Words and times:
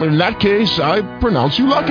in 0.00 0.16
that 0.18 0.38
case, 0.38 0.78
I 0.78 1.02
pronounce 1.18 1.58
you 1.58 1.66
lucky. 1.66 1.86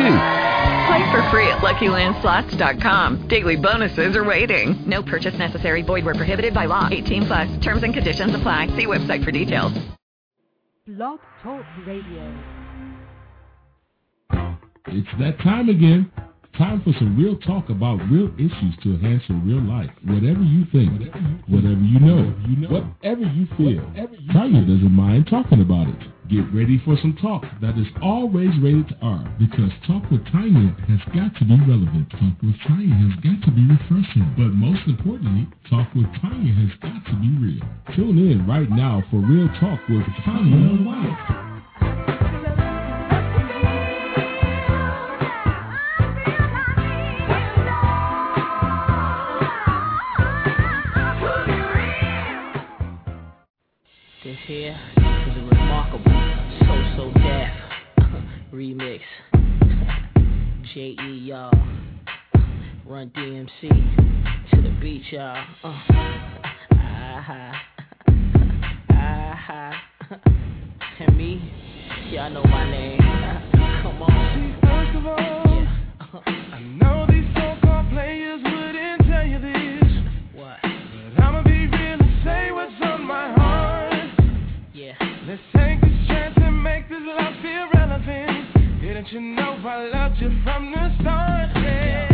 Play 0.87 1.11
for 1.11 1.21
free 1.29 1.47
at 1.49 1.57
LuckyLandSlots.com. 1.59 3.27
Daily 3.27 3.57
bonuses 3.57 4.15
are 4.15 4.23
waiting. 4.23 4.89
No 4.89 5.03
purchase 5.03 5.37
necessary. 5.37 5.81
Void 5.81 6.05
where 6.05 6.15
prohibited 6.15 6.53
by 6.53 6.65
law. 6.65 6.87
18 6.89 7.25
plus. 7.25 7.57
Terms 7.59 7.83
and 7.83 7.93
conditions 7.93 8.33
apply. 8.33 8.67
See 8.77 8.85
website 8.85 9.25
for 9.25 9.31
details. 9.31 9.73
Blog 10.87 11.19
Talk 11.43 11.65
Radio. 11.85 12.33
It's 14.87 15.09
that 15.19 15.37
time 15.39 15.67
again. 15.67 16.09
Time 16.57 16.81
for 16.81 16.93
some 16.93 17.17
real 17.17 17.37
talk 17.39 17.69
about 17.69 17.97
real 18.09 18.33
issues 18.35 18.75
to 18.83 18.93
enhance 18.93 19.21
your 19.27 19.37
real 19.39 19.61
life. 19.61 19.91
Whatever 20.05 20.41
you 20.41 20.65
think, 20.71 20.91
whatever 20.93 21.19
you, 21.19 21.37
whatever 21.47 21.81
you 21.81 21.99
know, 21.99 22.79
whatever 23.01 23.21
you 23.21 23.45
feel, 23.57 23.85
whatever 23.85 24.15
you 24.15 24.33
Tanya 24.33 24.61
doesn't 24.61 24.91
mind 24.91 25.27
talking 25.27 25.61
about 25.61 25.89
it. 25.89 25.97
Get 26.29 26.43
ready 26.53 26.81
for 26.83 26.97
some 27.01 27.15
talk 27.21 27.43
that 27.61 27.77
is 27.79 27.87
always 28.03 28.49
rated 28.61 28.93
R 29.01 29.23
because 29.39 29.71
Talk 29.87 30.03
with 30.11 30.25
Tanya 30.27 30.75
has 30.91 30.99
got 31.15 31.31
to 31.39 31.45
be 31.45 31.55
relevant. 31.63 32.09
Talk 32.11 32.35
with 32.43 32.59
Tanya 32.67 32.95
has 33.07 33.15
got 33.23 33.39
to 33.47 33.51
be 33.55 33.63
refreshing. 33.63 34.35
But 34.35 34.51
most 34.51 34.81
importantly, 34.87 35.47
Talk 35.69 35.87
with 35.95 36.07
Tanya 36.19 36.51
has 36.51 36.75
got 36.81 36.99
to 37.05 37.15
be 37.23 37.31
real. 37.39 37.63
Tune 37.95 38.19
in 38.19 38.45
right 38.45 38.69
now 38.69 39.03
for 39.09 39.23
Real 39.23 39.47
Talk 39.59 39.79
with 39.87 40.03
Tanya 40.25 40.83
White. 40.83 41.37
here 54.47 54.96
so 56.97 57.11
deaf. 57.13 57.51
Remix. 58.51 59.01
J.E. 60.73 61.21
y'all. 61.23 61.51
Run 62.87 63.11
DMC. 63.15 63.69
To 64.51 64.61
the 64.63 64.75
beach, 64.81 65.03
y'all. 65.11 65.37
Uh. 65.63 65.73
Ah 66.71 67.17
uh-huh. 67.19 67.53
ha. 68.89 69.73
Uh-huh. 70.09 70.15
And 70.99 71.15
me? 71.15 71.53
Y'all 72.09 72.31
know 72.31 72.43
my 72.45 72.71
name. 72.71 72.97
Come 73.83 74.01
on. 74.01 74.59
First 74.63 74.97
of 74.97 75.05
all, 75.05 75.19
yeah. 75.19 76.53
I 76.55 76.59
know 76.81 77.05
these. 77.07 77.66
that 88.97 89.11
you 89.11 89.21
know 89.21 89.55
I 89.63 89.89
loved 89.93 90.19
you 90.19 90.31
from 90.43 90.71
the 90.71 90.89
start. 90.99 91.51
Yeah. 91.55 92.06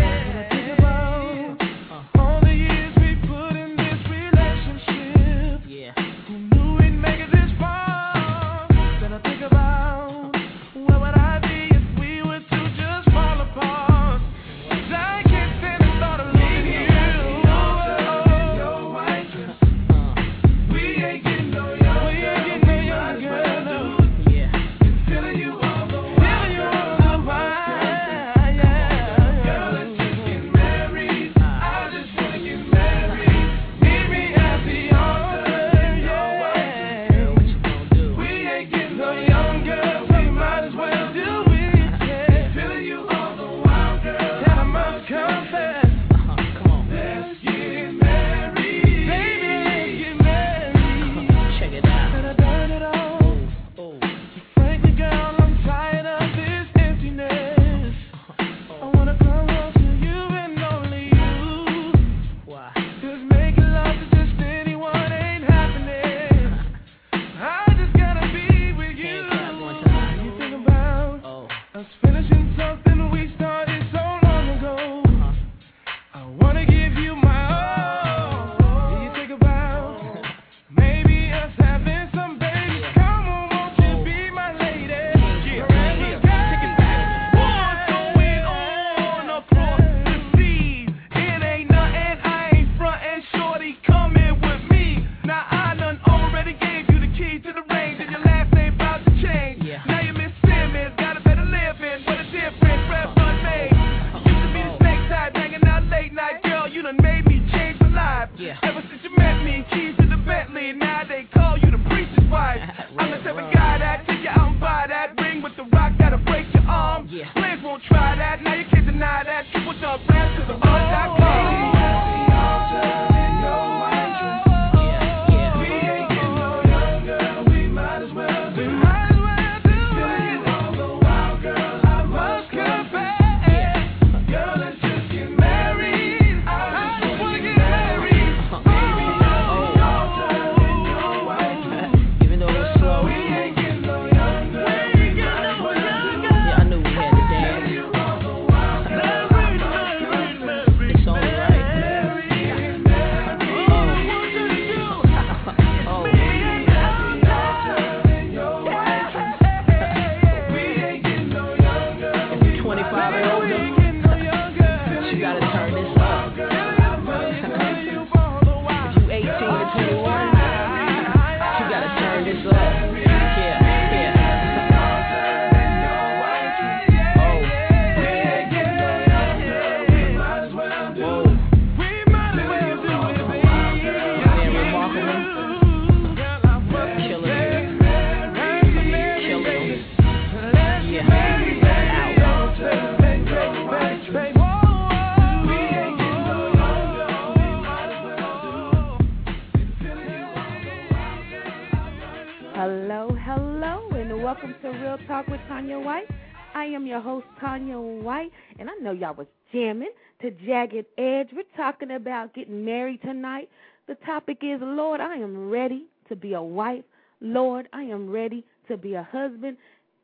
Y'all 209.04 209.14
was 209.16 209.28
jamming 209.52 209.92
to 210.22 210.32
Jagged 210.32 210.86
Edge. 210.98 211.28
We're 211.34 211.44
talking 211.58 211.92
about 211.92 212.34
getting 212.34 212.64
married 212.64 213.02
tonight. 213.02 213.50
The 213.86 213.96
topic 213.96 214.38
is, 214.42 214.62
Lord, 214.62 215.02
I 215.02 215.16
am 215.16 215.50
ready 215.50 215.88
to 216.08 216.16
be 216.16 216.36
a 216.36 216.42
wife. 216.42 216.86
Lord, 217.20 217.68
I 217.74 217.82
am 217.82 218.10
ready 218.10 218.46
to 218.70 218.78
be 218.78 218.94
a 218.94 219.04
husband. 219.04 219.58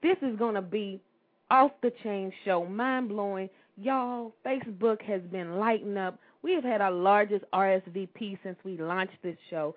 This 0.04 0.18
is 0.22 0.38
going 0.38 0.56
to 0.56 0.62
be 0.62 1.00
off 1.50 1.72
the 1.82 1.94
chain 2.04 2.34
show, 2.44 2.66
mind 2.66 3.08
blowing. 3.08 3.50
Y'all, 3.78 4.34
Facebook 4.46 5.02
has 5.04 5.22
been 5.32 5.60
lighting 5.60 5.96
up. 5.96 6.20
We 6.42 6.52
have 6.56 6.66
had 6.66 6.82
our 6.82 6.92
largest 6.92 7.46
RSVP 7.54 8.38
since 8.44 8.58
we 8.66 8.76
launched 8.76 9.16
this 9.24 9.38
show 9.50 9.76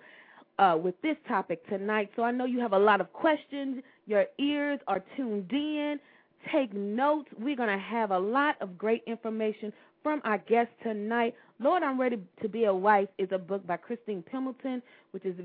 uh, 0.58 0.76
with 0.82 1.00
this 1.02 1.16
topic 1.28 1.64
tonight. 1.69 2.10
So 2.16 2.24
I 2.24 2.32
know 2.32 2.44
you 2.44 2.58
have 2.58 2.72
a 2.72 2.78
lot 2.78 3.00
of 3.00 3.12
questions. 3.12 3.84
Your 4.06 4.24
ears 4.40 4.80
are 4.88 5.04
tuned 5.16 5.52
in. 5.52 6.00
Take 6.50 6.72
notes. 6.74 7.28
We're 7.38 7.56
going 7.56 7.68
to 7.68 7.84
have 7.84 8.10
a 8.10 8.18
lot 8.18 8.56
of 8.60 8.76
great 8.76 9.02
information 9.06 9.72
from 10.02 10.20
our 10.24 10.38
guest 10.38 10.70
tonight. 10.82 11.34
Lord, 11.60 11.82
I'm 11.82 12.00
Ready 12.00 12.18
to 12.42 12.48
Be 12.48 12.64
a 12.64 12.74
Wife 12.74 13.08
is 13.18 13.28
a 13.30 13.38
book 13.38 13.66
by 13.66 13.76
Christine 13.76 14.22
Pembleton, 14.22 14.82
which 15.12 15.24
is 15.24 15.36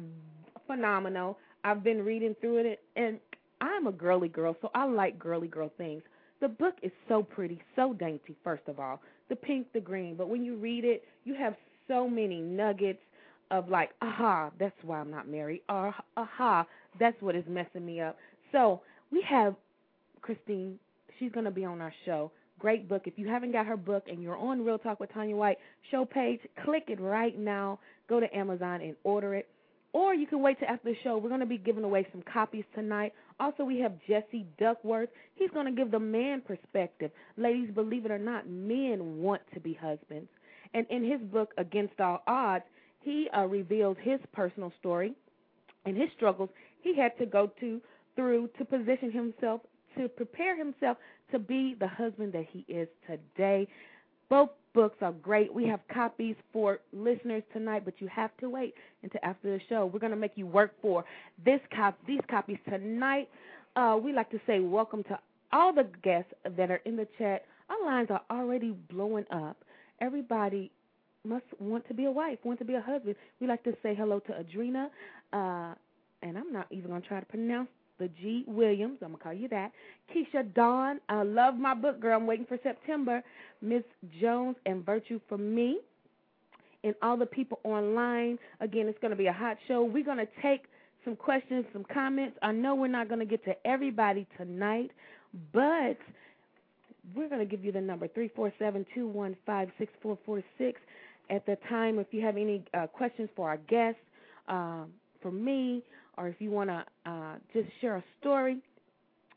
phenomenal. 0.65 1.37
I've 1.63 1.83
been 1.83 2.03
reading 2.03 2.35
through 2.41 2.57
it, 2.57 2.79
and 2.95 3.19
I'm 3.61 3.87
a 3.87 3.91
girly 3.91 4.27
girl, 4.27 4.55
so 4.61 4.71
I 4.73 4.85
like 4.85 5.19
girly 5.19 5.47
girl 5.47 5.71
things. 5.77 6.01
The 6.41 6.47
book 6.47 6.75
is 6.81 6.91
so 7.07 7.21
pretty, 7.21 7.61
so 7.75 7.93
dainty, 7.93 8.35
first 8.43 8.63
of 8.67 8.79
all. 8.79 9.01
The 9.29 9.35
pink, 9.35 9.67
the 9.73 9.79
green. 9.79 10.15
But 10.15 10.29
when 10.29 10.43
you 10.43 10.55
read 10.55 10.85
it, 10.85 11.03
you 11.25 11.35
have 11.35 11.55
so 11.87 12.07
many 12.09 12.41
nuggets 12.41 13.01
of 13.51 13.69
like, 13.69 13.91
aha, 14.01 14.51
that's 14.59 14.75
why 14.83 14.99
I'm 14.99 15.11
not 15.11 15.27
married, 15.27 15.61
or 15.69 15.93
aha, 16.15 16.65
that's 16.99 17.21
what 17.21 17.35
is 17.35 17.45
messing 17.47 17.85
me 17.85 18.01
up. 18.01 18.17
So 18.51 18.81
we 19.11 19.21
have 19.21 19.55
Christine. 20.21 20.79
She's 21.19 21.31
going 21.31 21.45
to 21.45 21.51
be 21.51 21.65
on 21.65 21.81
our 21.81 21.93
show. 22.05 22.31
Great 22.59 22.89
book. 22.89 23.03
If 23.05 23.13
you 23.17 23.27
haven't 23.27 23.51
got 23.51 23.65
her 23.67 23.77
book 23.77 24.05
and 24.07 24.21
you're 24.21 24.37
on 24.37 24.65
Real 24.65 24.79
Talk 24.79 24.99
with 24.99 25.13
Tanya 25.13 25.35
White 25.35 25.57
show 25.91 26.05
page, 26.05 26.39
click 26.63 26.85
it 26.87 26.99
right 26.99 27.37
now. 27.37 27.79
Go 28.09 28.19
to 28.19 28.35
Amazon 28.35 28.81
and 28.81 28.95
order 29.03 29.35
it. 29.35 29.47
Or 29.93 30.13
you 30.13 30.27
can 30.27 30.41
wait 30.41 30.59
till 30.59 30.67
after 30.67 30.89
the 30.89 30.95
show. 31.03 31.17
We're 31.17 31.29
going 31.29 31.41
to 31.41 31.45
be 31.45 31.57
giving 31.57 31.83
away 31.83 32.07
some 32.11 32.23
copies 32.31 32.65
tonight. 32.75 33.13
Also, 33.39 33.63
we 33.63 33.79
have 33.79 33.93
Jesse 34.07 34.45
Duckworth. 34.59 35.09
He's 35.35 35.49
going 35.51 35.65
to 35.65 35.71
give 35.71 35.91
the 35.91 35.99
man 35.99 36.41
perspective. 36.41 37.11
Ladies, 37.37 37.69
believe 37.73 38.05
it 38.05 38.11
or 38.11 38.19
not, 38.19 38.49
men 38.49 39.21
want 39.21 39.41
to 39.53 39.59
be 39.59 39.73
husbands. 39.73 40.29
And 40.73 40.85
in 40.89 41.03
his 41.03 41.21
book, 41.21 41.53
Against 41.57 41.99
All 41.99 42.21
Odds, 42.27 42.65
he 42.99 43.29
uh, 43.35 43.45
revealed 43.45 43.97
his 44.01 44.19
personal 44.33 44.73
story 44.79 45.13
and 45.85 45.95
his 45.95 46.09
struggles 46.15 46.49
he 46.81 46.95
had 46.95 47.17
to 47.17 47.25
go 47.25 47.51
to 47.59 47.81
through 48.15 48.49
to 48.57 48.65
position 48.65 49.11
himself 49.11 49.61
to 49.97 50.07
prepare 50.09 50.57
himself 50.57 50.97
to 51.31 51.39
be 51.39 51.75
the 51.79 51.87
husband 51.87 52.33
that 52.33 52.45
he 52.51 52.65
is 52.67 52.87
today. 53.07 53.67
Both 54.29 54.49
books 54.73 54.97
are 55.01 55.13
great. 55.13 55.53
We 55.53 55.65
have 55.67 55.79
copies 55.91 56.35
for 56.51 56.79
listeners 56.91 57.43
tonight, 57.53 57.83
but 57.85 57.95
you 57.99 58.07
have 58.07 58.31
to 58.41 58.49
wait 58.49 58.73
until 59.03 59.21
after 59.23 59.49
the 59.57 59.61
show. 59.69 59.85
We're 59.85 59.99
going 59.99 60.11
to 60.11 60.17
make 60.17 60.33
you 60.35 60.45
work 60.45 60.73
for 60.81 61.05
this 61.43 61.59
cop 61.75 61.97
these 62.05 62.19
copies 62.29 62.57
tonight. 62.69 63.29
Uh, 63.75 63.97
we 64.01 64.13
like 64.13 64.29
to 64.31 64.39
say 64.45 64.59
welcome 64.59 65.03
to 65.03 65.17
all 65.53 65.73
the 65.73 65.87
guests 66.03 66.31
that 66.57 66.69
are 66.69 66.81
in 66.85 66.95
the 66.95 67.07
chat. 67.17 67.45
Our 67.69 67.85
lines 67.85 68.09
are 68.11 68.21
already 68.29 68.71
blowing 68.91 69.25
up. 69.31 69.57
Everybody 70.01 70.71
must 71.23 71.45
want 71.59 71.87
to 71.87 71.93
be 71.93 72.05
a 72.05 72.11
wife, 72.11 72.39
want 72.43 72.59
to 72.59 72.65
be 72.65 72.75
a 72.75 72.81
husband. 72.81 73.15
We 73.39 73.47
like 73.47 73.63
to 73.63 73.75
say 73.83 73.95
hello 73.95 74.19
to 74.19 74.31
Adrena, 74.31 74.87
uh, 75.33 75.75
and 76.21 76.37
I'm 76.37 76.51
not 76.51 76.67
even 76.71 76.89
going 76.89 77.01
to 77.01 77.07
try 77.07 77.19
to 77.19 77.25
pronounce 77.25 77.69
the 77.99 78.09
G 78.09 78.43
Williams. 78.47 78.99
I'm 79.01 79.11
gonna 79.11 79.23
call 79.23 79.33
you 79.33 79.47
that. 79.49 79.71
Keisha 80.13 80.53
Dawn, 80.53 80.99
I 81.09 81.23
love 81.23 81.55
my 81.55 81.73
book, 81.73 81.99
girl. 81.99 82.17
I'm 82.17 82.27
waiting 82.27 82.45
for 82.45 82.59
September. 82.63 83.23
Miss 83.61 83.83
Jones 84.21 84.55
and 84.65 84.85
Virtue 84.85 85.19
for 85.27 85.37
me, 85.37 85.79
and 86.83 86.93
all 87.01 87.17
the 87.17 87.25
people 87.25 87.59
online. 87.63 88.37
Again, 88.59 88.87
it's 88.87 88.99
gonna 89.01 89.15
be 89.15 89.27
a 89.27 89.33
hot 89.33 89.57
show. 89.67 89.83
We're 89.83 90.05
gonna 90.05 90.27
take 90.41 90.65
some 91.03 91.15
questions, 91.15 91.65
some 91.73 91.85
comments. 91.93 92.37
I 92.41 92.51
know 92.51 92.75
we're 92.75 92.87
not 92.87 93.09
gonna 93.09 93.25
get 93.25 93.43
to 93.45 93.55
everybody 93.67 94.27
tonight, 94.37 94.91
but 95.53 95.97
we're 97.15 97.29
gonna 97.29 97.45
give 97.45 97.63
you 97.63 97.71
the 97.71 97.81
number 97.81 98.07
three 98.07 98.29
four 98.35 98.53
seven 98.59 98.85
two 98.93 99.07
one 99.07 99.35
five 99.45 99.69
six 99.77 99.91
four 100.01 100.17
four 100.25 100.43
six. 100.57 100.79
At 101.29 101.45
the 101.45 101.57
time, 101.67 101.99
if 101.99 102.07
you 102.11 102.21
have 102.21 102.37
any 102.37 102.63
uh, 102.73 102.87
questions 102.87 103.29
for 103.35 103.49
our 103.49 103.57
guests, 103.57 103.99
uh, 104.47 104.83
for 105.21 105.31
me, 105.31 105.83
or 106.17 106.27
if 106.27 106.35
you 106.39 106.51
want 106.51 106.69
to 106.69 106.83
uh, 107.05 107.35
just 107.53 107.67
share 107.79 107.97
a 107.97 108.03
story, 108.19 108.57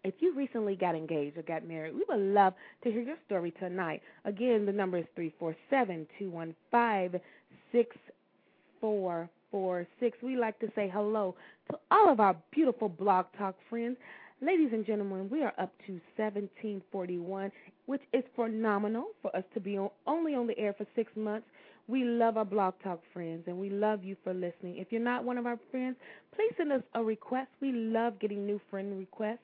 if 0.02 0.14
you 0.20 0.34
recently 0.34 0.76
got 0.76 0.94
engaged 0.94 1.36
or 1.36 1.42
got 1.42 1.66
married, 1.66 1.94
we 1.94 2.04
would 2.08 2.20
love 2.20 2.54
to 2.82 2.90
hear 2.90 3.02
your 3.02 3.16
story 3.26 3.52
tonight. 3.60 4.02
Again, 4.24 4.64
the 4.64 4.72
number 4.72 4.98
is 4.98 5.04
three 5.14 5.32
four 5.38 5.54
seven 5.68 6.06
two 6.18 6.30
one 6.30 6.54
five 6.70 7.14
six 7.70 7.96
four 8.80 9.28
four 9.50 9.86
six. 9.98 10.16
We 10.22 10.36
like 10.36 10.58
to 10.60 10.68
say 10.74 10.90
hello 10.92 11.34
to 11.70 11.78
all 11.90 12.10
of 12.10 12.20
our 12.20 12.34
beautiful 12.50 12.88
blog 12.88 13.26
talk 13.36 13.56
friends. 13.68 13.96
Ladies 14.42 14.70
and 14.72 14.86
gentlemen, 14.86 15.28
we 15.30 15.42
are 15.42 15.52
up 15.58 15.70
to 15.86 16.00
1741, 16.16 17.52
which 17.84 18.00
is 18.14 18.24
phenomenal 18.34 19.08
for 19.20 19.34
us 19.36 19.44
to 19.52 19.60
be 19.60 19.76
on, 19.76 19.90
only 20.06 20.34
on 20.34 20.46
the 20.46 20.58
air 20.58 20.72
for 20.72 20.86
six 20.96 21.12
months. 21.14 21.46
We 21.90 22.04
love 22.04 22.36
our 22.36 22.44
Blog 22.44 22.74
Talk 22.84 23.00
friends, 23.12 23.42
and 23.48 23.58
we 23.58 23.68
love 23.68 24.04
you 24.04 24.16
for 24.22 24.32
listening. 24.32 24.76
If 24.78 24.92
you're 24.92 25.00
not 25.00 25.24
one 25.24 25.36
of 25.38 25.46
our 25.46 25.58
friends, 25.72 25.96
please 26.36 26.52
send 26.56 26.70
us 26.70 26.82
a 26.94 27.02
request. 27.02 27.48
We 27.60 27.72
love 27.72 28.20
getting 28.20 28.46
new 28.46 28.60
friend 28.70 28.96
requests. 28.96 29.40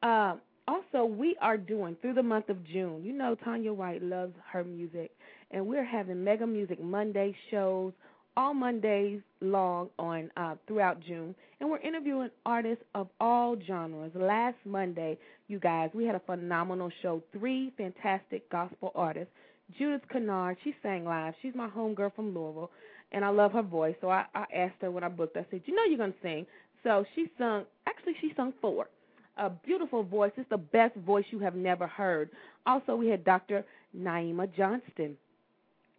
Uh, 0.00 0.36
also, 0.68 1.04
we 1.04 1.34
are 1.40 1.56
doing 1.56 1.96
through 2.00 2.14
the 2.14 2.22
month 2.22 2.48
of 2.48 2.64
June. 2.64 3.02
You 3.02 3.12
know, 3.12 3.34
Tanya 3.34 3.72
White 3.72 4.04
loves 4.04 4.34
her 4.52 4.62
music, 4.62 5.10
and 5.50 5.66
we're 5.66 5.84
having 5.84 6.22
Mega 6.22 6.46
Music 6.46 6.80
Monday 6.80 7.34
shows 7.50 7.92
all 8.36 8.54
Mondays 8.54 9.20
long 9.40 9.88
on 9.98 10.30
uh, 10.36 10.54
throughout 10.68 11.00
June, 11.00 11.34
and 11.58 11.68
we're 11.68 11.78
interviewing 11.78 12.30
artists 12.46 12.84
of 12.94 13.08
all 13.20 13.56
genres. 13.66 14.12
Last 14.14 14.58
Monday, 14.64 15.18
you 15.48 15.58
guys, 15.58 15.90
we 15.92 16.04
had 16.04 16.14
a 16.14 16.20
phenomenal 16.20 16.92
show. 17.02 17.20
Three 17.32 17.72
fantastic 17.76 18.48
gospel 18.48 18.92
artists 18.94 19.32
Judith 19.78 20.02
Kennard, 20.10 20.56
she 20.64 20.74
sang 20.82 21.04
live. 21.04 21.34
She's 21.42 21.54
my 21.54 21.68
homegirl 21.68 22.14
from 22.14 22.34
Louisville, 22.34 22.70
and 23.12 23.24
I 23.24 23.28
love 23.28 23.52
her 23.52 23.62
voice. 23.62 23.94
So 24.00 24.10
I, 24.10 24.24
I 24.34 24.44
asked 24.54 24.76
her 24.80 24.90
when 24.90 25.04
I 25.04 25.08
booked. 25.08 25.36
I 25.36 25.46
said, 25.50 25.62
"You 25.66 25.74
know 25.74 25.84
you're 25.84 25.98
gonna 25.98 26.12
sing." 26.22 26.46
So 26.82 27.04
she 27.14 27.30
sung. 27.38 27.64
Actually, 27.86 28.14
she 28.20 28.32
sung 28.36 28.52
four. 28.60 28.88
A 29.36 29.50
beautiful 29.50 30.02
voice. 30.02 30.32
It's 30.36 30.48
the 30.50 30.58
best 30.58 30.94
voice 30.96 31.24
you 31.30 31.38
have 31.38 31.54
never 31.54 31.86
heard. 31.86 32.30
Also, 32.66 32.96
we 32.96 33.08
had 33.08 33.24
Dr. 33.24 33.64
Naima 33.96 34.54
Johnston, 34.54 35.16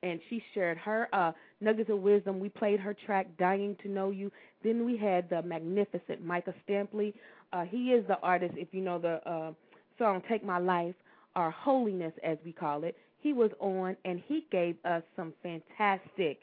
and 0.03 0.19
she 0.29 0.43
shared 0.53 0.77
her 0.77 1.07
uh, 1.13 1.31
nuggets 1.59 1.89
of 1.89 1.99
wisdom. 1.99 2.39
We 2.39 2.49
played 2.49 2.79
her 2.79 2.93
track 2.93 3.27
"Dying 3.37 3.77
to 3.83 3.89
Know 3.89 4.09
You." 4.09 4.31
Then 4.63 4.85
we 4.85 4.97
had 4.97 5.29
the 5.29 5.41
magnificent 5.41 6.23
Micah 6.23 6.53
Stampley. 6.67 7.13
Uh, 7.53 7.63
he 7.63 7.91
is 7.91 8.05
the 8.07 8.19
artist. 8.19 8.53
If 8.57 8.69
you 8.71 8.81
know 8.81 8.99
the 8.99 9.27
uh, 9.29 9.51
song 9.97 10.21
"Take 10.27 10.43
My 10.43 10.57
Life." 10.57 10.95
or 11.33 11.49
holiness 11.49 12.13
as 12.23 12.37
we 12.43 12.51
call 12.51 12.83
it 12.83 12.97
he 13.21 13.33
was 13.33 13.51
on 13.59 13.95
and 14.05 14.21
he 14.27 14.45
gave 14.51 14.75
us 14.85 15.03
some 15.15 15.33
fantastic, 15.43 16.39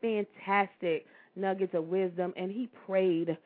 fantastic 0.00 1.06
nuggets 1.36 1.74
of 1.74 1.88
wisdom 1.88 2.32
and 2.36 2.50
he 2.50 2.68
prayed 2.86 3.36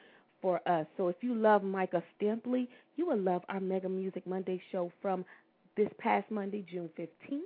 for 0.40 0.60
us. 0.68 0.86
So 0.96 1.08
if 1.08 1.16
you 1.22 1.34
love 1.34 1.62
Micah 1.62 2.02
Stampley, 2.20 2.68
you 2.96 3.06
will 3.06 3.18
love 3.18 3.42
our 3.48 3.60
Mega 3.60 3.88
Music 3.88 4.26
Monday 4.26 4.60
show 4.70 4.92
from 5.00 5.24
this 5.76 5.88
past 5.98 6.30
Monday, 6.30 6.64
June 6.70 6.90
15th. 6.98 7.40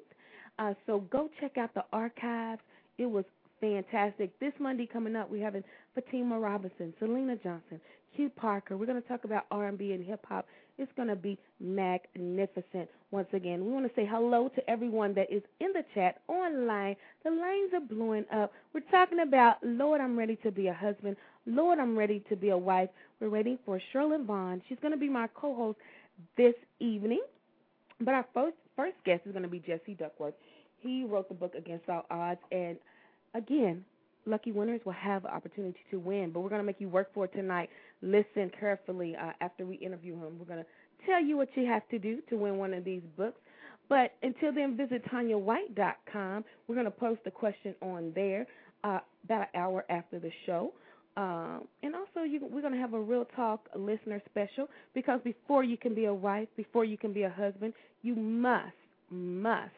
Uh, 0.59 0.75
so 0.87 1.01
go 1.11 1.31
check 1.41 1.57
out 1.57 1.73
the 1.75 1.85
archives. 1.93 2.61
It 2.99 3.07
was 3.07 3.25
fantastic. 3.61 4.39
This 4.41 4.53
Monday 4.59 4.87
coming 4.87 5.15
up, 5.15 5.31
we're 5.31 5.45
having 5.45 5.63
Fatima 5.95 6.39
Robinson, 6.39 6.93
Selena 6.99 7.37
Johnson, 7.37 7.81
Hugh 8.13 8.31
Parker. 8.31 8.77
We're 8.77 8.87
going 8.87 9.01
to 9.01 9.09
talk 9.09 9.25
about 9.25 9.47
R&B 9.53 9.93
and 9.93 10.05
hip 10.05 10.25
hop. 10.29 10.47
It's 10.79 10.93
going 10.97 11.09
to 11.09 11.17
be 11.17 11.39
magnificent. 11.61 12.89
Once 13.11 13.29
again, 13.33 13.65
we 13.65 13.73
want 13.73 13.87
to 13.87 13.93
say 13.95 14.07
hello 14.09 14.49
to 14.55 14.71
everyone 14.71 15.13
that 15.15 15.33
is 15.33 15.43
in 15.61 15.73
the 15.73 15.83
chat 15.95 16.21
online. 16.29 16.95
The 17.25 17.31
lines 17.31 17.73
are 17.75 17.81
blowing 17.81 18.25
up. 18.33 18.53
We're 18.73 18.81
talking 18.91 19.21
about 19.21 19.57
Lord, 19.63 20.01
I'm 20.01 20.17
ready 20.17 20.37
to 20.45 20.51
be 20.51 20.69
a 20.69 20.75
husband. 20.75 21.17
Lord, 21.47 21.79
I'm 21.79 21.99
ready 21.99 22.23
to 22.29 22.37
be 22.37 22.51
a 22.51 22.57
wife. 22.57 22.91
We're 23.21 23.31
waiting 23.31 23.59
for 23.65 23.81
Shirley 23.93 24.19
Vaughn. 24.25 24.63
She's 24.69 24.79
going 24.81 24.93
to 24.93 24.99
be 24.99 25.09
my 25.09 25.29
co-host 25.35 25.79
this 26.37 26.55
evening. 26.79 27.23
But 28.01 28.15
our 28.15 28.27
first 28.33 28.57
first 28.77 28.97
guest 29.05 29.23
is 29.27 29.33
going 29.33 29.43
to 29.43 29.49
be 29.49 29.59
Jesse 29.59 29.95
Duckworth. 29.99 30.35
He 30.81 31.05
wrote 31.05 31.29
the 31.29 31.35
book 31.35 31.55
Against 31.57 31.89
All 31.89 32.07
Odds, 32.11 32.41
and 32.53 32.77
again, 33.35 33.85
lucky 34.29 34.53
winners 34.53 34.81
will 34.85 34.93
have 34.93 35.23
the 35.23 35.35
opportunity 35.35 35.81
to 35.91 35.99
win. 35.99 36.31
But 36.33 36.41
we're 36.41 36.49
going 36.49 36.61
to 36.61 36.67
make 36.67 36.81
you 36.81 36.89
work 36.89 37.13
for 37.15 37.25
it 37.25 37.33
tonight. 37.33 37.71
Listen 38.03 38.51
carefully 38.59 39.17
uh, 39.17 39.33
after 39.41 39.67
we 39.67 39.77
interview 39.77 40.15
him. 40.15 40.39
We're 40.39 40.47
going 40.47 40.65
to 40.65 41.07
tell 41.07 41.23
you 41.23 41.37
what 41.37 41.49
you 41.55 41.67
have 41.67 41.89
to 41.89 41.99
do 41.99 42.21
to 42.29 42.37
win 42.37 42.59
one 42.59 42.75
of 42.75 42.85
these 42.85 43.03
books. 43.17 43.41
But 43.89 44.13
until 44.23 44.53
then, 44.53 44.77
visit 44.77 45.03
TanyaWhite.com. 45.11 46.45
We're 46.67 46.75
going 46.75 46.85
to 46.85 46.91
post 46.91 47.21
a 47.27 47.31
question 47.31 47.75
on 47.81 48.13
there 48.15 48.47
uh, 48.85 49.01
about 49.25 49.49
an 49.55 49.61
hour 49.61 49.85
after 49.89 50.19
the 50.19 50.31
show. 50.45 50.73
Um, 51.17 51.67
and 51.83 51.95
also, 51.97 52.23
you, 52.23 52.41
we're 52.43 52.61
going 52.61 52.75
to 52.75 52.79
have 52.79 52.95
a 52.95 53.01
real 53.01 53.25
talk 53.35 53.69
listener 53.75 54.23
special 54.31 54.69
because 54.95 55.21
before 55.25 55.65
you 55.65 55.77
can 55.77 55.95
be 55.95 56.05
a 56.05 56.15
wife, 56.15 56.49
before 56.57 56.85
you 56.85 56.97
can 56.97 57.13
be 57.13 57.23
a 57.23 57.31
husband, 57.31 57.73
you 58.03 58.15
must, 58.15 58.77
must 59.11 59.73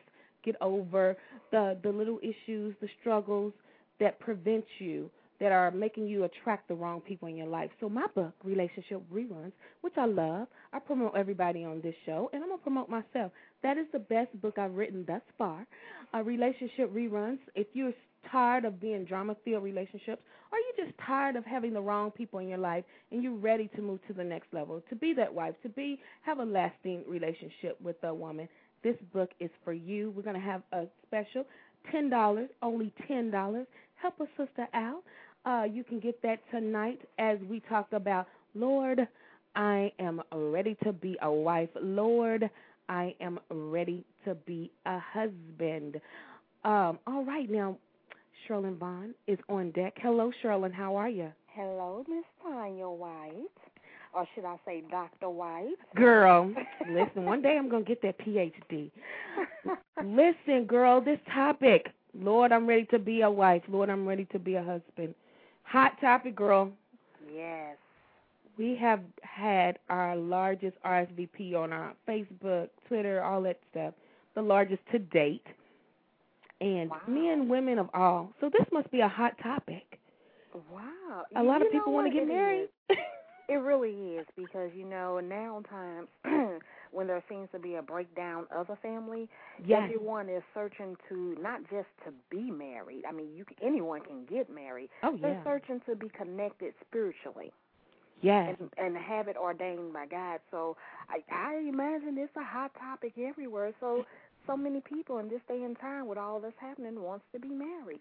get 0.44 0.56
over 0.60 1.16
the 1.50 1.78
the 1.82 1.90
little 1.90 2.18
issues, 2.22 2.74
the 2.80 2.88
struggles 3.00 3.52
that 4.00 4.18
prevent 4.18 4.64
you, 4.78 5.10
that 5.38 5.52
are 5.52 5.70
making 5.70 6.06
you 6.06 6.24
attract 6.24 6.68
the 6.68 6.74
wrong 6.74 7.00
people 7.00 7.28
in 7.28 7.36
your 7.36 7.46
life. 7.46 7.70
So 7.80 7.88
my 7.88 8.06
book, 8.14 8.34
Relationship 8.44 9.02
Reruns, 9.12 9.52
which 9.80 9.94
I 9.96 10.04
love, 10.04 10.48
I 10.72 10.78
promote 10.78 11.16
everybody 11.16 11.64
on 11.64 11.80
this 11.80 11.94
show, 12.04 12.28
and 12.32 12.42
I'm 12.42 12.50
gonna 12.50 12.62
promote 12.62 12.88
myself. 12.90 13.32
That 13.62 13.78
is 13.78 13.86
the 13.92 13.98
best 14.00 14.38
book 14.42 14.58
I've 14.58 14.74
written 14.74 15.04
thus 15.06 15.22
far. 15.38 15.66
Uh, 16.14 16.22
relationship 16.22 16.92
Reruns. 16.92 17.38
If 17.54 17.68
you're 17.72 17.94
tired 18.30 18.66
of 18.66 18.80
being 18.80 19.04
drama-filled 19.06 19.62
relationships, 19.62 20.22
or 20.52 20.58
you're 20.58 20.86
just 20.86 20.98
tired 21.06 21.36
of 21.36 21.44
having 21.46 21.72
the 21.72 21.80
wrong 21.80 22.10
people 22.10 22.40
in 22.40 22.48
your 22.48 22.58
life, 22.58 22.84
and 23.10 23.22
you're 23.22 23.32
ready 23.32 23.70
to 23.76 23.80
move 23.80 24.00
to 24.08 24.12
the 24.12 24.24
next 24.24 24.52
level, 24.52 24.82
to 24.90 24.96
be 24.96 25.14
that 25.14 25.32
wife, 25.32 25.54
to 25.62 25.70
be 25.70 25.98
have 26.22 26.38
a 26.38 26.44
lasting 26.44 27.02
relationship 27.08 27.80
with 27.80 27.96
a 28.02 28.12
woman, 28.12 28.46
this 28.82 28.96
book 29.12 29.30
is 29.40 29.50
for 29.64 29.72
you. 29.72 30.12
We're 30.14 30.22
gonna 30.22 30.38
have 30.38 30.62
a 30.72 30.84
special 31.06 31.46
ten 31.90 32.10
dollars, 32.10 32.50
only 32.62 32.92
ten 33.08 33.30
dollars. 33.30 33.66
Help 34.00 34.20
a 34.20 34.26
sister 34.36 34.66
out. 34.74 35.02
Uh, 35.44 35.64
you 35.64 35.84
can 35.84 36.00
get 36.00 36.20
that 36.22 36.38
tonight 36.50 37.00
as 37.18 37.38
we 37.48 37.60
talk 37.68 37.88
about 37.92 38.26
Lord, 38.54 39.06
I 39.54 39.92
am 39.98 40.22
ready 40.32 40.76
to 40.84 40.92
be 40.92 41.16
a 41.22 41.30
wife. 41.30 41.68
Lord, 41.80 42.48
I 42.88 43.14
am 43.20 43.38
ready 43.50 44.04
to 44.24 44.34
be 44.34 44.70
a 44.86 44.98
husband. 44.98 46.00
Um, 46.64 46.98
all 47.06 47.24
right, 47.24 47.48
now 47.50 47.76
Sherlyn 48.48 48.78
Vaughn 48.78 49.14
is 49.26 49.38
on 49.48 49.70
deck. 49.72 49.94
Hello, 50.02 50.32
Sherlyn. 50.42 50.72
How 50.72 50.96
are 50.96 51.08
you? 51.08 51.32
Hello, 51.48 52.04
Miss 52.08 52.24
Tanya 52.42 52.88
White. 52.88 53.32
Or 54.12 54.26
should 54.34 54.44
I 54.44 54.56
say 54.66 54.82
Dr. 54.90 55.30
White? 55.30 55.76
Girl, 55.94 56.52
listen, 56.90 57.24
one 57.24 57.42
day 57.42 57.56
I'm 57.56 57.68
going 57.68 57.84
to 57.84 57.88
get 57.88 58.02
that 58.02 58.18
PhD. 58.18 58.90
listen, 60.04 60.64
girl, 60.66 61.00
this 61.00 61.18
topic. 61.32 61.86
Lord, 62.18 62.52
I'm 62.52 62.66
ready 62.66 62.84
to 62.86 62.98
be 62.98 63.22
a 63.22 63.30
wife. 63.30 63.62
Lord, 63.68 63.90
I'm 63.90 64.06
ready 64.06 64.26
to 64.26 64.38
be 64.38 64.54
a 64.54 64.62
husband. 64.62 65.14
Hot 65.64 65.92
topic, 66.00 66.34
girl. 66.34 66.70
Yes. 67.32 67.76
We 68.58 68.76
have 68.76 69.00
had 69.22 69.78
our 69.88 70.16
largest 70.16 70.76
RSVP 70.84 71.54
on 71.54 71.72
our 71.72 71.94
Facebook, 72.08 72.68
Twitter, 72.88 73.22
all 73.22 73.42
that 73.42 73.58
stuff, 73.70 73.94
the 74.34 74.42
largest 74.42 74.82
to 74.92 74.98
date. 74.98 75.46
And 76.60 76.90
wow. 76.90 77.00
men, 77.08 77.48
women 77.48 77.78
of 77.78 77.88
all. 77.94 78.32
So 78.40 78.50
this 78.50 78.66
must 78.70 78.90
be 78.90 79.00
a 79.00 79.08
hot 79.08 79.34
topic. 79.42 79.98
Wow. 80.70 81.22
A 81.36 81.42
lot 81.42 81.60
you 81.60 81.66
of 81.66 81.72
people 81.72 81.92
want 81.92 82.08
to 82.08 82.12
get 82.12 82.26
married. 82.26 82.68
It 83.50 83.54
really 83.54 83.90
is 83.90 84.26
because 84.36 84.70
you 84.76 84.84
know 84.84 85.18
now 85.18 85.60
times 85.68 86.06
when 86.92 87.06
there 87.06 87.22
seems 87.28 87.48
to 87.52 87.58
be 87.58 87.76
a 87.76 87.82
breakdown 87.82 88.46
of 88.54 88.68
a 88.70 88.76
family, 88.76 89.28
yes. 89.64 89.82
everyone 89.84 90.28
is 90.28 90.42
searching 90.54 90.96
to 91.08 91.36
not 91.40 91.60
just 91.70 91.88
to 92.04 92.12
be 92.30 92.50
married. 92.50 93.04
I 93.08 93.12
mean, 93.12 93.34
you 93.34 93.44
can, 93.44 93.56
anyone 93.62 94.00
can 94.02 94.24
get 94.26 94.52
married. 94.52 94.90
Oh 95.02 95.12
yeah. 95.12 95.20
They're 95.22 95.42
searching 95.44 95.80
to 95.88 95.96
be 95.96 96.08
connected 96.08 96.74
spiritually 96.88 97.52
Yes. 98.22 98.56
and 98.58 98.70
and 98.76 98.96
have 98.96 99.28
it 99.28 99.36
ordained 99.36 99.92
by 99.92 100.06
God. 100.06 100.40
So 100.50 100.76
I 101.08 101.20
I 101.32 101.58
imagine 101.68 102.18
it's 102.18 102.34
a 102.36 102.44
hot 102.44 102.70
topic 102.78 103.14
everywhere. 103.18 103.72
So 103.80 104.04
so 104.46 104.56
many 104.56 104.80
people 104.80 105.18
in 105.18 105.28
this 105.28 105.40
day 105.48 105.62
and 105.62 105.78
time 105.78 106.06
with 106.06 106.18
all 106.18 106.40
that's 106.40 106.54
happening 106.60 107.00
wants 107.02 107.24
to 107.32 107.40
be 107.40 107.48
married. 107.48 108.00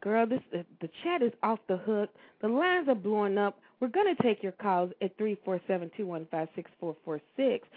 Girl, 0.00 0.26
this 0.26 0.40
uh, 0.56 0.62
the 0.80 0.88
chat 1.02 1.22
is 1.22 1.32
off 1.42 1.58
the 1.68 1.76
hook. 1.76 2.10
The 2.40 2.48
lines 2.48 2.88
are 2.88 2.94
blowing 2.94 3.38
up. 3.38 3.58
We're 3.80 3.88
gonna 3.88 4.14
take 4.22 4.42
your 4.42 4.52
calls 4.52 4.90
at 5.02 5.16
three 5.18 5.36
four 5.44 5.60
seven 5.66 5.90
two 5.96 6.06
one 6.06 6.26
five 6.30 6.48
six 6.54 6.70
four 6.80 6.96
four 7.04 7.20
six. 7.36 7.68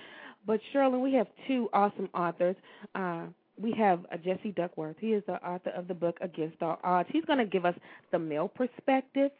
But 0.46 0.60
Sherlyn, 0.74 1.02
we 1.02 1.14
have 1.14 1.28
two 1.48 1.70
awesome 1.74 2.10
authors. 2.14 2.56
Uh, 2.94 3.24
we 3.62 3.72
have 3.74 4.06
uh, 4.12 4.18
Jesse 4.18 4.52
Duckworth. 4.52 4.98
He 5.00 5.14
is 5.14 5.24
the 5.28 5.44
author 5.46 5.72
of 5.72 5.88
the 5.88 5.94
book 5.94 6.18
Against 6.22 6.62
All 6.62 6.80
Odds. 6.84 7.10
He's 7.12 7.26
going 7.26 7.40
to 7.40 7.46
give 7.46 7.66
us 7.66 7.76
the 8.12 8.20
male 8.20 8.48
perspective, 8.48 9.32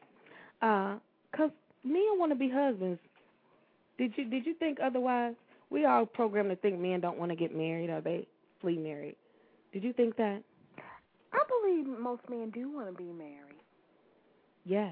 because 0.62 1.52
men 1.84 2.18
want 2.18 2.32
to 2.32 2.36
be 2.36 2.50
husbands. 2.50 3.00
Did 3.98 4.14
you 4.18 4.26
did 4.26 4.46
you 4.46 4.54
think 4.56 4.80
otherwise? 4.84 5.36
We 5.70 5.86
all 5.86 6.06
programmed 6.06 6.50
to 6.50 6.56
think 6.56 6.80
men 6.80 7.02
don't 7.02 7.18
want 7.18 7.32
to 7.32 7.36
get 7.36 7.56
married 7.56 7.90
or 7.90 8.02
they 8.02 8.28
flee 8.62 8.78
married. 8.78 9.16
Did 9.74 9.84
you 9.84 9.94
think 9.94 10.16
that? 10.18 10.42
I 11.34 11.40
believe 11.50 12.00
most 12.00 12.22
men 12.30 12.52
do 12.52 12.72
want 12.74 12.88
to 12.88 12.94
be 12.94 13.12
married. 13.12 13.60
Yeah, 14.64 14.92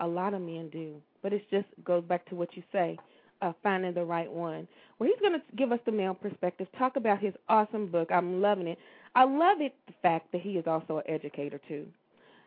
a 0.00 0.06
lot 0.06 0.34
of 0.34 0.40
men 0.40 0.70
do, 0.70 0.96
but 1.22 1.32
it 1.32 1.42
just 1.50 1.66
goes 1.84 2.04
back 2.04 2.26
to 2.30 2.34
what 2.34 2.56
you 2.56 2.62
say, 2.72 2.96
uh, 3.42 3.52
finding 3.62 3.94
the 3.94 4.04
right 4.04 4.30
one. 4.30 4.66
Well, 4.98 5.08
he's 5.08 5.20
going 5.20 5.38
to 5.40 5.56
give 5.56 5.72
us 5.72 5.78
the 5.86 5.92
male 5.92 6.14
perspective, 6.14 6.66
talk 6.78 6.96
about 6.96 7.20
his 7.20 7.34
awesome 7.48 7.86
book. 7.86 8.08
I'm 8.12 8.40
loving 8.40 8.66
it. 8.68 8.78
I 9.14 9.24
love 9.24 9.60
it 9.60 9.74
the 9.86 9.94
fact 10.02 10.32
that 10.32 10.40
he 10.40 10.50
is 10.52 10.66
also 10.66 10.98
an 10.98 11.04
educator 11.08 11.60
too, 11.68 11.86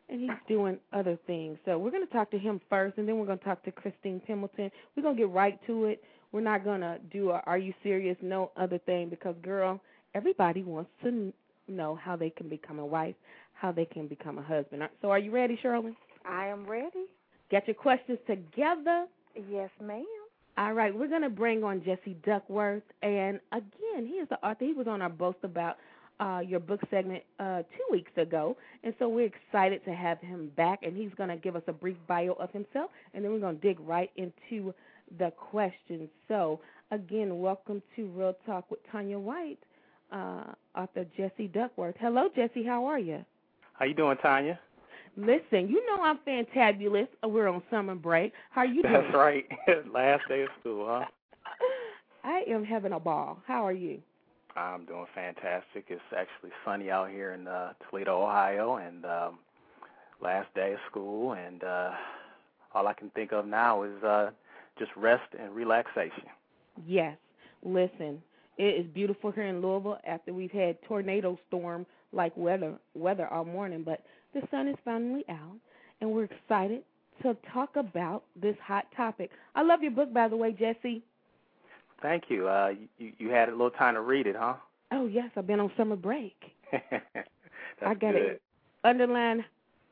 and 0.10 0.22
he's 0.22 0.30
doing 0.48 0.78
other 0.94 1.18
things. 1.28 1.58
So 1.66 1.78
we're 1.78 1.92
going 1.92 2.06
to 2.06 2.14
talk 2.14 2.30
to 2.32 2.38
him 2.40 2.62
first, 2.70 2.98
and 2.98 3.08
then 3.08 3.18
we're 3.18 3.26
going 3.26 3.40
to 3.40 3.44
talk 3.46 3.64
to 3.64 3.72
Christine 3.72 4.22
Pembleton. 4.26 4.72
We're 4.96 5.04
going 5.04 5.16
to 5.16 5.22
get 5.22 5.30
right 5.32 5.60
to 5.68 5.86
it. 5.86 6.04
We're 6.32 6.42
not 6.42 6.64
going 6.64 6.82
to 6.82 7.00
do 7.12 7.32
a 7.32 7.42
"Are 7.46 7.58
you 7.58 7.74
serious?" 7.84 8.16
No 8.22 8.52
other 8.56 8.78
thing 8.80 9.10
because, 9.10 9.36
girl, 9.42 9.82
everybody 10.16 10.64
wants 10.64 10.92
to 11.04 11.34
know 11.68 11.96
how 12.02 12.16
they 12.16 12.30
can 12.30 12.48
become 12.48 12.80
a 12.80 12.86
wife, 12.86 13.16
how 13.54 13.72
they 13.72 13.86
can 13.86 14.08
become 14.08 14.38
a 14.38 14.42
husband. 14.44 14.84
So, 15.02 15.10
are 15.10 15.20
you 15.20 15.32
ready, 15.32 15.58
Shirley? 15.62 15.96
I 16.26 16.48
am 16.48 16.66
ready. 16.66 17.06
Get 17.50 17.68
your 17.68 17.76
questions 17.76 18.20
together. 18.28 19.08
Yes, 19.50 19.70
ma'am. 19.82 20.06
All 20.58 20.74
right, 20.74 20.94
we're 20.94 21.08
going 21.08 21.22
to 21.22 21.30
bring 21.30 21.64
on 21.64 21.82
Jesse 21.84 22.18
Duckworth. 22.26 22.84
And 23.02 23.40
again, 23.54 24.06
he 24.06 24.16
is 24.16 24.28
the 24.30 24.36
author. 24.46 24.66
He 24.66 24.74
was 24.74 24.88
on 24.88 25.02
our 25.02 25.10
Boast 25.10 25.38
About 25.44 25.78
uh, 26.20 26.42
Your 26.46 26.60
Book 26.60 26.82
segment 26.92 27.24
uh, 27.40 27.60
two 27.64 27.86
weeks 27.90 28.12
ago. 28.18 28.58
And 28.84 28.94
so 29.00 29.08
we're 29.08 29.28
excited 29.28 29.84
to 29.86 29.94
have 29.94 30.20
him 30.20 30.52
back. 30.58 30.80
And 30.84 30.96
he's 30.96 31.12
going 31.18 31.30
to 31.30 31.38
give 31.38 31.56
us 31.56 31.64
a 31.68 31.74
brief 31.74 31.96
bio 32.08 32.34
of 32.34 32.52
himself. 32.52 32.92
And 33.14 33.24
then 33.24 33.32
we're 33.32 33.40
going 33.40 33.60
to 33.60 33.62
dig 33.62 33.80
right 33.80 34.12
into 34.18 34.74
the 35.18 35.32
questions. 35.32 36.10
So, 36.28 36.60
again, 36.92 37.40
welcome 37.40 37.82
to 37.96 38.08
Real 38.08 38.36
Talk 38.46 38.70
with 38.70 38.82
Tanya 38.92 39.20
White, 39.20 39.60
uh, 40.12 40.44
author 40.76 41.06
Jesse 41.16 41.48
Duckworth. 41.48 41.96
Hello, 42.00 42.28
Jesse. 42.36 42.64
How 42.64 42.86
are 42.86 43.00
you? 43.00 43.24
How 43.74 43.86
you 43.86 43.94
doing, 43.94 44.18
Tanya? 44.18 44.60
Listen, 45.18 45.68
you 45.68 45.86
know 45.86 46.02
I'm 46.02 46.20
fantabulous. 46.26 47.08
We're 47.24 47.48
on 47.48 47.62
summer 47.70 47.96
break. 47.96 48.34
How 48.52 48.62
are 48.62 48.66
you 48.66 48.82
doing? 48.82 48.94
That's 48.94 49.14
right. 49.14 49.46
Last 49.94 50.24
day 50.30 50.44
of 50.44 50.50
school, 50.60 50.88
huh? 50.88 51.06
I 52.24 52.44
am 52.48 52.64
having 52.64 52.94
a 52.94 53.00
ball. 53.00 53.40
How 53.46 53.66
are 53.66 53.74
you? 53.74 54.02
I'm 54.56 54.86
doing 54.86 55.06
fantastic. 55.14 55.86
It's 55.90 56.02
actually 56.16 56.52
sunny 56.66 56.90
out 56.90 57.10
here 57.10 57.34
in 57.34 57.48
uh, 57.48 57.74
Toledo, 57.90 58.22
Ohio, 58.22 58.76
and 58.76 59.06
um, 59.06 59.40
last 60.22 60.54
day 60.56 60.74
of 60.74 60.80
school, 60.90 61.34
and 61.34 61.64
uh, 61.64 61.92
all 62.74 62.88
I 62.88 62.94
can 62.94 63.10
think 63.12 63.32
of 63.32 63.46
now 63.46 63.84
is 63.84 64.04
uh, 64.04 64.32
just 64.78 64.92
rest 64.96 65.34
and 65.40 65.54
relaxation. 65.54 66.24
Yes. 66.86 67.18
Listen, 67.64 68.22
it 68.58 68.86
is 68.86 68.86
beautiful 68.94 69.32
here 69.32 69.46
in 69.46 69.62
Louisville 69.62 70.00
after 70.06 70.34
we've 70.34 70.52
had 70.52 70.82
tornado 70.84 71.38
storm 71.48 71.86
like 72.12 72.36
weather 72.36 72.78
weather 72.94 73.28
all 73.28 73.46
morning, 73.46 73.84
but 73.84 74.02
the 74.34 74.42
sun 74.52 74.68
is 74.68 74.76
finally 74.84 75.24
out, 75.30 75.58
and 76.00 76.12
we're 76.12 76.26
excited 76.26 76.84
to 77.22 77.36
talk 77.54 77.76
about 77.76 78.24
this 78.42 78.56
hot 78.64 78.86
topic. 78.96 79.30
I 79.56 79.62
love 79.62 79.82
your 79.82 79.92
book, 79.92 80.14
by 80.14 80.28
the 80.28 80.38
way, 80.38 80.52
Jesse. 80.52 81.04
Thank 82.02 82.24
you. 82.30 82.48
Uh, 82.48 82.72
you 82.98 83.12
you 83.18 83.30
had 83.30 83.50
a 83.50 83.52
little 83.52 83.70
time 83.72 83.94
to 83.94 84.02
read 84.02 84.26
it, 84.28 84.36
huh? 84.38 84.56
Oh 84.92 85.06
yes, 85.06 85.30
I've 85.36 85.48
been 85.48 85.60
on 85.60 85.72
summer 85.78 85.96
break. 85.96 86.36
That's 86.72 87.28
I 87.86 87.94
got 87.94 88.14
good. 88.14 88.16
it 88.16 88.42
underlined, 88.84 89.44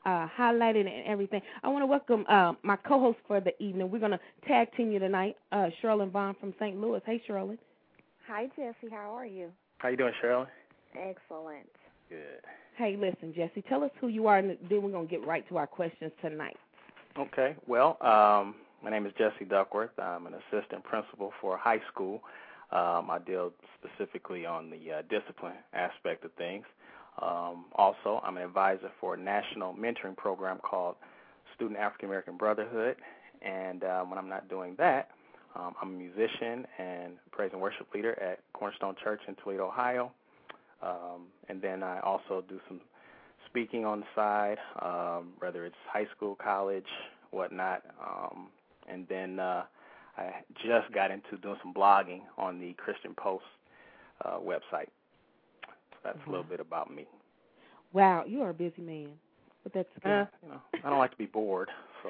uh, 0.04 0.26
highlighted, 0.36 0.86
and 0.92 1.06
everything. 1.06 1.40
I 1.62 1.68
want 1.68 1.82
to 1.82 1.86
welcome 1.86 2.24
uh, 2.28 2.54
my 2.62 2.76
co-host 2.76 3.18
for 3.28 3.40
the 3.40 3.60
evening. 3.62 3.90
We're 3.90 4.00
going 4.00 4.12
to 4.12 4.20
tag 4.46 4.68
team 4.76 4.90
you 4.90 4.98
tonight, 4.98 5.36
uh, 5.52 5.68
Sherlyn 5.82 6.10
Vaughn 6.10 6.34
from 6.40 6.54
St. 6.58 6.80
Louis. 6.80 7.00
Hey, 7.06 7.22
Sherlyn. 7.28 7.58
Hi, 8.26 8.46
Jesse. 8.56 8.92
How 8.92 9.16
are 9.16 9.26
you? 9.26 9.50
How 9.78 9.88
you 9.88 9.96
doing, 9.96 10.12
Shirley? 10.20 10.46
Excellent. 10.94 11.68
Good. 12.10 12.42
Hey, 12.76 12.96
listen, 12.96 13.32
Jesse, 13.32 13.62
tell 13.68 13.84
us 13.84 13.90
who 14.00 14.08
you 14.08 14.26
are, 14.26 14.38
and 14.38 14.58
then 14.68 14.82
we're 14.82 14.90
going 14.90 15.06
to 15.06 15.10
get 15.10 15.24
right 15.24 15.48
to 15.48 15.56
our 15.56 15.66
questions 15.68 16.10
tonight. 16.20 16.56
Okay. 17.16 17.54
Well, 17.68 17.96
um, 18.00 18.56
my 18.82 18.90
name 18.90 19.06
is 19.06 19.12
Jesse 19.16 19.44
Duckworth. 19.44 19.96
I'm 19.96 20.26
an 20.26 20.34
assistant 20.34 20.82
principal 20.82 21.32
for 21.40 21.54
a 21.54 21.58
high 21.58 21.80
school. 21.92 22.20
Um, 22.72 23.10
I 23.10 23.20
deal 23.24 23.52
specifically 23.78 24.44
on 24.44 24.70
the 24.70 24.92
uh, 24.92 25.02
discipline 25.08 25.54
aspect 25.72 26.24
of 26.24 26.32
things. 26.32 26.64
Um, 27.22 27.66
also, 27.76 28.20
I'm 28.24 28.36
an 28.36 28.42
advisor 28.42 28.90
for 29.00 29.14
a 29.14 29.16
national 29.16 29.74
mentoring 29.74 30.16
program 30.16 30.58
called 30.58 30.96
Student 31.54 31.78
African 31.78 32.08
American 32.08 32.36
Brotherhood. 32.36 32.96
And 33.40 33.84
uh, 33.84 34.02
when 34.02 34.18
I'm 34.18 34.28
not 34.28 34.48
doing 34.48 34.74
that, 34.78 35.10
um, 35.54 35.74
I'm 35.80 35.90
a 35.90 35.96
musician 35.96 36.66
and 36.78 37.12
praise 37.30 37.50
and 37.52 37.60
worship 37.60 37.86
leader 37.94 38.20
at 38.20 38.40
Cornerstone 38.52 38.96
Church 39.02 39.20
in 39.28 39.36
Toledo, 39.36 39.68
Ohio. 39.68 40.10
Um, 40.82 41.26
and 41.48 41.60
then 41.60 41.82
I 41.82 42.00
also 42.00 42.42
do 42.48 42.58
some 42.68 42.80
speaking 43.46 43.84
on 43.84 44.00
the 44.00 44.06
side, 44.14 44.58
um, 44.80 45.32
whether 45.38 45.66
it's 45.66 45.76
high 45.92 46.06
school, 46.16 46.36
college, 46.42 46.86
whatnot. 47.30 47.82
Um, 48.00 48.48
and 48.88 49.06
then 49.08 49.38
uh, 49.38 49.64
I 50.16 50.30
just 50.54 50.92
got 50.94 51.10
into 51.10 51.36
doing 51.42 51.56
some 51.62 51.74
blogging 51.74 52.20
on 52.38 52.60
the 52.60 52.74
Christian 52.74 53.14
Post 53.14 53.44
uh, 54.24 54.38
website. 54.38 54.88
So 55.66 55.96
that's 56.04 56.18
a 56.26 56.30
little 56.30 56.44
bit 56.44 56.60
about 56.60 56.94
me. 56.94 57.06
Wow, 57.92 58.24
you 58.26 58.40
are 58.42 58.50
a 58.50 58.54
busy 58.54 58.80
man, 58.80 59.10
but 59.62 59.72
that's 59.72 59.88
good. 60.02 60.10
Eh, 60.10 60.24
you 60.42 60.48
know, 60.48 60.60
I 60.84 60.88
don't 60.88 60.98
like 60.98 61.10
to 61.10 61.16
be 61.16 61.26
bored, 61.26 61.68
so 62.02 62.08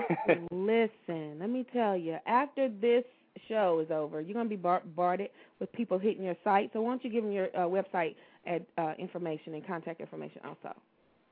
Listen, 0.50 1.38
let 1.38 1.50
me 1.50 1.66
tell 1.72 1.96
you. 1.96 2.18
After 2.26 2.68
this 2.68 3.04
show 3.48 3.80
is 3.80 3.90
over, 3.90 4.20
you're 4.20 4.34
gonna 4.34 4.48
be 4.48 4.56
bar- 4.56 4.82
bombarded 4.84 5.30
with 5.58 5.72
people 5.72 5.98
hitting 5.98 6.24
your 6.24 6.36
site. 6.44 6.70
So 6.72 6.80
why 6.82 6.90
don't 6.90 7.04
you 7.04 7.10
give 7.10 7.24
them 7.24 7.32
your 7.32 7.48
uh, 7.54 7.60
website 7.60 8.14
ad, 8.46 8.64
uh, 8.78 8.94
information 8.98 9.54
and 9.54 9.66
contact 9.66 10.00
information 10.00 10.40
also? 10.44 10.74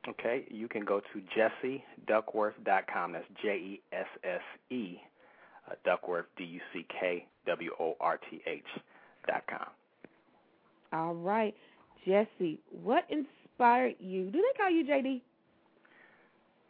Okay, 0.08 0.46
you 0.50 0.66
can 0.66 0.84
go 0.84 1.00
to 1.00 1.80
jesseduckworth.com. 2.08 3.12
That's 3.12 3.24
J 3.42 3.48
E 3.48 3.80
S 3.92 4.06
S 4.24 4.40
E 4.70 4.98
uh, 5.70 5.74
Duckworth 5.84 6.26
D 6.36 6.44
U 6.44 6.60
C 6.72 6.86
K 6.88 7.26
W 7.46 7.70
O 7.78 7.96
R 8.00 8.18
T 8.30 8.40
H 8.46 8.64
dot 9.26 9.44
com. 9.48 9.66
All 10.92 11.14
right, 11.14 11.54
Jesse, 12.06 12.58
what 12.82 13.04
inspired 13.10 13.94
you? 14.00 14.30
Do 14.30 14.38
they 14.38 14.58
call 14.58 14.70
you 14.70 14.84
JD? 14.84 15.20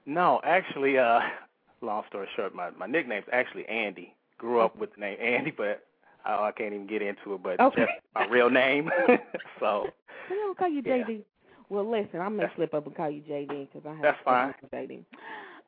No, 0.06 0.40
actually, 0.44 0.98
uh, 0.98 1.20
long 1.80 2.02
story 2.08 2.28
short, 2.36 2.54
my 2.54 2.70
my 2.70 2.86
nickname's 2.86 3.26
actually 3.32 3.66
Andy. 3.66 4.14
Grew 4.40 4.60
up 4.62 4.74
with 4.78 4.94
the 4.94 5.00
name 5.02 5.18
Andy, 5.20 5.50
but 5.54 5.84
I, 6.24 6.46
I 6.48 6.52
can't 6.52 6.72
even 6.72 6.86
get 6.86 7.02
into 7.02 7.34
it. 7.34 7.42
But 7.42 7.60
Okay. 7.60 7.82
just 7.82 7.92
my 8.14 8.26
real 8.28 8.48
name. 8.48 8.90
so 9.60 9.86
They 10.30 10.34
don't 10.36 10.56
call 10.56 10.68
you 10.70 10.82
Yeah. 10.84 10.96
JD. 11.04 11.22
Well, 11.68 11.88
listen, 11.88 12.20
I 12.20 12.28
may 12.30 12.44
slip 12.56 12.72
up 12.74 12.86
and 12.86 12.96
call 12.96 13.10
you 13.10 13.20
JD 13.22 13.68
because 13.72 13.86
I 13.86 13.92
have 13.92 14.02
That's 14.02 14.18
fine. 14.24 14.54
JD. 14.72 15.04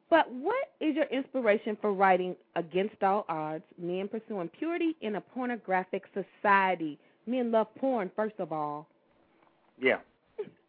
But 0.08 0.30
what 0.32 0.72
is 0.80 0.96
your 0.96 1.04
inspiration 1.06 1.76
for 1.80 1.92
writing 1.92 2.34
Against 2.56 3.02
All 3.02 3.24
Odds, 3.28 3.62
Men 3.78 4.08
Pursuing 4.08 4.48
Purity 4.48 4.96
in 5.02 5.16
a 5.16 5.20
Pornographic 5.20 6.04
Society? 6.14 6.98
Men 7.26 7.50
love 7.52 7.68
porn, 7.76 8.10
first 8.16 8.34
of 8.38 8.52
all. 8.52 8.88
Yeah, 9.80 9.98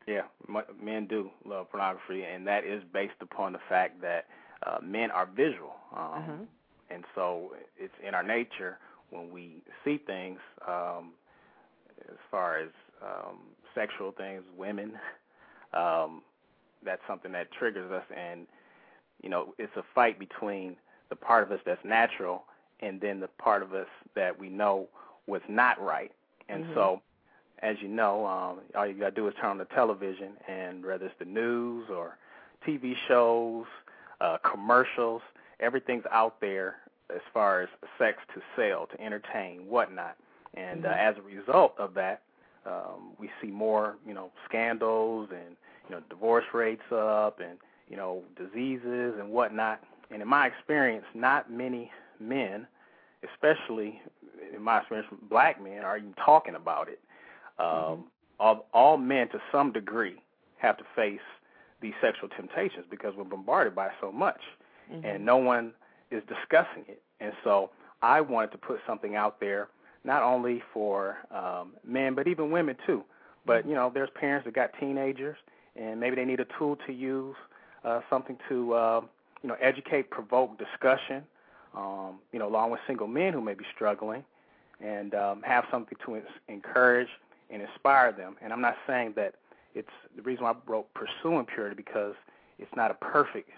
yeah, 0.07 0.23
men 0.81 1.07
do 1.07 1.29
love 1.45 1.69
pornography, 1.71 2.23
and 2.23 2.45
that 2.47 2.63
is 2.65 2.83
based 2.93 3.13
upon 3.21 3.53
the 3.53 3.59
fact 3.69 4.01
that 4.01 4.25
uh, 4.67 4.77
men 4.83 5.09
are 5.11 5.25
visual, 5.25 5.73
um, 5.95 5.99
Uh-huh. 6.13 6.33
And 6.89 7.03
so 7.15 7.51
it's 7.77 7.93
in 8.05 8.13
our 8.13 8.23
nature 8.23 8.77
when 9.09 9.31
we 9.31 9.61
see 9.83 9.97
things, 9.97 10.39
um, 10.67 11.11
as 12.09 12.17
far 12.31 12.57
as 12.57 12.69
um, 13.01 13.39
sexual 13.75 14.11
things, 14.11 14.43
women, 14.57 14.93
um, 15.73 16.21
that's 16.85 17.01
something 17.07 17.31
that 17.31 17.51
triggers 17.51 17.91
us, 17.91 18.03
and 18.15 18.47
you 19.21 19.29
know, 19.29 19.53
it's 19.57 19.75
a 19.77 19.83
fight 19.95 20.19
between 20.19 20.75
the 21.09 21.15
part 21.15 21.43
of 21.43 21.51
us 21.51 21.59
that's 21.65 21.83
natural 21.83 22.43
and 22.81 22.99
then 22.99 23.19
the 23.19 23.27
part 23.27 23.61
of 23.63 23.73
us 23.73 23.87
that 24.15 24.37
we 24.37 24.49
know 24.49 24.87
was 25.27 25.41
not 25.47 25.81
right, 25.81 26.11
and 26.49 26.63
Mhm. 26.63 26.73
so 26.73 27.01
as 27.59 27.77
you 27.81 27.87
know, 27.87 28.25
um, 28.25 28.59
all 28.75 28.85
you 28.85 28.93
gotta 28.93 29.11
do 29.11 29.27
is 29.27 29.33
turn 29.39 29.51
on 29.51 29.57
the 29.57 29.65
television, 29.65 30.33
and 30.47 30.85
whether 30.85 31.05
it's 31.05 31.15
the 31.19 31.25
news 31.25 31.87
or 31.89 32.17
TV 32.65 32.95
shows, 33.07 33.65
uh, 34.19 34.37
commercials, 34.39 35.21
everything's 35.59 36.05
out 36.11 36.39
there 36.41 36.77
as 37.13 37.21
far 37.33 37.61
as 37.61 37.69
sex 37.97 38.17
to 38.33 38.41
sell, 38.55 38.87
to 38.87 39.01
entertain, 39.01 39.67
whatnot. 39.67 40.17
And 40.55 40.85
uh, 40.85 40.89
Mhm. 40.89 40.97
as 40.97 41.17
a 41.17 41.21
result 41.21 41.75
of 41.79 41.93
that, 41.95 42.21
um, 42.65 43.13
we 43.19 43.29
see 43.41 43.47
more, 43.47 43.97
you 44.05 44.13
know, 44.13 44.31
scandals 44.45 45.29
and 45.31 45.55
you 45.89 45.95
know 45.95 46.01
divorce 46.09 46.45
rates 46.53 46.91
up, 46.91 47.39
and 47.39 47.59
you 47.89 47.97
know 47.97 48.23
diseases 48.35 49.19
and 49.19 49.29
whatnot. 49.31 49.83
And 50.11 50.21
in 50.21 50.27
my 50.27 50.47
experience, 50.47 51.05
not 51.13 51.51
many 51.51 51.91
men, 52.19 52.67
especially 53.23 54.01
in 54.53 54.61
my 54.61 54.79
experience, 54.79 55.09
black 55.29 55.61
men, 55.61 55.83
are 55.83 55.97
even 55.97 56.13
talking 56.13 56.55
about 56.55 56.87
it 56.87 56.99
um, 57.59 58.05
all, 58.39 58.65
all 58.73 58.97
men 58.97 59.29
to 59.29 59.39
some 59.51 59.71
degree 59.71 60.21
have 60.57 60.77
to 60.77 60.83
face 60.95 61.19
these 61.81 61.93
sexual 62.01 62.29
temptations 62.29 62.85
because 62.89 63.13
we're 63.15 63.23
bombarded 63.23 63.75
by 63.75 63.89
so 64.01 64.11
much, 64.11 64.41
and 64.91 65.25
no 65.25 65.37
one 65.37 65.73
is 66.11 66.21
discussing 66.27 66.83
it. 66.87 67.01
And 67.19 67.33
so 67.43 67.71
I 68.01 68.21
wanted 68.21 68.51
to 68.51 68.57
put 68.57 68.79
something 68.85 69.15
out 69.15 69.39
there, 69.39 69.69
not 70.03 70.23
only 70.23 70.61
for 70.73 71.17
um, 71.31 71.73
men 71.85 72.13
but 72.15 72.27
even 72.27 72.51
women 72.51 72.75
too. 72.85 73.03
But 73.45 73.67
you 73.67 73.73
know, 73.73 73.91
there's 73.93 74.09
parents 74.15 74.45
that 74.45 74.53
got 74.53 74.71
teenagers, 74.79 75.37
and 75.75 75.99
maybe 75.99 76.15
they 76.15 76.25
need 76.25 76.39
a 76.39 76.47
tool 76.57 76.77
to 76.87 76.93
use, 76.93 77.35
uh, 77.83 78.01
something 78.09 78.37
to 78.49 78.73
uh, 78.73 79.01
you 79.41 79.49
know 79.49 79.57
educate, 79.61 80.09
provoke 80.09 80.57
discussion. 80.57 81.23
Um, 81.75 82.19
you 82.31 82.37
know, 82.37 82.47
along 82.47 82.69
with 82.69 82.81
single 82.85 83.07
men 83.07 83.33
who 83.33 83.41
may 83.41 83.55
be 83.55 83.65
struggling, 83.75 84.23
and 84.79 85.15
um, 85.15 85.41
have 85.41 85.65
something 85.71 85.97
to 86.05 86.17
ins- 86.17 86.25
encourage 86.47 87.07
and 87.49 87.61
inspire 87.61 88.11
them. 88.11 88.35
And 88.41 88.53
I'm 88.53 88.61
not 88.61 88.75
saying 88.85 89.13
that 89.15 89.35
it's 89.75 89.89
the 90.15 90.21
reason 90.21 90.43
why 90.43 90.51
I 90.51 90.55
wrote 90.67 90.87
Pursuing 90.93 91.45
Purity 91.45 91.75
because 91.75 92.13
it's 92.59 92.73
not 92.75 92.91
a 92.91 92.93
perfect 92.95 93.49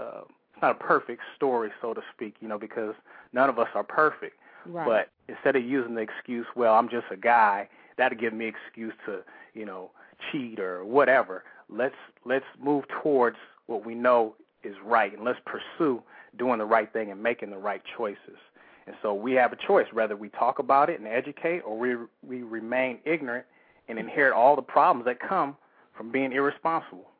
uh, 0.00 0.22
not 0.64 0.76
a 0.80 0.84
perfect 0.84 1.22
story, 1.36 1.70
so 1.80 1.94
to 1.94 2.00
speak. 2.14 2.36
You 2.40 2.48
know, 2.48 2.58
because 2.58 2.94
none 3.32 3.48
of 3.48 3.58
us 3.58 3.68
are 3.74 3.84
perfect. 3.84 4.36
Right. 4.66 4.86
But 4.86 5.32
instead 5.32 5.56
of 5.56 5.64
using 5.64 5.94
the 5.94 6.00
excuse, 6.00 6.46
well, 6.56 6.74
I'm 6.74 6.88
just 6.88 7.06
a 7.10 7.16
guy, 7.16 7.68
that'll 7.98 8.18
give 8.18 8.32
me 8.32 8.46
excuse 8.46 8.94
to, 9.06 9.20
you 9.52 9.66
know, 9.66 9.90
cheat 10.30 10.58
or 10.58 10.84
whatever. 10.84 11.44
Let's 11.68 11.94
let's 12.24 12.46
move 12.62 12.84
towards 13.02 13.36
what 13.66 13.84
we 13.84 13.94
know 13.94 14.34
is 14.62 14.74
right 14.84 15.12
and 15.12 15.24
let's 15.24 15.40
pursue 15.44 16.02
doing 16.38 16.58
the 16.58 16.64
right 16.64 16.90
thing 16.92 17.10
and 17.10 17.22
making 17.22 17.50
the 17.50 17.58
right 17.58 17.82
choices. 17.96 18.38
And 18.86 18.96
so 19.02 19.14
we 19.14 19.32
have 19.32 19.52
a 19.52 19.56
choice 19.56 19.86
whether 19.92 20.16
we 20.16 20.28
talk 20.30 20.58
about 20.58 20.90
it 20.90 20.98
and 20.98 21.08
educate 21.08 21.60
or 21.60 21.78
we 21.78 21.96
we 22.26 22.42
remain 22.42 22.98
ignorant 23.04 23.46
and 23.88 23.98
inherit 23.98 24.32
all 24.32 24.56
the 24.56 24.62
problems 24.62 25.04
that 25.06 25.20
come 25.20 25.56
from 25.96 26.10
being 26.10 26.32
irresponsible. 26.32 27.10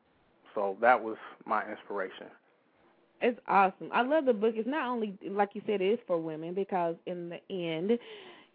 So 0.53 0.77
that 0.81 1.03
was 1.03 1.17
my 1.45 1.63
inspiration. 1.69 2.27
It's 3.21 3.39
awesome. 3.47 3.89
I 3.93 4.01
love 4.01 4.25
the 4.25 4.33
book. 4.33 4.53
It's 4.55 4.67
not 4.67 4.87
only 4.87 5.17
like 5.29 5.49
you 5.53 5.61
said, 5.65 5.81
it 5.81 5.85
is 5.85 5.99
for 6.05 6.17
women 6.17 6.53
because 6.53 6.95
in 7.05 7.29
the 7.29 7.39
end, 7.49 7.97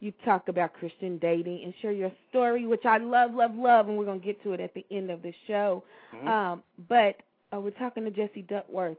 you 0.00 0.12
talk 0.24 0.48
about 0.48 0.72
Christian 0.74 1.18
dating 1.18 1.62
and 1.64 1.74
share 1.82 1.92
your 1.92 2.12
story, 2.30 2.66
which 2.66 2.84
I 2.84 2.98
love, 2.98 3.34
love, 3.34 3.54
love, 3.54 3.88
and 3.88 3.98
we're 3.98 4.04
gonna 4.06 4.18
get 4.18 4.42
to 4.44 4.52
it 4.52 4.60
at 4.60 4.72
the 4.74 4.84
end 4.90 5.10
of 5.10 5.22
the 5.22 5.32
show. 5.46 5.82
Mhm. 6.12 6.26
Um, 6.26 6.62
but 6.88 7.16
uh, 7.52 7.60
we're 7.60 7.70
talking 7.70 8.04
to 8.04 8.10
Jesse 8.10 8.42
Duckworth 8.42 8.98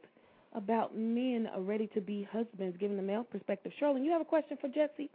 about 0.53 0.95
men 0.95 1.47
are 1.55 1.61
ready 1.61 1.87
to 1.87 2.01
be 2.01 2.23
husbands, 2.31 2.77
giving 2.77 2.97
the 2.97 3.03
male 3.03 3.23
perspective. 3.23 3.71
Shirley, 3.79 4.01
you 4.03 4.11
have 4.11 4.21
a 4.21 4.25
question 4.25 4.57
for 4.59 4.67
Jesse? 4.67 5.09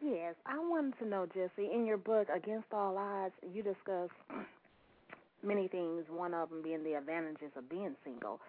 Yes, 0.00 0.34
I 0.46 0.58
wanted 0.58 0.98
to 0.98 1.06
know, 1.06 1.26
Jesse, 1.26 1.70
in 1.72 1.86
your 1.86 1.96
book, 1.96 2.28
Against 2.28 2.66
All 2.72 2.96
Odds, 2.96 3.34
you 3.52 3.62
discuss 3.62 4.10
many 5.42 5.68
things, 5.68 6.04
one 6.08 6.34
of 6.34 6.50
them 6.50 6.62
being 6.62 6.84
the 6.84 6.94
advantages 6.94 7.50
of 7.56 7.68
being 7.68 7.94
single. 8.04 8.40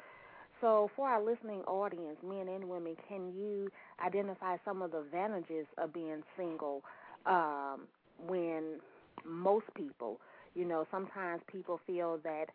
So, 0.66 0.90
for 0.96 1.08
our 1.08 1.24
listening 1.24 1.62
audience, 1.68 2.18
men 2.28 2.48
and 2.48 2.68
women, 2.68 2.96
can 3.08 3.32
you 3.38 3.70
identify 4.04 4.58
some 4.66 4.82
of 4.82 4.94
the 4.94 4.98
advantages 4.98 5.68
of 5.78 5.94
being 5.94 6.24
single 6.36 6.82
um, 7.28 7.82
when 8.28 8.80
most 9.24 9.68
people, 9.76 10.20
you 10.56 10.66
know, 10.66 10.88
sometimes 10.90 11.44
people 11.52 11.80
feel 11.86 12.18
that 12.24 12.46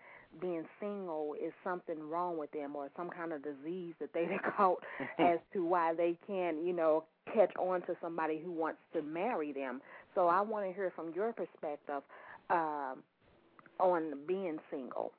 being 0.40 0.64
single 0.80 1.36
is 1.40 1.52
something 1.62 2.10
wrong 2.10 2.36
with 2.36 2.50
them 2.50 2.74
or 2.74 2.90
some 2.96 3.10
kind 3.10 3.32
of 3.32 3.44
disease 3.44 3.94
that 4.00 4.12
they've 4.12 4.28
caught 4.56 4.82
as 5.20 5.38
to 5.52 5.64
why 5.64 5.94
they 5.94 6.18
can't, 6.26 6.66
you 6.66 6.72
know, 6.72 7.04
catch 7.32 7.54
on 7.60 7.80
to 7.82 7.94
somebody 8.02 8.40
who 8.44 8.50
wants 8.50 8.80
to 8.92 9.02
marry 9.02 9.52
them. 9.52 9.80
So 10.16 10.26
I 10.26 10.40
want 10.40 10.66
to 10.66 10.72
hear 10.72 10.92
from 10.96 11.12
your 11.14 11.32
perspective 11.32 12.02
um, 12.50 13.04
on 13.78 14.14
being 14.26 14.58
single. 14.68 15.12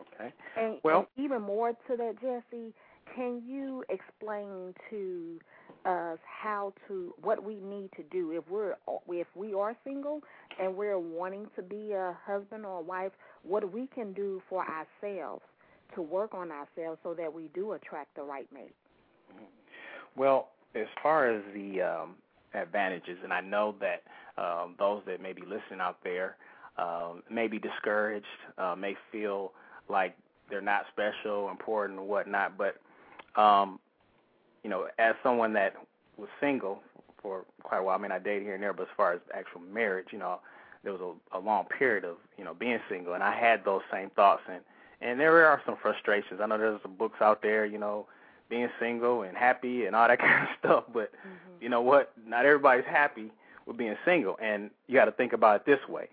Okay. 0.00 0.32
And, 0.56 0.78
Well- 0.82 1.08
and 1.16 1.24
even 1.24 1.42
more 1.42 1.72
to 1.72 1.96
that, 1.96 2.20
Jesse, 2.20 2.72
can 3.14 3.42
you 3.46 3.84
explain 3.88 4.74
to 4.90 5.38
us 5.84 6.18
how 6.24 6.72
to 6.86 7.12
what 7.22 7.42
we 7.42 7.56
need 7.56 7.90
to 7.96 8.02
do 8.04 8.30
if 8.30 8.48
we're 8.48 8.76
if 9.08 9.26
we 9.34 9.52
are 9.52 9.76
single 9.82 10.22
and 10.60 10.74
we're 10.76 10.98
wanting 10.98 11.48
to 11.56 11.62
be 11.62 11.92
a 11.92 12.16
husband 12.24 12.64
or 12.64 12.78
a 12.78 12.82
wife, 12.82 13.12
what 13.42 13.72
we 13.72 13.88
can 13.88 14.12
do 14.12 14.40
for 14.48 14.64
ourselves 14.64 15.42
to 15.94 16.02
work 16.02 16.34
on 16.34 16.50
ourselves 16.50 16.98
so 17.02 17.14
that 17.14 17.32
we 17.32 17.48
do 17.54 17.72
attract 17.72 18.14
the 18.14 18.22
right 18.22 18.46
mate. 18.52 18.74
Well, 20.16 20.48
as 20.74 20.86
far 21.02 21.30
as 21.30 21.42
the 21.54 21.82
um, 21.82 22.14
advantages, 22.54 23.18
and 23.22 23.32
I 23.32 23.40
know 23.40 23.74
that 23.80 24.02
um, 24.40 24.74
those 24.78 25.02
that 25.06 25.20
may 25.20 25.32
be 25.32 25.42
listening 25.42 25.80
out 25.80 25.98
there 26.04 26.36
um, 26.78 27.22
may 27.30 27.48
be 27.48 27.58
discouraged, 27.58 28.26
uh, 28.58 28.74
may 28.76 28.94
feel 29.10 29.52
like 29.92 30.16
they're 30.50 30.60
not 30.60 30.86
special, 30.92 31.48
important, 31.50 32.00
or 32.00 32.06
whatnot. 32.06 32.58
But 32.58 32.76
um, 33.40 33.78
you 34.64 34.70
know, 34.70 34.88
as 34.98 35.14
someone 35.22 35.52
that 35.52 35.74
was 36.16 36.28
single 36.40 36.80
for 37.22 37.44
quite 37.62 37.78
a 37.78 37.82
while, 37.82 37.96
I 37.96 38.02
mean, 38.02 38.12
I 38.12 38.18
dated 38.18 38.42
here 38.42 38.54
and 38.54 38.62
there, 38.62 38.72
but 38.72 38.82
as 38.82 38.88
far 38.96 39.12
as 39.12 39.20
actual 39.32 39.60
marriage, 39.60 40.08
you 40.10 40.18
know, 40.18 40.40
there 40.82 40.92
was 40.92 41.00
a, 41.00 41.38
a 41.38 41.40
long 41.40 41.66
period 41.66 42.04
of 42.04 42.16
you 42.36 42.44
know 42.44 42.54
being 42.54 42.80
single, 42.88 43.14
and 43.14 43.22
I 43.22 43.34
had 43.34 43.64
those 43.64 43.82
same 43.92 44.10
thoughts, 44.10 44.42
and 44.50 44.60
and 45.00 45.20
there 45.20 45.46
are 45.46 45.62
some 45.64 45.76
frustrations. 45.80 46.40
I 46.42 46.46
know 46.46 46.58
there's 46.58 46.82
some 46.82 46.94
books 46.94 47.20
out 47.20 47.42
there, 47.42 47.64
you 47.64 47.78
know, 47.78 48.06
being 48.48 48.68
single 48.80 49.22
and 49.22 49.36
happy 49.36 49.86
and 49.86 49.96
all 49.96 50.08
that 50.08 50.18
kind 50.18 50.42
of 50.42 50.48
stuff. 50.58 50.84
But 50.92 51.12
you 51.60 51.68
know 51.68 51.80
what? 51.80 52.12
Not 52.26 52.46
everybody's 52.46 52.84
happy 52.84 53.30
with 53.66 53.76
being 53.76 53.96
single, 54.04 54.36
and 54.42 54.70
you 54.88 54.94
got 54.94 55.04
to 55.04 55.12
think 55.12 55.32
about 55.32 55.56
it 55.56 55.66
this 55.66 55.88
way: 55.88 56.08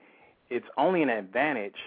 it's 0.50 0.68
only 0.78 1.02
an 1.02 1.10
advantage 1.10 1.78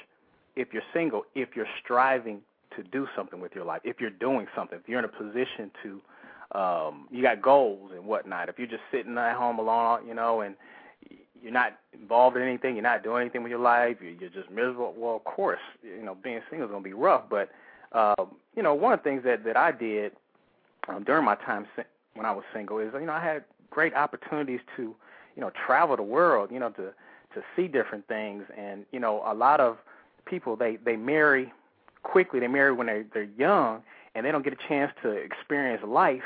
if 0.56 0.68
you're 0.72 0.82
single 0.92 1.24
if 1.34 1.50
you're 1.54 1.66
striving 1.82 2.40
to 2.76 2.82
do 2.82 3.06
something 3.14 3.40
with 3.40 3.54
your 3.54 3.64
life, 3.64 3.82
if 3.84 4.00
you're 4.00 4.10
doing 4.10 4.46
something, 4.56 4.78
if 4.78 4.88
you're 4.88 4.98
in 4.98 5.04
a 5.04 5.08
position 5.08 5.70
to, 5.82 6.58
um, 6.58 7.06
you 7.10 7.22
got 7.22 7.42
goals 7.42 7.90
and 7.94 8.04
whatnot. 8.04 8.48
If 8.48 8.58
you're 8.58 8.66
just 8.66 8.82
sitting 8.90 9.16
at 9.18 9.36
home 9.36 9.58
alone, 9.58 10.06
you 10.06 10.14
know, 10.14 10.40
and 10.40 10.54
you're 11.42 11.52
not 11.52 11.78
involved 11.92 12.36
in 12.36 12.42
anything, 12.42 12.76
you're 12.76 12.82
not 12.82 13.02
doing 13.02 13.22
anything 13.22 13.42
with 13.42 13.50
your 13.50 13.60
life, 13.60 13.98
you're, 14.00 14.12
you're 14.12 14.30
just 14.30 14.50
miserable. 14.50 14.94
Well, 14.96 15.16
of 15.16 15.24
course, 15.24 15.60
you 15.82 16.02
know, 16.02 16.16
being 16.22 16.40
single 16.50 16.68
is 16.68 16.74
to 16.74 16.80
be 16.80 16.92
rough. 16.92 17.24
But 17.28 17.50
um, 17.92 18.36
you 18.56 18.62
know, 18.62 18.74
one 18.74 18.92
of 18.92 19.00
the 19.00 19.04
things 19.04 19.22
that 19.24 19.44
that 19.44 19.56
I 19.56 19.72
did 19.72 20.12
um, 20.88 21.04
during 21.04 21.24
my 21.24 21.34
time 21.36 21.66
when 22.14 22.26
I 22.26 22.32
was 22.32 22.44
single 22.54 22.78
is, 22.78 22.90
you 22.94 23.06
know, 23.06 23.12
I 23.12 23.24
had 23.24 23.44
great 23.70 23.94
opportunities 23.94 24.60
to, 24.76 24.94
you 25.34 25.40
know, 25.40 25.50
travel 25.66 25.96
the 25.96 26.02
world, 26.02 26.50
you 26.52 26.58
know, 26.58 26.70
to 26.70 26.92
to 27.34 27.42
see 27.56 27.66
different 27.66 28.06
things, 28.08 28.44
and 28.56 28.84
you 28.92 29.00
know, 29.00 29.22
a 29.26 29.34
lot 29.34 29.60
of 29.60 29.78
people 30.26 30.56
they 30.56 30.76
they 30.76 30.96
marry 30.96 31.52
quickly. 32.02 32.40
They 32.40 32.48
marry 32.48 32.72
when 32.72 32.86
they 32.86 33.04
they're 33.12 33.28
young, 33.38 33.82
and 34.14 34.24
they 34.24 34.32
don't 34.32 34.44
get 34.44 34.52
a 34.52 34.68
chance 34.68 34.92
to 35.02 35.10
experience 35.10 35.82
life, 35.84 36.22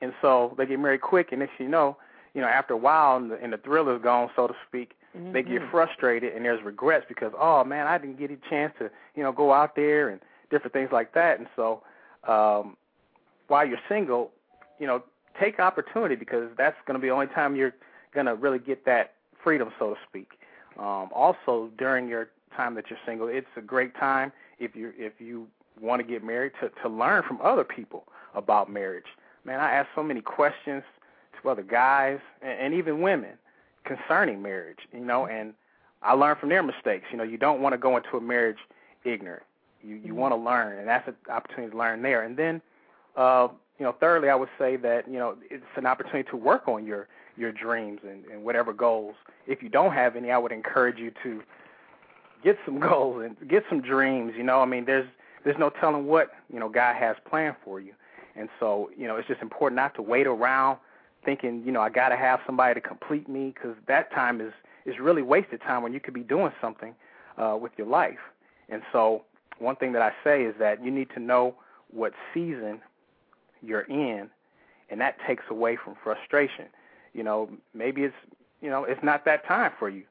and 0.00 0.12
so 0.20 0.54
they 0.56 0.66
get 0.66 0.78
married 0.78 1.00
quick, 1.00 1.32
and 1.32 1.40
thing 1.40 1.48
you 1.58 1.68
know, 1.68 1.96
you 2.34 2.40
know, 2.40 2.48
after 2.48 2.74
a 2.74 2.76
while, 2.76 3.16
and 3.16 3.30
the, 3.30 3.42
and 3.42 3.52
the 3.52 3.58
thrill 3.58 3.88
is 3.94 4.02
gone, 4.02 4.30
so 4.36 4.46
to 4.46 4.54
speak. 4.68 4.96
They 5.32 5.42
get 5.42 5.62
Mhm. 5.62 5.70
frustrated, 5.70 6.34
and 6.34 6.44
there's 6.44 6.62
regrets 6.62 7.06
because, 7.08 7.32
oh 7.38 7.62
man, 7.62 7.86
I 7.86 7.98
didn't 7.98 8.18
get 8.18 8.32
a 8.32 8.36
chance 8.50 8.74
to, 8.78 8.90
you 9.14 9.22
know, 9.22 9.30
go 9.30 9.52
out 9.52 9.76
there 9.76 10.08
and 10.08 10.20
different 10.50 10.72
things 10.72 10.90
like 10.90 11.12
that. 11.12 11.38
And 11.38 11.48
so, 11.54 11.82
um, 12.24 12.76
while 13.46 13.64
you're 13.64 13.78
single, 13.88 14.32
you 14.80 14.86
know, 14.86 15.02
take 15.38 15.60
opportunity 15.60 16.16
because 16.16 16.50
that's 16.56 16.76
going 16.86 16.94
to 16.94 17.00
be 17.00 17.08
the 17.08 17.14
only 17.14 17.28
time 17.28 17.54
you're 17.54 17.74
going 18.12 18.26
to 18.26 18.34
really 18.34 18.58
get 18.58 18.84
that 18.86 19.14
freedom, 19.42 19.72
so 19.78 19.94
to 19.94 20.00
speak. 20.08 20.32
Um, 20.78 21.08
also, 21.12 21.70
during 21.78 22.08
your 22.08 22.28
time 22.56 22.74
that 22.74 22.90
you're 22.90 22.98
single, 23.06 23.28
it's 23.28 23.46
a 23.56 23.60
great 23.60 23.94
time 23.96 24.32
if 24.58 24.74
you 24.74 24.92
if 24.96 25.14
you 25.18 25.46
want 25.80 26.00
to 26.00 26.06
get 26.06 26.24
married 26.24 26.52
to 26.60 26.70
to 26.82 26.88
learn 26.88 27.22
from 27.26 27.40
other 27.42 27.64
people 27.64 28.04
about 28.34 28.70
marriage. 28.70 29.06
Man, 29.44 29.60
I 29.60 29.72
ask 29.72 29.88
so 29.94 30.02
many 30.02 30.20
questions 30.20 30.82
to 31.42 31.50
other 31.50 31.62
guys 31.62 32.18
and, 32.42 32.58
and 32.58 32.74
even 32.74 33.00
women 33.00 33.32
concerning 33.84 34.40
marriage, 34.42 34.78
you 34.92 35.04
know, 35.04 35.26
and 35.26 35.52
I 36.02 36.12
learn 36.12 36.36
from 36.38 36.48
their 36.48 36.62
mistakes. 36.62 37.06
You 37.10 37.18
know, 37.18 37.24
you 37.24 37.38
don't 37.38 37.60
want 37.60 37.72
to 37.72 37.78
go 37.78 37.96
into 37.96 38.16
a 38.16 38.20
marriage 38.20 38.58
ignorant. 39.04 39.42
You 39.82 39.96
you 39.96 40.14
want 40.14 40.32
to 40.32 40.36
learn, 40.36 40.78
and 40.78 40.88
that's 40.88 41.06
an 41.08 41.14
opportunity 41.30 41.72
to 41.72 41.78
learn 41.78 42.02
there. 42.02 42.22
And 42.22 42.36
then, 42.36 42.62
uh, 43.16 43.48
you 43.78 43.84
know, 43.84 43.94
thirdly, 43.98 44.28
I 44.30 44.34
would 44.34 44.48
say 44.58 44.76
that 44.76 45.06
you 45.08 45.18
know 45.18 45.36
it's 45.50 45.64
an 45.76 45.86
opportunity 45.86 46.28
to 46.30 46.36
work 46.36 46.68
on 46.68 46.86
your 46.86 47.08
your 47.36 47.52
dreams 47.52 48.00
and, 48.08 48.24
and 48.26 48.44
whatever 48.44 48.72
goals. 48.72 49.14
If 49.46 49.62
you 49.62 49.68
don't 49.68 49.92
have 49.92 50.16
any, 50.16 50.30
I 50.30 50.38
would 50.38 50.52
encourage 50.52 50.98
you 50.98 51.12
to 51.22 51.42
get 52.44 52.58
some 52.64 52.78
goals 52.88 53.24
and 53.24 53.48
get 53.48 53.64
some 53.68 53.80
dreams. 53.80 54.34
You 54.36 54.44
know, 54.44 54.60
I 54.60 54.66
mean, 54.66 54.84
there's 54.84 55.08
there's 55.44 55.58
no 55.58 55.70
telling 55.70 56.06
what 56.06 56.30
you 56.52 56.60
know 56.60 56.68
God 56.68 56.96
has 56.96 57.16
planned 57.28 57.56
for 57.64 57.80
you, 57.80 57.92
and 58.36 58.48
so 58.60 58.90
you 58.96 59.08
know 59.08 59.16
it's 59.16 59.28
just 59.28 59.42
important 59.42 59.76
not 59.76 59.94
to 59.96 60.02
wait 60.02 60.26
around 60.26 60.78
thinking 61.24 61.62
you 61.64 61.72
know 61.72 61.80
I 61.80 61.88
got 61.88 62.10
to 62.10 62.16
have 62.16 62.40
somebody 62.46 62.74
to 62.74 62.86
complete 62.86 63.28
me 63.28 63.52
because 63.54 63.76
that 63.88 64.12
time 64.12 64.40
is 64.40 64.52
is 64.84 64.98
really 65.00 65.22
wasted 65.22 65.60
time 65.62 65.82
when 65.82 65.92
you 65.92 66.00
could 66.00 66.14
be 66.14 66.22
doing 66.22 66.52
something 66.60 66.94
uh, 67.38 67.56
with 67.60 67.72
your 67.76 67.86
life. 67.86 68.18
And 68.68 68.82
so 68.92 69.24
one 69.58 69.76
thing 69.76 69.92
that 69.92 70.02
I 70.02 70.12
say 70.22 70.42
is 70.42 70.54
that 70.58 70.84
you 70.84 70.90
need 70.90 71.08
to 71.14 71.20
know 71.20 71.54
what 71.90 72.12
season 72.32 72.80
you're 73.62 73.82
in, 73.82 74.28
and 74.90 75.00
that 75.00 75.16
takes 75.26 75.44
away 75.48 75.76
from 75.82 75.94
frustration. 76.02 76.66
You 77.12 77.22
know, 77.22 77.48
maybe 77.72 78.02
it's 78.02 78.14
you 78.60 78.70
know 78.70 78.84
it's 78.84 79.02
not 79.02 79.24
that 79.24 79.46
time 79.46 79.72
for 79.78 79.88
you. 79.88 80.04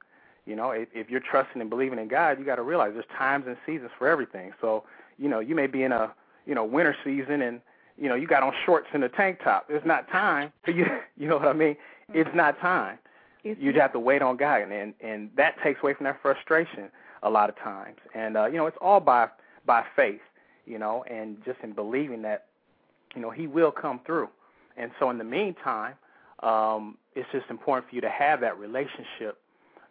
You 0.45 0.55
know, 0.55 0.71
if, 0.71 0.89
if 0.93 1.09
you're 1.09 1.21
trusting 1.21 1.61
and 1.61 1.69
believing 1.69 1.99
in 1.99 2.07
God, 2.07 2.37
you 2.37 2.45
got 2.45 2.55
to 2.55 2.63
realize 2.63 2.91
there's 2.93 3.05
times 3.17 3.45
and 3.47 3.55
seasons 3.65 3.91
for 3.97 4.07
everything. 4.07 4.51
So, 4.59 4.83
you 5.17 5.29
know, 5.29 5.39
you 5.39 5.55
may 5.55 5.67
be 5.67 5.83
in 5.83 5.91
a 5.91 6.13
you 6.45 6.53
know 6.53 6.65
winter 6.65 6.95
season 7.03 7.41
and 7.41 7.61
you 7.97 8.09
know 8.09 8.15
you 8.15 8.27
got 8.27 8.43
on 8.43 8.53
shorts 8.65 8.87
and 8.93 9.03
a 9.03 9.09
tank 9.09 9.39
top. 9.43 9.67
It's 9.69 9.85
not 9.85 10.09
time 10.09 10.51
for 10.63 10.71
you. 10.77 10.85
You 11.17 11.29
know 11.29 11.37
what 11.37 11.47
I 11.47 11.53
mean? 11.53 11.77
It's 12.13 12.29
not 12.35 12.59
time. 12.59 12.99
You 13.43 13.55
just 13.55 13.81
have 13.81 13.93
to 13.93 13.99
wait 13.99 14.21
on 14.21 14.37
God, 14.37 14.61
and 14.61 14.71
and, 14.71 14.93
and 15.01 15.29
that 15.35 15.55
takes 15.63 15.81
away 15.81 15.93
from 15.93 16.05
that 16.05 16.21
frustration 16.21 16.89
a 17.23 17.29
lot 17.29 17.49
of 17.49 17.57
times. 17.57 17.97
And 18.13 18.37
uh, 18.37 18.45
you 18.45 18.57
know, 18.57 18.67
it's 18.67 18.77
all 18.81 18.99
by 18.99 19.29
by 19.65 19.83
faith. 19.95 20.21
You 20.65 20.77
know, 20.77 21.03
and 21.09 21.37
just 21.45 21.59
in 21.61 21.73
believing 21.73 22.21
that 22.23 22.45
you 23.15 23.21
know 23.21 23.29
He 23.29 23.47
will 23.47 23.71
come 23.71 23.99
through. 24.05 24.29
And 24.75 24.91
so, 24.99 25.09
in 25.09 25.17
the 25.17 25.23
meantime, 25.23 25.93
um, 26.41 26.97
it's 27.15 27.29
just 27.31 27.45
important 27.49 27.89
for 27.89 27.95
you 27.95 28.01
to 28.01 28.09
have 28.09 28.41
that 28.41 28.57
relationship 28.57 29.39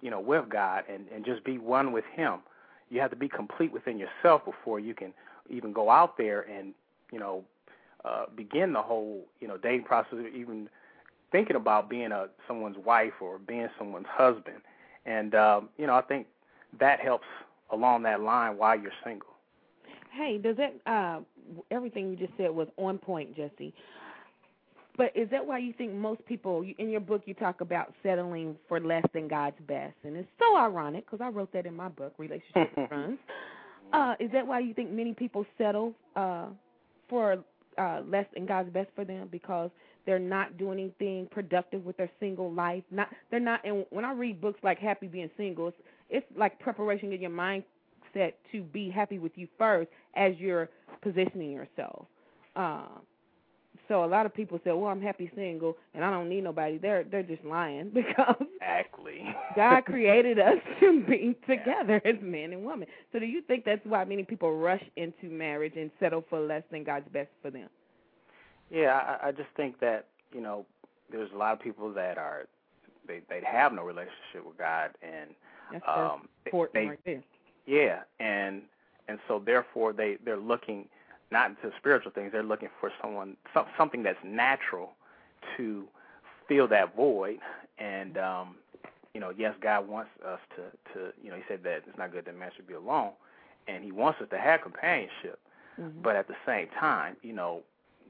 you 0.02 0.10
know, 0.10 0.20
with 0.20 0.48
God 0.50 0.84
and, 0.92 1.06
and 1.14 1.24
just 1.24 1.42
be 1.44 1.56
one 1.58 1.92
with 1.92 2.04
Him. 2.14 2.40
You 2.90 3.00
have 3.00 3.10
to 3.10 3.16
be 3.16 3.28
complete 3.28 3.72
within 3.72 3.98
yourself 3.98 4.44
before 4.44 4.78
you 4.78 4.94
can 4.94 5.14
even 5.48 5.72
go 5.72 5.88
out 5.88 6.18
there 6.18 6.42
and, 6.42 6.74
you 7.10 7.18
know, 7.18 7.44
uh, 8.04 8.26
begin 8.36 8.72
the 8.72 8.82
whole, 8.82 9.24
you 9.40 9.48
know, 9.48 9.56
dating 9.56 9.84
process, 9.84 10.14
or 10.14 10.28
even 10.28 10.68
thinking 11.30 11.56
about 11.56 11.88
being 11.88 12.12
a 12.12 12.26
someone's 12.46 12.76
wife 12.84 13.14
or 13.20 13.38
being 13.38 13.68
someone's 13.78 14.06
husband. 14.10 14.58
And 15.06 15.34
um, 15.34 15.68
you 15.78 15.86
know, 15.86 15.94
I 15.94 16.02
think 16.02 16.26
that 16.78 17.00
helps 17.00 17.26
along 17.72 18.02
that 18.02 18.20
line 18.20 18.58
while 18.58 18.78
you're 18.78 18.92
single. 19.04 19.28
Hey, 20.12 20.38
does 20.38 20.56
that 20.56 20.74
uh 20.86 21.20
everything 21.70 22.10
you 22.10 22.16
just 22.16 22.36
said 22.36 22.50
was 22.50 22.68
on 22.76 22.98
point, 22.98 23.34
Jesse? 23.34 23.72
But 24.96 25.12
is 25.14 25.30
that 25.30 25.46
why 25.46 25.58
you 25.58 25.72
think 25.72 25.94
most 25.94 26.24
people 26.26 26.64
in 26.78 26.90
your 26.90 27.00
book 27.00 27.22
you 27.24 27.34
talk 27.34 27.62
about 27.62 27.94
settling 28.02 28.56
for 28.68 28.78
less 28.78 29.04
than 29.14 29.26
God's 29.26 29.56
best? 29.66 29.94
And 30.04 30.16
it's 30.16 30.28
so 30.38 30.56
ironic 30.56 31.06
because 31.06 31.24
I 31.24 31.28
wrote 31.28 31.52
that 31.54 31.64
in 31.64 31.74
my 31.74 31.88
book, 31.88 32.12
Relationship 32.18 32.74
Reruns. 32.76 33.18
Uh, 33.92 34.14
is 34.20 34.30
that 34.32 34.46
why 34.46 34.58
you 34.58 34.72
think 34.72 34.90
many 34.90 35.12
people 35.12 35.44
settle 35.58 35.92
uh, 36.16 36.46
for 37.10 37.44
uh, 37.76 38.00
less 38.08 38.24
than 38.32 38.46
God's 38.46 38.70
best 38.72 38.88
for 38.94 39.04
them 39.04 39.28
because 39.30 39.70
they're 40.06 40.18
not 40.18 40.56
doing 40.56 40.78
anything 40.78 41.28
productive 41.30 41.84
with 41.84 41.96
their 41.98 42.10
single 42.18 42.50
life? 42.50 42.82
Not 42.90 43.08
they're 43.30 43.40
not. 43.40 43.60
And 43.64 43.84
when 43.90 44.04
I 44.04 44.12
read 44.12 44.40
books 44.40 44.58
like 44.62 44.78
Happy 44.78 45.08
Being 45.08 45.28
Single, 45.36 45.68
it's, 45.68 45.76
it's 46.08 46.26
like 46.38 46.58
preparation 46.58 47.12
in 47.12 47.20
your 47.20 47.30
mindset 47.30 48.32
to 48.50 48.62
be 48.72 48.88
happy 48.88 49.18
with 49.18 49.32
you 49.34 49.46
first 49.58 49.90
as 50.16 50.32
you're 50.38 50.70
positioning 51.02 51.50
yourself. 51.50 52.06
Uh, 52.56 52.86
so 53.92 54.04
a 54.04 54.06
lot 54.06 54.24
of 54.24 54.32
people 54.32 54.58
say, 54.64 54.70
"Well, 54.72 54.86
I'm 54.90 55.02
happy 55.02 55.30
single 55.36 55.76
and 55.94 56.02
I 56.02 56.10
don't 56.10 56.30
need 56.30 56.44
nobody." 56.44 56.78
They're 56.78 57.04
they're 57.04 57.22
just 57.22 57.44
lying 57.44 57.90
because 57.94 58.36
Exactly. 58.56 59.22
God 59.54 59.84
created 59.84 60.38
us 60.38 60.56
to 60.80 61.04
be 61.06 61.36
together 61.46 62.00
as 62.06 62.14
man 62.22 62.54
and 62.54 62.64
woman. 62.64 62.88
So 63.12 63.18
do 63.18 63.26
you 63.26 63.42
think 63.42 63.66
that's 63.66 63.84
why 63.84 64.04
many 64.06 64.22
people 64.24 64.56
rush 64.56 64.82
into 64.96 65.26
marriage 65.28 65.74
and 65.76 65.90
settle 66.00 66.24
for 66.30 66.40
less 66.40 66.62
than 66.70 66.84
God's 66.84 67.08
best 67.12 67.28
for 67.42 67.50
them? 67.50 67.68
Yeah, 68.70 69.18
I, 69.22 69.28
I 69.28 69.32
just 69.32 69.50
think 69.58 69.78
that 69.80 70.06
you 70.32 70.40
know 70.40 70.64
there's 71.10 71.30
a 71.34 71.36
lot 71.36 71.52
of 71.52 71.60
people 71.60 71.92
that 71.92 72.16
are 72.16 72.46
they 73.06 73.20
they 73.28 73.42
have 73.46 73.74
no 73.74 73.84
relationship 73.84 74.46
with 74.46 74.56
God 74.56 74.92
and 75.02 75.30
That's 75.70 75.84
um 75.86 76.28
they- 76.46 76.50
they, 76.72 76.86
right 76.86 76.98
there. 77.04 77.22
Yeah, 77.66 78.00
and 78.20 78.62
and 79.08 79.18
so 79.28 79.42
therefore 79.44 79.92
they 79.92 80.16
they're 80.24 80.38
looking 80.38 80.88
not 81.32 81.50
into 81.50 81.74
spiritual 81.78 82.12
things. 82.12 82.30
They're 82.30 82.42
looking 82.42 82.68
for 82.80 82.92
someone 83.00 83.36
some, 83.54 83.66
something 83.76 84.02
that's 84.02 84.18
natural 84.24 84.92
to 85.56 85.84
fill 86.46 86.68
that 86.68 86.94
void. 86.94 87.38
And 87.78 88.18
um, 88.18 88.56
you 89.14 89.20
know, 89.20 89.32
yes, 89.36 89.54
God 89.60 89.88
wants 89.88 90.10
us 90.24 90.38
to 90.56 90.92
to 90.92 91.12
you 91.22 91.30
know 91.30 91.36
He 91.36 91.42
said 91.48 91.60
that 91.64 91.82
it's 91.88 91.98
not 91.98 92.12
good 92.12 92.26
that 92.26 92.38
man 92.38 92.50
should 92.54 92.66
be 92.66 92.74
alone, 92.74 93.10
and 93.66 93.82
He 93.82 93.90
wants 93.90 94.20
us 94.20 94.28
to 94.30 94.38
have 94.38 94.62
companionship. 94.62 95.40
Mm-hmm. 95.80 96.02
But 96.02 96.16
at 96.16 96.28
the 96.28 96.36
same 96.46 96.68
time, 96.78 97.16
you 97.22 97.32
know, 97.32 97.62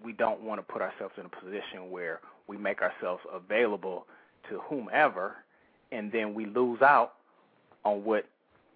we 0.05 0.13
don't 0.13 0.43
want 0.43 0.59
to 0.59 0.73
put 0.73 0.83
ourselves 0.83 1.15
in 1.17 1.27
a 1.27 1.29
position 1.29 1.91
where 1.91 2.21
we 2.49 2.57
make 2.57 2.83
ourselves 2.83 3.23
available 3.33 4.07
to 4.51 4.59
whomever, 4.69 5.37
and 5.93 6.11
then 6.11 6.35
we 6.35 6.45
lose 6.47 6.83
out 6.83 7.15
on 7.85 8.05
what 8.05 8.27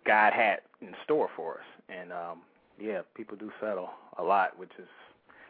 God 0.07 0.33
had 0.33 0.61
in 0.81 0.95
store 1.05 1.29
for 1.37 1.55
us. 1.55 1.67
And 1.89 2.13
um, 2.13 2.43
yeah, 2.81 3.01
people 3.15 3.37
do 3.37 3.51
settle 3.61 3.91
a 4.19 4.23
lot, 4.23 4.59
which 4.59 4.73
is 4.79 4.89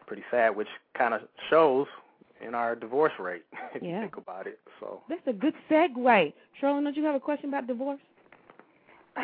pretty 0.05 0.23
sad, 0.31 0.55
which 0.55 0.67
kind 0.97 1.13
of 1.13 1.21
shows 1.49 1.87
in 2.45 2.53
our 2.55 2.75
divorce 2.75 3.13
rate 3.19 3.43
if 3.75 3.81
you 3.81 3.99
think 3.99 4.17
about 4.17 4.47
it. 4.47 4.59
So 4.79 5.01
That's 5.09 5.27
a 5.27 5.33
good 5.33 5.53
segue. 5.69 6.33
Charlotte, 6.59 6.83
don't 6.83 6.95
you 6.95 7.03
have 7.03 7.15
a 7.15 7.19
question 7.19 7.49
about 7.49 7.67
divorce? 7.67 7.99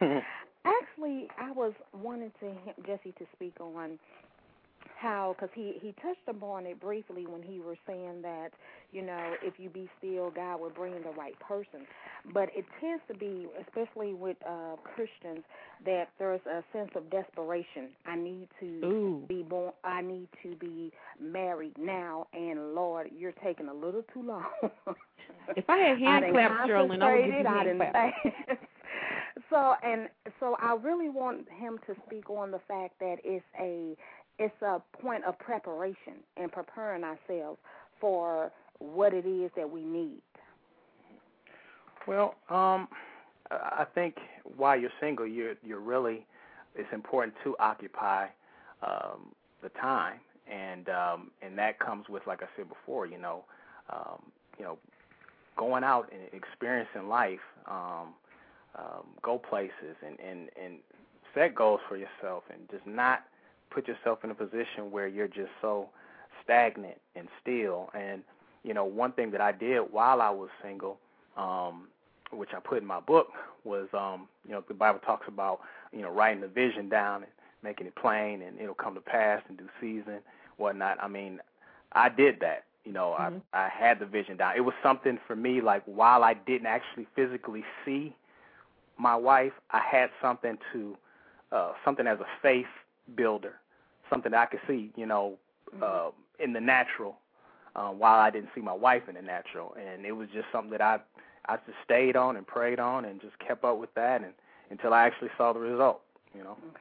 Actually, 0.00 1.28
I 1.38 1.52
was 1.52 1.72
wanting 1.92 2.32
to 2.40 2.46
him, 2.46 2.74
Jesse 2.84 3.12
to 3.18 3.26
speak 3.34 3.54
on 3.60 3.98
how 5.00 5.34
because 5.36 5.50
he 5.54 5.74
he 5.80 5.92
touched 6.02 6.26
upon 6.28 6.66
it 6.66 6.80
briefly 6.80 7.26
when 7.26 7.42
he 7.42 7.60
was 7.60 7.76
saying 7.86 8.22
that 8.22 8.50
you 8.92 9.02
know 9.02 9.34
if 9.42 9.54
you 9.58 9.68
be 9.68 9.88
still, 9.98 10.30
God 10.30 10.60
will 10.60 10.70
bring 10.70 10.94
the 11.02 11.12
right 11.16 11.38
person. 11.40 11.86
But 12.32 12.50
it 12.54 12.64
tends 12.80 13.02
to 13.08 13.14
be, 13.14 13.46
especially 13.66 14.14
with 14.14 14.36
uh 14.46 14.76
Christians, 14.82 15.44
that 15.84 16.08
there's 16.18 16.40
a 16.46 16.62
sense 16.72 16.90
of 16.96 17.08
desperation. 17.10 17.90
I 18.06 18.16
need 18.16 18.48
to 18.60 18.66
Ooh. 18.84 19.24
be 19.28 19.42
born. 19.42 19.72
I 19.84 20.02
need 20.02 20.28
to 20.42 20.56
be 20.56 20.92
married 21.20 21.76
now, 21.78 22.26
and 22.32 22.74
Lord, 22.74 23.10
you're 23.16 23.32
taking 23.32 23.68
a 23.68 23.74
little 23.74 24.02
too 24.12 24.22
long. 24.22 24.44
If 25.56 25.64
I 25.68 25.78
had 25.78 25.98
hand 26.00 26.24
claps, 26.32 26.66
Geraldine, 26.66 27.02
I 27.02 27.14
would 27.14 27.24
give 27.24 27.34
you 27.38 27.44
hand 27.44 27.78
claps. 27.78 28.16
so 29.50 29.74
and 29.82 30.08
so 30.40 30.56
I 30.60 30.74
really 30.74 31.08
want 31.08 31.46
him 31.58 31.78
to 31.86 31.94
speak 32.06 32.28
on 32.30 32.50
the 32.50 32.60
fact 32.68 32.94
that 33.00 33.16
it's 33.24 33.44
a 33.58 33.96
it's 34.38 34.62
a 34.62 34.80
point 35.02 35.24
of 35.24 35.38
preparation 35.38 36.14
and 36.36 36.50
preparing 36.50 37.04
ourselves 37.04 37.58
for 38.00 38.50
what 38.78 39.12
it 39.12 39.26
is 39.26 39.50
that 39.56 39.68
we 39.68 39.82
need. 39.82 40.20
Well, 42.06 42.36
um, 42.48 42.88
I 43.50 43.84
think 43.94 44.16
while 44.56 44.78
you're 44.78 44.90
single, 45.00 45.26
you're 45.26 45.54
you're 45.62 45.80
really 45.80 46.24
it's 46.74 46.92
important 46.92 47.34
to 47.44 47.56
occupy 47.58 48.26
um, 48.82 49.34
the 49.62 49.68
time, 49.70 50.20
and 50.50 50.88
um, 50.88 51.30
and 51.42 51.58
that 51.58 51.78
comes 51.78 52.08
with, 52.08 52.26
like 52.26 52.42
I 52.42 52.46
said 52.56 52.68
before, 52.68 53.06
you 53.06 53.18
know, 53.18 53.44
um, 53.90 54.22
you 54.58 54.64
know, 54.64 54.78
going 55.56 55.84
out 55.84 56.10
and 56.12 56.22
experiencing 56.32 57.08
life, 57.08 57.40
um, 57.66 58.14
um, 58.76 59.06
go 59.22 59.38
places, 59.38 59.96
and 60.06 60.18
and 60.20 60.48
and 60.62 60.76
set 61.34 61.54
goals 61.54 61.80
for 61.88 61.96
yourself, 61.96 62.44
and 62.50 62.60
just 62.70 62.86
not 62.86 63.24
put 63.70 63.88
yourself 63.88 64.24
in 64.24 64.30
a 64.30 64.34
position 64.34 64.90
where 64.90 65.06
you're 65.08 65.28
just 65.28 65.50
so 65.60 65.88
stagnant 66.44 66.98
and 67.16 67.28
still. 67.40 67.90
And 67.94 68.22
you 68.64 68.74
know, 68.74 68.84
one 68.84 69.12
thing 69.12 69.30
that 69.32 69.40
I 69.40 69.52
did 69.52 69.80
while 69.92 70.20
I 70.20 70.30
was 70.30 70.48
single. 70.62 70.98
Um, 71.36 71.88
which 72.30 72.50
I 72.54 72.60
put 72.60 72.78
in 72.78 72.86
my 72.86 73.00
book 73.00 73.28
was 73.64 73.88
um, 73.94 74.28
you 74.46 74.52
know, 74.52 74.62
the 74.66 74.74
Bible 74.74 75.00
talks 75.00 75.26
about, 75.28 75.60
you 75.92 76.02
know, 76.02 76.10
writing 76.10 76.40
the 76.40 76.48
vision 76.48 76.88
down 76.88 77.22
and 77.22 77.32
making 77.62 77.86
it 77.86 77.94
plain 77.96 78.42
and 78.42 78.60
it'll 78.60 78.74
come 78.74 78.94
to 78.94 79.00
pass 79.00 79.42
in 79.48 79.56
due 79.56 79.68
season, 79.80 80.18
whatnot. 80.58 80.98
I 81.02 81.08
mean, 81.08 81.40
I 81.92 82.08
did 82.08 82.40
that. 82.40 82.64
You 82.84 82.92
know, 82.92 83.16
Mhm. 83.18 83.42
I 83.52 83.64
I 83.64 83.68
had 83.68 83.98
the 83.98 84.06
vision 84.06 84.36
down. 84.36 84.56
It 84.56 84.60
was 84.60 84.74
something 84.82 85.18
for 85.26 85.36
me 85.36 85.60
like 85.60 85.82
while 85.86 86.22
I 86.22 86.34
didn't 86.34 86.66
actually 86.66 87.06
physically 87.14 87.64
see 87.84 88.14
my 88.98 89.14
wife, 89.14 89.52
I 89.70 89.78
had 89.80 90.10
something 90.20 90.58
to 90.72 90.96
uh 91.52 91.72
something 91.84 92.06
as 92.06 92.20
a 92.20 92.26
faith 92.42 92.66
builder, 93.14 93.54
something 94.10 94.32
that 94.32 94.40
I 94.40 94.46
could 94.46 94.60
see, 94.66 94.90
you 94.96 95.06
know, 95.06 95.36
uh 95.82 96.10
in 96.38 96.52
the 96.52 96.60
natural, 96.60 97.16
uh, 97.74 97.88
while 97.88 98.20
I 98.20 98.30
didn't 98.30 98.50
see 98.54 98.60
my 98.60 98.72
wife 98.72 99.02
in 99.08 99.16
the 99.16 99.22
natural. 99.22 99.74
And 99.74 100.06
it 100.06 100.12
was 100.12 100.28
just 100.32 100.46
something 100.52 100.70
that 100.70 100.80
I 100.80 100.98
I 101.46 101.56
just 101.56 101.78
stayed 101.84 102.16
on 102.16 102.36
and 102.36 102.46
prayed 102.46 102.78
on 102.78 103.04
and 103.06 103.20
just 103.20 103.38
kept 103.38 103.64
up 103.64 103.78
with 103.78 103.92
that 103.94 104.22
and 104.22 104.32
until 104.70 104.92
I 104.92 105.06
actually 105.06 105.30
saw 105.38 105.52
the 105.52 105.60
result, 105.60 106.02
you 106.34 106.42
know. 106.44 106.56
Okay. 106.70 106.80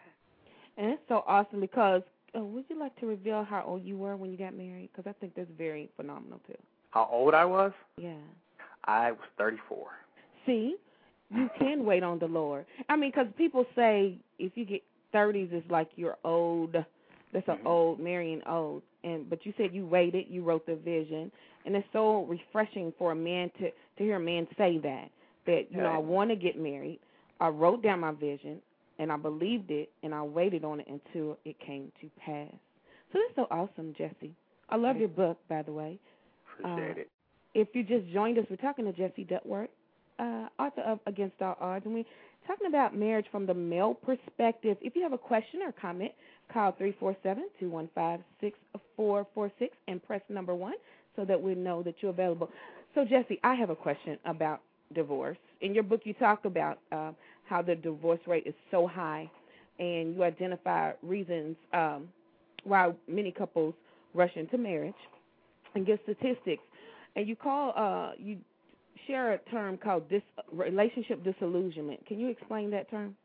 And 0.77 0.91
it's 0.91 1.01
so 1.07 1.23
awesome 1.25 1.61
because 1.61 2.01
uh, 2.35 2.41
would 2.41 2.65
you 2.69 2.77
like 2.79 2.95
to 2.99 3.07
reveal 3.07 3.43
how 3.43 3.63
old 3.65 3.83
you 3.83 3.97
were 3.97 4.15
when 4.15 4.31
you 4.31 4.37
got 4.37 4.55
married? 4.55 4.89
Because 4.93 5.09
I 5.09 5.13
think 5.19 5.35
that's 5.35 5.49
very 5.57 5.89
phenomenal 5.95 6.39
too. 6.47 6.57
How 6.91 7.07
old 7.11 7.33
I 7.33 7.45
was? 7.45 7.71
Yeah. 7.97 8.11
I 8.85 9.11
was 9.11 9.21
34. 9.37 9.87
See, 10.45 10.75
you 11.33 11.49
can 11.59 11.85
wait 11.85 12.03
on 12.03 12.19
the 12.19 12.27
Lord. 12.27 12.65
I 12.89 12.95
mean, 12.95 13.11
because 13.11 13.27
people 13.37 13.65
say 13.75 14.17
if 14.39 14.53
you 14.55 14.65
get 14.65 14.83
30s, 15.17 15.53
is 15.53 15.63
like 15.69 15.89
you're 15.95 16.17
old. 16.23 16.75
That's 17.33 17.47
an 17.47 17.59
old 17.65 17.99
marrying 17.99 18.41
old. 18.47 18.83
And 19.03 19.29
but 19.29 19.45
you 19.45 19.53
said 19.57 19.73
you 19.73 19.85
waited, 19.85 20.25
you 20.29 20.43
wrote 20.43 20.65
the 20.65 20.75
vision, 20.75 21.31
and 21.65 21.75
it's 21.75 21.87
so 21.93 22.25
refreshing 22.25 22.93
for 22.97 23.11
a 23.11 23.15
man 23.15 23.49
to 23.59 23.69
to 23.69 24.03
hear 24.03 24.15
a 24.17 24.19
man 24.19 24.47
say 24.57 24.77
that. 24.79 25.09
That 25.45 25.63
you 25.71 25.77
know, 25.77 25.85
I 25.91 25.97
want 25.97 26.29
to 26.29 26.35
get 26.35 26.57
married. 26.59 26.99
I 27.39 27.47
wrote 27.49 27.81
down 27.83 27.99
my 28.01 28.11
vision, 28.11 28.61
and 28.99 29.11
I 29.11 29.17
believed 29.17 29.71
it, 29.71 29.89
and 30.03 30.13
I 30.13 30.23
waited 30.23 30.63
on 30.65 30.79
it 30.81 30.87
until 30.87 31.37
it 31.45 31.55
came 31.59 31.91
to 32.01 32.09
pass. 32.25 32.51
So 33.13 33.19
that's 33.19 33.35
so 33.35 33.47
awesome, 33.51 33.93
Jesse. 33.97 34.33
I 34.69 34.75
love 34.75 34.97
your 34.97 35.07
book, 35.09 35.37
by 35.47 35.61
the 35.61 35.71
way. 35.71 35.99
Appreciate 36.59 36.97
Uh, 36.97 37.01
it. 37.01 37.09
If 37.53 37.67
you 37.73 37.83
just 37.83 38.11
joined 38.11 38.37
us, 38.37 38.45
we're 38.49 38.57
talking 38.57 38.85
to 38.85 38.91
Jesse 38.93 39.23
Duckworth, 39.23 39.69
uh, 40.19 40.47
author 40.59 40.81
of 40.81 40.99
Against 41.05 41.41
All 41.41 41.57
Odds, 41.59 41.85
and 41.85 41.93
we're 41.93 42.05
talking 42.47 42.67
about 42.67 42.95
marriage 42.95 43.25
from 43.31 43.45
the 43.45 43.53
male 43.53 43.93
perspective. 43.93 44.77
If 44.81 44.95
you 44.95 45.03
have 45.03 45.13
a 45.13 45.17
question 45.17 45.61
or 45.63 45.71
comment, 45.71 46.11
call 46.51 46.71
three 46.73 46.95
four 46.99 47.15
seven 47.23 47.47
two 47.59 47.69
one 47.69 47.89
five 47.93 48.19
six 48.41 48.57
four 48.95 49.27
four 49.33 49.51
six 49.59 49.75
and 49.87 50.03
press 50.05 50.21
number 50.29 50.55
one 50.55 50.73
so 51.15 51.25
that 51.25 51.41
we 51.41 51.55
know 51.55 51.83
that 51.83 51.95
you're 52.01 52.11
available. 52.11 52.49
So, 52.95 53.03
Jesse, 53.03 53.39
I 53.43 53.53
have 53.55 53.69
a 53.69 53.75
question 53.75 54.17
about 54.25 54.61
divorce. 54.95 55.37
In 55.61 55.73
your 55.73 55.83
book, 55.83 56.01
you 56.05 56.13
talk 56.13 56.45
about 56.45 56.79
uh, 56.91 57.11
how 57.45 57.61
the 57.61 57.75
divorce 57.75 58.19
rate 58.27 58.47
is 58.47 58.53
so 58.71 58.87
high, 58.87 59.29
and 59.79 60.15
you 60.15 60.23
identify 60.23 60.93
reasons 61.01 61.55
um, 61.73 62.07
why 62.63 62.91
many 63.07 63.31
couples 63.31 63.73
rush 64.13 64.31
into 64.35 64.57
marriage 64.57 64.95
and 65.75 65.85
give 65.85 65.99
statistics. 66.03 66.63
And 67.15 67.27
you 67.27 67.35
call 67.35 67.73
uh, 67.75 68.11
you 68.17 68.37
share 69.07 69.33
a 69.33 69.37
term 69.49 69.77
called 69.77 70.07
dis- 70.09 70.21
relationship 70.51 71.23
disillusionment. 71.23 72.05
Can 72.05 72.19
you 72.19 72.29
explain 72.29 72.69
that 72.71 72.89
term? 72.89 73.15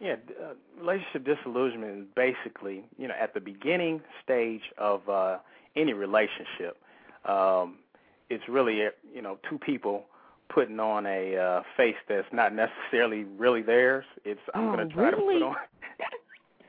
Yeah, 0.00 0.16
uh, 0.42 0.54
relationship 0.78 1.24
disillusionment 1.26 1.98
is 2.00 2.06
basically, 2.16 2.84
you 2.96 3.06
know, 3.08 3.14
at 3.20 3.34
the 3.34 3.40
beginning 3.40 4.00
stage 4.24 4.62
of 4.78 5.06
uh, 5.08 5.38
any 5.76 5.92
relationship. 5.92 6.78
Um, 7.26 7.78
it's 8.30 8.44
really, 8.48 8.86
uh, 8.86 8.90
you 9.14 9.20
know, 9.20 9.38
two 9.48 9.58
people 9.58 10.04
putting 10.48 10.80
on 10.80 11.04
a 11.06 11.36
uh, 11.36 11.62
face 11.76 11.96
that's 12.08 12.26
not 12.32 12.54
necessarily 12.54 13.24
really 13.24 13.62
theirs. 13.62 14.04
It's 14.24 14.40
I'm 14.54 14.68
Oh, 14.68 14.72
going 14.76 14.88
to 14.88 14.94
try 14.94 15.10
really? 15.10 15.34
to 15.34 15.40
put 15.40 15.42
on. 15.48 15.56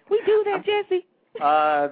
We 0.09 0.21
do 0.25 0.43
that, 0.45 0.65
Jesse. 0.89 1.05
Uh, 1.41 1.89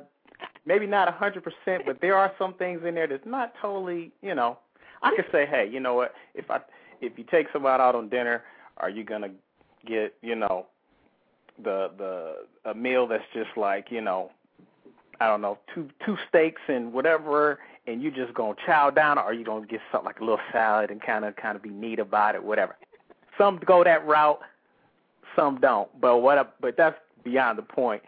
maybe 0.65 0.85
not 0.85 1.07
a 1.07 1.11
hundred 1.11 1.41
percent, 1.43 1.83
but 1.85 2.01
there 2.01 2.17
are 2.17 2.33
some 2.37 2.53
things 2.55 2.81
in 2.85 2.95
there 2.95 3.07
that's 3.07 3.25
not 3.25 3.53
totally, 3.61 4.11
you 4.21 4.35
know. 4.35 4.57
I 5.01 5.15
could 5.15 5.25
say, 5.31 5.45
hey, 5.45 5.69
you 5.71 5.79
know 5.79 5.93
what? 5.93 6.13
If 6.33 6.49
I 6.51 6.59
if 7.01 7.17
you 7.17 7.23
take 7.29 7.47
somebody 7.53 7.81
out 7.81 7.95
on 7.95 8.09
dinner, 8.09 8.43
are 8.77 8.89
you 8.89 9.03
gonna 9.03 9.31
get, 9.85 10.15
you 10.21 10.35
know, 10.35 10.65
the 11.63 11.91
the 11.97 12.69
a 12.69 12.73
meal 12.73 13.07
that's 13.07 13.23
just 13.33 13.49
like, 13.55 13.87
you 13.91 14.01
know, 14.01 14.31
I 15.19 15.27
don't 15.27 15.41
know, 15.41 15.57
two 15.73 15.89
two 16.05 16.17
steaks 16.27 16.61
and 16.67 16.93
whatever, 16.93 17.59
and 17.87 18.01
you 18.01 18.11
just 18.11 18.33
gonna 18.33 18.55
chow 18.65 18.89
down, 18.89 19.17
or 19.17 19.23
are 19.23 19.33
you 19.33 19.45
gonna 19.45 19.65
get 19.65 19.81
something 19.91 20.05
like 20.05 20.19
a 20.19 20.23
little 20.23 20.39
salad 20.51 20.91
and 20.91 21.01
kind 21.01 21.25
of 21.25 21.35
kind 21.35 21.55
of 21.55 21.63
be 21.63 21.69
neat 21.69 21.99
about 21.99 22.35
it, 22.35 22.43
whatever. 22.43 22.75
Some 23.37 23.59
go 23.65 23.83
that 23.83 24.05
route, 24.05 24.39
some 25.35 25.59
don't. 25.59 25.89
But 25.99 26.17
what? 26.17 26.37
I, 26.37 26.45
but 26.59 26.75
that's 26.77 26.97
beyond 27.23 27.57
the 27.57 27.63
point. 27.63 28.03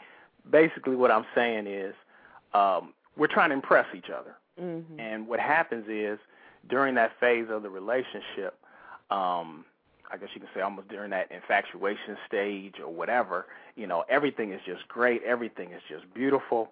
Basically, 0.50 0.96
what 0.96 1.12
I'm 1.12 1.26
saying 1.36 1.68
is, 1.68 1.94
um, 2.54 2.94
we're 3.16 3.28
trying 3.28 3.50
to 3.50 3.56
impress 3.56 3.86
each 3.96 4.10
other. 4.10 4.36
Mm-hmm. 4.60 5.00
And 5.00 5.28
what 5.28 5.40
happens 5.40 5.86
is 5.88 6.20
during 6.70 6.96
that 6.96 7.12
phase 7.20 7.48
of 7.50 7.64
the 7.64 7.70
relationship, 7.70 8.58
um, 9.10 9.66
I 10.12 10.18
guess 10.20 10.30
you 10.34 10.42
can 10.42 10.50
say 10.54 10.62
almost 10.62 10.90
during 10.90 11.12
that 11.12 11.32
infatuation 11.32 12.18
stage 12.28 12.76
or 12.84 12.92
whatever, 12.92 13.46
you 13.76 13.88
know, 13.88 14.04
everything 14.10 14.52
is 14.52 14.62
just 14.66 14.88
great, 14.88 15.24
everything 15.24 15.72
is 15.72 15.82
just 15.90 16.12
beautiful. 16.14 16.72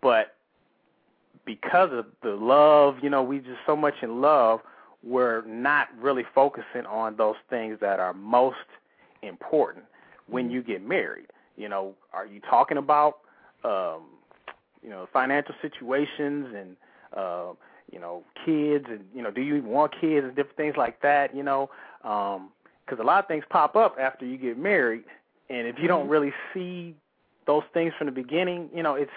But 0.00 0.34
because 1.44 1.90
of 1.92 2.06
the 2.22 2.30
love, 2.34 2.96
you 3.02 3.10
know, 3.10 3.22
we 3.22 3.38
just 3.38 3.60
so 3.66 3.76
much 3.76 3.94
in 4.02 4.20
love, 4.20 4.60
we're 5.02 5.42
not 5.46 5.88
really 6.00 6.24
focusing 6.34 6.86
on 6.86 7.16
those 7.16 7.36
things 7.48 7.78
that 7.80 8.00
are 8.00 8.12
most 8.12 8.56
important 9.22 9.84
when 10.26 10.50
you 10.50 10.62
get 10.62 10.86
married. 10.86 11.26
You 11.56 11.68
know, 11.68 11.94
are 12.12 12.26
you 12.26 12.40
talking 12.40 12.78
about 12.78 13.18
um 13.64 14.02
you 14.82 14.90
know, 14.90 15.08
financial 15.12 15.54
situations 15.60 16.54
and 16.56 16.76
uh, 17.16 17.52
you 17.90 17.98
know, 17.98 18.22
kids 18.44 18.86
and 18.88 19.04
you 19.14 19.22
know, 19.22 19.30
do 19.30 19.40
you 19.40 19.56
even 19.56 19.70
want 19.70 19.92
kids 20.00 20.24
and 20.26 20.34
different 20.36 20.56
things 20.56 20.76
like 20.76 21.00
that, 21.02 21.34
you 21.34 21.42
know? 21.42 21.70
Um 22.04 22.50
cuz 22.86 22.98
a 22.98 23.02
lot 23.02 23.18
of 23.18 23.28
things 23.28 23.44
pop 23.50 23.76
up 23.76 23.96
after 23.98 24.24
you 24.24 24.36
get 24.38 24.56
married 24.58 25.04
and 25.50 25.66
if 25.66 25.78
you 25.78 25.88
don't 25.88 26.08
really 26.08 26.32
see 26.52 26.94
those 27.46 27.64
things 27.72 27.94
from 27.96 28.06
the 28.06 28.12
beginning, 28.12 28.68
you 28.74 28.82
know, 28.82 28.94
it's 28.94 29.10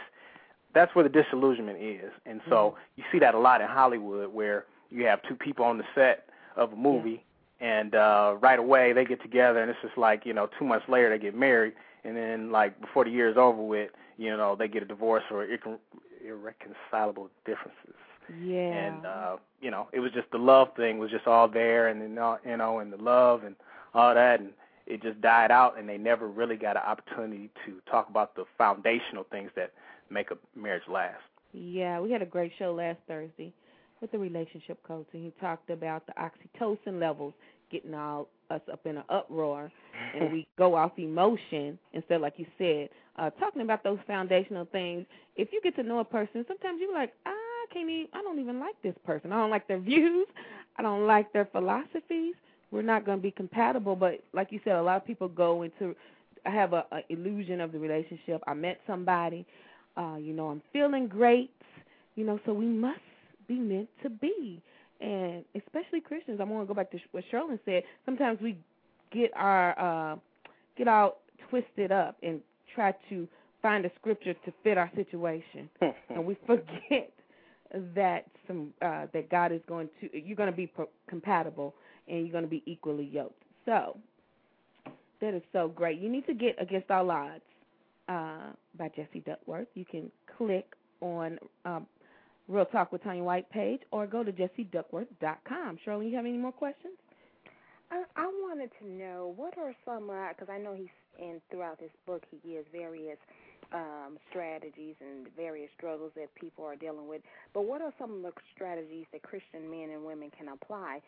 that's 0.73 0.95
where 0.95 1.03
the 1.03 1.09
disillusionment 1.09 1.77
is. 1.81 2.11
And 2.25 2.39
so 2.49 2.77
you 2.95 3.03
see 3.11 3.19
that 3.19 3.35
a 3.35 3.39
lot 3.39 3.59
in 3.61 3.67
Hollywood 3.67 4.33
where 4.33 4.65
you 4.89 5.05
have 5.05 5.21
two 5.23 5.35
people 5.35 5.65
on 5.65 5.77
the 5.77 5.83
set 5.93 6.29
of 6.55 6.71
a 6.73 6.75
movie 6.75 7.23
and 7.59 7.93
uh 7.95 8.35
right 8.39 8.59
away 8.59 8.93
they 8.93 9.05
get 9.05 9.21
together 9.21 9.61
and 9.61 9.69
it's 9.69 9.79
just 9.81 9.97
like, 9.97 10.25
you 10.25 10.33
know, 10.33 10.47
2 10.57 10.65
months 10.65 10.87
later 10.89 11.09
they 11.09 11.19
get 11.19 11.35
married 11.35 11.73
and 12.03 12.15
then 12.15 12.51
like 12.51 12.79
before 12.81 13.03
the 13.05 13.11
year 13.11 13.29
is 13.29 13.37
over 13.37 13.61
with, 13.61 13.91
you 14.17 14.35
know, 14.35 14.55
they 14.55 14.67
get 14.67 14.81
a 14.81 14.85
divorce 14.85 15.23
or 15.29 15.45
irrecon- 15.45 15.79
irreconcilable 16.25 17.29
differences. 17.45 17.95
Yeah. 18.39 18.87
And 18.87 19.05
uh, 19.05 19.37
you 19.61 19.71
know, 19.71 19.87
it 19.93 19.99
was 19.99 20.11
just 20.11 20.29
the 20.31 20.37
love 20.37 20.69
thing 20.75 20.97
was 20.99 21.11
just 21.11 21.27
all 21.27 21.47
there 21.47 21.87
and 21.89 22.01
then 22.01 22.17
uh, 22.17 22.37
you 22.45 22.57
know, 22.57 22.79
and 22.79 22.91
the 22.91 22.97
love 22.97 23.43
and 23.43 23.55
all 23.93 24.13
that 24.13 24.39
and 24.39 24.51
it 24.87 25.01
just 25.01 25.21
died 25.21 25.51
out 25.51 25.77
and 25.77 25.87
they 25.87 25.97
never 25.97 26.27
really 26.27 26.55
got 26.55 26.75
an 26.75 26.83
opportunity 26.83 27.49
to 27.65 27.79
talk 27.89 28.09
about 28.09 28.35
the 28.35 28.45
foundational 28.57 29.25
things 29.31 29.51
that 29.55 29.71
make 30.09 30.31
a 30.31 30.37
marriage 30.57 30.83
last. 30.89 31.21
Yeah, 31.53 31.99
we 31.99 32.11
had 32.11 32.21
a 32.21 32.25
great 32.25 32.51
show 32.57 32.73
last 32.73 32.99
Thursday 33.07 33.53
with 34.01 34.11
the 34.11 34.17
relationship 34.17 34.81
coach, 34.83 35.05
and 35.13 35.23
he 35.23 35.31
talked 35.39 35.69
about 35.69 36.03
the 36.07 36.13
oxytocin 36.13 36.99
levels 36.99 37.33
getting 37.71 37.93
all 37.93 38.27
us 38.49 38.61
up 38.71 38.85
in 38.85 38.97
an 38.97 39.03
uproar, 39.09 39.71
and 40.15 40.31
we 40.31 40.45
go 40.57 40.75
off 40.75 40.91
emotion 40.97 41.77
instead, 41.93 42.19
like 42.21 42.33
you 42.37 42.45
said, 42.57 42.89
uh, 43.17 43.29
talking 43.31 43.61
about 43.61 43.83
those 43.83 43.99
foundational 44.07 44.65
things. 44.71 45.05
If 45.35 45.49
you 45.53 45.61
get 45.63 45.75
to 45.77 45.83
know 45.83 45.99
a 45.99 46.05
person, 46.05 46.43
sometimes 46.47 46.79
you're 46.81 46.93
like, 46.93 47.13
"Ah, 47.25 47.29
I 47.29 47.40
can't 47.73 47.89
even, 47.89 48.07
I 48.13 48.21
don't 48.21 48.39
even 48.39 48.59
like 48.59 48.75
this 48.83 48.95
person. 49.05 49.31
I 49.31 49.37
don't 49.37 49.49
like 49.49 49.67
their 49.67 49.79
views. 49.79 50.27
I 50.77 50.81
don't 50.81 51.05
like 51.07 51.31
their 51.33 51.45
philosophies. 51.45 52.35
We're 52.71 52.81
not 52.81 53.05
going 53.05 53.17
to 53.17 53.21
be 53.21 53.31
compatible. 53.31 53.95
But 53.95 54.23
like 54.33 54.51
you 54.51 54.59
said, 54.63 54.75
a 54.75 54.81
lot 54.81 54.97
of 54.97 55.05
people 55.05 55.27
go 55.27 55.63
into, 55.63 55.95
I 56.45 56.51
have 56.51 56.73
a, 56.73 56.85
a 56.91 57.01
illusion 57.09 57.61
of 57.61 57.71
the 57.71 57.79
relationship. 57.79 58.41
I 58.47 58.53
met 58.53 58.79
somebody, 58.87 59.45
uh, 59.97 60.17
you 60.19 60.33
know, 60.33 60.49
I'm 60.49 60.61
feeling 60.71 61.07
great, 61.07 61.51
you 62.15 62.25
know, 62.25 62.39
so 62.45 62.53
we 62.53 62.65
must 62.65 62.99
be 63.47 63.55
meant 63.55 63.89
to 64.03 64.09
be. 64.09 64.61
And 65.01 65.43
especially 65.55 65.99
Christians, 65.99 66.39
I 66.39 66.43
want 66.43 66.67
to 66.67 66.73
go 66.73 66.75
back 66.75 66.91
to 66.91 66.99
what 67.11 67.23
Sherlyn 67.31 67.59
said. 67.65 67.83
Sometimes 68.05 68.39
we 68.39 68.57
get 69.11 69.31
our 69.35 70.13
uh, 70.13 70.15
get 70.77 70.87
all 70.87 71.17
twisted 71.49 71.91
up 71.91 72.17
and 72.23 72.39
try 72.73 72.93
to 73.09 73.27
find 73.61 73.85
a 73.85 73.91
scripture 73.99 74.33
to 74.33 74.53
fit 74.63 74.77
our 74.77 74.91
situation, 74.95 75.69
and 76.09 76.25
we 76.25 76.37
forget 76.45 77.11
that 77.95 78.25
some 78.47 78.73
uh, 78.81 79.07
that 79.13 79.29
God 79.29 79.51
is 79.51 79.61
going 79.67 79.89
to 79.99 80.09
you're 80.17 80.35
going 80.35 80.51
to 80.51 80.55
be 80.55 80.67
pro- 80.67 80.89
compatible 81.07 81.75
and 82.07 82.21
you're 82.21 82.31
going 82.31 82.43
to 82.43 82.49
be 82.49 82.63
equally 82.65 83.05
yoked. 83.05 83.43
So 83.65 83.97
that 85.21 85.33
is 85.33 85.43
so 85.53 85.67
great. 85.67 85.99
You 85.99 86.09
need 86.09 86.25
to 86.27 86.33
get 86.33 86.55
Against 86.59 86.89
All 86.91 87.09
Odds 87.11 87.43
uh, 88.09 88.51
by 88.77 88.89
Jesse 88.89 89.21
Duckworth. 89.25 89.67
You 89.75 89.85
can 89.85 90.11
click 90.37 90.73
on 90.99 91.39
um, 91.65 91.85
Real 92.47 92.65
Talk 92.65 92.91
with 92.91 93.03
Tanya 93.03 93.23
White 93.23 93.49
page 93.49 93.81
or 93.91 94.07
go 94.07 94.23
to 94.23 94.31
jesseduckworth.com. 94.31 95.79
Shirley, 95.85 96.09
you 96.09 96.15
have 96.15 96.25
any 96.25 96.37
more 96.37 96.51
questions? 96.51 96.93
I, 97.91 98.03
I 98.15 98.25
wanted 98.25 98.71
to 98.79 98.87
know 98.87 99.33
what 99.35 99.57
are 99.57 99.75
some 99.85 100.07
because 100.07 100.51
I 100.51 100.57
know 100.57 100.73
he's 100.73 100.87
in 101.19 101.41
throughout 101.49 101.79
this 101.79 101.91
book 102.05 102.23
he 102.31 102.37
gives 102.49 102.65
various 102.71 103.17
um, 103.73 104.17
strategies 104.29 104.95
and 104.99 105.27
various 105.35 105.69
struggles 105.77 106.11
that 106.15 106.33
people 106.35 106.65
are 106.65 106.75
dealing 106.75 107.07
with. 107.07 107.21
But 107.53 107.61
what 107.61 107.81
are 107.81 107.93
some 107.99 108.11
of 108.11 108.21
the 108.21 108.31
strategies 108.53 109.05
that 109.11 109.23
Christian 109.23 109.69
men 109.69 109.89
and 109.91 110.03
women 110.03 110.31
can 110.37 110.49
apply 110.49 111.01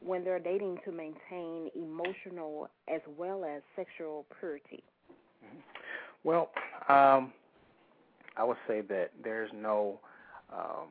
when 0.00 0.24
they're 0.24 0.38
dating 0.38 0.78
to 0.84 0.92
maintain 0.92 1.70
emotional 1.74 2.68
as 2.92 3.00
well 3.16 3.44
as 3.44 3.62
sexual 3.76 4.26
purity? 4.38 4.82
Well, 6.24 6.50
um, 6.88 7.32
I 8.36 8.44
would 8.44 8.56
say 8.66 8.80
that 8.82 9.10
there's 9.22 9.50
no 9.54 10.00
um, 10.52 10.88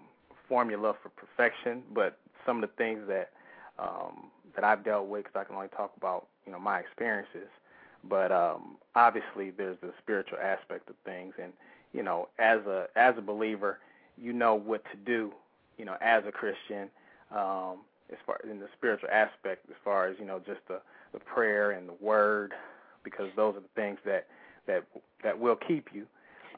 formula 0.48 0.94
for 1.02 1.10
perfection, 1.10 1.84
but 1.94 2.18
some 2.46 2.64
of 2.64 2.70
the 2.70 2.76
things 2.76 3.02
that 3.08 3.32
um, 3.80 4.32
that 4.56 4.64
I've 4.64 4.84
dealt 4.84 5.08
with, 5.08 5.26
because 5.26 5.40
I 5.40 5.44
can 5.44 5.56
only 5.56 5.68
talk 5.70 5.92
about 5.98 6.28
you 6.46 6.52
know 6.52 6.60
my 6.60 6.80
experiences. 6.80 7.50
But 8.10 8.32
um, 8.32 8.78
obviously, 8.96 9.52
there's 9.52 9.78
the 9.82 9.92
spiritual 10.02 10.38
aspect 10.40 10.90
of 10.90 10.96
things, 11.06 11.34
and 11.42 11.54
you 11.94 12.04
know, 12.04 12.30
as 12.40 12.60
a 12.66 12.88
as 12.96 13.16
a 13.18 13.22
believer, 13.22 13.80
you 14.18 14.34
know 14.34 14.56
what 14.56 14.84
to 14.92 14.98
do. 15.06 15.32
You 15.78 15.86
know, 15.86 15.96
as 16.02 16.24
a 16.28 16.32
Christian, 16.32 16.90
um, 17.32 17.80
as 18.12 18.18
far 18.26 18.40
in 18.50 18.60
the 18.60 18.68
spiritual 18.78 19.10
aspect, 19.12 19.66
as 19.70 19.76
far 19.84 20.08
as 20.08 20.16
you 20.20 20.26
know, 20.26 20.40
just 20.40 20.62
the 20.68 20.82
the 21.14 21.20
prayer 21.20 21.72
and 21.72 21.88
the 21.88 21.96
word, 22.02 22.54
because 23.04 23.28
those 23.36 23.56
are 23.56 23.62
the 23.62 23.74
things 23.76 24.00
that 24.06 24.28
that 24.68 24.84
that 25.24 25.38
will 25.38 25.56
keep 25.68 25.88
you. 25.94 26.06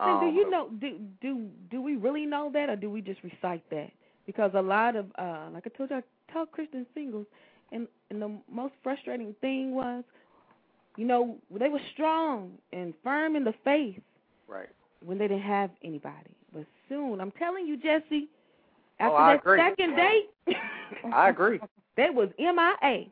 And 0.03 0.19
do 0.19 0.25
Um, 0.27 0.35
you 0.35 0.49
know 0.49 0.69
do 0.79 0.97
do 1.21 1.47
do 1.69 1.81
we 1.81 1.95
really 1.95 2.25
know 2.25 2.49
that 2.53 2.69
or 2.69 2.75
do 2.75 2.89
we 2.89 3.01
just 3.01 3.21
recite 3.23 3.67
that? 3.69 3.91
Because 4.25 4.51
a 4.53 4.61
lot 4.61 4.95
of 4.95 5.07
uh 5.17 5.47
like 5.53 5.63
I 5.65 5.69
told 5.77 5.89
you 5.89 5.97
I 5.97 6.03
tell 6.31 6.45
Christian 6.45 6.85
singles 6.93 7.25
and 7.71 7.87
and 8.09 8.21
the 8.21 8.37
most 8.51 8.73
frustrating 8.83 9.35
thing 9.41 9.75
was 9.75 10.03
you 10.99 11.05
know, 11.05 11.37
they 11.57 11.69
were 11.69 11.79
strong 11.93 12.51
and 12.73 12.93
firm 13.05 13.37
in 13.37 13.45
the 13.45 13.53
faith 13.63 14.01
Right. 14.49 14.67
when 15.05 15.17
they 15.17 15.29
didn't 15.29 15.43
have 15.43 15.69
anybody. 15.81 16.29
But 16.53 16.65
soon, 16.89 17.21
I'm 17.21 17.31
telling 17.31 17.65
you, 17.65 17.77
Jesse, 17.77 18.27
Oh, 19.01 19.05
after 19.05 19.15
I 19.15 19.33
that 19.33 19.39
agree. 19.39 19.59
second 19.59 19.95
date, 19.95 20.57
I 21.13 21.29
agree. 21.29 21.61
that 21.95 22.13
was 22.13 22.27
MIA. 22.37 23.05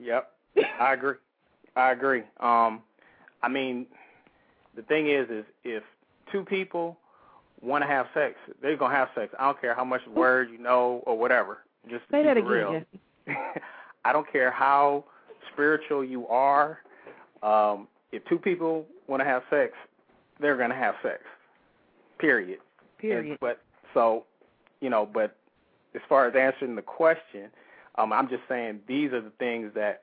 Yep. 0.00 0.32
I 0.80 0.94
agree. 0.94 1.14
I 1.76 1.92
agree. 1.92 2.22
Um 2.40 2.82
I 3.40 3.48
mean 3.48 3.86
the 4.74 4.82
thing 4.82 5.08
is 5.10 5.30
is 5.30 5.44
if 5.62 5.84
two 6.32 6.44
people 6.44 6.96
want 7.60 7.82
to 7.84 7.88
have 7.88 8.06
sex, 8.14 8.34
they're 8.60 8.76
gonna 8.76 8.96
have 8.96 9.10
sex. 9.14 9.32
I 9.38 9.44
don't 9.44 9.60
care 9.60 9.76
how 9.76 9.84
much 9.84 10.00
word 10.12 10.50
you 10.50 10.58
know 10.58 11.04
or 11.06 11.16
whatever. 11.16 11.58
Just 11.88 12.02
Say 12.10 12.24
that 12.24 12.36
again, 12.36 12.48
real. 12.50 12.72
Jesse. 12.72 13.38
I 14.04 14.12
don't 14.12 14.26
care 14.32 14.50
how 14.50 15.04
spiritual 15.52 16.04
you 16.04 16.26
are. 16.26 16.80
Um, 17.42 17.88
if 18.12 18.24
two 18.26 18.38
people 18.38 18.86
want 19.06 19.20
to 19.20 19.24
have 19.24 19.42
sex, 19.50 19.72
they're 20.40 20.56
going 20.56 20.70
to 20.70 20.76
have 20.76 20.94
sex. 21.02 21.20
Period. 22.18 22.58
Period. 22.98 23.30
And, 23.30 23.40
but 23.40 23.60
so, 23.94 24.24
you 24.80 24.90
know, 24.90 25.08
but 25.12 25.36
as 25.94 26.02
far 26.08 26.26
as 26.26 26.34
answering 26.36 26.74
the 26.74 26.82
question, 26.82 27.50
um, 27.96 28.12
I'm 28.12 28.28
just 28.28 28.42
saying 28.48 28.80
these 28.86 29.12
are 29.12 29.20
the 29.20 29.32
things 29.38 29.72
that 29.74 30.02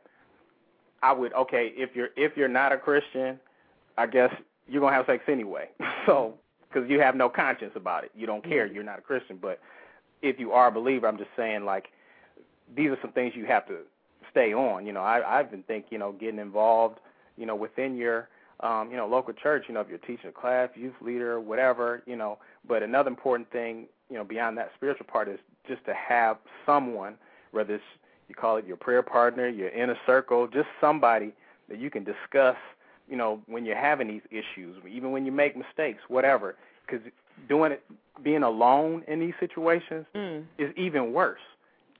I 1.01 1.13
would. 1.13 1.33
Okay, 1.33 1.71
if 1.75 1.95
you're 1.95 2.09
if 2.15 2.35
you're 2.35 2.47
not 2.47 2.71
a 2.71 2.77
Christian, 2.77 3.39
I 3.97 4.07
guess 4.07 4.33
you're 4.67 4.81
gonna 4.81 4.95
have 4.95 5.05
sex 5.05 5.23
anyway. 5.27 5.69
so 6.05 6.35
because 6.67 6.89
you 6.89 6.99
have 6.99 7.15
no 7.15 7.29
conscience 7.29 7.73
about 7.75 8.03
it, 8.03 8.11
you 8.15 8.25
don't 8.25 8.43
care. 8.43 8.65
You're 8.65 8.83
not 8.83 8.99
a 8.99 9.01
Christian. 9.01 9.37
But 9.41 9.59
if 10.21 10.39
you 10.39 10.51
are 10.51 10.67
a 10.67 10.71
believer, 10.71 11.07
I'm 11.07 11.17
just 11.17 11.29
saying 11.37 11.63
like 11.63 11.87
these 12.75 12.89
are 12.89 12.97
some 13.01 13.11
things 13.11 13.33
you 13.35 13.45
have 13.45 13.67
to 13.67 13.79
stay 14.31 14.53
on. 14.53 14.85
You 14.85 14.93
know, 14.93 15.01
I 15.01 15.39
I've 15.39 15.51
been 15.51 15.63
thinking, 15.63 15.89
you 15.91 15.97
know, 15.99 16.11
getting 16.11 16.39
involved, 16.39 16.99
you 17.37 17.45
know, 17.45 17.55
within 17.55 17.95
your 17.95 18.29
um, 18.61 18.89
you 18.89 18.95
know, 18.95 19.05
local 19.05 19.33
church, 19.33 19.65
you 19.67 19.73
know, 19.73 19.81
if 19.81 19.89
you're 19.89 19.97
teaching 19.97 20.29
a 20.29 20.31
class, 20.31 20.69
youth 20.75 20.93
leader, 21.01 21.41
whatever, 21.41 22.01
you 22.05 22.15
know, 22.15 22.37
but 22.67 22.83
another 22.83 23.09
important 23.09 23.51
thing, 23.51 23.85
you 24.09 24.15
know, 24.15 24.23
beyond 24.23 24.57
that 24.57 24.71
spiritual 24.75 25.05
part 25.07 25.27
is 25.27 25.39
just 25.67 25.83
to 25.85 25.93
have 25.93 26.37
someone, 26.65 27.15
whether 27.51 27.75
it's 27.75 27.83
you 28.29 28.35
call 28.35 28.57
it 28.57 28.65
your 28.65 28.77
prayer 28.77 29.03
partner, 29.03 29.47
your 29.47 29.69
inner 29.69 29.97
circle, 30.05 30.47
just 30.47 30.67
somebody 30.79 31.33
that 31.69 31.79
you 31.79 31.89
can 31.89 32.03
discuss, 32.03 32.55
you 33.09 33.17
know, 33.17 33.41
when 33.47 33.65
you're 33.65 33.77
having 33.77 34.07
these 34.07 34.21
issues, 34.31 34.77
even 34.89 35.11
when 35.11 35.25
you 35.25 35.31
make 35.31 35.55
mistakes, 35.57 35.99
whatever, 36.07 36.55
because 36.85 37.05
doing 37.49 37.73
it, 37.73 37.83
being 38.23 38.43
alone 38.43 39.03
in 39.07 39.19
these 39.19 39.33
situations 39.39 40.05
Mm. 40.15 40.45
is 40.57 40.71
even 40.77 41.11
worse. 41.11 41.41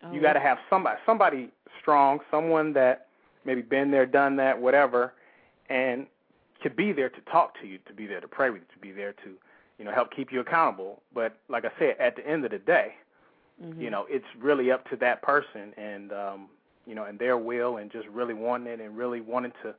Oh, 0.04 0.12
you 0.14 0.22
got 0.22 0.34
to 0.34 0.40
have 0.40 0.58
somebody, 0.70 0.98
somebody 1.06 1.50
strong, 1.82 2.22
someone 2.32 2.74
that 2.74 3.08
maybe 3.44 3.62
been 3.62 3.92
there, 3.92 4.06
done 4.06 4.38
that, 4.38 4.60
whatever, 4.60 5.14
and 5.70 6.08
to 6.64 6.70
be 6.70 6.92
there 6.92 7.10
to 7.10 7.22
talk 7.32 7.60
to 7.62 7.68
you, 7.68 7.80
to 7.88 7.94
be 7.94 8.06
there 8.06 8.22
to 8.22 8.28
pray 8.28 8.50
with 8.50 8.62
you, 8.62 8.68
to 8.74 8.80
be 8.80 8.92
there 8.92 9.14
to, 9.14 9.32
you 9.78 9.86
know, 9.86 9.92
help 9.92 10.12
keep 10.16 10.32
you 10.32 10.40
accountable. 10.40 11.02
But 11.14 11.38
like 11.50 11.66
I 11.66 11.72
said, 11.78 11.98
at 12.00 12.16
the 12.16 12.26
end 12.28 12.46
of 12.46 12.52
the 12.52 12.60
day, 12.60 12.96
Mhm. 13.62 13.80
you 13.82 13.90
know, 13.90 14.06
it's 14.10 14.26
really 14.38 14.72
up 14.72 14.88
to 14.90 14.98
that 14.98 15.22
person 15.22 15.74
and 15.78 16.12
um, 16.12 16.50
you 16.86 16.94
know, 16.94 17.06
and 17.06 17.18
their 17.18 17.38
will 17.38 17.78
and 17.78 17.92
just 17.92 18.08
really 18.10 18.34
wanting 18.34 18.68
it 18.68 18.80
and 18.80 18.98
really 18.98 19.22
wanting 19.22 19.54
to 19.64 19.74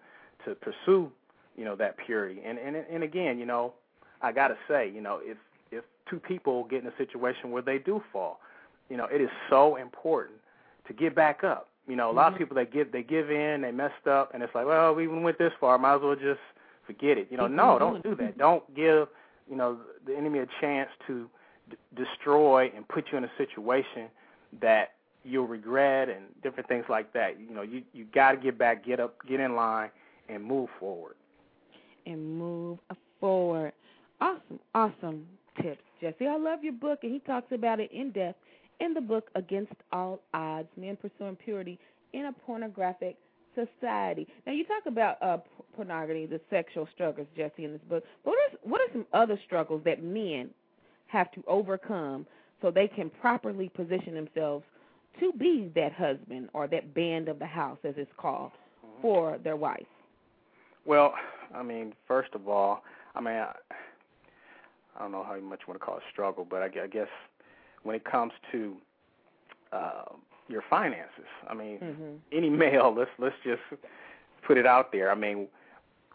to 0.45 0.55
pursue, 0.55 1.13
you 1.57 1.65
know, 1.65 1.77
that 1.77 1.97
purity. 1.99 2.41
And 2.45 2.59
and 2.59 2.77
and 2.77 3.03
again, 3.03 3.39
you 3.39 3.47
know, 3.47 3.75
I 4.23 4.33
got 4.33 4.49
to 4.49 4.57
say, 4.67 4.89
you 4.89 5.01
know, 5.01 5.21
if 5.23 5.37
if 5.71 5.85
two 6.09 6.19
people 6.19 6.65
get 6.65 6.83
in 6.83 6.89
a 6.89 6.97
situation 6.97 7.51
where 7.51 7.63
they 7.63 7.79
do 7.79 8.03
fall, 8.13 8.41
you 8.89 8.97
know, 8.97 9.07
it 9.07 9.21
is 9.21 9.31
so 9.51 9.77
important 9.77 10.39
to 10.87 10.93
get 10.93 11.15
back 11.15 11.45
up. 11.45 11.69
You 11.89 11.97
know, 11.97 12.11
a 12.11 12.13
lot 12.13 12.29
of 12.29 12.35
Mhm. 12.35 12.39
people 12.39 12.55
they 12.57 12.67
give 12.67 12.91
they 12.93 13.03
give 13.03 13.31
in, 13.31 13.63
they 13.63 13.73
messed 13.73 14.07
up, 14.07 14.35
and 14.35 14.43
it's 14.43 14.55
like, 14.55 14.67
well, 14.67 14.95
we 14.95 15.05
even 15.05 15.23
went 15.23 15.39
this 15.39 15.53
far, 15.61 15.79
might 15.79 15.97
as 15.97 16.03
well 16.03 16.17
just 16.17 16.41
forget 16.87 17.19
it. 17.19 17.29
You 17.31 17.37
know, 17.37 17.47
no, 17.47 17.79
don't 17.79 18.03
do 18.03 18.15
that. 18.17 18.37
Don't 18.39 18.63
give 18.75 19.09
you 19.49 19.57
know 19.57 19.79
the 20.07 20.17
enemy 20.17 20.41
a 20.41 20.47
chance 20.61 20.91
to 21.07 21.29
d- 21.71 21.77
destroy 21.95 22.71
and 22.75 22.87
put 22.89 23.05
you 23.13 23.19
in 23.19 23.25
a 23.25 23.31
situation 23.39 24.09
that 24.61 24.93
you'll 25.25 25.47
regret 25.47 26.09
and 26.09 26.25
different 26.43 26.69
things 26.69 26.85
like 26.89 27.13
that. 27.13 27.39
You 27.41 27.51
know, 27.55 27.63
you 27.63 27.83
you 27.93 28.05
got 28.07 28.33
to 28.33 28.37
get 28.39 28.59
back, 28.59 28.85
get 28.85 29.01
up, 29.01 29.15
get 29.27 29.41
in 29.41 29.55
line, 29.57 29.91
and 30.29 30.43
move 30.45 30.69
forward. 30.79 31.17
and 32.07 32.39
move 32.39 32.79
forward. 33.21 33.73
Awesome, 34.21 34.61
awesome 34.75 35.27
tips, 35.61 35.83
Jesse. 36.01 36.27
I 36.27 36.37
love 36.37 36.63
your 36.63 36.73
book, 36.73 37.01
and 37.03 37.13
he 37.13 37.19
talks 37.21 37.51
about 37.53 37.81
it 37.81 37.91
in 37.93 38.11
depth 38.13 38.39
in 38.81 38.95
the 38.95 39.01
book 39.01 39.31
Against 39.35 39.73
All 39.93 40.21
Odds: 40.35 40.69
Men 40.77 40.97
Pursuing 40.97 41.37
Purity 41.37 41.79
in 42.13 42.27
a 42.27 42.33
Pornographic 42.33 43.17
Society. 43.55 44.27
Now, 44.47 44.53
you 44.53 44.65
talk 44.65 44.85
about 44.87 45.23
uh, 45.23 45.39
pornography, 45.75 46.27
the 46.27 46.41
sexual 46.51 46.87
struggles, 46.95 47.27
Jesse, 47.37 47.65
in 47.65 47.73
this 47.73 47.81
book. 47.89 48.05
But 48.25 48.33
what 48.33 48.39
are 48.53 48.59
what 48.69 48.81
are 48.81 48.93
some 48.93 49.07
other 49.13 49.41
struggles 49.47 49.83
that 49.85 50.03
men 50.03 50.51
have 51.07 51.31
to 51.33 51.43
overcome 51.47 52.27
so 52.61 52.71
they 52.71 52.89
can 52.89 53.11
properly 53.11 53.69
position 53.71 54.15
themselves 54.15 54.65
to 55.21 55.33
be 55.33 55.71
that 55.75 55.93
husband 55.93 56.49
or 56.53 56.67
that 56.67 56.95
band 56.95 57.29
of 57.29 57.39
the 57.39 57.47
house, 57.47 57.79
as 57.85 57.95
it's 57.97 58.11
called, 58.19 58.53
for 59.01 59.39
their 59.43 59.57
wife? 59.57 59.87
Well, 60.85 61.15
I 61.55 61.63
mean, 61.63 61.95
first 62.07 62.31
of 62.35 62.49
all, 62.49 62.83
I 63.15 63.21
mean, 63.21 63.35
I, 63.35 63.55
I 64.97 65.03
don't 65.03 65.13
know 65.13 65.25
how 65.25 65.39
much 65.41 65.61
you 65.61 65.69
want 65.69 65.81
to 65.81 65.85
call 65.85 65.97
it 65.97 66.03
struggle, 66.13 66.47
but 66.49 66.63
I, 66.63 66.67
I 66.83 66.87
guess 66.87 67.09
when 67.87 67.97
it 67.97 68.05
comes 68.05 68.33
to 68.53 68.77
uh, 69.73 70.05
your 70.49 70.63
finances, 70.69 71.27
I 71.49 71.55
mean, 71.55 71.79
Mhm. 71.81 72.19
any 72.33 72.51
male, 72.65 72.93
let's 72.97 73.11
let's 73.19 73.37
just 73.45 73.63
put 74.47 74.59
it 74.59 74.67
out 74.67 74.93
there. 74.93 75.11
I 75.11 75.15
mean, 75.15 75.49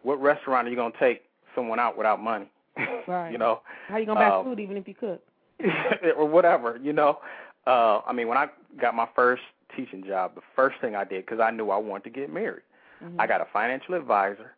what 0.04 0.22
restaurant 0.22 0.68
are 0.68 0.70
you 0.72 0.76
gonna 0.76 0.94
take 1.00 1.24
someone 1.56 1.80
out 1.80 1.98
without 1.98 2.20
money? 2.22 2.50
Right. 3.08 3.32
you 3.32 3.38
know, 3.38 3.62
How 3.90 3.98
you 3.98 4.06
gonna 4.06 4.20
buy 4.20 4.28
uh, 4.28 4.44
food 4.44 4.60
even 4.60 4.78
if 4.78 4.88
you 4.88 4.94
cook? 4.96 5.22
or 6.18 6.26
whatever, 6.26 6.80
you 6.82 6.94
know. 6.94 7.20
Uh, 7.68 8.00
I 8.06 8.14
mean, 8.14 8.28
when 8.28 8.38
I 8.38 8.50
got 8.80 8.96
my 8.96 9.08
first 9.16 9.44
teaching 9.76 10.04
job, 10.06 10.36
the 10.36 10.42
first 10.56 10.80
thing 10.82 10.96
I 10.96 11.04
did 11.04 11.26
because 11.26 11.40
I 11.40 11.52
knew 11.52 11.70
I 11.70 11.78
wanted 11.78 12.06
to 12.06 12.10
get 12.10 12.30
married, 12.32 12.64
Mhm. 13.04 13.16
I 13.20 13.28
got 13.28 13.42
a 13.42 13.46
financial 13.46 13.94
advisor, 13.96 14.56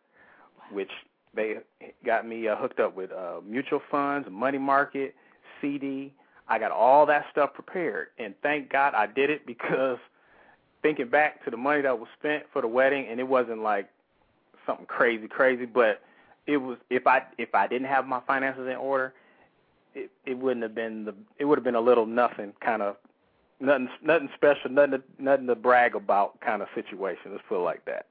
which 0.70 0.90
they 1.34 1.58
got 2.04 2.26
me 2.26 2.48
uh, 2.48 2.56
hooked 2.56 2.80
up 2.80 2.94
with 2.94 3.10
uh, 3.12 3.40
mutual 3.44 3.80
funds, 3.90 4.28
money 4.30 4.58
market, 4.58 5.14
CD. 5.60 6.12
I 6.48 6.58
got 6.58 6.70
all 6.70 7.06
that 7.06 7.26
stuff 7.30 7.54
prepared, 7.54 8.08
and 8.18 8.34
thank 8.42 8.70
God 8.70 8.94
I 8.94 9.06
did 9.06 9.30
it 9.30 9.46
because 9.46 9.98
thinking 10.82 11.08
back 11.08 11.42
to 11.44 11.50
the 11.50 11.56
money 11.56 11.82
that 11.82 11.98
was 11.98 12.08
spent 12.18 12.44
for 12.52 12.60
the 12.60 12.68
wedding, 12.68 13.06
and 13.08 13.18
it 13.18 13.26
wasn't 13.26 13.62
like 13.62 13.88
something 14.66 14.86
crazy, 14.86 15.26
crazy, 15.26 15.64
but 15.64 16.02
it 16.46 16.58
was 16.58 16.78
if 16.90 17.06
I 17.06 17.22
if 17.38 17.54
I 17.54 17.66
didn't 17.66 17.88
have 17.88 18.06
my 18.06 18.20
finances 18.26 18.66
in 18.68 18.76
order, 18.76 19.14
it 19.94 20.10
it 20.26 20.38
wouldn't 20.38 20.62
have 20.62 20.74
been 20.74 21.06
the 21.06 21.14
it 21.38 21.46
would 21.46 21.56
have 21.58 21.64
been 21.64 21.74
a 21.74 21.80
little 21.80 22.06
nothing 22.06 22.52
kind 22.60 22.82
of 22.82 22.96
nothing 23.60 23.88
nothing 24.02 24.28
special, 24.34 24.70
nothing 24.70 24.92
to, 24.92 25.02
nothing 25.18 25.46
to 25.46 25.54
brag 25.54 25.94
about 25.94 26.40
kind 26.40 26.60
of 26.60 26.68
situation. 26.74 27.32
Let's 27.32 27.44
put 27.48 27.60
it 27.60 27.64
like 27.64 27.84
that. 27.86 28.06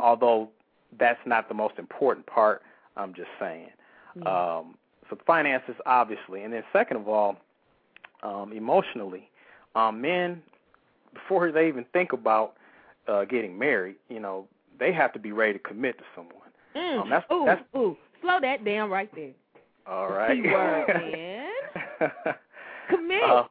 Although 0.00 0.50
that's 0.98 1.20
not 1.26 1.48
the 1.48 1.54
most 1.54 1.78
important 1.78 2.26
part, 2.26 2.62
I'm 2.96 3.12
just 3.14 3.28
saying. 3.38 3.70
Um, 4.26 4.76
so 5.10 5.18
finances, 5.26 5.74
obviously, 5.86 6.44
and 6.44 6.52
then 6.52 6.62
second 6.72 6.98
of 6.98 7.08
all, 7.08 7.36
um, 8.24 8.52
emotionally, 8.52 9.30
um, 9.76 10.00
men 10.00 10.42
before 11.12 11.52
they 11.52 11.68
even 11.68 11.84
think 11.92 12.12
about 12.12 12.54
uh, 13.06 13.24
getting 13.24 13.56
married, 13.58 13.96
you 14.08 14.18
know, 14.18 14.46
they 14.80 14.92
have 14.92 15.12
to 15.12 15.18
be 15.20 15.30
ready 15.30 15.52
to 15.52 15.58
commit 15.60 15.96
to 15.98 16.04
someone. 16.16 16.34
Mm. 16.74 17.02
Um, 17.02 17.08
that's- 17.10 17.30
ooh, 17.32 17.44
that's- 17.44 17.64
ooh, 17.76 17.96
slow 18.20 18.40
that 18.40 18.64
down 18.64 18.90
right 18.90 19.14
there. 19.14 19.30
All 19.86 20.08
right. 20.08 20.42
Key 20.42 20.48
word, 20.50 20.86
man. 21.12 21.50
Commit. 22.88 23.22
Uh, 23.22 23.44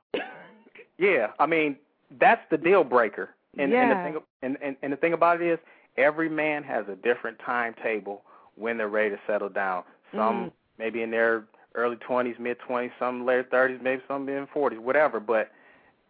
yeah, 0.98 1.28
I 1.40 1.46
mean 1.46 1.76
that's 2.20 2.42
the 2.52 2.58
deal 2.58 2.84
breaker. 2.84 3.30
And, 3.58 3.72
and 3.74 3.92
the 3.92 3.96
Yeah. 3.96 4.04
thing 4.04 4.18
and, 4.42 4.58
and 4.62 4.76
and 4.82 4.94
the 4.94 4.98
thing 4.98 5.14
about 5.14 5.42
it 5.42 5.48
is 5.48 5.60
every 5.98 6.30
man 6.30 6.64
has 6.64 6.86
a 6.88 6.96
different 6.96 7.38
timetable 7.46 8.24
when 8.56 8.78
they're 8.78 8.90
ready 8.90 9.10
to 9.12 9.20
settle 9.28 9.50
down. 9.50 9.84
Some 10.12 10.46
Mhm. 10.48 10.52
maybe 10.80 11.02
in 11.04 11.12
their 11.12 11.44
early 11.76 11.96
twenties, 11.98 12.36
mid 12.40 12.58
twenties, 12.60 12.92
some 13.00 13.26
later 13.26 13.46
thirties, 13.50 13.80
maybe 13.82 14.02
some 14.08 14.28
in 14.30 14.48
forties, 14.54 14.80
whatever. 14.80 15.20
But 15.20 15.52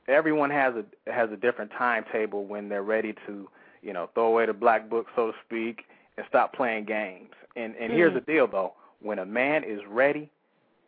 everyone 0.08 0.50
has 0.50 0.74
a 0.76 1.12
has 1.12 1.30
a 1.32 1.38
different 1.38 1.72
timetable 1.78 2.46
when 2.46 2.70
they're 2.70 2.84
ready 2.84 3.14
to, 3.28 3.50
you 3.82 3.94
know, 3.94 4.10
throw 4.14 4.28
away 4.28 4.46
the 4.46 4.54
black 4.54 4.90
book, 4.90 5.08
so 5.16 5.28
to 5.32 5.34
speak, 5.46 5.84
and 6.18 6.26
stop 6.30 6.54
playing 6.54 6.86
games. 6.86 7.32
And 7.56 7.76
and 7.76 7.92
here's 7.94 8.12
Mhm. 8.12 8.26
the 8.26 8.32
deal 8.32 8.48
though: 8.48 8.74
when 9.02 9.20
a 9.20 9.26
man 9.26 9.64
is 9.64 9.80
ready, 9.88 10.30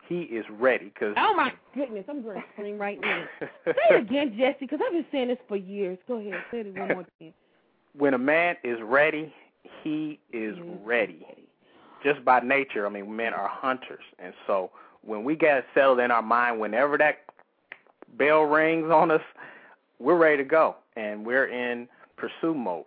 he 0.08 0.22
is 0.22 0.44
ready. 0.50 0.90
Cause 0.98 1.14
Oh 1.16 1.34
my 1.34 1.52
goodness, 1.74 2.04
I'm 2.08 2.22
going 2.22 2.40
to 2.40 2.46
scream 2.52 2.78
right 2.78 3.00
now. 3.00 3.24
Say 3.64 3.74
it 3.90 3.96
again, 4.02 4.36
Jesse, 4.38 4.58
because 4.60 4.80
I've 4.84 4.92
been 4.92 5.06
saying 5.10 5.28
this 5.28 5.38
for 5.48 5.56
years. 5.56 5.98
Go 6.06 6.18
ahead, 6.18 6.42
say 6.50 6.60
it 6.60 6.74
one 6.74 6.88
more 6.88 7.06
time. 7.20 7.32
when 7.96 8.14
a 8.14 8.18
man 8.18 8.56
is 8.62 8.78
ready, 8.82 9.32
he 9.82 10.20
is 10.32 10.56
ready. 10.84 11.26
Just 12.02 12.24
by 12.24 12.40
nature, 12.40 12.86
I 12.86 12.90
mean, 12.90 13.14
men 13.16 13.34
are 13.34 13.48
hunters, 13.48 14.04
and 14.18 14.32
so 14.46 14.70
when 15.02 15.24
we 15.24 15.36
get 15.36 15.64
settled 15.74 16.00
in 16.00 16.10
our 16.10 16.22
mind, 16.22 16.60
whenever 16.60 16.98
that 16.98 17.18
bell 18.18 18.42
rings 18.42 18.90
on 18.90 19.10
us, 19.10 19.20
we're 19.98 20.16
ready 20.16 20.38
to 20.38 20.44
go, 20.44 20.76
and 20.96 21.24
we're 21.24 21.46
in 21.46 21.88
pursuit 22.16 22.56
mode. 22.56 22.84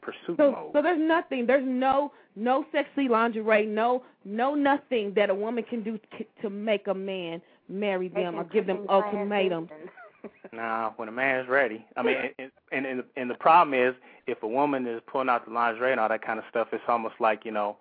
Pursuit 0.00 0.36
So, 0.38 0.52
mode. 0.52 0.70
so 0.72 0.82
there's 0.82 1.00
nothing, 1.00 1.46
there's 1.46 1.66
no, 1.66 2.12
no 2.36 2.64
sexy 2.72 3.08
lingerie, 3.08 3.66
no, 3.66 4.02
no 4.24 4.54
nothing 4.54 5.12
that 5.14 5.30
a 5.30 5.34
woman 5.34 5.64
can 5.64 5.82
do 5.82 5.98
to, 6.18 6.24
to 6.42 6.50
make 6.50 6.86
a 6.88 6.94
man 6.94 7.40
marry 7.68 8.08
them 8.08 8.36
or 8.36 8.44
give 8.44 8.66
them 8.66 8.86
ultimatums. 8.88 9.68
Nah, 10.52 10.90
when 10.96 11.08
a 11.08 11.12
man's 11.12 11.48
ready. 11.48 11.84
I 11.96 12.02
mean, 12.02 12.16
and 12.38 12.50
and 12.72 12.86
and, 12.86 13.04
and 13.16 13.30
the 13.30 13.34
problem 13.34 13.72
is, 13.72 13.94
if 14.26 14.42
a 14.42 14.48
woman 14.48 14.86
is 14.86 15.00
pulling 15.06 15.28
out 15.28 15.46
the 15.46 15.52
lingerie 15.52 15.92
and 15.92 16.00
all 16.00 16.08
that 16.08 16.22
kind 16.22 16.38
of 16.38 16.44
stuff, 16.50 16.68
it's 16.72 16.82
almost 16.88 17.14
like 17.20 17.44
you 17.44 17.52
know, 17.52 17.76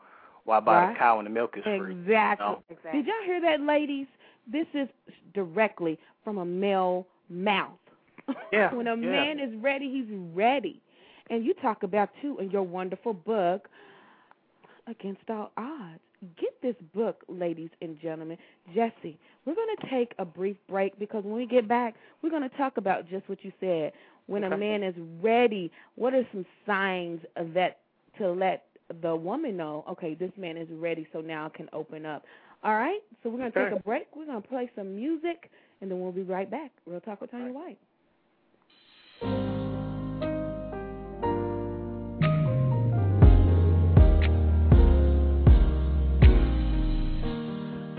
why 0.48 0.60
buy 0.62 0.86
Right. 0.86 0.96
a 0.96 0.98
cow 0.98 1.16
when 1.18 1.26
the 1.26 1.30
milk 1.32 1.56
is 1.58 1.64
free? 1.64 1.92
Exactly. 1.92 2.48
you 2.70 2.76
know? 2.86 2.92
Did 2.94 3.06
y'all 3.06 3.24
hear 3.26 3.42
that, 3.42 3.60
ladies? 3.62 4.08
This 4.52 4.66
is 4.74 4.88
directly 5.34 6.00
from 6.24 6.38
a 6.38 6.46
male 6.46 7.06
mouth. 7.30 7.78
Yeah, 8.52 8.74
when 8.74 8.88
a 8.88 8.96
yeah. 8.96 9.12
man 9.12 9.40
is 9.40 9.54
ready, 9.62 9.90
he's 9.92 10.14
ready. 10.34 10.82
And 11.30 11.46
you 11.46 11.54
talk 11.56 11.84
about 11.84 12.10
too 12.22 12.38
in 12.40 12.50
your 12.52 12.64
wonderful 12.64 13.14
book, 13.14 13.70
Against 14.88 15.30
All 15.30 15.52
Odds. 15.58 16.00
Get 16.40 16.60
this 16.62 16.76
book, 16.96 17.24
ladies 17.30 17.70
and 17.82 18.00
gentlemen. 18.02 18.38
Jesse, 18.74 19.18
we're 19.46 19.56
going 19.56 19.76
to 19.82 19.90
take 19.90 20.14
a 20.18 20.26
brief 20.26 20.58
break 20.70 20.98
because 20.98 21.24
when 21.24 21.36
we 21.36 21.46
get 21.46 21.68
back, 21.68 21.96
we're 22.22 22.30
going 22.30 22.50
to 22.50 22.58
talk 22.58 22.78
about 22.78 23.08
just 23.08 23.28
what 23.30 23.44
you 23.46 23.52
said. 23.60 23.92
When 24.26 24.44
a 24.46 24.58
man 24.58 24.82
is 24.84 24.96
ready, 25.22 25.72
what 25.96 26.14
are 26.14 26.28
some 26.34 26.46
signs 26.66 27.22
of 27.38 27.54
that 27.54 27.80
to 28.18 28.32
let 28.32 28.64
the 29.02 29.16
woman 29.16 29.58
know, 29.58 29.84
okay, 29.92 30.16
this 30.16 30.32
man 30.38 30.58
is 30.58 30.68
ready, 30.72 31.08
so 31.14 31.22
now 31.22 31.46
I 31.46 31.58
can 31.58 31.70
open 31.74 32.06
up. 32.06 32.24
All 32.64 32.74
right? 32.76 33.00
So 33.22 33.30
we're 33.30 33.40
going 33.40 33.52
to 33.52 33.60
Okay. 33.60 33.70
take 33.70 33.80
a 33.80 33.84
break. 33.84 34.08
We're 34.16 34.26
going 34.26 34.42
to 34.42 34.48
play 34.48 34.70
some 34.76 34.96
music, 34.96 35.52
and 35.82 35.92
then 35.92 36.00
we'll 36.02 36.12
be 36.12 36.24
right 36.24 36.50
back. 36.50 36.72
Real 36.86 37.02
Talk 37.02 37.22
with 37.22 37.32
Tanya 37.32 37.52
White. 37.54 37.78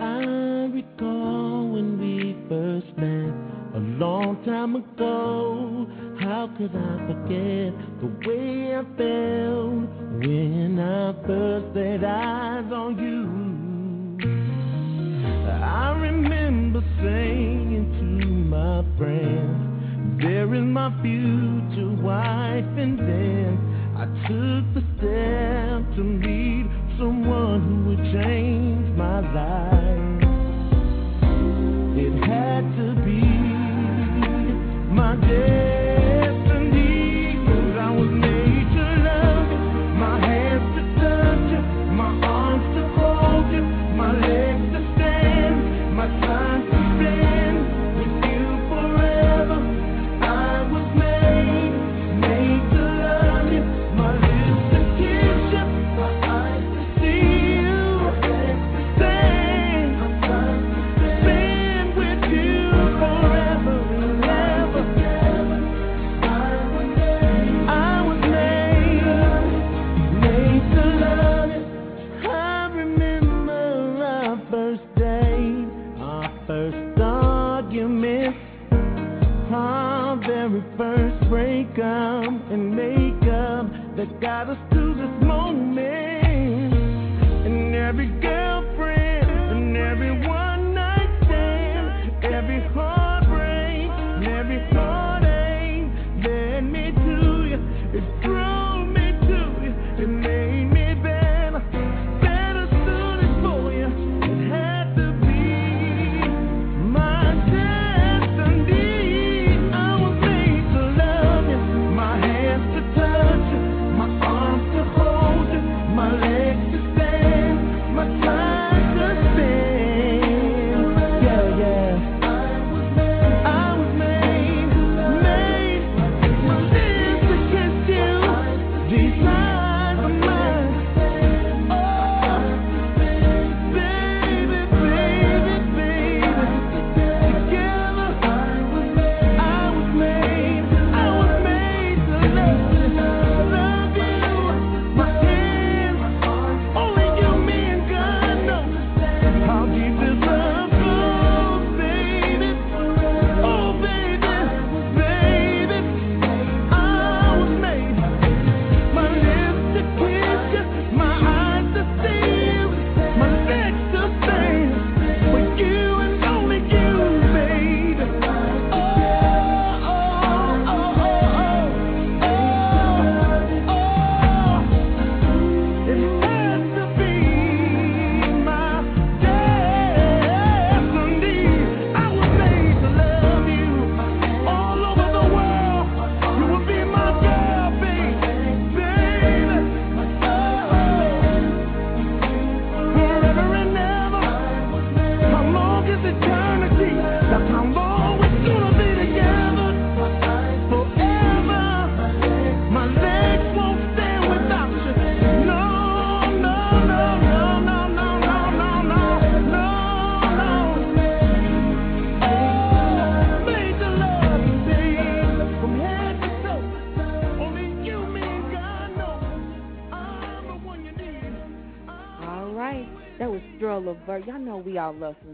I 0.01 0.71
recall 0.73 1.69
when 1.71 1.99
we 2.01 2.37
first 2.49 2.97
met 2.97 3.35
a 3.77 3.81
long 3.99 4.43
time 4.45 4.77
ago. 4.77 5.87
How 6.21 6.49
could 6.57 6.71
I 6.75 7.07
forget 7.07 7.18
the 7.29 8.07
way 8.27 8.75
I 8.75 8.83
felt 8.97 9.89
when 10.19 10.79
I 10.81 11.13
first 11.27 11.77
laid 11.77 12.03
eyes 12.03 12.73
on 12.73 12.99
you? 12.99 13.29
I 15.53 15.93
remember 16.01 16.81
saying 17.03 17.93
to 17.99 18.05
my 18.49 18.83
friends, 18.97 20.23
There 20.23 20.55
is 20.55 20.65
my 20.65 20.91
future 21.03 22.03
wife, 22.03 22.65
and 22.79 22.99
then 22.99 23.59
I 23.95 24.07
took 24.27 24.65
the 24.75 24.83
step 24.97 25.97
to 25.97 26.03
meet 26.03 26.67
someone 26.99 27.61
who 27.63 27.77
would 27.91 28.05
change 28.25 28.89
my 28.97 29.21
life. 29.35 29.69
It 31.95 32.15
had 32.25 32.65
to 32.77 32.95
be 33.05 33.21
my 34.95 35.15
destiny, 35.17 35.78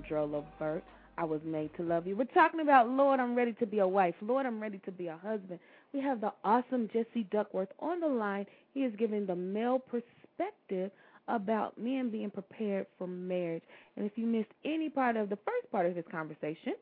some 0.08 0.32
Levert. 0.32 0.82
I 1.16 1.24
was 1.24 1.40
made 1.44 1.70
to 1.76 1.82
love 1.82 2.06
you. 2.06 2.16
We're 2.16 2.24
talking 2.24 2.60
about 2.60 2.88
Lord, 2.88 3.20
I'm 3.20 3.34
ready 3.34 3.52
to 3.54 3.66
be 3.66 3.78
a 3.78 3.86
wife. 3.86 4.14
Lord, 4.20 4.46
I'm 4.46 4.60
ready 4.60 4.80
to 4.84 4.90
be 4.90 5.06
a 5.06 5.16
husband. 5.16 5.60
We 5.92 6.00
have 6.00 6.20
the 6.20 6.32
awesome 6.42 6.88
Jesse 6.92 7.24
Duckworth 7.30 7.68
on 7.78 8.00
the 8.00 8.08
line. 8.08 8.46
He 8.72 8.80
is 8.80 8.92
giving 8.98 9.26
the 9.26 9.36
male 9.36 9.78
perspective 9.78 10.90
about 11.28 11.78
men 11.78 12.10
being 12.10 12.30
prepared 12.30 12.86
for 12.98 13.06
marriage. 13.06 13.62
And 13.96 14.04
if 14.04 14.12
you 14.16 14.26
missed 14.26 14.50
any 14.64 14.88
part 14.88 15.16
of 15.16 15.30
the 15.30 15.36
first 15.36 15.70
part 15.70 15.86
of 15.86 15.94
this 15.94 16.04
conversation, 16.10 16.74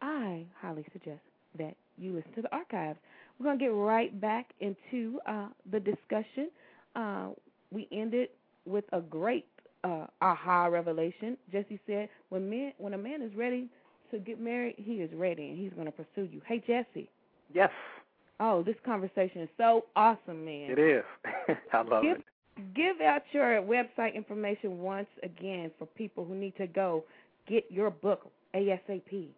I 0.00 0.44
highly 0.60 0.84
suggest 0.92 1.20
that 1.58 1.76
you 1.96 2.12
listen 2.12 2.32
to 2.34 2.42
the 2.42 2.52
archives. 2.52 2.98
We're 3.38 3.44
going 3.44 3.58
to 3.58 3.64
get 3.64 3.72
right 3.72 4.20
back 4.20 4.50
into 4.60 5.20
uh, 5.26 5.48
the 5.70 5.80
discussion. 5.80 6.50
Uh, 6.96 7.28
we 7.70 7.88
ended 7.92 8.28
with 8.66 8.84
a 8.92 9.00
great 9.00 9.46
uh, 9.84 10.06
aha 10.20 10.66
revelation. 10.66 11.36
Jesse 11.50 11.80
said, 11.86 12.08
"When 12.30 12.48
men, 12.48 12.72
when 12.78 12.94
a 12.94 12.98
man 12.98 13.22
is 13.22 13.34
ready 13.34 13.68
to 14.10 14.18
get 14.18 14.40
married, 14.40 14.74
he 14.78 14.94
is 14.96 15.10
ready, 15.14 15.48
and 15.48 15.58
he's 15.58 15.72
going 15.72 15.86
to 15.86 15.92
pursue 15.92 16.28
you." 16.30 16.40
Hey, 16.46 16.62
Jesse. 16.66 17.08
Yes, 17.54 17.70
Oh, 18.44 18.60
this 18.64 18.74
conversation 18.84 19.42
is 19.42 19.48
so 19.56 19.84
awesome, 19.94 20.44
man. 20.44 20.70
it 20.72 20.78
is. 20.78 21.04
I 21.72 21.82
love 21.82 22.02
Give, 22.02 22.16
it. 22.16 22.74
give 22.74 23.00
out 23.00 23.22
your 23.30 23.62
website 23.62 24.14
information 24.16 24.80
once 24.80 25.06
again 25.22 25.70
for 25.78 25.86
people 25.86 26.24
who 26.24 26.34
need 26.34 26.56
to 26.56 26.66
go 26.66 27.04
get 27.46 27.64
your 27.70 27.90
book 27.90 28.28
ASAP. 28.54 29.28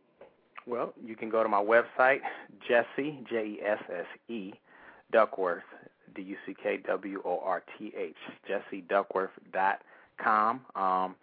Well, 0.66 0.94
you 1.04 1.16
can 1.16 1.28
go 1.28 1.42
to 1.42 1.48
my 1.50 1.62
website, 1.62 2.20
Jesse 2.66 3.18
J 3.28 3.44
E 3.46 3.60
S 3.62 3.78
S 3.94 4.06
E 4.28 4.52
Duckworth 5.12 5.62
D 6.16 6.22
U 6.22 6.36
C 6.46 6.54
K 6.62 6.78
W 6.86 7.20
O 7.26 7.40
R 7.44 7.62
T 7.78 7.92
H 7.94 8.16
Jesse 8.48 8.80
Duckworth 8.88 9.30
dot 9.52 9.82
com. 10.22 10.60
Um, 10.74 11.14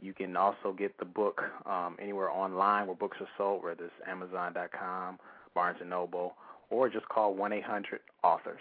you 0.00 0.12
can 0.12 0.36
also 0.36 0.72
get 0.76 0.96
the 0.98 1.04
book 1.04 1.40
um, 1.64 1.96
anywhere 2.00 2.30
online 2.30 2.86
where 2.86 2.96
books 2.96 3.16
are 3.20 3.28
sold, 3.38 3.64
whether 3.64 3.84
it's 3.84 3.94
Amazon.com, 4.06 5.18
Barnes 5.54 5.78
and 5.80 5.90
Noble, 5.90 6.34
or 6.70 6.88
just 6.88 7.08
call 7.08 7.34
one 7.34 7.52
eight 7.52 7.64
hundred 7.64 8.00
authors. 8.22 8.60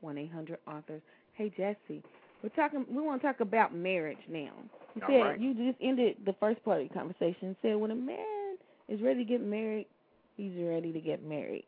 One 0.00 0.16
eight 0.18 0.30
hundred 0.32 0.58
authors. 0.66 1.02
Hey 1.34 1.50
Jesse, 1.56 2.02
we're 2.42 2.48
talking. 2.50 2.84
We 2.90 3.02
want 3.02 3.20
to 3.20 3.26
talk 3.26 3.40
about 3.40 3.74
marriage 3.74 4.18
now. 4.28 4.52
You 4.94 5.02
All 5.02 5.08
said 5.08 5.20
right. 5.20 5.40
you 5.40 5.54
just 5.54 5.78
ended 5.82 6.16
the 6.24 6.34
first 6.40 6.64
part 6.64 6.82
of 6.82 6.88
the 6.88 6.94
conversation. 6.94 7.56
Said 7.62 7.76
when 7.76 7.90
a 7.90 7.94
man 7.96 8.56
is 8.88 9.00
ready 9.02 9.24
to 9.24 9.28
get 9.28 9.42
married, 9.44 9.86
he's 10.36 10.52
ready 10.56 10.92
to 10.92 11.00
get 11.00 11.24
married. 11.24 11.64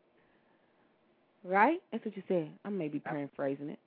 Right? 1.43 1.81
That's 1.91 2.05
what 2.05 2.15
you 2.15 2.23
said. 2.27 2.49
I 2.65 2.69
may 2.69 2.87
be 2.87 2.99
paraphrasing 2.99 3.69
it. 3.69 3.79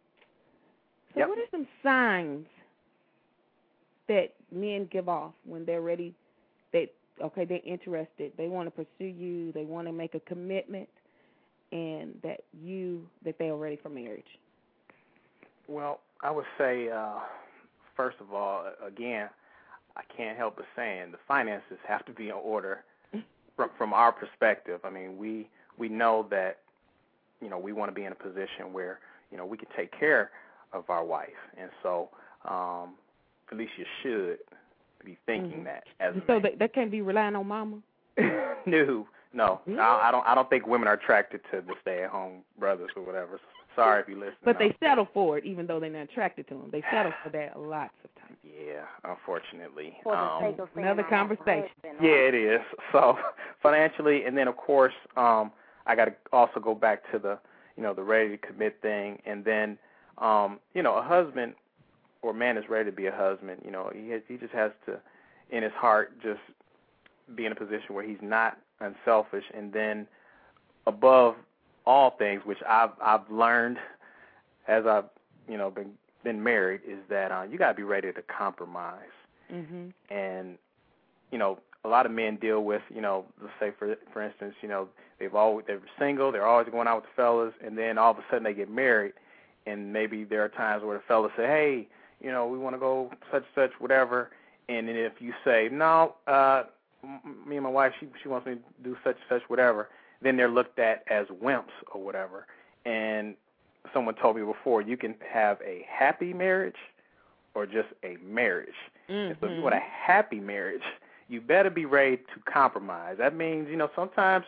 So 1.14 1.20
Yep. 1.20 1.28
what 1.28 1.38
are 1.38 1.50
some 1.52 1.66
signs 1.82 2.46
that 4.08 4.34
men 4.52 4.88
give 4.90 5.08
off 5.08 5.32
when 5.44 5.64
they're 5.64 5.82
ready? 5.82 6.14
That 6.72 6.88
okay, 7.22 7.44
they're 7.44 7.60
interested. 7.64 8.32
They 8.36 8.48
want 8.48 8.66
to 8.66 8.70
pursue 8.70 9.06
you. 9.06 9.52
They 9.52 9.64
want 9.64 9.86
to 9.86 9.92
make 9.92 10.14
a 10.14 10.20
commitment, 10.20 10.88
and 11.72 12.14
that 12.22 12.40
you 12.62 13.06
that 13.24 13.38
they 13.38 13.48
are 13.48 13.56
ready 13.56 13.78
for 13.82 13.88
marriage. 13.88 14.38
Well, 15.66 16.00
I 16.20 16.30
would 16.30 16.44
say, 16.58 16.90
uh, 16.90 17.20
first 17.96 18.16
of 18.20 18.32
all, 18.34 18.66
again, 18.86 19.28
I 19.96 20.02
can't 20.16 20.36
help 20.36 20.56
but 20.56 20.66
saying 20.76 21.12
the 21.12 21.18
finances 21.26 21.78
have 21.86 22.04
to 22.06 22.12
be 22.12 22.28
in 22.28 22.34
order 22.34 22.84
from 23.56 23.70
from 23.78 23.92
our 23.92 24.12
perspective. 24.12 24.80
I 24.84 24.90
mean, 24.90 25.16
we 25.16 25.48
we 25.78 25.88
know 25.88 26.26
that 26.30 26.58
you 27.40 27.48
know 27.48 27.58
we 27.58 27.72
want 27.72 27.90
to 27.90 27.94
be 27.94 28.04
in 28.04 28.12
a 28.12 28.16
position 28.16 28.72
where 28.72 29.00
you 29.30 29.36
know 29.36 29.46
we 29.46 29.56
can 29.56 29.68
take 29.76 29.98
care 29.98 30.30
of 30.72 30.90
our 30.90 31.04
wife, 31.04 31.28
and 31.56 31.70
so 31.82 32.08
um, 32.48 32.94
at 33.50 33.58
least 33.58 33.72
you 33.76 33.84
should 34.02 34.38
be 35.04 35.18
thinking 35.26 35.60
Mhm. 35.60 35.64
that 35.64 35.84
as 36.00 36.14
So 36.26 36.40
that 36.40 36.58
that 36.58 36.72
can't 36.72 36.90
be 36.90 37.02
relying 37.02 37.36
on 37.36 37.46
mama. 37.46 37.82
no, 38.66 39.06
no, 39.32 39.60
I, 39.66 40.08
I 40.08 40.10
don't. 40.10 40.26
I 40.26 40.34
don't 40.34 40.48
think 40.48 40.66
women 40.66 40.88
are 40.88 40.94
attracted 40.94 41.40
to 41.50 41.60
the 41.60 41.74
stay-at-home 41.82 42.42
brothers 42.58 42.90
or 42.96 43.02
whatever. 43.02 43.40
Sorry 43.74 44.02
if 44.02 44.08
you 44.08 44.16
listen. 44.16 44.36
But 44.44 44.58
they 44.58 44.74
settle 44.80 45.08
for 45.12 45.36
it, 45.36 45.44
even 45.44 45.66
though 45.66 45.80
they're 45.80 45.90
not 45.90 46.02
attracted 46.04 46.46
to 46.48 46.54
them. 46.54 46.68
They 46.70 46.82
settle 46.92 47.12
for 47.22 47.30
that 47.30 47.58
lots 47.58 47.94
of 48.04 48.14
times. 48.14 48.38
Yeah, 48.44 48.84
unfortunately. 49.02 49.96
For 50.02 50.16
um, 50.16 50.42
sake 50.42 50.58
of 50.60 50.68
saying 50.74 50.86
Another 50.86 51.04
I 51.04 51.16
have 51.16 51.30
a 51.30 51.36
conversation. 51.36 51.70
Yeah, 52.00 52.10
it 52.10 52.34
is. 52.34 52.60
So 52.92 53.18
financially, 53.62 54.24
and 54.24 54.36
then 54.36 54.46
of 54.48 54.56
course, 54.56 54.94
um, 55.16 55.50
I 55.86 55.96
got 55.96 56.06
to 56.06 56.14
also 56.32 56.60
go 56.60 56.74
back 56.74 57.02
to 57.12 57.18
the, 57.18 57.38
you 57.76 57.82
know, 57.82 57.94
the 57.94 58.02
ready 58.02 58.30
to 58.30 58.38
commit 58.38 58.78
thing, 58.80 59.20
and 59.26 59.44
then, 59.44 59.76
um, 60.18 60.60
you 60.74 60.82
know, 60.82 60.94
a 60.94 61.02
husband 61.02 61.54
or 62.24 62.30
a 62.30 62.34
man 62.34 62.56
is 62.56 62.64
ready 62.68 62.90
to 62.90 62.96
be 62.96 63.06
a 63.06 63.12
husband. 63.14 63.60
You 63.64 63.70
know, 63.70 63.90
he 63.94 64.08
has, 64.10 64.22
he 64.26 64.36
just 64.36 64.52
has 64.54 64.72
to, 64.86 64.98
in 65.50 65.62
his 65.62 65.72
heart, 65.72 66.12
just 66.22 66.40
be 67.36 67.44
in 67.44 67.52
a 67.52 67.54
position 67.54 67.94
where 67.94 68.04
he's 68.04 68.22
not 68.22 68.58
unselfish, 68.80 69.44
and 69.54 69.72
then 69.72 70.06
above 70.86 71.34
all 71.86 72.10
things, 72.18 72.42
which 72.44 72.58
I've 72.68 72.90
I've 73.02 73.30
learned 73.30 73.76
as 74.66 74.86
I've 74.86 75.04
you 75.48 75.58
know 75.58 75.70
been 75.70 75.92
been 76.24 76.42
married, 76.42 76.80
is 76.88 76.98
that 77.10 77.30
uh, 77.30 77.42
you 77.42 77.58
got 77.58 77.68
to 77.68 77.74
be 77.74 77.82
ready 77.82 78.10
to 78.12 78.22
compromise 78.22 79.00
Mhm. 79.52 79.92
and 80.08 80.56
you 81.30 81.36
know 81.36 81.58
a 81.84 81.88
lot 81.88 82.06
of 82.06 82.12
men 82.12 82.36
deal 82.36 82.64
with 82.64 82.80
you 82.88 83.02
know 83.02 83.26
let's 83.42 83.52
say 83.60 83.72
for 83.78 83.94
for 84.10 84.22
instance 84.22 84.54
you 84.62 84.68
know 84.68 84.88
they've 85.18 85.34
always 85.34 85.66
they're 85.66 85.80
single 85.98 86.32
they're 86.32 86.46
always 86.46 86.66
going 86.70 86.88
out 86.88 86.96
with 87.02 87.04
the 87.04 87.10
fellas 87.14 87.52
and 87.62 87.76
then 87.76 87.98
all 87.98 88.10
of 88.12 88.18
a 88.18 88.24
sudden 88.30 88.42
they 88.44 88.54
get 88.54 88.70
married 88.70 89.12
and 89.66 89.92
maybe 89.92 90.24
there 90.24 90.42
are 90.42 90.48
times 90.48 90.82
where 90.82 90.96
the 90.96 91.02
fellas 91.06 91.30
say 91.36 91.46
hey 91.46 91.86
you 92.24 92.32
know 92.32 92.46
we 92.46 92.58
want 92.58 92.74
to 92.74 92.80
go 92.80 93.10
such 93.30 93.44
such 93.54 93.70
whatever 93.78 94.30
and 94.68 94.88
then 94.88 94.96
if 94.96 95.12
you 95.20 95.32
say 95.44 95.68
no 95.70 96.14
uh 96.26 96.64
me 97.46 97.56
and 97.56 97.64
my 97.64 97.70
wife 97.70 97.92
she 98.00 98.08
she 98.22 98.28
wants 98.28 98.46
me 98.46 98.54
to 98.54 98.60
do 98.82 98.96
such 99.04 99.16
such 99.28 99.42
whatever 99.48 99.88
then 100.22 100.36
they're 100.36 100.48
looked 100.48 100.78
at 100.78 101.04
as 101.08 101.26
wimps 101.42 101.64
or 101.92 102.02
whatever 102.02 102.46
and 102.86 103.34
someone 103.92 104.14
told 104.14 104.36
me 104.36 104.42
before 104.42 104.80
you 104.80 104.96
can 104.96 105.14
have 105.30 105.58
a 105.60 105.86
happy 105.88 106.32
marriage 106.32 106.76
or 107.54 107.66
just 107.66 107.88
a 108.02 108.16
marriage 108.24 108.74
and 109.08 109.36
so 109.40 109.46
if 109.46 109.56
you 109.56 109.62
want 109.62 109.74
a 109.74 109.80
happy 109.80 110.40
marriage, 110.40 110.82
you 111.28 111.40
better 111.40 111.70
be 111.70 111.84
ready 111.84 112.16
to 112.16 112.50
compromise. 112.50 113.16
That 113.18 113.36
means, 113.36 113.68
you 113.68 113.76
know, 113.76 113.90
sometimes 113.94 114.46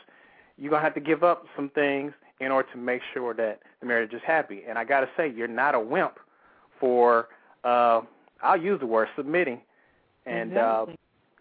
you're 0.57 0.71
gonna 0.71 0.83
have 0.83 0.95
to 0.95 1.01
give 1.01 1.23
up 1.23 1.45
some 1.55 1.69
things 1.71 2.13
in 2.41 2.51
order 2.51 2.69
to 2.73 2.79
make 2.79 3.03
sure 3.13 3.35
that 3.35 3.61
the 3.81 3.87
marriage 3.87 4.13
is 4.13 4.23
happy. 4.27 4.63
And 4.67 4.79
I 4.79 4.85
gotta 4.85 5.09
say, 5.17 5.31
you're 5.31 5.49
not 5.49 5.75
a 5.75 5.81
wimp 5.81 6.19
for 6.81 7.29
uh 7.67 8.03
I'll 8.43 8.61
use 8.61 8.81
the 8.81 8.87
word 8.87 9.09
submitting 9.17 9.61
and 10.27 10.51
exactly. 10.51 10.99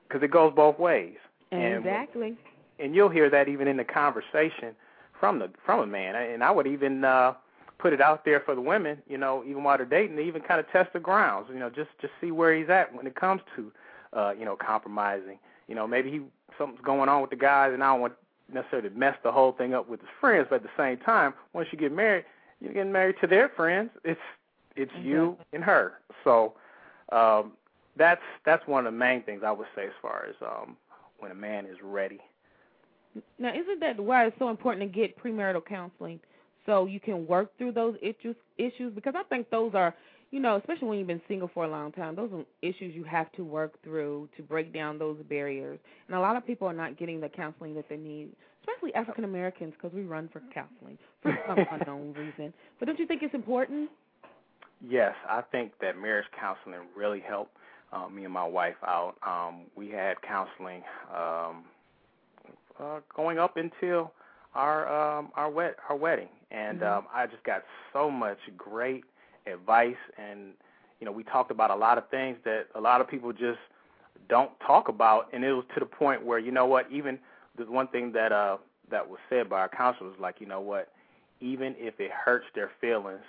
because 0.08 0.24
it 0.24 0.32
goes 0.32 0.54
both 0.56 0.80
ways. 0.80 1.18
And 1.52 1.78
exactly. 1.78 2.38
and 2.80 2.96
you'll 2.96 3.10
hear 3.10 3.30
that 3.30 3.48
even 3.48 3.68
in 3.68 3.78
the 3.78 3.84
conversation 3.84 4.76
from 5.20 5.40
the 5.40 5.50
from 5.66 5.80
a 5.80 5.88
man. 5.88 6.16
And 6.16 6.44
I 6.44 6.52
would 6.52 6.68
even 6.68 7.04
uh 7.04 7.34
put 7.78 7.94
it 7.94 8.02
out 8.02 8.24
there 8.26 8.40
for 8.40 8.56
the 8.56 8.62
women, 8.62 9.02
you 9.08 9.18
know, 9.18 9.44
even 9.46 9.64
while 9.64 9.78
they're 9.78 9.86
dating, 9.86 10.16
to 10.16 10.22
even 10.22 10.42
kind 10.42 10.60
of 10.60 10.70
test 10.72 10.94
the 10.94 11.00
grounds, 11.00 11.48
you 11.52 11.60
know, 11.60 11.70
just 11.70 11.90
just 12.02 12.14
see 12.22 12.32
where 12.32 12.56
he's 12.56 12.70
at 12.70 12.94
when 12.96 13.06
it 13.06 13.16
comes 13.16 13.42
to 13.56 13.72
uh, 14.14 14.34
you 14.38 14.46
know, 14.46 14.56
compromising. 14.56 15.38
You 15.68 15.76
know, 15.76 15.88
maybe 15.88 16.10
he 16.10 16.22
something's 16.58 16.82
going 16.82 17.10
on 17.10 17.22
with 17.22 17.32
the 17.32 17.36
guys 17.36 17.74
and 17.74 17.84
I 17.84 17.92
don't 17.92 18.02
want 18.02 18.14
necessarily 18.52 18.90
to 18.90 18.96
mess 18.96 19.16
the 19.24 19.32
whole 19.32 19.52
thing 19.52 19.74
up 19.74 19.90
with 19.90 20.00
his 20.00 20.10
friends, 20.22 20.48
but 20.50 20.58
at 20.58 20.64
the 20.64 20.70
same 20.78 20.98
time, 20.98 21.34
once 21.54 21.68
you 21.72 21.78
get 21.78 21.92
married, 21.92 22.26
you're 22.62 22.74
getting 22.74 22.92
married 22.92 23.16
to 23.22 23.28
their 23.28 23.50
friends. 23.50 23.90
It's 24.04 24.20
it's 24.76 24.92
you 25.02 25.38
and 25.54 25.64
her. 25.64 25.94
So 26.26 26.56
um 27.14 27.54
that's 27.98 28.22
that's 28.46 28.68
one 28.68 28.86
of 28.86 28.92
the 28.92 29.00
main 29.00 29.24
things 29.24 29.44
I 29.46 29.52
would 29.54 29.68
say 29.76 29.86
as 29.86 29.94
far 30.02 30.26
as 30.28 30.36
um 30.42 30.76
when 31.20 31.32
a 31.32 31.36
man 31.36 31.66
is 31.66 31.78
ready. 31.82 32.20
Now, 33.40 33.50
isn't 33.50 33.80
that 33.80 34.00
why 34.00 34.26
it's 34.26 34.38
so 34.40 34.50
important 34.50 34.92
to 34.92 35.00
get 35.00 35.18
premarital 35.18 35.66
counseling 35.66 36.20
so 36.66 36.86
you 36.86 37.00
can 37.00 37.26
work 37.26 37.58
through 37.58 37.72
those 37.72 37.96
issues? 38.02 38.36
Issues 38.58 38.94
because 38.94 39.14
I 39.18 39.24
think 39.24 39.50
those 39.50 39.74
are, 39.74 39.94
you 40.32 40.40
know, 40.40 40.58
especially 40.58 40.88
when 40.88 40.98
you've 40.98 41.08
been 41.08 41.22
single 41.28 41.50
for 41.54 41.66
a 41.66 41.68
long 41.70 41.92
time, 41.92 42.16
those 42.16 42.30
are 42.34 42.44
issues 42.62 42.96
you 42.96 43.04
have 43.04 43.32
to 43.34 43.44
work 43.44 43.82
through 43.84 44.30
to 44.38 44.44
break 44.44 44.74
down 44.74 44.98
those 44.98 45.18
barriers. 45.30 45.80
And 46.08 46.18
a 46.18 46.20
lot 46.20 46.36
of 46.36 46.46
people 46.46 46.68
are 46.68 46.74
not 46.74 46.98
getting 46.98 47.20
the 47.22 47.30
counseling 47.30 47.74
that 47.76 47.88
they 47.90 47.98
need, 47.98 48.30
especially 48.62 48.94
African 48.94 49.24
Americans, 49.24 49.74
because 49.74 49.94
we 49.94 50.04
run 50.04 50.30
for 50.32 50.42
counseling 50.54 50.98
for 51.22 51.38
some 51.48 51.60
unknown 51.72 52.14
reason. 52.14 52.54
But 52.80 52.86
don't 52.88 53.00
you 53.00 53.08
think 53.08 53.24
it's 53.24 53.34
important? 53.34 53.90
Yes, 54.88 55.16
I 55.30 55.42
think 55.42 55.72
that 55.82 55.98
marriage 55.98 56.28
counseling 56.40 56.88
really 56.96 57.20
helped 57.22 57.56
uh, 57.92 58.08
me 58.10 58.24
and 58.26 58.34
my 58.34 58.46
wife 58.46 58.76
out. 58.86 59.16
Um, 59.26 59.62
we 59.76 59.90
had 59.90 60.22
counseling 60.22 60.84
um, 61.16 61.64
uh, 62.80 63.00
going 63.16 63.40
up 63.40 63.58
until 63.58 64.12
our 64.54 64.88
um, 65.18 65.32
our 65.36 65.50
wed 65.50 65.76
our 65.90 65.96
wedding, 65.96 66.30
and 66.52 66.82
Mhm. 66.82 66.84
um, 66.84 67.08
I 67.14 67.26
just 67.28 67.44
got 67.44 67.64
so 67.94 68.10
much 68.12 68.38
great 68.58 69.04
advice, 69.48 69.98
and 70.18 70.54
you 71.00 71.06
know 71.06 71.12
we 71.12 71.24
talked 71.24 71.52
about 71.52 71.72
a 71.72 71.76
lot 71.76 71.98
of 71.98 72.08
things 72.10 72.38
that 72.44 72.68
a 72.76 72.82
lot 72.82 73.02
of 73.02 73.08
people 73.08 73.32
just 73.34 73.60
don't 74.30 74.52
talk 74.60 74.90
about, 74.90 75.30
and 75.34 75.44
it 75.44 75.54
was 75.54 75.66
to 75.74 75.80
the 75.80 75.86
point 75.86 76.24
where 76.24 76.40
you 76.40 76.52
know 76.52 76.66
what, 76.66 76.90
even 76.92 77.20
the 77.58 77.66
one 77.66 77.88
thing 77.88 78.12
that 78.14 78.32
uh 78.32 78.58
that 78.92 79.08
was 79.10 79.20
said 79.30 79.50
by 79.50 79.60
our 79.62 79.70
counselor 79.70 80.10
was 80.10 80.20
like, 80.20 80.40
you 80.40 80.46
know 80.48 80.62
what, 80.62 80.92
even 81.42 81.76
if 81.78 82.00
it 82.00 82.12
hurts 82.12 82.46
their 82.56 82.72
feelings, 82.82 83.24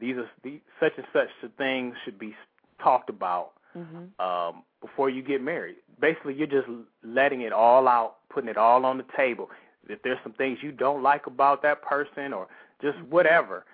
these 0.00 0.16
are 0.16 0.28
these, 0.42 0.60
such 0.80 0.92
and 0.96 1.06
such 1.12 1.28
things 1.56 1.94
should 2.04 2.18
be 2.18 2.34
talked 2.78 3.10
about 3.10 3.52
Mhm. 3.76 4.18
um, 4.20 4.62
before 4.80 5.10
you 5.10 5.22
get 5.22 5.42
married. 5.42 5.76
Basically, 6.00 6.34
you're 6.34 6.46
just 6.46 6.68
letting 7.02 7.42
it 7.42 7.52
all 7.52 7.88
out, 7.88 8.16
putting 8.28 8.48
it 8.48 8.56
all 8.56 8.84
on 8.84 8.98
the 8.98 9.04
table. 9.16 9.50
If 9.88 10.02
there's 10.02 10.18
some 10.22 10.32
things 10.32 10.62
you 10.62 10.72
don't 10.72 11.02
like 11.02 11.26
about 11.26 11.62
that 11.62 11.82
person 11.82 12.32
or 12.32 12.48
just 12.80 12.98
whatever, 13.02 13.64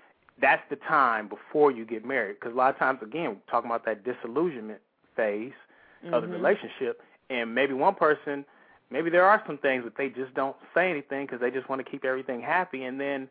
that's 0.40 0.62
the 0.70 0.76
time 0.76 1.28
before 1.28 1.70
you 1.70 1.84
get 1.84 2.04
married. 2.04 2.34
Because 2.40 2.52
a 2.52 2.56
lot 2.56 2.70
of 2.70 2.78
times, 2.78 3.00
again, 3.02 3.40
talking 3.50 3.70
about 3.70 3.84
that 3.84 4.04
disillusionment 4.04 4.80
phase 5.14 5.52
of 6.12 6.22
the 6.22 6.28
Mhm. 6.28 6.32
relationship, 6.32 7.02
and 7.30 7.54
maybe 7.54 7.74
one 7.74 7.94
person, 7.94 8.44
maybe 8.90 9.08
there 9.08 9.24
are 9.24 9.42
some 9.46 9.58
things 9.58 9.84
that 9.84 9.94
they 9.96 10.08
just 10.08 10.34
don't 10.34 10.56
say 10.74 10.90
anything 10.90 11.26
because 11.26 11.40
they 11.40 11.50
just 11.50 11.68
want 11.68 11.84
to 11.84 11.88
keep 11.90 12.04
everything 12.04 12.40
happy, 12.40 12.84
and 12.84 13.00
then 13.00 13.28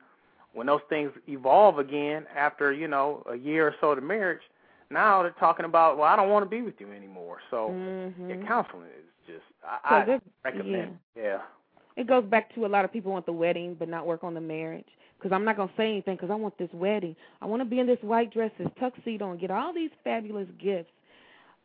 when 0.53 0.67
those 0.67 0.81
things 0.89 1.11
evolve 1.27 1.79
again 1.79 2.25
after 2.35 2.73
you 2.73 2.87
know 2.87 3.23
a 3.29 3.35
year 3.35 3.67
or 3.67 3.75
so 3.79 3.91
of 3.91 4.03
marriage, 4.03 4.41
now 4.89 5.21
they're 5.21 5.31
talking 5.39 5.65
about, 5.65 5.97
well, 5.97 6.07
I 6.07 6.15
don't 6.15 6.29
want 6.29 6.45
to 6.45 6.49
be 6.49 6.61
with 6.61 6.75
you 6.79 6.91
anymore. 6.91 7.37
So 7.49 7.69
Mhm. 7.69 8.29
yeah, 8.29 8.47
counseling 8.47 8.89
is 8.89 9.05
just 9.27 9.45
I, 9.63 10.05
So 10.05 10.11
I 10.13 10.21
recommend. 10.43 10.99
Yeah. 11.15 11.41
It 11.95 12.07
goes 12.07 12.23
back 12.25 12.53
to 12.55 12.65
a 12.65 12.67
lot 12.67 12.85
of 12.85 12.91
people 12.91 13.11
want 13.11 13.25
the 13.25 13.33
wedding 13.33 13.75
but 13.75 13.87
not 13.87 14.05
work 14.05 14.23
on 14.23 14.33
the 14.33 14.41
marriage. 14.41 14.87
Because 15.17 15.35
I'm 15.35 15.45
not 15.45 15.55
gonna 15.55 15.71
say 15.77 15.89
anything 15.89 16.15
because 16.15 16.31
I 16.31 16.35
want 16.35 16.57
this 16.57 16.73
wedding. 16.73 17.15
I 17.41 17.45
want 17.45 17.61
to 17.61 17.65
be 17.65 17.79
in 17.79 17.85
this 17.85 18.01
white 18.01 18.31
dress, 18.31 18.51
this 18.57 18.67
tuxedo, 18.79 19.29
and 19.31 19.39
get 19.39 19.51
all 19.51 19.71
these 19.71 19.91
fabulous 20.03 20.47
gifts. 20.57 20.91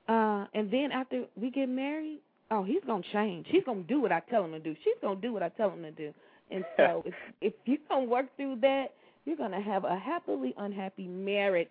Uh, 0.09 0.47
and 0.53 0.70
then 0.70 0.93
after 0.93 1.24
we 1.37 1.51
get 1.51 1.68
married, 1.68 2.20
oh, 2.51 2.62
he's 2.62 2.84
gonna 2.84 3.03
change. 3.12 3.47
He's 3.49 3.64
gonna 3.64 3.82
do 3.82 4.01
what 4.01 4.12
I 4.12 4.20
tell 4.20 4.45
him 4.45 4.53
to 4.53 4.59
do. 4.61 4.76
She's 4.84 4.95
gonna 5.01 5.20
do 5.20 5.32
what 5.32 5.43
I 5.43 5.49
tell 5.49 5.70
him 5.70 5.82
to 5.82 5.91
do. 5.91 6.12
And 6.51 6.64
so 6.76 7.03
if 7.05 7.14
if 7.40 7.55
you 7.64 7.78
don't 7.88 8.09
work 8.09 8.26
through 8.36 8.57
that, 8.62 8.86
you're 9.24 9.36
gonna 9.36 9.62
have 9.62 9.84
a 9.84 9.99
happily 9.99 10.55
unhappy 10.59 11.07
marriage. 11.09 11.70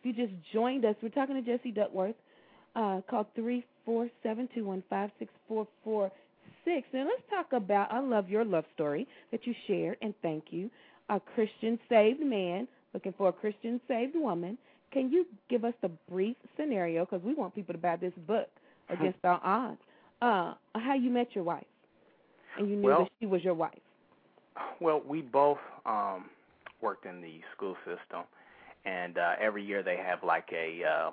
If 0.00 0.06
you 0.16 0.26
just 0.26 0.34
joined 0.52 0.84
us, 0.84 0.94
we're 1.02 1.08
talking 1.08 1.42
to 1.42 1.42
Jesse 1.42 1.70
Duckworth. 1.70 2.14
Uh, 2.74 3.00
call 3.08 3.26
three 3.34 3.64
four 3.84 4.08
seven 4.22 4.48
two 4.54 4.64
one 4.64 4.82
five 4.90 5.10
six 5.18 5.32
four 5.48 5.66
four 5.82 6.10
six. 6.64 6.86
And 6.92 7.04
let's 7.04 7.22
talk 7.30 7.52
about 7.52 7.92
I 7.92 8.00
love 8.00 8.28
your 8.28 8.44
love 8.44 8.64
story 8.74 9.06
that 9.30 9.46
you 9.46 9.54
shared, 9.66 9.96
and 10.02 10.14
thank 10.22 10.44
you. 10.50 10.70
A 11.08 11.20
Christian 11.20 11.78
saved 11.88 12.20
man 12.20 12.66
looking 12.92 13.14
for 13.16 13.28
a 13.28 13.32
Christian 13.32 13.80
saved 13.88 14.14
woman. 14.16 14.58
Can 14.92 15.10
you 15.10 15.26
give 15.48 15.64
us 15.64 15.74
a 15.82 15.88
brief 16.10 16.36
scenario? 16.56 17.04
Because 17.04 17.22
we 17.24 17.34
want 17.34 17.54
people 17.54 17.74
to 17.74 17.78
buy 17.80 17.96
this 17.96 18.12
book 18.26 18.48
against 18.88 19.18
all 19.24 19.40
odds. 19.42 19.78
Uh, 20.22 20.54
how 20.74 20.94
you 20.94 21.10
met 21.10 21.28
your 21.34 21.44
wife, 21.44 21.66
and 22.58 22.68
you 22.68 22.76
knew 22.76 22.88
Well- 22.88 23.04
that 23.04 23.12
she 23.20 23.26
was 23.26 23.44
your 23.44 23.54
wife. 23.54 23.78
Well, 24.80 25.02
we 25.06 25.22
both 25.22 25.58
um 25.84 26.26
worked 26.82 27.06
in 27.06 27.20
the 27.20 27.40
school 27.56 27.76
system, 27.84 28.24
and 28.84 29.18
uh, 29.18 29.32
every 29.40 29.64
year 29.64 29.82
they 29.82 29.96
have 29.96 30.22
like 30.22 30.48
a 30.52 30.84
uh, 30.84 31.10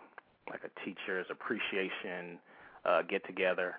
like 0.49 0.61
a 0.63 0.85
teachers 0.85 1.25
appreciation 1.29 2.37
uh, 2.85 3.01
get 3.03 3.25
together 3.25 3.75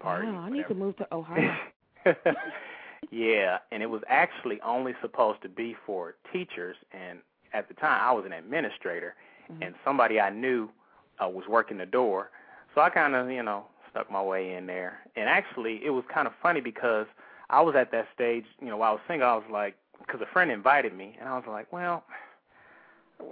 party. 0.00 0.26
wow, 0.28 0.40
I 0.40 0.50
need 0.50 0.68
to 0.68 0.74
move 0.74 0.96
to 0.98 1.14
Ohio. 1.14 1.56
yeah, 3.10 3.58
and 3.70 3.82
it 3.82 3.86
was 3.90 4.02
actually 4.08 4.60
only 4.62 4.94
supposed 5.00 5.42
to 5.42 5.48
be 5.48 5.76
for 5.86 6.14
teachers, 6.32 6.76
and 6.92 7.20
at 7.52 7.68
the 7.68 7.74
time 7.74 8.00
I 8.02 8.12
was 8.12 8.24
an 8.26 8.32
administrator, 8.32 9.14
Mm-hmm. 9.50 9.62
and 9.64 9.74
somebody 9.84 10.20
I 10.20 10.30
knew 10.30 10.68
uh, 11.22 11.28
was 11.28 11.44
working 11.48 11.78
the 11.78 11.86
door, 11.86 12.30
so 12.74 12.80
I 12.80 12.90
kind 12.90 13.14
of 13.16 13.30
you 13.30 13.42
know 13.42 13.64
stuck 13.90 14.10
my 14.10 14.22
way 14.22 14.54
in 14.54 14.66
there. 14.66 15.00
And 15.16 15.28
actually, 15.28 15.80
it 15.84 15.90
was 15.90 16.04
kind 16.12 16.26
of 16.28 16.32
funny 16.42 16.60
because 16.60 17.06
I 17.52 17.60
was 17.60 17.76
at 17.76 17.92
that 17.92 18.08
stage, 18.14 18.44
you 18.60 18.68
know, 18.68 18.76
while 18.78 18.90
I 18.90 18.94
was 18.94 19.02
single, 19.06 19.28
I 19.28 19.34
was 19.34 19.44
like, 19.50 19.76
because 19.98 20.20
a 20.20 20.32
friend 20.32 20.50
invited 20.50 20.94
me, 20.94 21.16
and 21.20 21.28
I 21.28 21.34
was 21.36 21.44
like, 21.46 21.72
well, 21.72 22.02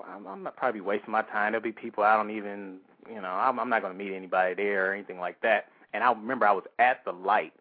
I'm, 0.09 0.27
I'm 0.27 0.43
not 0.45 0.57
probably 0.57 0.81
wasting 0.81 1.11
my 1.11 1.23
time. 1.23 1.53
There'll 1.53 1.63
be 1.65 1.73
people 1.73 2.05
I 2.05 2.17
don't 2.17 2.31
even, 2.31 2.77
you 3.09 3.21
know, 3.21 3.29
I'm, 3.31 3.59
I'm 3.59 3.69
not 3.69 3.83
going 3.83 3.97
to 3.97 4.05
meet 4.05 4.15
anybody 4.15 4.55
there 4.55 4.91
or 4.91 4.95
anything 4.95 5.19
like 5.19 5.41
that. 5.43 5.67
And 5.93 6.05
I 6.05 6.13
remember 6.13 6.47
I 6.47 6.53
was 6.53 6.65
at 6.79 7.05
the 7.05 7.13
light, 7.13 7.53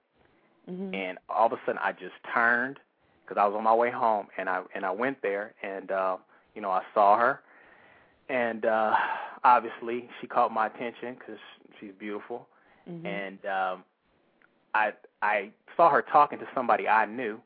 Mm-hmm. 0.69 0.93
and 0.93 1.17
all 1.29 1.47
of 1.47 1.53
a 1.53 1.59
sudden 1.65 1.79
I 1.83 1.93
just 1.93 2.13
turned 2.31 2.77
because 3.25 3.41
I 3.41 3.47
was 3.47 3.55
on 3.57 3.63
my 3.63 3.73
way 3.73 3.89
home, 3.89 4.27
and 4.37 4.47
I 4.47 4.61
and 4.75 4.85
I 4.85 4.91
went 4.91 5.19
there, 5.23 5.53
and 5.63 5.89
uh, 5.91 6.17
you 6.53 6.61
know, 6.61 6.69
I 6.69 6.83
saw 6.93 7.17
her, 7.17 7.39
and 8.29 8.65
uh, 8.65 8.93
obviously 9.43 10.07
she 10.21 10.27
caught 10.27 10.51
my 10.53 10.67
attention 10.67 11.15
because 11.17 11.39
she's 11.79 11.91
beautiful, 11.97 12.47
Mm-hmm. 12.87 13.05
and 13.05 13.45
um, 13.45 13.83
I 14.73 14.93
I 15.21 15.49
saw 15.75 15.89
her 15.89 16.01
talking 16.01 16.39
to 16.39 16.45
somebody 16.53 16.87
I 16.87 17.05
knew, 17.05 17.39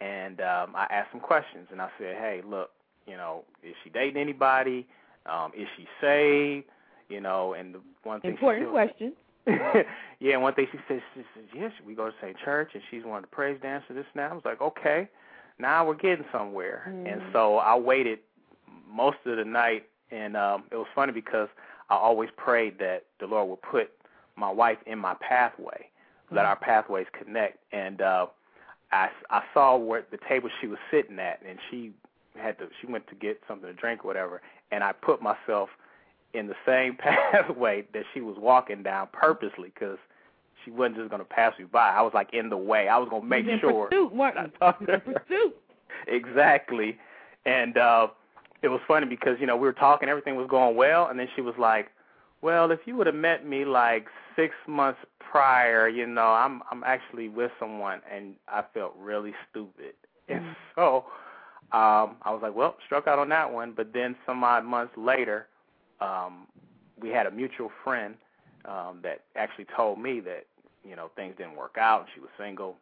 and 0.00 0.40
um, 0.40 0.74
I 0.76 0.86
asked 0.90 1.12
some 1.12 1.20
questions, 1.20 1.68
and 1.70 1.80
I 1.80 1.88
said, 1.98 2.16
hey, 2.16 2.42
look, 2.46 2.70
you 3.06 3.16
know, 3.16 3.44
is 3.62 3.74
she 3.82 3.90
dating 3.90 4.20
anybody? 4.20 4.86
Um, 5.26 5.52
is 5.56 5.66
she 5.76 5.86
saved? 6.00 6.66
You 7.08 7.20
know, 7.20 7.54
and 7.54 7.74
the 7.74 7.80
one 8.04 8.20
thing 8.20 8.32
Important 8.32 8.66
she 8.66 8.70
question. 8.70 9.12
yeah, 10.20 10.34
and 10.34 10.42
one 10.42 10.52
thing 10.54 10.66
she 10.70 10.78
said, 10.86 11.00
she 11.14 11.22
says, 11.34 11.44
yes, 11.54 11.72
we 11.86 11.94
go 11.94 12.06
to 12.06 12.10
the 12.20 12.26
same 12.26 12.34
church, 12.44 12.70
and 12.74 12.82
she's 12.90 13.02
one 13.04 13.18
of 13.18 13.22
the 13.22 13.34
praise 13.34 13.58
dancers, 13.62 13.96
this 13.96 14.04
and. 14.14 14.22
I 14.24 14.34
was 14.34 14.44
like, 14.44 14.60
okay, 14.60 15.08
now 15.58 15.86
we're 15.86 15.94
getting 15.94 16.26
somewhere. 16.30 16.82
And 17.06 17.22
Mhm. 17.22 17.32
so 17.32 17.56
I 17.56 17.74
waited 17.74 18.18
most 18.86 19.16
of 19.24 19.36
the 19.38 19.44
night, 19.44 19.88
and 20.10 20.36
um, 20.36 20.64
it 20.70 20.76
was 20.76 20.86
funny 20.94 21.12
because 21.12 21.48
I 21.88 21.96
always 21.96 22.30
prayed 22.36 22.78
that 22.78 23.04
the 23.20 23.26
Lord 23.26 23.48
would 23.48 23.62
put 23.62 23.90
my 24.36 24.50
wife 24.50 24.78
in 24.86 24.98
my 24.98 25.14
pathway, 25.14 25.88
let 26.30 26.44
our 26.44 26.56
pathways 26.56 27.06
connect. 27.12 27.58
And 27.72 28.00
uh, 28.00 28.26
I, 28.92 29.08
I 29.30 29.42
saw 29.54 29.76
where 29.76 30.04
the 30.10 30.18
table 30.28 30.48
she 30.60 30.66
was 30.66 30.78
sitting 30.90 31.18
at, 31.18 31.40
and 31.46 31.58
she 31.70 31.92
had 32.36 32.58
to, 32.58 32.68
she 32.80 32.86
went 32.86 33.06
to 33.08 33.14
get 33.14 33.40
something 33.48 33.68
to 33.68 33.74
drink, 33.74 34.04
or 34.04 34.08
whatever, 34.08 34.40
and 34.70 34.84
I 34.84 34.92
put 34.92 35.22
myself 35.22 35.68
in 36.34 36.46
the 36.46 36.54
same 36.66 36.96
pathway 37.32 37.86
that 37.94 38.04
she 38.14 38.20
was 38.20 38.36
walking 38.38 38.82
down 38.82 39.08
purposely 39.12 39.72
because 39.74 39.98
she 40.64 40.70
wasn't 40.70 40.96
just 40.96 41.10
going 41.10 41.20
to 41.20 41.28
pass 41.28 41.54
me 41.58 41.64
by. 41.64 41.90
I 41.90 42.02
was 42.02 42.12
like 42.14 42.32
in 42.32 42.50
the 42.50 42.56
way. 42.56 42.88
I 42.88 42.98
was 42.98 43.08
going 43.08 43.22
to 43.22 43.28
make 43.28 43.46
in 43.46 43.60
sure. 43.60 43.86
pursuit, 43.86 44.14
Martin. 44.14 44.52
I 44.60 44.74
In 44.80 45.00
pursuit. 45.00 45.56
Exactly. 46.06 46.96
And 47.44 47.76
uh 47.76 48.08
it 48.62 48.68
was 48.68 48.80
funny 48.88 49.06
because, 49.06 49.36
you 49.40 49.46
know, 49.46 49.56
we 49.56 49.66
were 49.66 49.72
talking, 49.72 50.08
everything 50.08 50.36
was 50.36 50.48
going 50.48 50.74
well, 50.74 51.08
and 51.08 51.18
then 51.18 51.28
she 51.36 51.42
was 51.42 51.54
like, 51.58 51.90
Well, 52.42 52.70
if 52.70 52.80
you 52.86 52.96
would 52.96 53.06
have 53.06 53.16
met 53.16 53.46
me 53.46 53.64
like 53.64 54.06
six 54.36 54.54
months 54.66 55.00
prior, 55.20 55.88
you 55.88 56.06
know, 56.06 56.26
I'm 56.28 56.62
I'm 56.70 56.84
actually 56.84 57.28
with 57.28 57.50
someone 57.58 58.00
and 58.12 58.34
I 58.48 58.62
felt 58.74 58.94
really 58.98 59.34
stupid. 59.50 59.94
And 60.28 60.54
so 60.76 61.06
um 61.72 62.16
I 62.22 62.30
was 62.30 62.40
like, 62.42 62.54
Well, 62.54 62.76
struck 62.86 63.06
out 63.08 63.18
on 63.18 63.28
that 63.30 63.52
one 63.52 63.72
but 63.76 63.92
then 63.92 64.16
some 64.26 64.44
odd 64.44 64.64
months 64.64 64.92
later, 64.96 65.48
um, 66.00 66.46
we 67.00 67.08
had 67.10 67.26
a 67.26 67.30
mutual 67.30 67.70
friend 67.84 68.14
um 68.64 69.00
that 69.02 69.22
actually 69.36 69.66
told 69.76 69.98
me 70.00 70.20
that, 70.20 70.46
you 70.84 70.96
know, 70.96 71.10
things 71.16 71.34
didn't 71.36 71.56
work 71.56 71.76
out 71.78 72.00
and 72.02 72.08
she 72.14 72.20
was 72.20 72.30
single. 72.38 72.76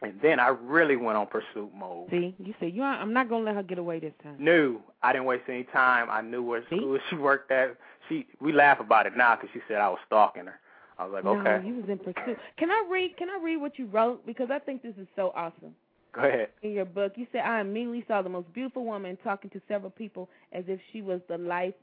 And 0.00 0.14
then 0.22 0.38
I 0.38 0.48
really 0.48 0.96
went 0.96 1.16
on 1.18 1.26
pursuit 1.26 1.70
mode. 1.76 2.08
See, 2.10 2.34
you 2.38 2.54
said 2.60 2.72
you. 2.72 2.82
I'm 2.82 3.12
not 3.12 3.28
gonna 3.28 3.44
let 3.44 3.56
her 3.56 3.62
get 3.62 3.78
away 3.78 3.98
this 3.98 4.12
time. 4.22 4.36
Knew 4.38 4.80
I 5.02 5.12
didn't 5.12 5.26
waste 5.26 5.44
any 5.48 5.64
time. 5.64 6.08
I 6.10 6.20
knew 6.20 6.42
where 6.42 6.64
school 6.66 6.98
she 7.10 7.16
worked 7.16 7.50
at. 7.50 7.76
She 8.08 8.26
we 8.40 8.52
laugh 8.52 8.80
about 8.80 9.06
it 9.06 9.16
now 9.16 9.34
because 9.34 9.50
she 9.52 9.60
said 9.66 9.78
I 9.78 9.88
was 9.88 9.98
stalking 10.06 10.46
her. 10.46 10.60
I 10.98 11.04
was 11.04 11.12
like, 11.14 11.24
No, 11.24 11.38
okay, 11.38 11.66
you 11.66 11.74
was 11.74 11.88
in 11.88 11.98
pursuit. 11.98 12.38
Can 12.56 12.70
I 12.70 12.84
read? 12.90 13.16
Can 13.16 13.28
I 13.28 13.38
read 13.42 13.56
what 13.56 13.78
you 13.78 13.86
wrote? 13.86 14.24
Because 14.24 14.50
I 14.52 14.58
think 14.58 14.82
this 14.82 14.94
is 15.00 15.06
so 15.16 15.32
awesome. 15.34 15.74
go 16.12 16.22
ahead. 16.22 16.48
In 16.62 16.72
your 16.72 16.84
book, 16.84 17.12
you 17.16 17.26
said 17.32 17.40
I 17.40 17.60
immediately 17.60 18.04
saw 18.06 18.22
the 18.22 18.28
most 18.28 18.52
beautiful 18.54 18.84
woman 18.84 19.18
talking 19.24 19.50
to 19.50 19.60
several 19.66 19.90
people 19.90 20.28
as 20.52 20.64
if 20.68 20.80
she 20.92 21.02
was 21.02 21.20
the 21.28 21.38
life 21.38 21.74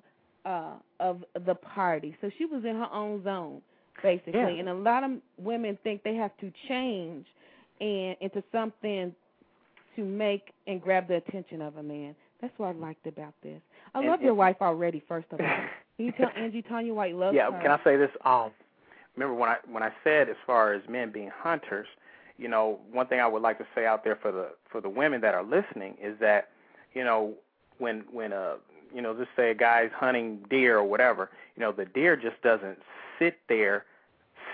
uh 0.45 0.73
of 1.01 1.23
the 1.45 1.55
party. 1.55 2.15
So 2.21 2.29
she 2.37 2.45
was 2.45 2.63
in 2.63 2.75
her 2.75 2.91
own 2.93 3.23
zone, 3.25 3.61
basically. 4.01 4.39
Yeah. 4.39 4.47
And 4.47 4.69
a 4.69 4.73
lot 4.73 5.03
of 5.03 5.11
women 5.37 5.77
think 5.83 6.03
they 6.03 6.15
have 6.15 6.31
to 6.39 6.51
change 6.69 7.25
and 7.81 8.15
into 8.21 8.43
something 8.51 9.13
to 9.95 10.03
make 10.03 10.53
and 10.67 10.81
grab 10.81 11.07
the 11.07 11.15
attention 11.15 11.61
of 11.61 11.77
a 11.77 11.83
man. 11.83 12.15
That's 12.41 12.53
what 12.57 12.67
I 12.67 12.71
liked 12.73 13.07
about 13.07 13.33
this. 13.43 13.61
I 13.93 13.99
And- 13.99 14.07
love 14.09 14.21
your 14.21 14.33
wife 14.33 14.57
already. 14.61 14.99
First 15.07 15.27
of 15.31 15.39
all, 15.39 15.47
can 15.97 16.05
you 16.05 16.11
tell 16.13 16.29
Angie 16.35 16.61
Tanya 16.61 16.93
White 16.93 17.15
loves 17.15 17.35
yeah, 17.35 17.51
her? 17.51 17.61
can 17.61 17.71
I 17.71 17.83
say 17.83 17.95
this? 17.95 18.11
Um, 18.25 18.51
remember 19.15 19.35
when 19.35 19.49
I 19.49 19.57
when 19.71 19.83
I 19.83 19.91
said 20.03 20.29
as 20.29 20.35
far 20.45 20.73
as 20.73 20.81
men 20.89 21.11
being 21.11 21.31
hunters, 21.35 21.87
you 22.37 22.47
know, 22.47 22.79
one 22.91 23.07
thing 23.07 23.19
I 23.19 23.27
would 23.27 23.41
like 23.41 23.57
to 23.59 23.67
say 23.73 23.85
out 23.85 24.03
there 24.03 24.17
for 24.17 24.31
the 24.31 24.49
for 24.69 24.81
the 24.81 24.89
women 24.89 25.21
that 25.21 25.33
are 25.33 25.43
listening 25.43 25.97
is 26.01 26.19
that, 26.19 26.49
you 26.93 27.03
know, 27.03 27.33
when 27.77 28.03
when 28.11 28.33
uh 28.33 28.55
you 28.93 29.01
know, 29.01 29.13
just 29.13 29.29
say 29.35 29.51
a 29.51 29.55
guy's 29.55 29.91
hunting 29.93 30.39
deer 30.49 30.77
or 30.77 30.83
whatever, 30.83 31.29
you 31.55 31.61
know, 31.61 31.71
the 31.71 31.85
deer 31.85 32.15
just 32.15 32.41
doesn't 32.41 32.77
sit 33.19 33.37
there 33.49 33.83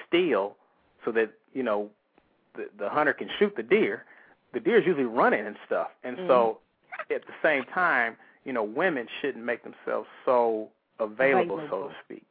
still 0.07 0.55
so 1.05 1.11
that, 1.11 1.31
you 1.53 1.61
know, 1.61 1.89
the 2.55 2.69
the 2.77 2.89
hunter 2.89 3.13
can 3.13 3.29
shoot 3.39 3.55
the 3.55 3.63
deer. 3.63 4.05
The 4.53 4.59
deer's 4.59 4.85
usually 4.85 5.05
running 5.05 5.45
and 5.45 5.55
stuff. 5.65 5.87
And 6.03 6.17
so 6.27 6.59
mm-hmm. 6.99 7.13
at 7.13 7.21
the 7.25 7.33
same 7.41 7.63
time, 7.73 8.17
you 8.43 8.53
know, 8.53 8.63
women 8.63 9.07
shouldn't 9.21 9.45
make 9.45 9.63
themselves 9.63 10.07
so 10.25 10.69
available, 10.99 11.65
so 11.69 11.87
to 11.87 11.95
speak. 12.03 12.25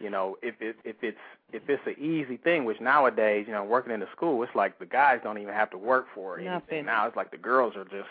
You 0.00 0.10
know, 0.10 0.36
if 0.42 0.54
it 0.60 0.76
if 0.84 0.96
it's 1.02 1.18
if 1.52 1.62
it's 1.68 1.82
an 1.86 1.96
easy 2.02 2.36
thing, 2.36 2.64
which 2.64 2.80
nowadays, 2.80 3.44
you 3.46 3.52
know, 3.52 3.64
working 3.64 3.92
in 3.92 4.00
the 4.00 4.08
school, 4.14 4.42
it's 4.42 4.54
like 4.54 4.78
the 4.78 4.86
guys 4.86 5.20
don't 5.22 5.38
even 5.38 5.54
have 5.54 5.70
to 5.70 5.78
work 5.78 6.06
for 6.14 6.38
it. 6.38 6.44
Nothing. 6.44 6.86
Now 6.86 7.06
it's 7.06 7.16
like 7.16 7.30
the 7.30 7.36
girls 7.36 7.74
are 7.76 7.84
just 7.84 8.08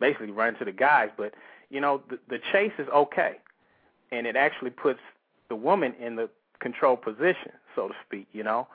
basically 0.00 0.30
running 0.30 0.58
to 0.58 0.64
the 0.64 0.72
guys. 0.72 1.10
But 1.16 1.34
you 1.70 1.80
know, 1.80 2.02
the, 2.10 2.18
the 2.28 2.38
chase 2.52 2.72
is 2.78 2.88
okay, 2.88 3.36
and 4.10 4.26
it 4.26 4.36
actually 4.36 4.70
puts 4.70 5.00
the 5.48 5.56
woman 5.56 5.94
in 6.00 6.16
the 6.16 6.28
control 6.60 6.96
position, 6.96 7.52
so 7.76 7.88
to 7.88 7.94
speak, 8.04 8.26
you 8.32 8.42
know. 8.42 8.66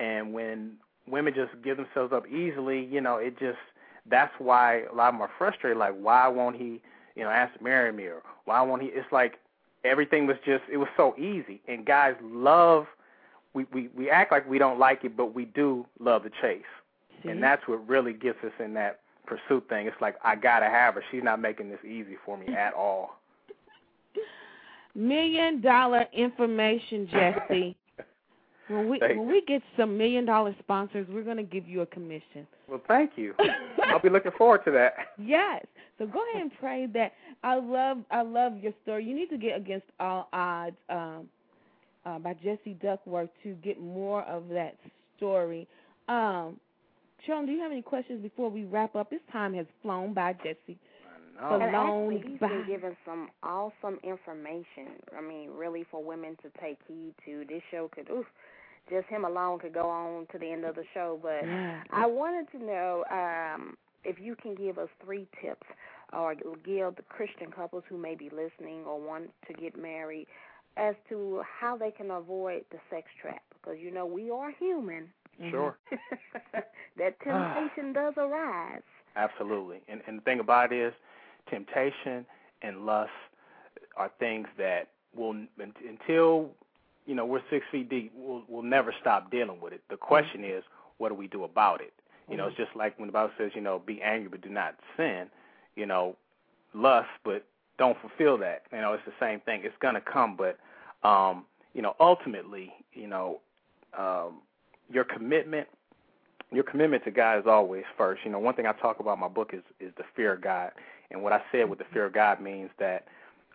And 0.00 0.32
when 0.32 0.72
women 1.10 1.34
just 1.34 1.50
give 1.62 1.76
themselves 1.76 2.12
up 2.12 2.26
easily, 2.28 2.84
you 2.84 3.00
know, 3.00 3.16
it 3.16 3.38
just 3.38 3.58
that's 4.10 4.32
why 4.38 4.82
a 4.90 4.94
lot 4.94 5.08
of 5.08 5.14
them 5.14 5.22
are 5.22 5.30
frustrated. 5.38 5.78
Like, 5.78 5.94
why 5.94 6.28
won't 6.28 6.56
he, 6.56 6.80
you 7.14 7.24
know, 7.24 7.30
ask 7.30 7.56
to 7.58 7.62
marry 7.62 7.92
me, 7.92 8.04
or 8.04 8.22
why 8.44 8.60
won't 8.62 8.82
he? 8.82 8.88
It's 8.88 9.10
like 9.12 9.38
everything 9.84 10.26
was 10.26 10.36
just 10.44 10.62
it 10.70 10.76
was 10.76 10.88
so 10.96 11.14
easy, 11.18 11.60
and 11.68 11.84
guys 11.84 12.14
love. 12.22 12.86
We 13.54 13.66
we 13.72 13.88
we 13.96 14.10
act 14.10 14.32
like 14.32 14.48
we 14.48 14.58
don't 14.58 14.78
like 14.78 15.04
it, 15.04 15.16
but 15.16 15.34
we 15.34 15.46
do 15.46 15.86
love 15.98 16.22
the 16.22 16.30
chase, 16.40 16.62
See? 17.22 17.30
and 17.30 17.42
that's 17.42 17.66
what 17.66 17.86
really 17.88 18.12
gets 18.12 18.38
us 18.44 18.52
in 18.62 18.74
that 18.74 19.00
pursuit 19.26 19.68
thing. 19.68 19.86
It's 19.86 20.00
like 20.00 20.16
I 20.24 20.36
gotta 20.36 20.66
have 20.66 20.94
her. 20.94 21.04
She's 21.10 21.22
not 21.22 21.40
making 21.40 21.68
this 21.68 21.84
easy 21.84 22.16
for 22.24 22.36
me 22.36 22.54
at 22.54 22.74
all. 22.74 23.18
Million 24.94 25.60
dollar 25.60 26.06
information, 26.12 27.08
Jesse. 27.10 27.76
When 28.68 28.88
we 28.88 28.98
Thank 28.98 29.18
when 29.18 29.28
we 29.28 29.42
get 29.46 29.62
some 29.76 29.96
million 29.96 30.24
dollar 30.24 30.54
sponsors, 30.58 31.06
we're 31.10 31.22
gonna 31.22 31.42
give 31.42 31.66
you 31.66 31.80
a 31.80 31.86
commission. 31.86 32.46
Well, 32.68 32.80
thank 32.86 33.12
you. 33.16 33.34
I'll 33.84 34.00
be 34.00 34.10
looking 34.10 34.32
forward 34.36 34.64
to 34.66 34.70
that. 34.72 34.94
Yes. 35.18 35.64
So 35.98 36.06
go 36.06 36.22
ahead 36.30 36.42
and 36.42 36.52
pray 36.60 36.86
that. 36.94 37.12
I 37.42 37.56
love 37.56 37.98
I 38.10 38.22
love 38.22 38.52
your 38.62 38.72
story. 38.82 39.04
You 39.04 39.14
need 39.14 39.30
to 39.30 39.38
get 39.38 39.56
against 39.56 39.86
all 39.98 40.28
odds 40.32 40.76
um, 40.88 41.28
uh, 42.04 42.18
by 42.18 42.34
Jesse 42.34 42.76
Duckworth 42.82 43.30
to 43.42 43.54
get 43.54 43.80
more 43.80 44.22
of 44.24 44.48
that 44.48 44.76
story. 45.16 45.66
Um, 46.08 46.58
Sharon, 47.26 47.46
do 47.46 47.52
you 47.52 47.60
have 47.60 47.72
any 47.72 47.82
questions 47.82 48.22
before 48.22 48.50
we 48.50 48.64
wrap 48.64 48.94
up? 48.96 49.10
This 49.10 49.20
time 49.32 49.54
has 49.54 49.66
flown 49.82 50.14
by, 50.14 50.34
Jesse. 50.34 50.78
I 51.40 51.42
know. 51.42 51.60
And 51.60 51.70
Flown 51.70 52.12
actually, 52.12 52.30
he's 52.30 52.40
by. 52.40 52.48
been 52.48 52.66
giving 52.66 52.96
some 53.04 53.28
awesome 53.42 53.98
information. 54.02 54.98
I 55.16 55.20
mean, 55.20 55.50
really 55.50 55.84
for 55.90 56.02
women 56.02 56.36
to 56.42 56.60
take 56.60 56.78
heed 56.86 57.14
to. 57.24 57.44
This 57.48 57.62
show 57.70 57.90
could, 57.94 58.08
oof, 58.10 58.26
just 58.90 59.06
him 59.08 59.24
alone 59.24 59.58
could 59.58 59.74
go 59.74 59.88
on 59.88 60.26
to 60.32 60.38
the 60.38 60.50
end 60.50 60.64
of 60.64 60.74
the 60.74 60.84
show. 60.94 61.18
But 61.22 61.44
I 61.90 62.06
wanted 62.06 62.50
to 62.52 62.64
know 62.64 63.04
um, 63.10 63.76
if 64.04 64.18
you 64.20 64.36
can 64.36 64.54
give 64.54 64.78
us 64.78 64.88
three 65.04 65.26
tips 65.42 65.66
or 66.12 66.34
give 66.34 66.96
the 66.96 67.02
Christian 67.08 67.50
couples 67.50 67.84
who 67.88 67.98
may 67.98 68.14
be 68.14 68.30
listening 68.30 68.84
or 68.86 69.00
want 69.00 69.30
to 69.46 69.52
get 69.52 69.80
married 69.80 70.26
as 70.76 70.94
to 71.08 71.42
how 71.60 71.76
they 71.76 71.90
can 71.90 72.10
avoid 72.10 72.64
the 72.70 72.78
sex 72.90 73.08
trap. 73.20 73.42
Because, 73.60 73.78
you 73.80 73.90
know, 73.90 74.06
we 74.06 74.30
are 74.30 74.52
human. 74.52 75.08
Sure. 75.50 75.76
that 76.96 77.20
temptation 77.20 77.92
does 77.94 78.14
arise. 78.16 78.82
Absolutely. 79.16 79.80
And 79.88 80.00
and 80.06 80.18
the 80.18 80.22
thing 80.22 80.40
about 80.40 80.72
it 80.72 80.78
is 80.78 80.92
temptation 81.50 82.24
and 82.62 82.86
lust 82.86 83.10
are 83.96 84.10
things 84.18 84.46
that 84.56 84.88
will 85.14 85.34
until 85.58 86.50
you 87.08 87.14
know 87.14 87.24
we're 87.24 87.40
6 87.50 87.64
feet 87.72 87.88
deep, 87.88 88.12
we'll 88.14 88.44
we'll 88.48 88.62
never 88.62 88.94
stop 89.00 89.30
dealing 89.30 89.60
with 89.60 89.72
it. 89.72 89.82
The 89.90 89.96
question 89.96 90.44
is 90.44 90.62
what 90.98 91.08
do 91.08 91.14
we 91.14 91.26
do 91.26 91.44
about 91.44 91.80
it? 91.80 91.92
You 92.30 92.36
know, 92.36 92.48
it's 92.48 92.56
just 92.56 92.76
like 92.76 92.98
when 92.98 93.08
the 93.08 93.12
Bible 93.12 93.32
says, 93.38 93.52
you 93.54 93.62
know, 93.62 93.78
be 93.78 94.02
angry 94.02 94.28
but 94.28 94.42
do 94.42 94.50
not 94.50 94.74
sin, 94.96 95.28
you 95.74 95.86
know, 95.86 96.16
lust 96.74 97.08
but 97.24 97.46
don't 97.78 97.96
fulfill 98.00 98.36
that. 98.38 98.64
You 98.70 98.80
know, 98.80 98.92
it's 98.92 99.04
the 99.06 99.12
same 99.18 99.40
thing. 99.40 99.62
It's 99.64 99.74
going 99.80 99.94
to 99.94 100.02
come 100.02 100.36
but 100.36 100.58
um, 101.08 101.46
you 101.72 101.80
know, 101.80 101.94
ultimately, 101.98 102.72
you 102.92 103.08
know, 103.08 103.40
um 103.98 104.42
your 104.90 105.04
commitment 105.04 105.66
your 106.52 106.64
commitment 106.64 107.04
to 107.04 107.10
God 107.10 107.38
is 107.38 107.46
always 107.46 107.84
first. 107.96 108.22
You 108.24 108.30
know, 108.30 108.38
one 108.38 108.54
thing 108.54 108.66
I 108.66 108.72
talk 108.72 109.00
about 109.00 109.14
in 109.14 109.20
my 109.20 109.28
book 109.28 109.52
is 109.54 109.62
is 109.80 109.92
the 109.96 110.04
fear 110.14 110.34
of 110.34 110.42
God, 110.42 110.72
and 111.10 111.22
what 111.22 111.32
I 111.32 111.40
said 111.50 111.70
with 111.70 111.78
the 111.78 111.86
fear 111.92 112.04
of 112.04 112.12
God 112.12 112.40
means 112.40 112.70
that 112.78 113.06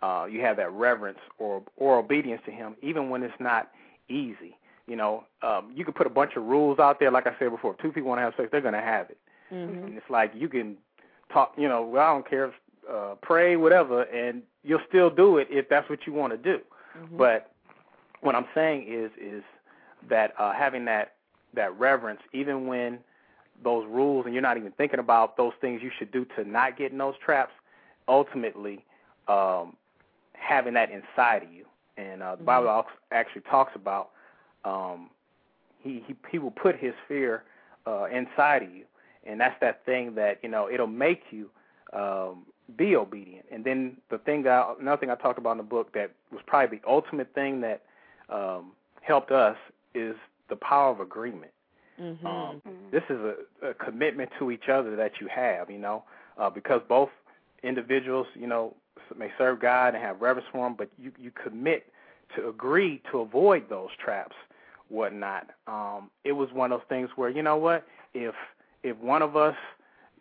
uh, 0.04 0.24
you 0.26 0.40
have 0.46 0.56
that 0.62 0.70
reverence 0.72 1.22
or 1.38 1.62
or 1.76 1.98
obedience 1.98 2.42
to 2.44 2.52
Him, 2.60 2.76
even 2.82 3.02
when 3.10 3.22
it's 3.22 3.40
not 3.40 3.70
easy. 4.08 4.52
You 4.86 4.96
know, 4.96 5.24
um, 5.42 5.72
you 5.74 5.84
can 5.84 5.94
put 5.94 6.06
a 6.06 6.10
bunch 6.20 6.32
of 6.36 6.42
rules 6.44 6.78
out 6.78 7.00
there, 7.00 7.10
like 7.10 7.26
I 7.26 7.34
said 7.38 7.50
before. 7.50 7.72
If 7.72 7.78
two 7.78 7.90
people 7.90 8.10
want 8.10 8.18
to 8.18 8.22
have 8.22 8.34
sex, 8.36 8.48
they're 8.52 8.60
going 8.70 8.74
to 8.74 8.80
have 8.94 9.10
it, 9.10 9.18
Mm-hmm. 9.52 9.84
and 9.84 9.96
it's 9.98 10.10
like 10.10 10.32
you 10.34 10.48
can 10.48 10.76
talk. 11.32 11.52
You 11.56 11.68
know, 11.68 11.82
well, 11.82 12.06
I 12.06 12.12
don't 12.14 12.28
care, 12.28 12.46
if, 12.46 12.54
uh, 12.90 13.14
pray, 13.22 13.56
whatever, 13.56 14.02
and 14.02 14.42
you'll 14.62 14.86
still 14.88 15.10
do 15.10 15.38
it 15.38 15.48
if 15.50 15.68
that's 15.68 15.88
what 15.88 16.00
you 16.06 16.12
want 16.12 16.32
to 16.32 16.38
do. 16.38 16.58
Mm-hmm. 16.98 17.16
But 17.16 17.52
what 18.20 18.34
I'm 18.34 18.46
saying 18.54 18.86
is 18.88 19.10
is 19.20 19.42
that 20.08 20.34
uh, 20.38 20.52
having 20.52 20.84
that 20.86 21.14
that 21.54 21.78
reverence, 21.78 22.20
even 22.32 22.66
when 22.66 22.98
those 23.62 23.86
rules 23.88 24.24
and 24.26 24.34
you're 24.34 24.42
not 24.42 24.56
even 24.56 24.72
thinking 24.72 24.98
about 24.98 25.36
those 25.36 25.52
things 25.60 25.82
you 25.82 25.90
should 25.98 26.10
do 26.10 26.26
to 26.36 26.44
not 26.44 26.76
get 26.76 26.92
in 26.92 26.98
those 26.98 27.14
traps, 27.24 27.52
ultimately 28.08 28.84
um, 29.28 29.76
having 30.34 30.74
that 30.74 30.90
inside 30.90 31.42
of 31.42 31.52
you. 31.52 31.64
And 31.96 32.22
uh, 32.22 32.36
the 32.36 32.44
Bible 32.44 32.84
actually 33.12 33.42
talks 33.42 33.72
about 33.74 34.10
um, 34.64 35.10
he, 35.80 36.02
he 36.06 36.16
he 36.30 36.38
will 36.38 36.50
put 36.50 36.76
his 36.76 36.94
fear 37.06 37.44
uh, 37.86 38.06
inside 38.06 38.62
of 38.62 38.74
you, 38.74 38.84
and 39.24 39.40
that's 39.40 39.54
that 39.60 39.84
thing 39.84 40.14
that 40.16 40.38
you 40.42 40.48
know 40.48 40.68
it'll 40.68 40.86
make 40.86 41.22
you 41.30 41.50
um, 41.92 42.46
be 42.76 42.96
obedient. 42.96 43.46
And 43.52 43.64
then 43.64 43.96
the 44.10 44.18
thing 44.18 44.42
that 44.44 44.50
I, 44.50 44.74
another 44.80 44.98
thing 44.98 45.10
I 45.10 45.14
talked 45.14 45.38
about 45.38 45.52
in 45.52 45.58
the 45.58 45.62
book 45.62 45.92
that 45.94 46.10
was 46.32 46.40
probably 46.46 46.78
the 46.78 46.88
ultimate 46.88 47.32
thing 47.34 47.60
that 47.60 47.82
um, 48.28 48.72
helped 49.02 49.30
us 49.30 49.56
is 49.94 50.16
the 50.48 50.56
power 50.56 50.90
of 50.90 51.00
agreement. 51.00 51.52
Mm-hmm. 52.00 52.26
Um, 52.26 52.62
this 52.90 53.04
is 53.08 53.18
a, 53.20 53.68
a 53.68 53.74
commitment 53.74 54.30
to 54.38 54.50
each 54.50 54.68
other 54.68 54.96
that 54.96 55.12
you 55.20 55.28
have, 55.28 55.70
you 55.70 55.78
know, 55.78 56.02
uh, 56.38 56.50
because 56.50 56.80
both 56.88 57.10
individuals, 57.62 58.26
you 58.34 58.48
know, 58.48 58.74
s- 58.74 58.83
may 59.16 59.30
serve 59.38 59.60
God 59.60 59.94
and 59.94 60.02
have 60.02 60.20
reverence 60.20 60.48
for 60.52 60.66
Him, 60.66 60.74
but 60.76 60.88
you 60.98 61.12
you 61.18 61.30
commit 61.30 61.86
to 62.36 62.48
agree 62.48 63.02
to 63.10 63.20
avoid 63.20 63.68
those 63.68 63.90
traps, 64.02 64.34
whatnot. 64.88 65.50
Um, 65.66 66.10
it 66.24 66.32
was 66.32 66.48
one 66.52 66.72
of 66.72 66.80
those 66.80 66.88
things 66.88 67.10
where 67.16 67.28
you 67.30 67.42
know 67.42 67.56
what, 67.56 67.86
if 68.14 68.34
if 68.82 68.96
one 68.98 69.22
of 69.22 69.36
us 69.36 69.56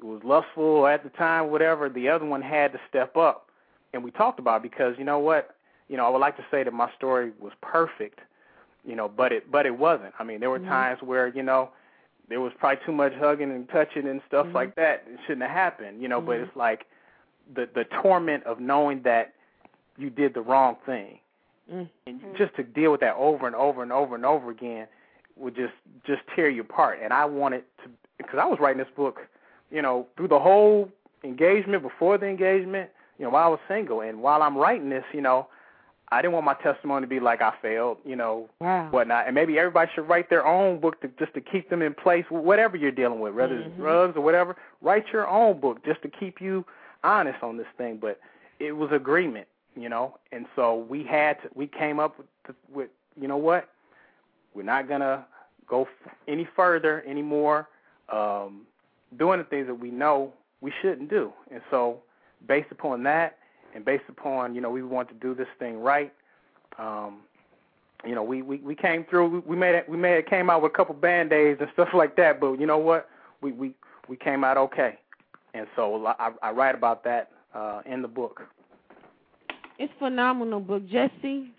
was 0.01 0.21
lustful 0.23 0.87
at 0.87 1.03
the 1.03 1.09
time, 1.11 1.49
whatever, 1.51 1.89
the 1.89 2.09
other 2.09 2.25
one 2.25 2.41
had 2.41 2.73
to 2.73 2.79
step 2.89 3.15
up, 3.15 3.49
and 3.93 4.03
we 4.03 4.11
talked 4.11 4.39
about 4.39 4.57
it 4.57 4.71
because 4.71 4.95
you 4.97 5.03
know 5.05 5.19
what, 5.19 5.55
you 5.87 5.97
know, 5.97 6.05
I 6.05 6.09
would 6.09 6.19
like 6.19 6.37
to 6.37 6.45
say 6.51 6.63
that 6.63 6.73
my 6.73 6.91
story 6.97 7.31
was 7.39 7.53
perfect, 7.61 8.19
you 8.85 8.95
know, 8.95 9.07
but 9.07 9.31
it 9.31 9.51
but 9.51 9.65
it 9.65 9.77
wasn't. 9.77 10.13
I 10.19 10.23
mean, 10.23 10.39
there 10.39 10.49
were 10.49 10.59
Mhm. 10.59 10.67
times 10.67 11.01
where 11.01 11.27
you 11.27 11.43
know 11.43 11.69
there 12.29 12.41
was 12.41 12.53
probably 12.57 12.83
too 12.85 12.91
much 12.91 13.13
hugging 13.15 13.51
and 13.51 13.67
touching 13.69 14.07
and 14.07 14.21
stuff 14.27 14.47
Mhm. 14.47 14.53
like 14.53 14.75
that. 14.75 15.03
It 15.07 15.19
shouldn't 15.21 15.43
have 15.43 15.51
happened, 15.51 16.01
you 16.01 16.07
know. 16.07 16.21
But 16.21 16.37
Mhm. 16.39 16.43
it's 16.43 16.55
like 16.55 16.85
the 17.55 17.67
the 17.73 17.85
torment 18.01 18.43
of 18.45 18.59
knowing 18.59 19.01
that 19.03 19.33
you 19.97 20.09
did 20.09 20.33
the 20.33 20.41
wrong 20.41 20.77
thing, 20.85 21.19
Mm. 21.71 21.87
and 22.07 22.19
just 22.37 22.53
to 22.55 22.63
deal 22.63 22.91
with 22.91 22.99
that 22.99 23.15
over 23.15 23.47
and 23.47 23.55
over 23.55 23.81
and 23.83 23.91
over 23.91 24.15
and 24.15 24.25
over 24.25 24.51
again 24.51 24.87
would 25.37 25.55
just 25.55 25.73
just 26.05 26.21
tear 26.35 26.49
you 26.49 26.61
apart. 26.61 26.99
And 27.01 27.13
I 27.13 27.25
wanted 27.25 27.63
to 27.83 27.89
because 28.17 28.39
I 28.39 28.45
was 28.45 28.59
writing 28.59 28.79
this 28.79 28.91
book, 28.95 29.21
you 29.71 29.81
know, 29.81 30.07
through 30.17 30.27
the 30.27 30.39
whole 30.39 30.89
engagement, 31.23 31.81
before 31.81 32.17
the 32.17 32.25
engagement, 32.27 32.89
you 33.17 33.23
know, 33.25 33.31
while 33.31 33.45
I 33.45 33.47
was 33.47 33.59
single, 33.67 34.01
and 34.01 34.21
while 34.21 34.41
I'm 34.41 34.57
writing 34.57 34.89
this, 34.89 35.05
you 35.13 35.21
know, 35.21 35.47
I 36.11 36.21
didn't 36.21 36.33
want 36.33 36.45
my 36.45 36.53
testimony 36.55 37.01
to 37.03 37.07
be 37.07 37.19
like 37.19 37.41
I 37.41 37.53
failed, 37.61 37.97
you 38.05 38.15
know, 38.15 38.49
Wow. 38.59 38.89
whatnot. 38.91 39.25
And 39.25 39.33
maybe 39.33 39.57
everybody 39.57 39.89
should 39.95 40.07
write 40.07 40.29
their 40.29 40.45
own 40.45 40.79
book 40.79 40.99
to 41.01 41.07
just 41.17 41.33
to 41.33 41.41
keep 41.41 41.69
them 41.69 41.81
in 41.81 41.93
place, 41.93 42.25
whatever 42.29 42.77
you're 42.77 42.91
dealing 42.91 43.19
with, 43.19 43.33
whether 43.33 43.55
it's 43.57 43.73
Mhm. 43.73 43.77
drugs 43.77 44.17
or 44.17 44.21
whatever. 44.21 44.55
Write 44.81 45.11
your 45.11 45.27
own 45.27 45.59
book 45.59 45.83
just 45.83 46.01
to 46.03 46.09
keep 46.09 46.39
you 46.41 46.65
honest 47.03 47.41
on 47.43 47.57
this 47.57 47.67
thing. 47.77 47.97
But 48.01 48.19
it 48.59 48.73
was 48.73 48.91
agreement, 48.91 49.47
you 49.75 49.89
know, 49.89 50.17
and 50.31 50.45
so 50.55 50.85
we 50.89 51.03
had 51.03 51.41
to, 51.43 51.49
we 51.55 51.67
came 51.67 51.99
up 51.99 52.17
with, 52.17 52.55
with 52.71 52.89
you 53.19 53.27
know 53.27 53.37
what, 53.37 53.69
we're 54.53 54.63
not 54.63 54.87
gonna 54.87 55.25
go 55.67 55.87
any 56.27 56.47
further 56.55 57.03
anymore, 57.07 57.67
um, 58.11 58.61
doing 59.17 59.39
the 59.39 59.45
things 59.45 59.67
that 59.67 59.75
we 59.75 59.91
know 59.91 60.33
we 60.61 60.71
shouldn't 60.81 61.09
do. 61.09 61.31
And 61.51 61.61
so, 61.69 61.99
based 62.47 62.71
upon 62.71 63.03
that, 63.03 63.37
and 63.75 63.83
based 63.83 64.05
upon 64.07 64.55
you 64.55 64.61
know 64.61 64.69
we 64.69 64.83
want 64.83 65.09
to 65.09 65.15
do 65.15 65.33
this 65.33 65.47
thing 65.59 65.79
right, 65.79 66.13
um, 66.77 67.19
you 68.05 68.15
know 68.15 68.23
we, 68.23 68.41
we 68.41 68.57
we 68.57 68.75
came 68.75 69.05
through. 69.05 69.29
We, 69.29 69.39
we 69.39 69.55
made 69.55 69.75
it. 69.75 69.87
We 69.89 69.97
made 69.97 70.17
it. 70.17 70.29
Came 70.29 70.49
out 70.49 70.61
with 70.61 70.71
a 70.71 70.75
couple 70.75 70.95
band 70.95 71.33
aids 71.33 71.59
and 71.61 71.69
stuff 71.73 71.89
like 71.93 72.15
that. 72.17 72.39
But 72.39 72.59
you 72.59 72.65
know 72.65 72.77
what? 72.77 73.09
We 73.41 73.51
we 73.51 73.73
we 74.07 74.15
came 74.15 74.43
out 74.43 74.57
okay. 74.57 74.99
And 75.53 75.67
so 75.75 76.05
I, 76.07 76.31
I 76.41 76.51
write 76.51 76.75
about 76.75 77.03
that 77.03 77.29
uh, 77.53 77.81
in 77.85 78.01
the 78.01 78.07
book. 78.07 78.41
It's 79.79 79.93
phenomenal 79.99 80.59
book, 80.59 80.87
Jesse. 80.87 81.51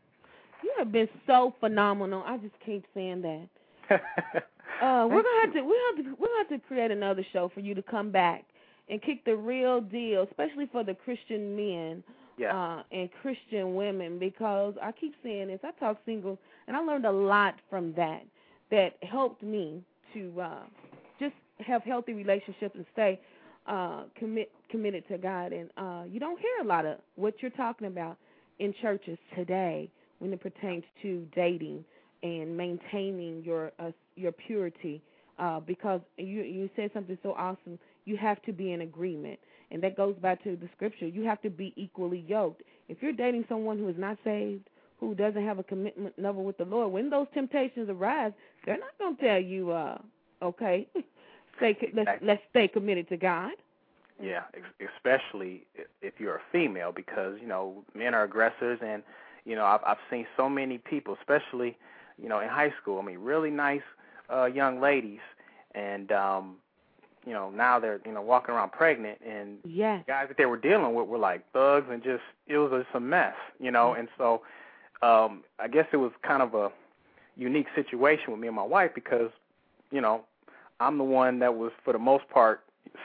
You 0.63 0.73
have 0.79 0.91
been 0.93 1.09
so 1.27 1.55
phenomenal. 1.61 2.23
I 2.27 2.39
just 2.39 2.55
keep 2.65 2.85
saying 2.95 3.23
that. 3.23 4.01
Uh, 4.83 5.07
we're 5.09 5.23
gonna 5.23 5.41
have 5.43 5.55
to 5.55 5.63
we 5.63 5.79
have 5.97 6.05
to 6.05 6.11
we're 6.19 6.27
gonna 6.27 6.39
have 6.39 6.49
to 6.49 6.59
create 6.67 6.91
another 6.91 7.25
show 7.33 7.49
for 7.55 7.61
you 7.61 7.77
to 7.77 7.83
come 7.83 8.11
back 8.11 8.45
and 8.91 9.01
kick 9.01 9.25
the 9.25 9.35
real 9.35 9.81
deal, 9.81 10.25
especially 10.29 10.67
for 10.73 10.83
the 10.83 10.95
Christian 10.95 11.55
men 11.55 12.03
Yeah. 12.37 12.55
uh, 12.55 12.83
and 12.91 13.09
Christian 13.23 13.77
women, 13.77 14.19
because 14.19 14.75
I 14.83 14.91
keep 14.91 15.15
saying 15.23 15.47
this. 15.47 15.61
I 15.63 15.71
talk 15.79 15.99
singles, 16.05 16.39
and 16.67 16.77
I 16.77 16.81
learned 16.81 17.07
a 17.07 17.13
lot 17.13 17.55
from 17.71 17.95
that 17.95 18.25
that 18.73 18.97
helped 19.03 19.45
me 19.45 19.81
to 20.13 20.41
uh, 20.41 20.63
just 21.21 21.35
have 21.65 21.83
healthy 21.85 22.13
relationships 22.13 22.75
and 22.75 22.85
stay 22.93 23.21
uh, 23.67 24.05
commit 24.19 24.51
committed 24.71 25.07
to 25.09 25.19
God. 25.19 25.53
And 25.53 25.71
uh, 25.77 26.05
you 26.09 26.21
don't 26.21 26.39
hear 26.39 26.63
a 26.63 26.65
lot 26.67 26.87
of 26.87 26.99
what 27.17 27.35
you're 27.41 27.51
talking 27.53 27.87
about 27.87 28.17
in 28.59 28.75
churches 28.81 29.19
today 29.37 29.91
when 30.19 30.33
it 30.33 30.41
pertains 30.41 30.85
to 31.03 31.27
dating 31.35 31.85
and 32.23 32.57
maintaining 32.57 33.43
your 33.45 33.73
uh, 33.79 33.91
your 34.17 34.33
purity 34.33 35.03
uh, 35.39 35.61
because 35.61 36.01
you 36.17 36.43
you 36.43 36.71
said 36.77 36.91
something 36.95 37.19
so 37.23 37.33
awesome. 37.33 37.79
You 38.05 38.17
have 38.17 38.43
to 38.43 38.53
be 38.53 38.73
in 38.73 38.83
agreement, 38.83 39.39
and 39.71 39.83
that 39.83 39.97
goes 39.97 40.15
back 40.17 40.43
to 40.45 40.57
the 40.57 40.69
scripture. 40.75 41.07
You 41.07 41.25
have 41.25 41.41
to 41.43 41.51
be 41.51 41.73
equally 41.77 42.25
yoked. 42.29 42.63
If 42.89 42.99
you're 43.01 43.13
dating 43.13 43.47
someone 43.49 43.79
who 43.79 43.89
is 43.89 43.97
not 43.99 44.19
saved, 44.25 44.69
who 45.01 45.15
doesn't 45.15 45.45
have 45.45 45.59
a 45.59 45.63
commitment 45.63 46.15
level 46.19 46.45
with 46.45 46.59
the 46.59 46.65
Lord, 46.65 46.93
when 46.93 47.11
those 47.11 47.27
temptations 47.35 47.89
arise, 47.89 48.33
they're 48.65 48.79
not 48.79 48.97
going 48.99 49.17
to 49.17 49.23
tell 49.23 49.41
you, 49.41 49.71
uh, 49.71 49.99
okay, 50.43 50.87
stay 51.57 51.77
let's 51.95 52.23
let's 52.23 52.43
stay 52.51 52.69
committed 52.69 53.09
to 53.09 53.17
God. 53.17 53.53
Yeah, 54.23 54.43
especially 54.97 55.67
if 56.01 56.15
you're 56.19 56.37
a 56.37 56.43
female, 56.53 56.93
because 56.93 57.37
you 57.41 57.49
know 57.49 57.85
men 57.95 58.15
are 58.15 58.23
aggressors, 58.25 58.79
and 58.85 59.03
you 59.45 59.57
know 59.57 59.65
I've 59.65 59.81
I've 59.85 59.99
seen 60.11 60.27
so 60.37 60.49
many 60.49 60.79
people, 60.79 61.17
especially 61.21 61.77
you 62.23 62.29
know 62.29 62.41
in 62.41 62.49
high 62.49 62.73
school. 62.81 63.01
I 63.01 63.03
mean, 63.03 63.19
really 63.19 63.51
nice 63.51 63.83
uh 64.33 64.45
young 64.45 64.81
ladies, 64.81 65.21
and 65.75 66.13
um, 66.13 66.57
you 67.27 67.33
know 67.33 67.51
now 67.51 67.81
they're 67.81 68.01
you 68.07 68.13
know 68.13 68.23
walking 68.23 68.55
around 68.55 68.71
pregnant, 68.73 69.19
and 69.27 69.59
Yes. 69.65 70.05
guys 70.07 70.29
that 70.29 70.37
they 70.37 70.47
were 70.47 70.59
dealing 70.59 70.95
with 70.95 71.09
were 71.09 71.19
like 71.19 71.51
thugs, 71.53 71.87
and 71.91 72.03
just 72.03 72.23
it 72.47 72.59
was 72.59 72.71
just 72.71 72.95
a 72.95 73.01
mess, 73.01 73.35
you 73.59 73.71
know. 73.73 73.95
And 73.95 74.09
so 74.17 74.43
um, 75.03 75.43
I 75.59 75.67
guess 75.67 75.87
it 75.93 75.97
was 75.97 76.13
kind 76.23 76.43
of 76.43 76.55
a 76.55 76.71
unique 77.37 77.67
situation 77.75 78.31
with 78.31 78.41
me 78.41 78.47
and 78.47 78.57
my 78.57 78.63
wife 78.63 78.93
because 78.95 79.31
you 79.91 80.01
know 80.01 80.25
I'm 80.81 80.99
the 80.99 81.05
one 81.05 81.39
that 81.41 81.55
was 81.55 81.73
for 81.85 81.93
the 81.93 81.99
most 81.99 82.29
part 82.29 82.61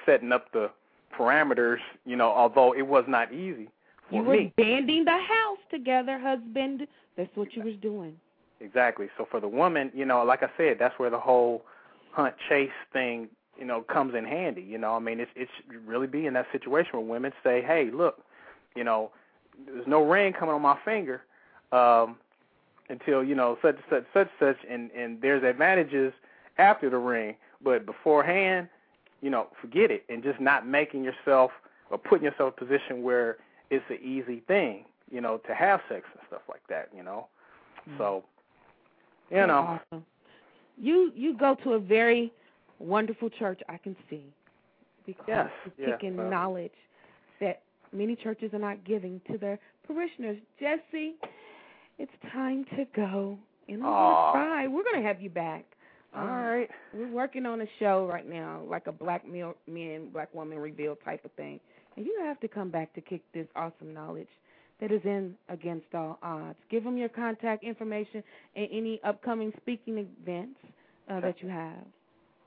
setting 0.05 0.31
up 0.31 0.51
the 0.51 0.69
parameters, 1.17 1.77
you 2.05 2.15
know, 2.15 2.29
although 2.29 2.73
it 2.73 2.83
was 2.83 3.05
not 3.07 3.33
easy 3.33 3.69
for 4.09 4.15
You 4.15 4.23
were 4.23 4.33
me. 4.35 4.53
banding 4.57 5.05
the 5.05 5.11
house 5.11 5.59
together, 5.69 6.19
husband. 6.19 6.87
That's 7.17 7.29
what 7.35 7.53
you 7.53 7.63
was 7.63 7.75
doing. 7.81 8.15
Exactly. 8.61 9.07
So 9.17 9.27
for 9.29 9.39
the 9.39 9.47
woman, 9.47 9.91
you 9.93 10.05
know, 10.05 10.23
like 10.23 10.43
I 10.43 10.49
said, 10.57 10.77
that's 10.79 10.97
where 10.99 11.09
the 11.09 11.19
whole 11.19 11.63
hunt 12.11 12.35
chase 12.49 12.69
thing, 12.91 13.29
you 13.57 13.65
know, 13.65 13.81
comes 13.81 14.15
in 14.15 14.25
handy. 14.25 14.61
You 14.61 14.77
know, 14.77 14.95
I 14.95 14.99
mean, 14.99 15.19
it's 15.19 15.31
it's 15.35 15.51
really 15.85 16.07
be 16.07 16.25
in 16.25 16.33
that 16.33 16.47
situation 16.51 16.91
where 16.93 17.05
women 17.05 17.31
say, 17.43 17.61
"Hey, 17.61 17.89
look, 17.93 18.19
you 18.75 18.83
know, 18.83 19.11
there's 19.65 19.87
no 19.87 20.03
ring 20.03 20.33
coming 20.33 20.55
on 20.55 20.61
my 20.61 20.77
finger 20.83 21.21
um, 21.71 22.17
until 22.89 23.23
you 23.23 23.35
know 23.35 23.57
such 23.61 23.77
such 23.89 24.05
such 24.13 24.29
such, 24.39 24.57
and 24.69 24.91
and 24.91 25.21
there's 25.21 25.43
advantages 25.43 26.13
after 26.57 26.89
the 26.89 26.97
ring, 26.97 27.35
but 27.63 27.85
beforehand, 27.85 28.67
you 29.21 29.29
know, 29.29 29.47
forget 29.61 29.91
it, 29.91 30.03
and 30.09 30.23
just 30.23 30.39
not 30.39 30.65
making 30.67 31.03
yourself 31.03 31.51
or 31.91 31.97
putting 31.97 32.23
yourself 32.25 32.53
in 32.59 32.65
a 32.65 32.67
position 32.67 33.03
where 33.03 33.37
it's 33.69 33.83
an 33.89 33.97
easy 34.03 34.41
thing, 34.47 34.85
you 35.11 35.21
know, 35.21 35.37
to 35.47 35.53
have 35.53 35.81
sex 35.89 36.05
and 36.13 36.21
stuff 36.27 36.41
like 36.47 36.61
that. 36.69 36.89
You 36.95 37.03
know, 37.03 37.27
mm-hmm. 37.87 37.97
so 37.97 38.23
you 39.29 39.37
So 39.37 39.45
know. 39.45 39.79
awesome. 39.91 40.05
You 40.77 41.11
you 41.15 41.37
go 41.37 41.55
to 41.63 41.73
a 41.73 41.79
very 41.79 42.31
wonderful 42.79 43.29
church. 43.29 43.59
I 43.67 43.77
can 43.77 43.95
see 44.09 44.23
because 45.05 45.25
Yes, 45.27 45.49
you're 45.77 45.89
yeah, 45.89 45.95
taking 45.95 46.15
well. 46.15 46.29
knowledge 46.29 46.71
that 47.41 47.61
many 47.91 48.15
churches 48.15 48.53
are 48.53 48.59
not 48.59 48.83
giving 48.85 49.19
to 49.31 49.37
their 49.37 49.59
parishioners. 49.85 50.37
Jesse, 50.59 51.15
it's 51.97 52.11
time 52.31 52.65
to 52.77 52.85
go, 52.95 53.37
and 53.67 53.77
I'm 53.77 53.89
gonna 53.89 54.31
cry. 54.31 54.67
We're 54.67 54.83
gonna 54.83 55.05
have 55.05 55.21
you 55.21 55.29
back. 55.29 55.65
All 56.15 56.23
Um, 56.23 56.29
right. 56.29 56.69
We're 56.93 57.07
working 57.11 57.45
on 57.45 57.61
a 57.61 57.67
show 57.79 58.07
right 58.07 58.27
now, 58.27 58.61
like 58.67 58.87
a 58.87 58.91
black 58.91 59.27
male, 59.27 59.55
men, 59.67 60.09
black 60.09 60.33
woman 60.33 60.57
reveal 60.59 60.95
type 60.97 61.23
of 61.25 61.31
thing. 61.33 61.59
And 61.95 62.05
you 62.05 62.19
have 62.23 62.39
to 62.39 62.47
come 62.47 62.69
back 62.69 62.93
to 62.93 63.01
kick 63.01 63.21
this 63.33 63.47
awesome 63.55 63.93
knowledge 63.93 64.27
that 64.79 64.91
is 64.91 65.01
in 65.03 65.35
Against 65.49 65.93
All 65.93 66.17
Odds. 66.23 66.57
Give 66.69 66.83
them 66.83 66.97
your 66.97 67.09
contact 67.09 67.63
information 67.63 68.23
and 68.55 68.67
any 68.71 68.99
upcoming 69.03 69.51
speaking 69.57 69.97
events 70.23 70.59
uh, 71.09 71.19
that 71.19 71.41
you 71.41 71.49
have. 71.49 71.83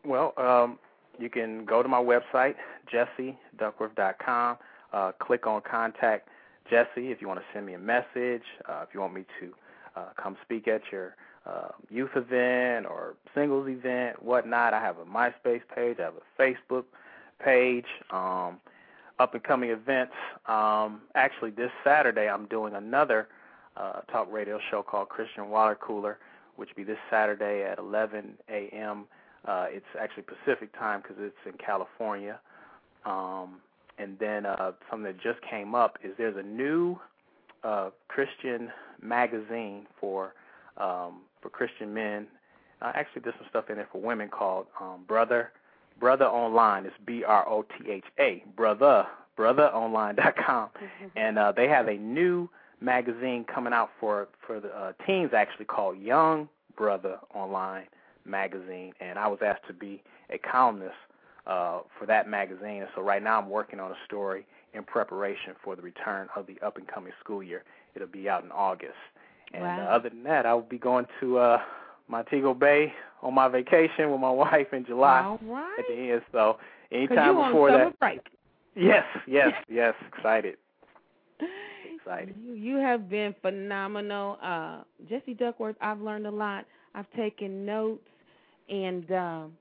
Well, 0.05 0.33
um, 0.39 0.79
you 1.19 1.29
can 1.29 1.65
go 1.65 1.83
to 1.83 1.89
my 1.89 2.03
website, 2.03 2.55
jesseduckworth.com. 2.93 4.57
Uh, 4.93 5.13
click 5.21 5.47
on 5.47 5.63
Contact 5.63 6.29
Jesse 6.71 7.11
if 7.11 7.21
you 7.21 7.29
want 7.29 7.41
to 7.41 7.47
send 7.53 7.67
me 7.67 7.75
a 7.75 7.79
message. 7.79 8.43
Uh, 8.69 8.85
if 8.87 8.89
you 8.95 9.01
want 9.01 9.15
me 9.15 9.25
to 9.41 9.53
uh, 9.97 10.05
come 10.21 10.37
speak 10.43 10.69
at 10.69 10.81
your 10.91 11.15
uh, 11.47 11.69
youth 11.91 12.11
event 12.15 12.87
or 12.87 13.15
singles 13.35 13.69
event, 13.69 14.23
whatnot. 14.23 14.75
I 14.75 14.81
have 14.81 14.99
a 14.99 15.05
MySpace 15.05 15.63
page. 15.75 15.97
I 15.99 16.03
have 16.03 16.15
a 16.15 16.43
Facebook 16.43 16.85
page. 17.43 17.87
Um, 18.11 18.59
up 19.19 19.35
and 19.35 19.43
coming 19.43 19.71
events. 19.71 20.15
Um, 20.47 21.03
actually, 21.15 21.51
this 21.51 21.71
Saturday 21.85 22.29
I'm 22.29 22.47
doing 22.47 22.75
another 22.75 23.29
uh, 23.77 24.01
talk 24.11 24.31
radio 24.31 24.59
show 24.71 24.83
called 24.83 25.09
Christian 25.09 25.49
Water 25.49 25.77
Cooler, 25.81 26.19
which 26.57 26.71
will 26.71 26.85
be 26.85 26.85
this 26.85 26.99
Saturday 27.11 27.63
at 27.63 27.79
11 27.79 28.35
a.m. 28.49 29.05
Uh, 29.47 29.67
it's 29.69 29.87
actually 29.99 30.25
Pacific 30.25 30.77
time 30.79 31.01
because 31.03 31.17
it's 31.21 31.37
in 31.47 31.53
California. 31.65 32.39
Um, 33.05 33.57
and 33.99 34.19
then 34.19 34.47
uh, 34.47 34.73
something 34.91 35.05
that 35.05 35.21
just 35.21 35.41
came 35.49 35.75
up 35.75 35.99
is 36.03 36.13
there's 36.19 36.37
a 36.37 36.43
new 36.43 36.99
uh, 37.63 37.91
Christian 38.09 38.71
magazine 39.01 39.87
for 40.01 40.35
um, 40.77 41.21
for 41.43 41.51
Christian 41.51 41.93
men. 41.93 42.27
Uh, 42.81 42.93
actually, 42.95 43.23
there's 43.23 43.35
some 43.39 43.47
stuff 43.51 43.71
in 43.71 43.77
there 43.77 43.89
for 43.93 44.01
women 44.01 44.29
called 44.29 44.67
um, 44.81 45.05
Brother 45.07 45.51
Brother 46.01 46.27
Online. 46.27 46.87
It's 46.87 46.95
B 47.05 47.25
R 47.25 47.49
O 47.49 47.63
T 47.63 47.91
H 47.91 48.05
A 48.19 48.43
Brotha 48.57 49.07
BrothaOnline.com, 49.39 50.69
and 51.17 51.39
uh, 51.39 51.53
they 51.53 51.69
have 51.69 51.89
a 51.89 51.95
new 51.95 52.49
magazine 52.81 53.45
coming 53.53 53.73
out 53.73 53.91
for 54.01 54.29
for 54.47 54.61
the 54.61 54.69
uh, 54.69 54.93
teens 55.07 55.31
actually 55.35 55.65
called 55.65 55.99
Young 55.99 56.49
Brother 56.77 57.19
Online 57.35 57.87
magazine, 58.25 58.93
and 59.01 59.19
I 59.19 59.29
was 59.29 59.39
asked 59.45 59.67
to 59.69 59.73
be 59.73 60.03
a 60.31 60.39
columnist 60.39 60.95
uh, 61.47 61.81
for 61.99 62.07
that 62.07 62.29
magazine. 62.29 62.83
And 62.83 62.89
so 62.95 63.03
right 63.03 63.23
now 63.23 63.41
I'm 63.41 63.49
working 63.49 63.81
on 63.81 63.91
a 63.91 63.97
story 64.07 64.47
in 64.75 64.85
preparation 64.85 65.55
for 65.63 65.77
the 65.77 65.83
return 65.83 66.29
of 66.37 66.47
the 66.47 66.59
up 66.65 66.77
and 66.77 66.87
coming 66.87 67.13
school 67.21 67.43
year. 67.43 67.65
It'll 67.95 68.09
be 68.09 68.29
out 68.29 68.45
in 68.45 68.51
August. 68.53 68.95
And 69.55 69.63
Wow. 69.63 69.79
uh, 69.79 69.91
other 69.91 70.09
than 70.09 70.23
that, 70.25 70.47
I 70.47 70.55
will 70.55 70.63
be 70.63 70.79
going 70.79 71.07
to 71.21 71.39
uh, 71.39 71.59
Montego 72.09 72.55
Bay 72.55 72.93
on 73.23 73.35
my 73.35 73.49
vacation 73.49 74.11
with 74.11 74.21
my 74.21 74.31
wife 74.45 74.73
in 74.73 74.85
July 74.85 75.23
All 75.23 75.39
right. 75.43 75.79
at 75.79 75.87
the 75.89 75.95
end. 76.13 76.23
So 76.33 76.59
anytime 76.91 77.37
you 77.37 77.45
before 77.45 77.71
that, 77.73 77.99
break. 77.99 78.21
yes, 78.75 79.05
yes, 79.27 79.53
yes, 79.69 79.95
excited, 80.15 80.57
excited. 81.97 82.35
You, 82.43 82.55
you 82.55 82.77
have 82.77 83.09
been 83.09 83.35
phenomenal. 83.43 84.39
Uh, 84.43 84.83
Jesse 85.09 85.35
Duckworth, 85.35 85.77
I've 85.81 86.01
learned 86.01 86.27
a 86.27 86.31
lot. 86.31 86.67
I've 86.95 87.11
taken 87.17 87.65
notes, 87.65 88.07
and 88.69 89.11
um, 89.13 89.53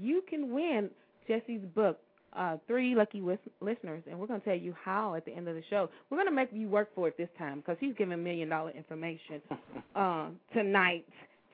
you 0.00 0.22
can 0.28 0.52
win 0.52 0.90
Jesse's 1.26 1.62
book, 1.74 1.98
uh, 2.36 2.56
Three 2.66 2.94
Lucky 2.94 3.20
Lis- 3.20 3.38
Listeners, 3.60 4.02
and 4.08 4.18
we're 4.18 4.26
going 4.26 4.40
to 4.40 4.46
tell 4.46 4.56
you 4.56 4.74
how 4.82 5.14
at 5.14 5.24
the 5.24 5.32
end 5.32 5.48
of 5.48 5.54
the 5.54 5.62
show. 5.70 5.88
We're 6.10 6.18
going 6.18 6.28
to 6.28 6.34
make 6.34 6.50
you 6.52 6.68
work 6.68 6.94
for 6.94 7.08
it 7.08 7.16
this 7.16 7.28
time 7.38 7.58
because 7.58 7.76
he's 7.80 7.94
giving 7.96 8.22
million 8.22 8.48
dollar 8.48 8.70
information 8.70 9.40
uh, 9.94 10.28
tonight. 10.52 11.06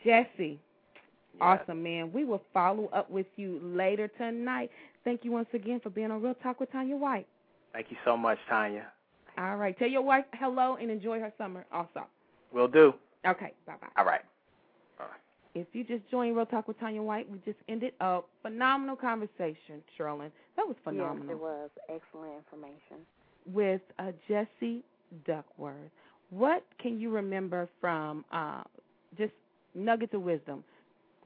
Jesse, 0.05 0.59
awesome, 1.41 1.83
man. 1.83 2.13
We 2.13 2.25
will 2.25 2.43
follow 2.53 2.87
up 2.93 3.11
with 3.11 3.27
you 3.37 3.61
later 3.63 4.09
tonight. 4.19 4.71
Thank 5.05 5.25
you 5.25 5.33
once 5.33 5.49
again 5.55 5.81
for 5.81 5.91
being 5.91 6.11
on 6.11 6.21
Real 6.23 6.35
Talk 6.43 6.61
with 6.61 6.71
Tanya 6.73 6.97
White. 6.97 7.27
Thank 7.73 7.87
you 7.91 7.97
so 8.05 8.17
much, 8.17 8.39
Tanya. 8.49 8.87
All 9.39 9.57
right. 9.57 9.79
Tell 9.79 9.89
your 9.89 10.03
wife 10.03 10.25
hello 10.35 10.77
and 10.81 10.91
enjoy 10.91 11.19
her 11.21 11.33
summer 11.39 11.65
also. 11.73 12.07
Will 12.53 12.69
do. 12.69 12.93
Okay. 13.27 13.53
Bye 13.67 13.75
bye. 13.81 13.89
All 13.97 14.05
right. 14.05 14.21
If 15.55 15.67
you 15.73 15.85
just 15.85 16.09
joined 16.11 16.37
Real 16.37 16.47
Talk 16.47 16.67
with 16.67 16.81
Tanya 16.81 17.03
White, 17.03 17.31
we 17.31 17.39
just 17.45 17.59
ended 17.69 17.93
a 18.01 18.21
phenomenal 18.41 18.97
conversation, 18.97 19.83
Sherlyn. 19.99 20.31
That 20.57 20.67
was 20.67 20.77
phenomenal. 20.83 21.27
Yes, 21.27 21.37
it 21.37 21.41
was 21.41 21.71
excellent 21.89 22.33
information. 22.39 23.05
With 23.47 23.83
uh, 23.99 24.13
Jesse 24.29 24.83
Duckworth. 25.27 25.91
What 26.31 26.65
can 26.81 26.99
you 26.99 27.11
remember 27.11 27.69
from 27.81 28.25
uh, 28.33 28.63
just 29.19 29.33
nuggets 29.75 30.15
of 30.15 30.23
wisdom? 30.23 30.65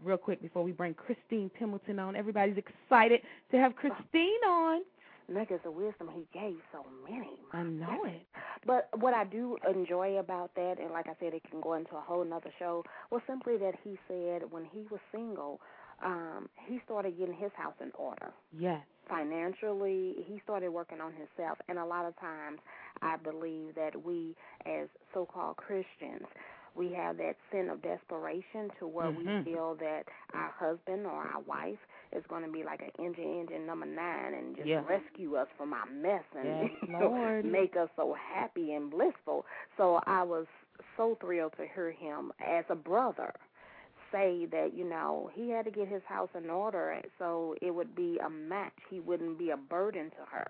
Real 0.04 0.18
quick 0.18 0.42
before 0.42 0.62
we 0.62 0.72
bring 0.72 0.94
Christine 0.94 1.50
Pembleton 1.58 1.98
on. 1.98 2.16
Everybody's 2.16 2.56
excited 2.58 3.20
to 3.50 3.56
have 3.56 3.76
Christine 3.76 4.42
on. 4.46 4.82
Nuggets 5.28 5.64
of 5.66 5.74
wisdom, 5.74 6.08
he 6.14 6.26
gave 6.32 6.56
so 6.72 6.84
many. 7.08 7.38
I 7.52 7.62
know 7.62 8.04
it. 8.04 8.22
But 8.64 8.88
what 8.98 9.14
I 9.14 9.24
do 9.24 9.56
enjoy 9.68 10.18
about 10.18 10.54
that, 10.54 10.76
and 10.80 10.90
like 10.92 11.06
I 11.08 11.14
said, 11.20 11.34
it 11.34 11.42
can 11.50 11.60
go 11.60 11.74
into 11.74 11.96
a 11.96 12.00
whole 12.00 12.24
nother 12.24 12.52
show, 12.58 12.84
was 13.10 13.22
simply 13.26 13.56
that 13.58 13.74
he 13.82 13.98
said 14.08 14.42
when 14.50 14.64
he 14.64 14.86
was 14.90 15.00
single, 15.12 15.60
um, 16.04 16.48
he 16.66 16.80
started 16.84 17.18
getting 17.18 17.34
his 17.34 17.52
house 17.56 17.74
in 17.80 17.90
order. 17.98 18.32
Yes. 18.56 18.82
Financially, 19.08 20.16
he 20.26 20.40
started 20.44 20.70
working 20.70 21.00
on 21.00 21.12
himself. 21.12 21.58
And 21.68 21.78
a 21.78 21.84
lot 21.84 22.06
of 22.06 22.18
times, 22.18 22.58
I 23.02 23.16
believe 23.16 23.74
that 23.76 24.04
we, 24.04 24.34
as 24.64 24.88
so 25.14 25.26
called 25.26 25.56
Christians, 25.56 26.26
we 26.74 26.92
have 26.92 27.16
that 27.18 27.36
sin 27.50 27.70
of 27.70 27.80
desperation 27.82 28.70
to 28.78 28.86
where 28.86 29.10
Mhm. 29.10 29.16
we 29.16 29.44
feel 29.44 29.74
that 29.76 30.08
our 30.34 30.50
husband 30.50 31.06
or 31.06 31.12
our 31.12 31.40
wife 31.40 31.78
is 32.12 32.24
going 32.28 32.44
to 32.44 32.50
be 32.50 32.62
like 32.64 32.80
an 32.82 32.90
engine 33.04 33.40
engine 33.40 33.66
number 33.66 33.86
nine 33.86 34.34
and 34.34 34.56
just 34.56 34.68
Yeah. 34.68 34.82
rescue 34.88 35.36
us 35.36 35.48
from 35.56 35.72
our 35.72 35.86
mess 35.86 36.24
and 36.34 36.70
Yes, 36.88 37.44
make 37.52 37.76
us 37.76 37.88
so 37.96 38.14
happy 38.14 38.72
and 38.74 38.90
blissful. 38.90 39.44
So 39.76 40.00
I 40.06 40.22
was 40.22 40.46
so 40.96 41.16
thrilled 41.20 41.54
to 41.58 41.66
hear 41.74 41.90
him 41.90 42.32
as 42.44 42.64
a 42.68 42.74
brother 42.76 43.32
say 44.12 44.46
that 44.50 44.72
you 44.74 44.84
know 44.84 45.30
he 45.34 45.50
had 45.50 45.64
to 45.64 45.70
get 45.70 45.88
his 45.88 46.02
house 46.06 46.28
in 46.36 46.48
order 46.50 47.00
so 47.18 47.54
it 47.60 47.70
would 47.70 47.94
be 47.94 48.18
a 48.24 48.28
match. 48.30 48.72
He 48.90 49.00
wouldn't 49.00 49.38
be 49.38 49.50
a 49.50 49.56
burden 49.56 50.10
to 50.10 50.24
her. 50.30 50.46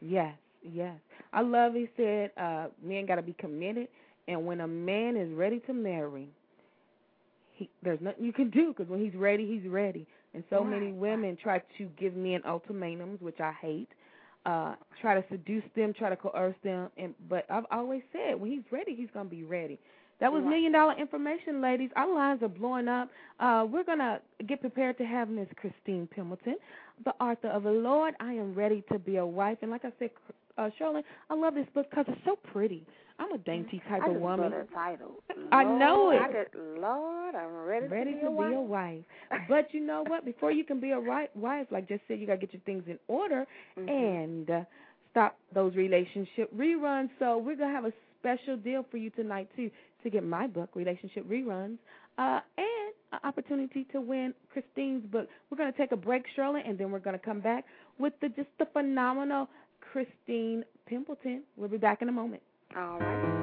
Yes, 0.00 0.34
yes. 0.62 0.98
I 1.32 1.40
love 1.42 1.74
he 1.74 1.88
said 1.96 2.30
uh 2.36 2.66
men 2.82 3.06
got 3.06 3.16
to 3.16 3.22
be 3.22 3.34
committed 3.34 3.88
and 4.28 4.46
when 4.46 4.60
a 4.60 4.68
man 4.68 5.16
is 5.16 5.32
ready 5.32 5.60
to 5.60 5.72
marry, 5.72 6.28
he 7.54 7.68
there's 7.82 8.00
nothing 8.00 8.24
you 8.24 8.32
can 8.32 8.50
do 8.50 8.68
because 8.68 8.88
when 8.88 9.00
he's 9.00 9.14
ready, 9.14 9.46
he's 9.46 9.68
ready. 9.70 10.06
And 10.36 10.44
so 10.50 10.62
many 10.62 10.92
women 10.92 11.36
try 11.42 11.60
to 11.78 11.88
give 11.98 12.14
men 12.14 12.42
ultimatums, 12.46 13.20
which 13.20 13.40
I 13.40 13.52
hate. 13.60 13.88
Uh 14.44 14.74
try 15.00 15.20
to 15.20 15.24
seduce 15.28 15.64
them, 15.74 15.92
try 15.92 16.08
to 16.10 16.16
coerce 16.16 16.54
them 16.62 16.90
and 16.96 17.14
but 17.28 17.46
I've 17.50 17.66
always 17.72 18.02
said 18.12 18.38
when 18.38 18.52
he's 18.52 18.62
ready, 18.70 18.94
he's 18.94 19.08
going 19.12 19.26
to 19.26 19.34
be 19.34 19.42
ready. 19.42 19.78
That 20.20 20.32
was 20.32 20.42
million 20.44 20.72
dollar 20.72 20.94
information, 20.98 21.60
ladies. 21.60 21.90
Our 21.94 22.14
lines 22.14 22.42
are 22.42 22.48
blowing 22.48 22.88
up. 22.88 23.10
Uh, 23.38 23.66
we're 23.70 23.84
gonna 23.84 24.20
get 24.46 24.60
prepared 24.62 24.96
to 24.98 25.04
have 25.04 25.28
Miss 25.28 25.48
Christine 25.56 26.08
Pembleton, 26.14 26.56
the 27.04 27.12
author 27.20 27.48
of 27.48 27.64
the 27.64 27.70
Lord. 27.70 28.14
I 28.20 28.32
am 28.32 28.54
ready 28.54 28.82
to 28.90 28.98
be 28.98 29.16
a 29.16 29.26
wife, 29.26 29.58
and 29.60 29.70
like 29.70 29.84
I 29.84 29.92
said, 29.98 30.10
uh, 30.56 30.70
Sherlyn, 30.80 31.02
I 31.28 31.34
love 31.34 31.54
this 31.54 31.66
book 31.74 31.90
because 31.90 32.06
it's 32.08 32.20
so 32.24 32.36
pretty. 32.50 32.86
I'm 33.18 33.32
a 33.32 33.38
dainty 33.38 33.80
type 33.88 34.02
I 34.04 34.10
of 34.10 34.16
woman. 34.16 34.52
title. 34.74 35.22
I 35.52 35.64
know 35.64 36.10
it. 36.10 36.20
I 36.20 36.28
could, 36.28 36.80
Lord, 36.80 37.34
I'm 37.34 37.54
ready, 37.64 37.86
Ready 37.86 38.10
to 38.12 38.16
be 38.16 38.20
to 38.22 38.26
a 38.26 38.30
wife. 38.30 38.48
be 38.50 38.54
a 38.54 38.60
wife. 38.60 39.04
But 39.48 39.72
you 39.72 39.80
know 39.80 40.04
what? 40.06 40.24
Before 40.24 40.50
you 40.52 40.64
can 40.64 40.80
be 40.80 40.90
a 40.90 40.98
right 40.98 41.34
wife, 41.36 41.66
like 41.70 41.88
just 41.88 42.02
said, 42.08 42.20
you 42.20 42.26
gotta 42.26 42.38
get 42.38 42.52
your 42.52 42.62
things 42.66 42.84
in 42.86 42.98
order 43.08 43.46
Mhm. 43.78 43.88
and 43.88 44.50
uh, 44.50 44.64
stop 45.10 45.38
those 45.54 45.74
relationship 45.76 46.54
reruns. 46.54 47.08
So 47.18 47.38
we're 47.38 47.56
gonna 47.56 47.72
have 47.72 47.86
a 47.86 47.92
special 48.20 48.56
deal 48.56 48.84
for 48.90 48.98
you 48.98 49.10
tonight 49.10 49.48
too 49.56 49.70
to 50.02 50.10
get 50.10 50.22
my 50.24 50.46
book, 50.46 50.70
Relationship 50.74 51.24
Reruns, 51.28 51.78
uh, 52.18 52.40
and 52.58 52.92
an 53.12 53.20
opportunity 53.24 53.84
to 53.92 54.00
win 54.00 54.34
Christine's 54.52 55.04
book. 55.06 55.28
We're 55.50 55.56
gonna 55.56 55.72
take 55.72 55.92
a 55.92 55.96
break, 55.96 56.24
Shirley, 56.34 56.62
and 56.66 56.76
then 56.78 56.90
we're 56.90 56.98
gonna 56.98 57.18
come 57.18 57.40
back 57.40 57.64
with 57.98 58.12
the 58.20 58.28
just 58.30 58.48
the 58.58 58.66
phenomenal 58.66 59.48
Christine 59.80 60.64
Pembleton. 60.86 61.42
We'll 61.56 61.68
be 61.70 61.78
back 61.78 62.02
in 62.02 62.08
a 62.08 62.12
moment. 62.12 62.42
All 62.74 62.98
right. 62.98 63.35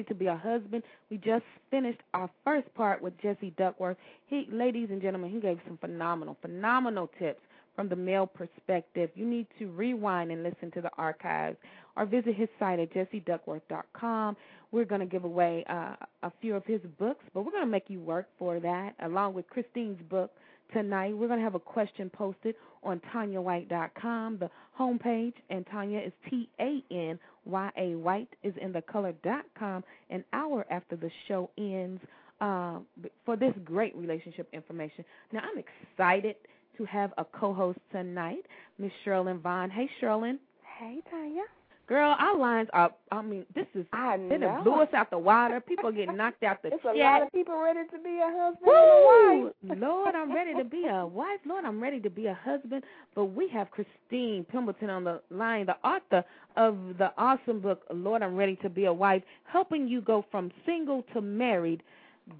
Ready 0.00 0.08
to 0.08 0.14
be 0.14 0.26
a 0.26 0.36
husband. 0.36 0.82
We 1.10 1.18
just 1.18 1.44
finished 1.70 2.00
our 2.14 2.30
first 2.42 2.72
part 2.74 3.02
with 3.02 3.12
Jesse 3.20 3.52
Duckworth. 3.58 3.98
He, 4.28 4.46
ladies 4.50 4.88
and 4.90 5.02
gentlemen, 5.02 5.30
he 5.30 5.40
gave 5.40 5.58
some 5.66 5.76
phenomenal, 5.76 6.38
phenomenal 6.40 7.10
tips 7.18 7.40
from 7.76 7.90
the 7.90 7.96
male 7.96 8.26
perspective. 8.26 9.10
You 9.14 9.26
need 9.26 9.46
to 9.58 9.66
rewind 9.70 10.30
and 10.30 10.42
listen 10.42 10.70
to 10.72 10.80
the 10.80 10.90
archives 10.96 11.58
or 11.96 12.06
visit 12.06 12.34
his 12.34 12.48
site 12.58 12.78
at 12.78 12.94
jesseduckworth.com. 12.94 14.36
We're 14.72 14.86
going 14.86 15.02
to 15.02 15.06
give 15.06 15.24
away 15.24 15.64
uh, 15.68 15.96
a 16.22 16.32
few 16.40 16.54
of 16.54 16.64
his 16.64 16.80
books, 16.98 17.24
but 17.34 17.44
we're 17.44 17.52
going 17.52 17.64
to 17.64 17.70
make 17.70 17.90
you 17.90 18.00
work 18.00 18.26
for 18.38 18.58
that, 18.60 18.94
along 19.02 19.34
with 19.34 19.50
Christine's 19.50 20.00
book 20.08 20.30
tonight. 20.72 21.14
We're 21.14 21.28
going 21.28 21.40
to 21.40 21.44
have 21.44 21.56
a 21.56 21.60
question 21.60 22.08
posted 22.08 22.54
on 22.82 23.02
TanyaWhite.com, 23.12 24.38
the 24.38 24.50
homepage, 24.78 25.34
and 25.50 25.66
Tanya 25.70 25.98
is 25.98 26.12
T 26.30 26.48
A 26.58 26.82
N 26.90 27.18
Y 27.44 27.70
A 27.76 27.94
White 27.96 28.28
is 28.42 28.54
in 28.60 28.72
the 28.72 28.82
color.com. 28.82 29.84
An 30.10 30.24
hour 30.32 30.66
after 30.70 30.96
the 30.96 31.10
show 31.28 31.50
ends 31.58 32.00
uh, 32.40 32.78
for 33.24 33.36
this 33.36 33.52
great 33.64 33.94
relationship 33.96 34.48
information. 34.52 35.04
Now, 35.32 35.40
I'm 35.40 35.62
excited 35.62 36.36
to 36.78 36.84
have 36.86 37.12
a 37.18 37.24
co 37.24 37.52
host 37.52 37.78
tonight, 37.92 38.44
Miss 38.78 38.92
Sherlyn 39.04 39.40
Vaughn. 39.40 39.70
Hey, 39.70 39.88
Sherlyn. 40.00 40.38
Hey, 40.78 41.00
Tanya. 41.10 41.42
Girl, 41.90 42.14
our 42.20 42.38
lines 42.38 42.68
are, 42.72 42.92
I 43.10 43.20
mean, 43.20 43.44
this 43.52 43.66
is, 43.74 43.84
I 43.92 44.16
they 44.16 44.38
know. 44.38 44.46
done 44.46 44.62
blew 44.62 44.80
us 44.80 44.88
out 44.94 45.10
the 45.10 45.18
water. 45.18 45.60
People 45.68 45.88
are 45.88 45.92
getting 45.92 46.16
knocked 46.16 46.44
out 46.44 46.62
the 46.62 46.68
It's 46.68 46.82
chat. 46.84 46.94
a 46.94 46.98
lot 46.98 47.22
of 47.22 47.32
people 47.32 47.60
ready 47.60 47.80
to 47.90 47.98
be 47.98 48.20
a 48.22 48.30
husband 48.30 48.64
Woo! 48.64 48.72
and 48.72 49.42
a 49.42 49.74
wife. 49.74 49.78
Lord, 49.82 50.14
I'm 50.14 50.32
ready 50.32 50.54
to 50.54 50.62
be 50.62 50.86
a 50.88 51.04
wife. 51.04 51.40
Lord, 51.44 51.64
I'm 51.64 51.82
ready 51.82 51.98
to 51.98 52.08
be 52.08 52.26
a 52.26 52.38
husband. 52.44 52.84
But 53.16 53.24
we 53.24 53.48
have 53.48 53.72
Christine 53.72 54.46
Pembleton 54.52 54.88
on 54.88 55.02
the 55.02 55.20
line, 55.32 55.66
the 55.66 55.78
author 55.84 56.24
of 56.56 56.76
the 56.98 57.10
awesome 57.18 57.58
book, 57.58 57.82
Lord, 57.92 58.22
I'm 58.22 58.36
Ready 58.36 58.54
to 58.62 58.70
Be 58.70 58.84
a 58.84 58.92
Wife, 58.92 59.24
helping 59.44 59.88
you 59.88 60.00
go 60.00 60.24
from 60.30 60.52
single 60.64 61.04
to 61.12 61.20
married 61.20 61.82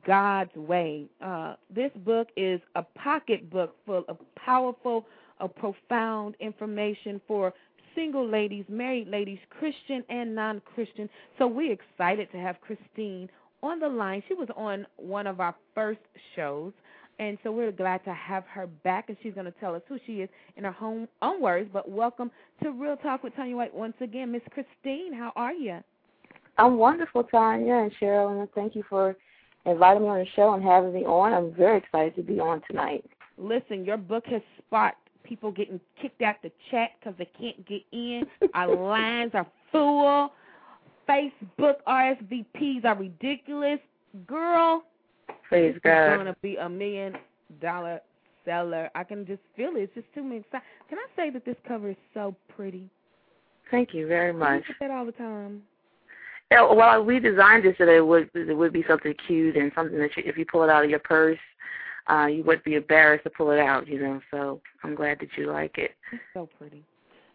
God's 0.06 0.55
way. 0.55 1.06
Uh, 1.20 1.56
this 1.74 1.90
book 2.05 2.28
is 2.36 2.60
a 2.77 2.85
pocket 2.85 3.51
book 3.51 3.74
full 3.85 4.05
of 4.09 4.16
powerful, 4.36 5.06
uh, 5.40 5.48
profound 5.48 6.36
information 6.39 7.20
for 7.27 7.52
single 7.94 8.26
ladies, 8.26 8.64
married 8.68 9.08
ladies, 9.08 9.38
Christian 9.50 10.04
and 10.08 10.34
non 10.34 10.60
Christian. 10.74 11.08
So 11.38 11.46
we're 11.46 11.72
excited 11.72 12.30
to 12.32 12.38
have 12.38 12.56
Christine 12.60 13.28
on 13.62 13.80
the 13.80 13.88
line. 13.88 14.22
She 14.28 14.34
was 14.34 14.48
on 14.56 14.86
one 14.96 15.26
of 15.26 15.40
our 15.40 15.54
first 15.74 16.00
shows. 16.36 16.72
And 17.18 17.36
so 17.42 17.52
we're 17.52 17.70
glad 17.70 18.02
to 18.04 18.14
have 18.14 18.44
her 18.44 18.66
back, 18.66 19.10
and 19.10 19.16
she's 19.22 19.34
going 19.34 19.44
to 19.44 19.52
tell 19.60 19.74
us 19.74 19.82
who 19.86 19.98
she 20.06 20.22
is 20.22 20.28
in 20.56 20.64
her 20.64 20.72
home, 20.72 21.06
own 21.20 21.42
words. 21.42 21.68
But 21.70 21.90
welcome 21.90 22.30
to 22.62 22.70
Real 22.70 22.96
Talk 22.96 23.22
with 23.22 23.36
Tanya 23.36 23.56
White 23.56 23.74
once 23.74 23.92
again. 24.00 24.32
Miss 24.32 24.40
Christine, 24.50 25.12
how 25.12 25.30
are 25.36 25.52
you? 25.52 25.80
I'm 26.56 26.78
wonderful, 26.78 27.24
Tanya 27.24 27.74
and 27.74 27.92
Cheryl, 28.00 28.40
and 28.40 28.50
thank 28.52 28.74
you 28.74 28.84
for 28.88 29.16
inviting 29.66 30.04
me 30.04 30.08
on 30.08 30.18
the 30.20 30.26
show 30.34 30.54
and 30.54 30.64
having 30.64 30.94
me 30.94 31.04
on. 31.04 31.34
I'm 31.34 31.52
very 31.52 31.76
excited 31.76 32.16
to 32.16 32.22
be 32.22 32.40
on 32.40 32.62
tonight. 32.66 33.04
Listen, 33.36 33.84
your 33.84 33.98
book 33.98 34.24
has 34.26 34.40
sparked 34.56 35.10
people 35.31 35.52
getting 35.52 35.81
kicked 36.02 36.23
out 36.23 36.35
the 36.43 36.51
chat 36.70 36.90
because 36.98 37.15
they 37.16 37.28
can't 37.39 37.65
get 37.66 37.82
in. 37.93 38.24
Our 38.52 38.74
lines 38.89 39.31
are 39.35 39.47
full. 39.70 40.32
Facebook 41.09 41.77
RSVPs 41.86 42.85
are 42.85 42.97
ridiculous. 42.97 43.78
Girl, 44.27 44.82
Praise 45.48 45.74
this 45.74 45.81
God. 45.85 46.12
is 46.12 46.16
going 46.16 46.27
to 46.27 46.36
be 46.43 46.57
a 46.57 46.69
million 46.69 47.15
dollar 47.62 48.01
seller. 48.44 48.90
I 48.97 49.05
can 49.05 49.24
just 49.24 49.40
feel 49.57 49.70
it. 49.77 49.82
It's 49.82 49.94
just 49.94 50.07
too 50.15 50.24
many. 50.24 50.44
Can 50.51 50.98
I 50.98 51.07
say 51.16 51.31
that 51.31 51.44
this 51.44 51.57
cover 51.66 51.90
is 51.90 51.97
so 52.12 52.35
pretty? 52.55 52.90
Thank 53.70 53.94
you 53.94 54.09
very 54.09 54.32
much. 54.32 54.65
get 54.66 54.77
that 54.81 54.90
all 54.90 55.07
the 55.07 55.12
time. 55.12 55.62
Yeah, 56.51 56.73
well, 56.73 57.05
we 57.05 57.20
designed 57.20 57.65
it 57.65 57.77
so 57.78 57.86
that 57.86 57.94
it 57.94 58.05
would 58.05 58.28
it 58.35 58.57
would 58.57 58.73
be 58.73 58.85
something 58.89 59.15
cute 59.28 59.57
and 59.57 59.70
something 59.77 59.97
that 60.01 60.11
you, 60.16 60.24
if 60.27 60.36
you 60.36 60.44
pull 60.44 60.65
it 60.65 60.70
out 60.70 60.82
of 60.82 60.90
your 60.90 60.98
purse, 60.98 61.39
uh, 62.09 62.27
you 62.27 62.43
wouldn't 62.44 62.64
be 62.64 62.74
embarrassed 62.74 63.24
to 63.24 63.31
pull 63.31 63.51
it 63.51 63.59
out. 63.59 63.89
You 63.89 64.01
know, 64.01 64.20
so 64.31 64.60
I'm 64.85 64.94
glad 64.94 65.18
that 65.20 65.28
you 65.36 65.51
like 65.51 65.78
it. 65.78 65.93
It's 66.12 66.22
so 66.35 66.48
pretty. 66.59 66.85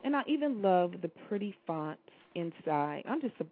And 0.04 0.16
I 0.16 0.22
even 0.28 0.62
love 0.62 0.94
the 1.02 1.10
pretty 1.28 1.56
fonts 1.66 2.02
inside. 2.36 3.04
I'm 3.08 3.22
just 3.22 3.36
a 3.40 3.46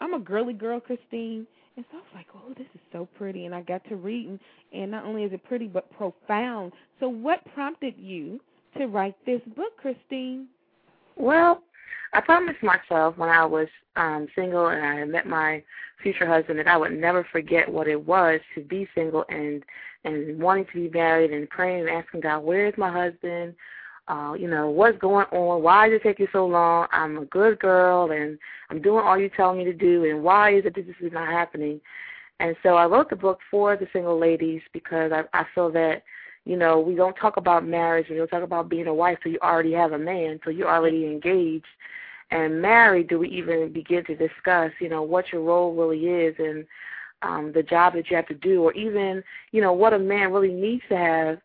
I'm 0.00 0.14
a 0.14 0.20
girly 0.20 0.52
girl, 0.52 0.80
Christine. 0.80 1.46
And 1.76 1.84
so 1.90 1.98
I 1.98 2.00
was 2.00 2.10
like, 2.14 2.26
oh, 2.34 2.54
this 2.56 2.66
is 2.74 2.80
so 2.90 3.06
pretty. 3.18 3.44
And 3.44 3.54
I 3.54 3.60
got 3.60 3.84
to 3.88 3.96
reading, 3.96 4.40
and 4.72 4.90
not 4.90 5.04
only 5.04 5.24
is 5.24 5.32
it 5.32 5.44
pretty, 5.44 5.66
but 5.66 5.90
profound. 5.96 6.72
So, 7.00 7.08
what 7.08 7.40
prompted 7.54 7.94
you 7.98 8.40
to 8.78 8.86
write 8.86 9.14
this 9.26 9.42
book, 9.54 9.76
Christine? 9.76 10.48
Well, 11.16 11.62
I 12.12 12.20
promised 12.20 12.62
myself 12.62 13.18
when 13.18 13.28
I 13.28 13.44
was 13.44 13.68
um 13.96 14.26
single 14.34 14.68
and 14.68 14.84
I 14.84 14.94
had 14.96 15.08
met 15.08 15.26
my 15.26 15.62
future 16.02 16.26
husband 16.26 16.58
that 16.58 16.68
I 16.68 16.76
would 16.76 16.92
never 16.92 17.26
forget 17.32 17.70
what 17.70 17.88
it 17.88 18.06
was 18.06 18.40
to 18.54 18.62
be 18.62 18.88
single 18.94 19.24
and 19.28 19.62
and 20.06 20.40
wanting 20.40 20.66
to 20.66 20.72
be 20.72 20.88
married 20.88 21.32
and 21.32 21.48
praying 21.50 21.80
and 21.80 21.90
asking 21.90 22.20
God, 22.20 22.40
where 22.40 22.66
is 22.66 22.74
my 22.78 22.90
husband? 22.90 23.54
Uh, 24.08 24.34
you 24.38 24.48
know, 24.48 24.70
what's 24.70 24.96
going 24.98 25.26
on? 25.32 25.62
Why 25.62 25.88
is 25.88 25.94
it 25.94 26.02
taking 26.02 26.28
so 26.32 26.46
long? 26.46 26.86
I'm 26.92 27.18
a 27.18 27.24
good 27.24 27.58
girl 27.58 28.12
and 28.12 28.38
I'm 28.70 28.80
doing 28.80 29.04
all 29.04 29.18
you 29.18 29.28
tell 29.28 29.54
me 29.54 29.64
to 29.64 29.72
do 29.72 30.04
and 30.04 30.22
why 30.22 30.54
is 30.54 30.64
it 30.64 30.74
that 30.76 30.86
this 30.86 30.96
is 31.00 31.12
not 31.12 31.28
happening? 31.28 31.80
And 32.38 32.54
so 32.62 32.76
I 32.76 32.86
wrote 32.86 33.10
the 33.10 33.16
book 33.16 33.40
for 33.50 33.76
the 33.76 33.88
single 33.92 34.18
ladies 34.18 34.62
because 34.72 35.10
I, 35.12 35.24
I 35.32 35.44
feel 35.54 35.72
that 35.72 36.02
you 36.46 36.56
know, 36.56 36.78
we 36.78 36.94
don't 36.94 37.16
talk 37.16 37.36
about 37.36 37.66
marriage, 37.66 38.06
we 38.08 38.16
don't 38.16 38.28
talk 38.28 38.44
about 38.44 38.68
being 38.68 38.86
a 38.86 38.94
wife 38.94 39.18
till 39.20 39.32
you 39.32 39.38
already 39.42 39.72
have 39.72 39.90
a 39.90 39.98
man, 39.98 40.38
till 40.42 40.52
you're 40.52 40.70
already 40.70 41.04
engaged. 41.04 41.66
And 42.30 42.62
married, 42.62 43.08
do 43.08 43.18
we 43.18 43.28
even 43.30 43.72
begin 43.72 44.04
to 44.04 44.14
discuss, 44.14 44.70
you 44.80 44.88
know, 44.88 45.02
what 45.02 45.32
your 45.32 45.42
role 45.42 45.74
really 45.74 46.06
is 46.06 46.36
and 46.38 46.64
um, 47.22 47.52
the 47.54 47.62
job 47.62 47.94
that 47.94 48.10
you 48.10 48.16
have 48.16 48.28
to 48.28 48.34
do, 48.34 48.62
or 48.62 48.72
even, 48.72 49.22
you 49.52 49.60
know, 49.60 49.72
what 49.72 49.94
a 49.94 49.98
man 49.98 50.32
really 50.32 50.52
needs 50.52 50.82
to 50.88 50.96
have 50.96 51.38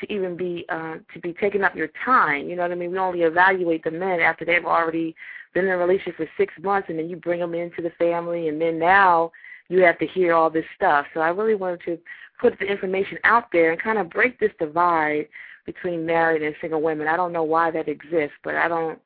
to 0.00 0.12
even 0.12 0.36
be 0.36 0.64
uh, 0.68 0.96
to 1.12 1.20
be 1.20 1.32
taking 1.32 1.62
up 1.62 1.74
your 1.74 1.88
time. 2.04 2.48
You 2.48 2.56
know 2.56 2.62
what 2.62 2.72
I 2.72 2.74
mean? 2.74 2.92
We 2.92 2.98
only 2.98 3.22
evaluate 3.22 3.82
the 3.82 3.90
men 3.90 4.20
after 4.20 4.44
they've 4.44 4.64
already 4.64 5.14
been 5.54 5.64
in 5.64 5.70
a 5.70 5.76
relationship 5.76 6.16
for 6.16 6.28
six 6.36 6.52
months, 6.62 6.88
and 6.88 6.98
then 6.98 7.08
you 7.08 7.16
bring 7.16 7.40
them 7.40 7.54
into 7.54 7.82
the 7.82 7.90
family, 7.98 8.48
and 8.48 8.60
then 8.60 8.78
now 8.78 9.32
you 9.68 9.82
have 9.82 9.98
to 9.98 10.06
hear 10.06 10.34
all 10.34 10.50
this 10.50 10.64
stuff. 10.74 11.06
So 11.14 11.20
I 11.20 11.28
really 11.28 11.54
wanted 11.54 11.80
to 11.86 11.98
put 12.40 12.58
the 12.58 12.66
information 12.66 13.18
out 13.24 13.44
there 13.52 13.72
and 13.72 13.80
kind 13.80 13.98
of 13.98 14.10
break 14.10 14.38
this 14.38 14.52
divide 14.58 15.26
between 15.64 16.06
married 16.06 16.42
and 16.42 16.54
single 16.60 16.82
women. 16.82 17.08
I 17.08 17.16
don't 17.16 17.32
know 17.32 17.42
why 17.42 17.70
that 17.72 17.88
exists, 17.88 18.36
but 18.44 18.54
I 18.54 18.68
don't 18.68 19.00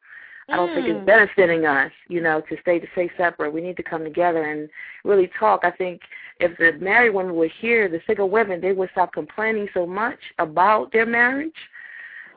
I 0.51 0.56
don't 0.56 0.74
think 0.74 0.86
Mm. 0.86 0.97
it's 0.97 1.06
benefiting 1.06 1.64
us, 1.66 1.93
you 2.09 2.20
know, 2.20 2.40
to 2.43 2.56
stay 2.62 2.78
to 2.78 2.86
stay 2.93 3.10
separate. 3.16 3.52
We 3.52 3.60
need 3.60 3.77
to 3.77 3.82
come 3.82 4.05
together 4.05 4.43
and 4.43 4.68
really 5.05 5.28
talk. 5.39 5.60
I 5.64 5.70
think 5.70 6.01
if 6.40 6.56
the 6.59 6.72
married 6.85 7.14
women 7.14 7.35
were 7.35 7.48
here, 7.60 7.89
the 7.89 8.01
single 8.06 8.28
women, 8.28 8.60
they 8.60 8.72
would 8.72 8.90
stop 8.90 9.12
complaining 9.12 9.68
so 9.74 9.86
much 9.86 10.18
about 10.39 10.93
their 10.93 11.06
marriage. 11.06 11.55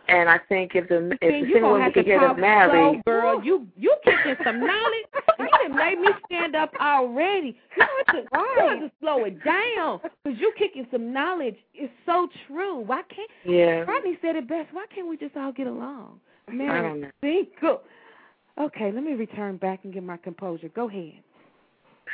And 0.10 0.28
I 0.30 0.38
think 0.50 0.76
if 0.76 0.90
the 0.90 1.12
if 1.22 1.46
the 1.48 1.54
single 1.54 1.72
women 1.74 1.92
could 1.94 2.06
get 2.06 2.38
married, 2.38 3.02
slow, 3.06 3.14
girl. 3.14 3.44
You 3.44 3.66
you 3.78 3.96
kicking 4.04 4.36
some 4.44 4.60
knowledge. 4.60 5.08
you 5.40 5.48
done 5.48 5.76
made 5.78 5.98
me 6.00 6.10
stand 6.26 6.56
up 6.58 6.74
already. 6.82 7.58
You 7.78 7.84
have 8.06 8.16
to, 8.16 8.22
you 8.34 8.70
have 8.70 8.80
to 8.82 8.92
slow 9.00 9.24
it 9.24 9.42
down 9.46 10.02
because 10.24 10.38
you 10.40 10.52
kicking 10.58 10.86
some 10.92 11.14
knowledge. 11.14 11.56
It's 11.74 11.94
so 12.06 12.28
true. 12.48 12.80
Why 12.80 13.02
can't? 13.04 13.30
Yeah. 13.46 13.86
Rodney 13.90 14.18
said 14.22 14.36
it 14.36 14.48
best. 14.50 14.74
Why 14.74 14.86
can't 14.94 15.08
we 15.08 15.16
just 15.16 15.38
all 15.38 15.54
get 15.54 15.68
along? 15.68 16.20
I 16.50 16.52
Married, 16.52 16.90
don't 16.90 17.02
know. 17.02 17.10
single. 17.22 17.82
Okay, 18.60 18.92
let 18.92 19.04
me 19.04 19.14
return 19.14 19.58
back 19.58 19.80
and 19.84 19.94
get 19.94 20.04
my 20.04 20.18
composure. 20.18 20.70
Go 20.70 20.88
ahead. 20.88 21.24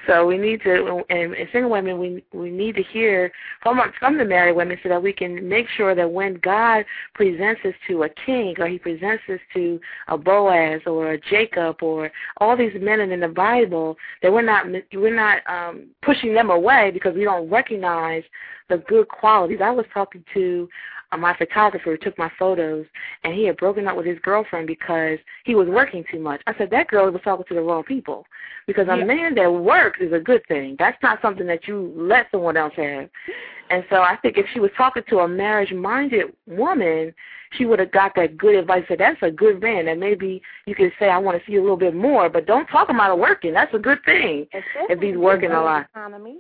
So 0.08 0.26
we 0.26 0.38
need 0.38 0.62
to, 0.64 1.04
and, 1.10 1.36
single 1.52 1.72
women, 1.72 2.00
we 2.00 2.24
we 2.32 2.50
need 2.52 2.76
to 2.76 2.84
hear 2.84 3.32
from 3.62 3.80
from 4.00 4.18
the 4.18 4.24
married 4.24 4.56
women 4.56 4.78
so 4.82 4.90
that 4.90 5.02
we 5.02 5.12
can 5.12 5.48
make 5.48 5.68
sure 5.76 5.94
that 5.94 6.10
when 6.10 6.36
God 6.36 6.86
presents 7.16 7.62
us 7.66 7.74
to 7.88 8.04
a 8.04 8.10
king, 8.26 8.56
or 8.60 8.68
He 8.68 8.80
presents 8.80 9.24
us 9.28 9.40
to 9.54 9.80
a 10.08 10.18
Boaz 10.18 10.82
or 10.86 11.14
a 11.14 11.20
Jacob, 11.20 11.82
or 11.82 12.12
all 12.38 12.56
these 12.56 12.72
men 12.80 13.02
in 13.02 13.20
the 13.20 13.28
Bible, 13.28 13.98
that 14.22 14.32
we're 14.32 14.42
not 14.42 14.68
we're 14.94 15.16
not 15.16 15.42
um, 15.48 15.88
pushing 16.02 16.34
them 16.34 16.50
away 16.50 16.92
because 16.94 17.16
we 17.16 17.26
don't 17.26 17.50
recognize 17.50 18.24
the 18.70 18.78
good 18.88 19.08
qualities. 19.10 19.60
I 19.62 19.72
was 19.72 19.86
talking 19.94 20.24
to 20.34 20.70
Uh, 21.12 21.18
my 21.18 21.36
photographer 21.36 21.92
who 21.92 21.98
took 21.98 22.18
my 22.18 22.32
photos, 22.38 22.86
and 23.24 23.34
he 23.34 23.46
had 23.46 23.58
broken 23.58 23.88
up 23.88 23.98
with 23.98 24.06
his 24.06 24.20
girlfriend 24.20 24.68
because 24.68 25.18
he 25.44 25.56
was 25.56 25.68
working 25.68 26.04
too 26.12 26.20
much. 26.20 26.40
I 26.46 26.54
said 26.58 26.70
that 26.70 26.88
girl 26.88 27.10
was 27.10 27.22
talking 27.24 27.46
to 27.48 27.56
the 27.56 27.62
wrong 27.62 27.84
people, 27.84 28.26
because 28.68 28.88
a 28.88 28.98
Yeah. 28.98 29.06
man 29.06 29.36
that 29.36 29.52
works 29.52 30.00
is 30.00 30.14
a 30.14 30.20
good 30.20 30.46
thing. 30.48 30.76
That's 30.78 31.02
not 31.02 31.20
something 31.22 31.48
that 31.48 31.68
you 31.68 31.92
let 31.96 32.30
someone 32.30 32.58
else 32.58 32.76
have. 32.76 33.10
And 33.72 33.84
so 33.90 34.02
I 34.02 34.18
think 34.18 34.38
if 34.38 34.48
she 34.54 34.60
was 34.60 34.72
talking 34.78 35.04
to 35.10 35.20
a 35.20 35.28
marriage-minded 35.28 36.34
woman, 36.48 37.14
she 37.54 37.66
would 37.66 37.80
have 37.80 37.92
got 37.92 38.14
that 38.16 38.38
good 38.38 38.56
advice. 38.56 38.84
Said 38.88 39.00
that's 39.00 39.22
a 39.24 39.32
good 39.32 39.62
man, 39.62 39.88
and 39.88 40.00
maybe 40.00 40.42
you 40.68 40.76
could 40.76 40.94
say 41.00 41.10
I 41.10 41.18
want 41.18 41.40
to 41.40 41.46
see 41.46 41.58
a 41.58 41.62
little 41.62 41.78
bit 41.78 41.96
more, 41.96 42.30
but 42.30 42.46
don't 42.46 42.68
talk 42.68 42.90
about 42.90 43.18
working. 43.18 43.54
That's 43.54 43.74
a 43.74 43.80
good 43.80 44.04
thing 44.06 44.48
if 44.90 45.00
he's 45.00 45.18
working 45.18 45.52
a 45.52 45.62
lot. 45.62 45.88
Economy. 45.92 46.38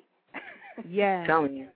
Yeah. 0.88 1.26
Telling 1.26 1.56
you. 1.56 1.68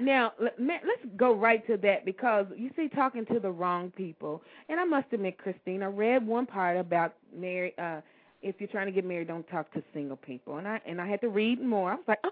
Now, 0.00 0.32
let 0.38 0.54
let's 0.58 1.04
go 1.16 1.34
right 1.34 1.66
to 1.66 1.76
that 1.78 2.04
because 2.04 2.46
you 2.56 2.70
see, 2.76 2.88
talking 2.88 3.26
to 3.26 3.40
the 3.40 3.50
wrong 3.50 3.92
people. 3.96 4.42
And 4.68 4.78
I 4.78 4.84
must 4.84 5.06
admit, 5.12 5.38
Christine, 5.38 5.82
I 5.82 5.86
read 5.86 6.26
one 6.26 6.46
part 6.46 6.76
about 6.76 7.14
Mary, 7.34 7.74
uh, 7.78 8.00
if 8.42 8.56
you're 8.58 8.68
trying 8.68 8.86
to 8.86 8.92
get 8.92 9.04
married, 9.04 9.28
don't 9.28 9.48
talk 9.48 9.72
to 9.72 9.82
single 9.92 10.16
people. 10.16 10.58
And 10.58 10.68
I 10.68 10.80
and 10.86 11.00
I 11.00 11.08
had 11.08 11.20
to 11.22 11.28
read 11.28 11.60
more. 11.60 11.92
I 11.92 11.94
was 11.96 12.04
like, 12.06 12.20
oh, 12.24 12.30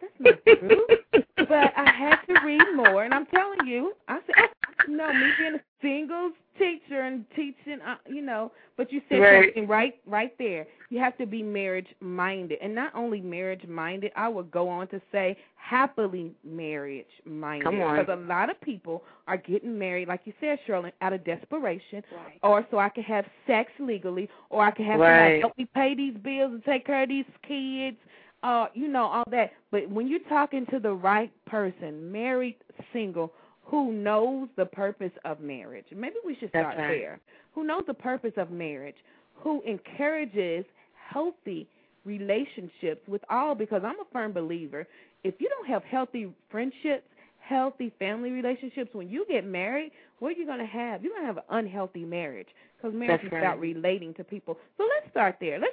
that's 0.00 0.12
not 0.46 0.58
true. 0.58 0.86
but 1.36 1.72
I 1.76 1.90
had 1.90 2.16
to 2.28 2.46
read 2.46 2.62
more, 2.74 3.04
and 3.04 3.14
I'm 3.14 3.26
telling 3.26 3.66
you, 3.66 3.92
I 4.08 4.18
said, 4.26 4.34
oh, 4.38 4.63
no, 4.88 5.12
me 5.12 5.32
being 5.38 5.54
a 5.56 5.60
singles 5.82 6.32
teacher 6.58 7.00
and 7.02 7.24
teaching, 7.34 7.80
uh, 7.86 7.96
you 8.06 8.22
know. 8.22 8.52
But 8.76 8.92
you 8.92 9.00
said 9.08 9.20
Right. 9.20 9.46
something 9.46 9.66
right, 9.68 9.94
right 10.06 10.36
there. 10.38 10.66
You 10.90 10.98
have 11.00 11.16
to 11.18 11.26
be 11.26 11.42
marriage 11.42 11.88
minded, 12.00 12.58
and 12.62 12.74
not 12.74 12.94
only 12.94 13.20
marriage 13.20 13.66
minded. 13.66 14.12
I 14.16 14.28
would 14.28 14.50
go 14.50 14.68
on 14.68 14.86
to 14.88 15.00
say 15.10 15.36
happily 15.56 16.32
marriage 16.44 17.06
minded, 17.24 17.64
Come 17.64 17.80
on. 17.80 17.96
because 17.96 18.12
a 18.12 18.22
lot 18.28 18.50
of 18.50 18.60
people 18.60 19.02
are 19.26 19.36
getting 19.36 19.78
married, 19.78 20.08
like 20.08 20.20
you 20.24 20.32
said, 20.40 20.58
Shirley, 20.66 20.92
out 21.00 21.12
of 21.12 21.24
desperation, 21.24 22.04
Right. 22.12 22.38
or 22.42 22.66
so 22.70 22.78
I 22.78 22.88
can 22.90 23.02
have 23.04 23.26
sex 23.46 23.72
legally, 23.78 24.28
or 24.50 24.62
I 24.62 24.70
can 24.70 24.84
have 24.84 25.00
Right. 25.00 25.08
somebody 25.16 25.40
help 25.40 25.58
me 25.58 25.66
pay 25.74 25.94
these 25.94 26.14
bills 26.18 26.52
and 26.52 26.64
take 26.64 26.84
care 26.86 27.02
of 27.02 27.08
these 27.08 27.24
kids, 27.42 27.96
uh, 28.42 28.68
you 28.74 28.88
know, 28.88 29.04
all 29.04 29.24
that. 29.30 29.52
But 29.70 29.88
when 29.88 30.06
you're 30.06 30.20
talking 30.28 30.66
to 30.66 30.78
the 30.78 30.92
right 30.92 31.32
person, 31.46 32.12
married, 32.12 32.56
single, 32.92 33.32
who 33.64 33.92
knows 33.92 34.48
the 34.56 34.66
purpose 34.66 35.12
of 35.24 35.40
marriage, 35.40 35.86
maybe 35.94 36.16
we 36.24 36.36
should 36.36 36.50
start 36.50 36.76
right. 36.76 36.88
there. 36.88 37.20
Who 37.54 37.64
knows 37.64 37.82
the 37.86 37.94
purpose 37.94 38.32
of 38.36 38.50
marriage? 38.50 38.96
Who 39.36 39.62
encourages 39.62 40.64
healthy 41.10 41.66
relationships 42.04 43.00
with 43.08 43.22
all? 43.30 43.54
Because 43.54 43.82
I'm 43.84 43.98
a 44.00 44.04
firm 44.12 44.32
believer. 44.32 44.86
If 45.22 45.34
you 45.38 45.48
don't 45.48 45.68
have 45.68 45.82
healthy 45.84 46.32
friendships, 46.50 47.04
healthy 47.40 47.92
family 47.98 48.30
relationships, 48.30 48.90
when 48.92 49.08
you 49.08 49.24
get 49.28 49.46
married, 49.46 49.92
what 50.18 50.28
are 50.28 50.32
you 50.32 50.46
going 50.46 50.58
to 50.58 50.66
have? 50.66 51.02
You're 51.02 51.12
going 51.12 51.22
to 51.22 51.26
have 51.26 51.38
an 51.38 51.44
unhealthy 51.50 52.04
marriage 52.04 52.48
because 52.76 52.94
marriage 52.94 53.22
That's 53.22 53.34
is 53.34 53.38
about 53.38 53.60
relating 53.60 54.14
to 54.14 54.24
people. 54.24 54.58
So 54.76 54.84
let's 54.84 55.10
start 55.10 55.36
there. 55.40 55.58
Let's. 55.58 55.72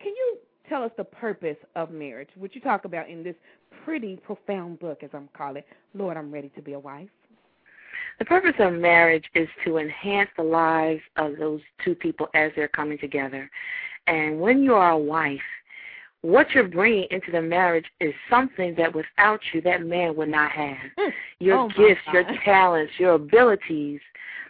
Can 0.00 0.12
you 0.14 0.38
tell 0.68 0.82
us 0.82 0.92
the 0.96 1.04
purpose 1.04 1.56
of 1.76 1.90
marriage, 1.90 2.28
which 2.36 2.54
you 2.54 2.60
talk 2.60 2.84
about 2.84 3.08
in 3.08 3.22
this 3.22 3.34
pretty 3.84 4.16
profound 4.16 4.78
book, 4.78 5.02
as 5.02 5.10
I'm 5.12 5.28
calling 5.36 5.58
it? 5.58 5.66
Lord, 5.94 6.16
I'm 6.16 6.32
ready 6.32 6.50
to 6.50 6.62
be 6.62 6.72
a 6.74 6.78
wife. 6.78 7.08
The 8.18 8.24
purpose 8.24 8.54
of 8.58 8.72
marriage 8.74 9.24
is 9.34 9.48
to 9.64 9.78
enhance 9.78 10.30
the 10.36 10.42
lives 10.42 11.02
of 11.16 11.36
those 11.36 11.60
two 11.84 11.94
people 11.94 12.28
as 12.34 12.52
they're 12.56 12.68
coming 12.68 12.98
together. 12.98 13.50
And 14.06 14.40
when 14.40 14.62
you 14.62 14.74
are 14.74 14.90
a 14.90 14.98
wife, 14.98 15.40
what 16.22 16.50
you're 16.50 16.68
bringing 16.68 17.06
into 17.10 17.30
the 17.30 17.40
marriage 17.40 17.86
is 18.00 18.12
something 18.28 18.74
that 18.76 18.94
without 18.94 19.40
you, 19.52 19.60
that 19.62 19.84
man 19.84 20.16
would 20.16 20.28
not 20.28 20.50
have. 20.50 20.76
Hmm. 20.98 21.10
Your 21.38 21.58
Oh, 21.58 21.68
gifts, 21.68 22.02
your 22.12 22.24
talents, 22.44 22.92
your 22.98 23.14
abilities 23.14 24.00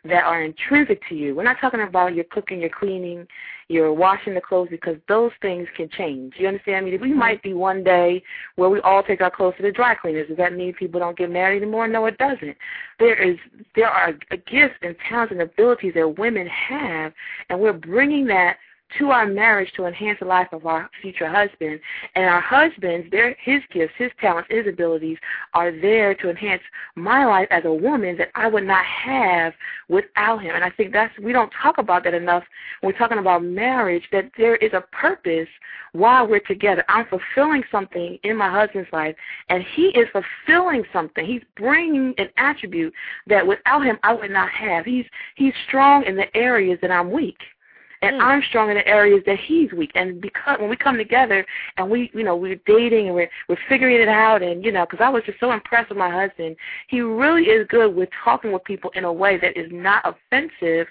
that 0.05 0.24
are 0.24 0.43
intrinsic 0.43 1.01
to 1.09 1.15
you. 1.15 1.35
We're 1.35 1.43
not 1.43 1.59
talking 1.61 1.81
about 1.81 2.15
your 2.15 2.24
cooking, 2.24 2.61
your 2.61 2.70
cleaning, 2.70 3.27
your 3.69 3.93
washing 3.93 4.35
the 4.35 4.40
clothes 4.40 4.69
because 4.70 4.97
those 5.09 5.32
things 5.43 5.69
can 5.77 5.89
change. 5.90 6.35
You 6.39 6.49
understand 6.49 6.86
me? 6.86 6.93
We 6.93 7.11
mm-hmm. 7.11 7.19
might 7.19 7.43
be 7.43 7.53
one 7.53 7.85
day 7.85 8.23
where 8.57 8.70
we 8.70 8.81
all 8.81 9.03
take 9.03 9.20
our 9.20 9.31
clothes 9.31 9.55
to 9.59 9.62
the 9.62 9.73
dry 9.73 9.95
cleaners. 9.95 10.28
Does 10.28 10.36
that 10.39 10.55
mean 10.55 10.73
people 10.73 11.01
don't 11.01 11.19
get 11.19 11.31
married 11.31 11.62
anymore? 11.62 11.89
No, 11.89 12.07
it 12.07 12.16
doesn't. 12.19 12.57
There 12.99 13.15
is 13.15 13.36
there 13.74 13.90
are 13.90 14.12
gifts 14.47 14.77
and 14.82 14.97
talents 15.09 15.32
and 15.32 15.43
abilities 15.43 15.95
that 15.95 16.19
women 16.19 16.47
have, 16.47 17.12
and 17.51 17.61
we're 17.61 17.73
bringing 17.74 18.27
that 18.28 18.57
to 18.98 19.10
our 19.10 19.27
marriage 19.27 19.70
to 19.77 19.85
enhance 19.85 20.19
the 20.20 20.24
life 20.27 20.48
of 20.52 20.66
our 20.66 20.89
future 21.02 21.28
husband. 21.28 21.81
And 22.15 22.24
our 22.24 22.40
husbands, 22.40 23.10
their 23.10 23.36
his 23.43 23.60
gifts, 23.73 23.93
his 23.98 24.10
talents, 24.20 24.48
his 24.51 24.66
abilities 24.66 25.19
are 25.55 25.73
there 25.73 26.15
to 26.16 26.31
enhance 26.31 26.62
my 26.94 27.24
life 27.27 27.48
as 27.51 27.65
a 27.65 27.73
woman 27.73 28.16
that 28.19 28.28
I 28.35 28.48
would 28.48 28.65
not 28.65 28.85
have 28.85 29.52
without 29.89 30.43
him. 30.43 30.55
And 30.55 30.65
I 30.65 30.70
think 30.70 30.93
that's 30.93 31.16
we 31.19 31.32
don't 31.32 31.52
talk 31.62 31.78
about 31.78 32.05
that 32.05 32.15
enough 32.15 32.44
when 32.81 32.93
we're 32.93 32.98
talking 32.98 33.19
about 33.19 33.44
marriage, 33.44 34.05
that 34.12 34.31
there 34.36 34.56
is 34.56 34.73
a 34.73 34.85
purpose 34.93 35.48
while 35.93 36.27
we're 36.27 36.40
together. 36.40 36.85
I'm 36.89 37.06
fulfilling 37.06 37.62
something 37.70 38.19
in 38.23 38.36
my 38.36 38.51
husband's 38.51 38.93
life 38.93 39.16
and 39.48 39.62
he 39.74 39.86
is 39.89 40.09
fulfilling 40.12 40.85
something. 40.93 41.24
He's 41.24 41.43
bringing 41.56 42.15
an 42.19 42.28
attribute 42.36 42.93
that 43.27 43.47
without 43.47 43.85
him 43.85 43.98
I 44.02 44.15
would 44.15 44.31
not 44.31 44.51
have. 44.51 44.85
He's 44.85 45.06
he's 45.35 45.55
strong 45.66 46.05
in 46.05 46.16
the 46.16 46.35
areas 46.36 46.78
that 46.82 46.90
I'm 46.90 47.10
weak 47.10 47.39
and 48.03 48.16
hmm. 48.16 48.23
I'm 48.23 48.43
strong 48.49 48.70
in 48.70 48.77
the 48.77 48.87
areas 48.87 49.23
that 49.27 49.39
he's 49.39 49.73
weak. 49.73 49.93
And 49.95 50.20
because 50.20 50.59
when 50.59 50.70
we 50.70 50.77
come 50.77 50.97
together 50.97 51.45
and 51.77 51.91
we, 51.91 52.11
you 52.15 52.25
know, 52.25 52.37
we're 52.37 52.61
dating 52.66 53.07
and 53.07 53.15
we're 53.15 53.31
we're 53.49 53.59
figuring 53.69 54.01
it 54.01 54.09
out, 54.09 54.43
and 54.43 54.65
you 54.65 54.73
know, 54.73 54.87
because 54.89 55.03
I 55.05 55.09
was 55.09 55.23
just 55.25 55.41
so 55.41 55.53
impressed 55.53 55.89
with 55.89 55.99
my 55.99 56.11
husband. 56.11 56.57
He 56.89 57.01
really 57.01 57.45
is 57.45 57.66
good 57.69 57.95
with 57.95 58.09
talking 58.25 58.53
with 58.53 58.65
people 58.65 58.91
in 58.95 59.05
a 59.05 59.12
way 59.12 59.39
that 59.39 59.57
is 59.57 59.70
not 59.73 60.03
offensive, 60.05 60.87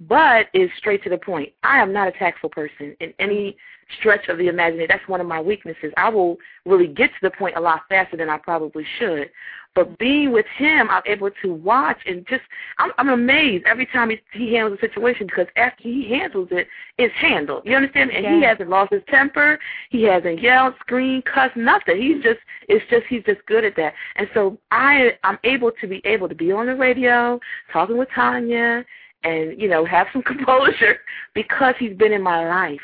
but 0.00 0.46
is 0.54 0.70
straight 0.78 1.02
to 1.04 1.10
the 1.10 1.18
point. 1.18 1.52
I 1.62 1.80
am 1.80 1.92
not 1.92 2.08
a 2.08 2.12
tactful 2.12 2.50
person 2.50 2.96
in 3.00 3.12
any 3.18 3.56
stretch 3.98 4.28
of 4.28 4.38
the 4.38 4.48
imagination. 4.48 4.88
That's 4.88 5.08
one 5.08 5.20
of 5.20 5.26
my 5.26 5.40
weaknesses. 5.40 5.92
I 5.96 6.08
will 6.08 6.36
really 6.64 6.86
get 6.86 7.10
to 7.10 7.18
the 7.22 7.30
point 7.30 7.56
a 7.56 7.60
lot 7.60 7.82
faster 7.88 8.16
than 8.16 8.30
I 8.30 8.38
probably 8.38 8.84
should. 8.98 9.30
But 9.74 9.98
being 9.98 10.32
with 10.32 10.46
him, 10.56 10.90
I'm 10.90 11.02
able 11.06 11.30
to 11.42 11.54
watch 11.54 11.98
and 12.06 12.26
just 12.26 12.42
I'm, 12.78 12.90
I'm 12.98 13.08
amazed 13.08 13.64
every 13.66 13.86
time 13.86 14.10
he, 14.10 14.20
he 14.32 14.54
handles 14.54 14.78
a 14.78 14.86
situation 14.86 15.26
because 15.26 15.46
after 15.56 15.82
he 15.82 16.08
handles 16.10 16.48
it, 16.50 16.68
it's 16.98 17.14
handled. 17.14 17.62
You 17.64 17.76
understand? 17.76 18.10
And 18.10 18.26
he 18.26 18.42
hasn't 18.42 18.68
lost 18.68 18.92
his 18.92 19.02
temper. 19.08 19.58
He 19.88 20.02
hasn't 20.02 20.42
yelled, 20.42 20.74
screamed, 20.80 21.24
cussed, 21.24 21.56
nothing. 21.56 22.00
He's 22.00 22.22
just 22.22 22.40
it's 22.68 22.84
just 22.90 23.06
he's 23.06 23.24
just 23.24 23.44
good 23.46 23.64
at 23.64 23.76
that. 23.76 23.94
And 24.16 24.28
so 24.34 24.58
I 24.70 25.16
I'm 25.24 25.38
able 25.44 25.70
to 25.80 25.86
be 25.86 26.02
able 26.04 26.28
to 26.28 26.34
be 26.34 26.52
on 26.52 26.66
the 26.66 26.76
radio 26.76 27.40
talking 27.72 27.96
with 27.96 28.08
Tanya 28.14 28.84
and 29.24 29.60
you 29.60 29.68
know 29.68 29.84
have 29.84 30.06
some 30.12 30.22
composure 30.26 30.98
because 31.34 31.74
he's 31.78 31.96
been 31.96 32.12
in 32.12 32.22
my 32.22 32.46
life. 32.46 32.80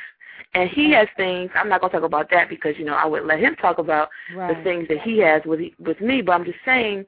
And 0.54 0.68
he 0.70 0.92
has 0.92 1.08
things. 1.16 1.50
I'm 1.54 1.68
not 1.68 1.80
going 1.80 1.90
to 1.90 1.98
talk 1.98 2.06
about 2.06 2.30
that 2.30 2.48
because 2.48 2.74
you 2.78 2.84
know 2.84 2.94
I 2.94 3.06
would 3.06 3.24
let 3.24 3.40
him 3.40 3.54
talk 3.56 3.78
about 3.78 4.08
the 4.56 4.62
things 4.64 4.88
that 4.88 5.00
he 5.02 5.18
has 5.18 5.42
with 5.44 5.60
with 5.78 6.00
me. 6.00 6.22
But 6.22 6.32
I'm 6.32 6.44
just 6.44 6.58
saying 6.64 7.04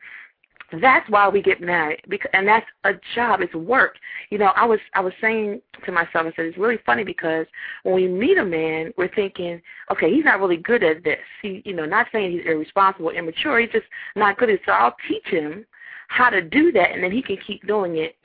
that's 0.80 1.08
why 1.10 1.28
we 1.28 1.42
get 1.42 1.60
married 1.60 2.00
because 2.08 2.30
and 2.32 2.46
that's 2.46 2.66
a 2.84 2.92
job 3.14 3.40
it's 3.40 3.54
work 3.54 3.96
you 4.30 4.38
know 4.38 4.52
i 4.56 4.64
was 4.64 4.78
i 4.94 5.00
was 5.00 5.12
saying 5.20 5.60
to 5.84 5.92
myself 5.92 6.26
i 6.26 6.32
said 6.36 6.44
it's 6.46 6.58
really 6.58 6.78
funny 6.86 7.02
because 7.02 7.46
when 7.82 7.94
we 7.94 8.06
meet 8.06 8.38
a 8.38 8.44
man 8.44 8.92
we're 8.96 9.12
thinking 9.14 9.60
okay 9.90 10.12
he's 10.12 10.24
not 10.24 10.40
really 10.40 10.56
good 10.56 10.82
at 10.82 11.02
this 11.02 11.18
he 11.42 11.62
you 11.64 11.74
know 11.74 11.84
not 11.84 12.06
saying 12.12 12.30
he's 12.30 12.46
irresponsible 12.46 13.10
immature 13.10 13.60
he's 13.60 13.70
just 13.70 13.86
not 14.14 14.38
good 14.38 14.48
at 14.48 14.56
it 14.56 14.60
so 14.64 14.72
i'll 14.72 14.94
teach 15.08 15.26
him 15.26 15.64
how 16.08 16.30
to 16.30 16.40
do 16.40 16.70
that 16.72 16.92
and 16.92 17.02
then 17.02 17.10
he 17.10 17.22
can 17.22 17.36
keep 17.46 17.66
doing 17.66 17.96
it 17.96 18.16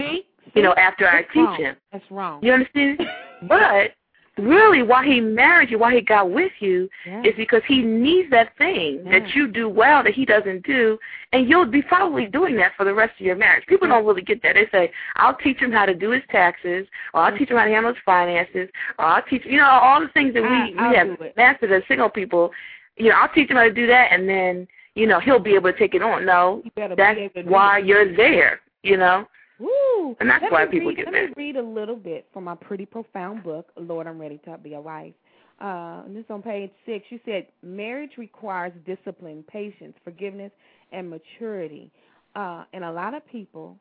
you 0.54 0.62
know 0.62 0.74
after 0.74 1.08
i 1.08 1.22
teach 1.24 1.36
wrong. 1.38 1.58
him 1.58 1.76
That's 1.92 2.12
wrong. 2.12 2.40
you 2.44 2.52
understand 2.52 3.02
but 3.48 3.92
really 4.38 4.84
why 4.84 5.06
he 5.06 5.22
married 5.22 5.72
you, 5.72 5.80
why 5.80 5.94
he 5.96 6.02
got 6.02 6.30
with 6.30 6.52
you, 6.60 6.90
Yeah. 7.06 7.22
is 7.24 7.36
because 7.36 7.62
he 7.68 7.82
needs 7.82 8.30
that 8.32 8.56
thing 8.58 9.02
Yeah. 9.06 9.20
that 9.20 9.36
you 9.36 9.48
do 9.48 9.70
well 9.70 10.04
that 10.04 10.14
he 10.14 10.26
doesn't 10.26 10.64
do, 10.66 11.00
and 11.32 11.50
you'll 11.50 11.66
be 11.66 11.82
probably 11.82 12.26
doing 12.26 12.56
that 12.58 12.74
for 12.76 12.84
the 12.84 12.94
rest 12.94 13.14
of 13.20 13.26
your 13.26 13.36
marriage. 13.36 13.66
People 13.66 13.88
don't 13.88 14.06
really 14.06 14.22
get 14.22 14.42
that. 14.44 14.56
They 14.56 14.68
say, 14.68 14.92
I'll 15.16 15.36
teach 15.36 15.60
him 15.60 15.72
how 15.72 15.86
to 15.86 15.94
do 15.94 16.10
his 16.12 16.24
taxes, 16.30 16.88
or 17.14 17.22
I'll 17.22 17.38
teach 17.38 17.50
him 17.50 17.58
how 17.58 17.66
to 17.66 17.72
handle 17.72 17.94
his 17.94 18.02
finances, 18.06 18.70
or 19.00 19.06
I'll 19.06 19.22
teach 19.24 19.46
you 19.46 19.58
know, 19.58 19.66
all 19.70 20.02
the 20.02 20.10
things 20.10 20.34
that 20.34 20.44
we, 20.44 20.50
I- 20.50 20.66
we 20.72 20.78
I'll 20.78 20.94
have 20.96 21.20
mastered 21.38 21.72
as 21.72 21.84
single 21.88 22.10
people, 22.10 22.52
you 22.98 23.10
know, 23.10 23.16
I'll 23.16 23.30
teach 23.30 23.50
him 23.50 23.58
how 23.58 23.64
to 23.64 23.72
do 23.74 23.88
that 23.88 24.12
and 24.12 24.28
then, 24.28 24.68
you 24.96 25.06
know, 25.08 25.20
he'll 25.20 25.40
be 25.40 25.56
able 25.56 25.72
to 25.72 25.78
take 25.78 25.94
it 25.94 26.02
on. 26.02 26.26
No, 26.26 26.62
You 26.64 26.72
better 26.76 26.96
be 26.96 27.02
that's 27.02 27.20
able 27.20 27.34
to 27.36 27.44
do 27.44 27.50
why 27.50 27.78
you're 27.80 28.16
there, 28.16 28.62
you 28.84 28.98
know. 28.98 29.28
Woo! 29.60 30.16
And 30.20 30.30
that's 30.30 30.44
let 30.44 30.52
why 30.52 30.66
people 30.66 30.90
read, 30.90 30.98
get 30.98 31.06
let 31.06 31.12
married. 31.14 31.38
me 31.38 31.44
read 31.44 31.56
a 31.56 31.62
little 31.62 31.96
bit 31.96 32.26
from 32.34 32.44
my 32.46 32.56
pretty 32.56 32.86
profound 32.86 33.44
book, 33.44 33.68
Lord, 33.78 34.08
I'm 34.08 34.20
Ready 34.20 34.40
to 34.46 34.58
Be 34.58 34.74
a 34.74 34.82
Wife. 34.82 35.14
Uh, 35.62 36.04
and 36.06 36.16
this 36.16 36.26
is 36.26 36.30
on 36.32 36.42
page 36.42 36.70
six. 36.86 37.06
You 37.10 37.20
said 37.26 37.48
marriage 37.64 38.12
requires 38.18 38.74
discipline, 38.86 39.44
patience, 39.50 39.94
forgiveness, 40.04 40.52
and 40.92 41.10
maturity. 41.10 41.90
Uh, 42.36 42.66
and 42.74 42.84
a 42.84 42.92
lot 42.92 43.14
of 43.14 43.26
people 43.28 43.78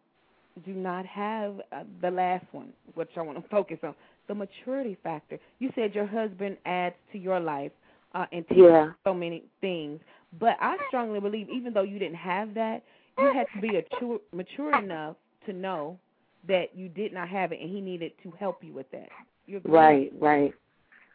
do 0.64 0.72
not 0.72 1.05
have 1.06 1.56
uh, 1.72 1.82
the 2.01 2.10
last 2.10 2.44
one, 2.52 2.72
which 2.94 3.10
I 3.16 3.22
want 3.22 3.42
to 3.42 3.48
focus 3.51 3.78
on 3.82 3.94
the 4.28 4.34
maturity 4.34 4.96
factor. 5.02 5.38
You 5.59 5.70
said 5.74 5.94
your 5.94 6.06
husband 6.06 6.56
adds 6.64 6.94
to 7.12 7.18
your 7.18 7.40
life 7.40 7.72
uh, 8.14 8.26
and 8.32 8.46
teaches 8.48 8.62
Yeah. 8.64 8.92
so 9.02 9.12
many 9.12 9.42
things. 9.60 10.01
But 10.38 10.56
I 10.60 10.76
strongly 10.88 11.18
believe, 11.18 11.48
even 11.51 11.72
though 11.72 11.82
you 11.82 11.98
didn't 11.98 12.16
have 12.16 12.55
that, 12.55 12.82
you 13.18 13.32
had 13.32 13.46
to 13.55 13.60
be 13.60 13.70
mature, 13.72 14.18
mature 14.32 14.78
enough 14.78 15.16
to 15.46 15.52
know 15.52 15.98
that 16.46 16.74
you 16.74 16.88
did 16.88 17.12
not 17.12 17.28
have 17.28 17.52
it, 17.52 17.60
and 17.60 17.70
he 17.70 17.80
needed 17.80 18.12
to 18.22 18.32
help 18.38 18.62
you 18.62 18.72
with 18.72 18.90
that. 18.92 19.08
You? 19.46 19.60
Right, 19.64 20.12
right. 20.20 20.52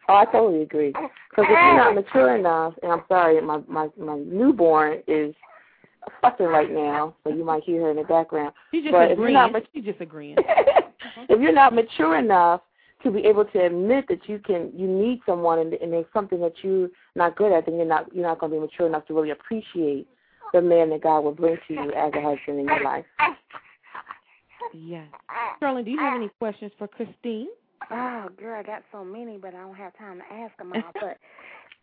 Oh, 0.08 0.16
I 0.16 0.26
totally 0.26 0.64
agree. 0.64 0.90
Because 0.90 1.46
if 1.46 1.50
you're 1.50 1.76
not 1.78 1.94
mature 1.94 2.36
enough, 2.36 2.74
and 2.82 2.92
I'm 2.92 3.04
sorry, 3.08 3.40
my 3.42 3.62
my 3.68 3.90
my 3.98 4.18
newborn 4.18 5.04
is 5.08 5.36
fussing 6.22 6.48
right 6.48 6.72
now, 6.72 7.16
so 7.24 7.30
you 7.30 7.44
might 7.44 7.64
hear 7.64 7.82
her 7.82 7.92
in 7.92 7.98
the 7.98 8.04
background. 8.04 8.54
She's 8.72 8.84
just 8.84 8.92
But 8.94 9.12
if 9.12 9.18
you're 9.18 9.28
agreeing. 9.28 9.34
not 9.34 9.52
mat- 9.52 9.64
She's 9.74 9.86
just 9.86 10.02
agreeing. 10.02 10.38
if 11.30 11.40
you're 11.40 11.54
not 11.54 11.74
mature 11.74 12.18
enough 12.18 12.62
to 13.04 13.12
be 13.12 13.22
able 13.22 13.46
to 13.46 13.66
admit 13.66 14.06
that 14.10 14.28
you 14.28 14.40
can 14.40 14.72
you 14.76 14.88
need 14.88 15.22
someone 15.26 15.60
and, 15.60 15.74
and 15.74 15.94
there's 15.94 16.06
something 16.14 16.40
that 16.42 16.54
you're 16.64 16.90
not 17.16 17.36
good 17.36 17.52
at, 17.52 17.66
then 17.66 17.76
you're 17.76 17.86
not 17.86 18.14
you're 18.14 18.26
not 18.26 18.40
going 18.40 18.52
to 18.52 18.58
be 18.58 18.62
mature 18.62 18.88
enough 18.88 19.06
to 19.08 19.14
really 19.14 19.32
appreciate 19.32 20.08
the 20.54 20.62
man 20.62 20.90
that 20.90 21.02
God 21.02 21.22
will 21.22 21.34
bring 21.34 21.58
to 21.68 21.74
you 21.74 21.92
as 21.94 22.12
a 22.16 22.22
husband 22.22 22.60
in 22.60 22.66
your 22.66 22.84
life. 22.84 23.06
Yes. 24.74 25.08
Sherlyn, 25.62 25.86
do 25.86 25.92
you 25.92 26.00
have 26.00 26.16
any 26.16 26.30
questions 26.40 26.72
for 26.78 26.88
Christine? 26.88 27.48
Oh, 27.92 28.30
girl, 28.38 28.60
I 28.60 28.64
got 28.64 28.84
so 28.92 29.04
many, 29.04 29.38
but 29.38 29.56
I 29.56 29.62
don't 29.62 29.76
have 29.76 29.98
time 29.98 30.20
to 30.20 30.34
ask 30.34 30.56
them 30.58 30.74
all. 30.74 30.82
but 30.94 31.18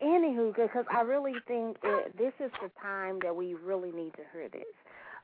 anywho, 0.01 0.55
because 0.55 0.85
I 0.93 1.01
really 1.01 1.33
think 1.47 1.77
it, 1.83 2.17
this 2.17 2.33
is 2.39 2.51
the 2.61 2.69
time 2.81 3.19
that 3.23 3.35
we 3.35 3.55
really 3.55 3.91
need 3.91 4.13
to 4.13 4.21
hear 4.31 4.49
this. 4.51 4.63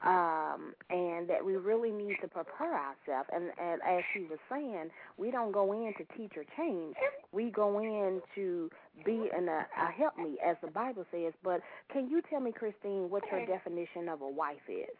Um, 0.05 0.73
and 0.89 1.29
that 1.29 1.45
we 1.45 1.55
really 1.55 1.91
need 1.91 2.17
to 2.21 2.27
prepare 2.27 2.73
ourselves. 2.73 3.29
And, 3.31 3.45
and 3.57 3.81
as 3.87 4.03
she 4.13 4.23
was 4.23 4.37
saying, 4.51 4.89
we 5.17 5.31
don't 5.31 5.53
go 5.53 5.71
in 5.71 5.93
to 5.97 6.17
teach 6.17 6.33
or 6.35 6.43
change. 6.57 6.95
We 7.31 7.51
go 7.51 7.79
in 7.79 8.19
to 8.35 8.69
be 9.05 9.29
in 9.37 9.47
a, 9.47 9.65
a 9.81 9.91
help 9.97 10.17
me, 10.17 10.35
as 10.45 10.57
the 10.61 10.69
Bible 10.71 11.05
says. 11.09 11.31
But 11.41 11.61
can 11.89 12.09
you 12.09 12.21
tell 12.29 12.41
me, 12.41 12.51
Christine, 12.51 13.09
what 13.09 13.23
your 13.31 13.45
definition 13.45 14.09
of 14.09 14.19
a 14.19 14.27
wife 14.27 14.57
is? 14.67 14.97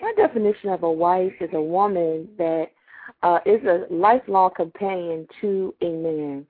My 0.00 0.12
definition 0.16 0.70
of 0.70 0.82
a 0.82 0.90
wife 0.90 1.32
is 1.40 1.50
a 1.52 1.60
woman 1.60 2.28
that 2.38 2.66
uh, 3.22 3.38
is 3.46 3.60
a 3.64 3.92
lifelong 3.92 4.50
companion 4.54 5.26
to 5.40 5.74
a 5.80 5.90
man. 5.90 6.46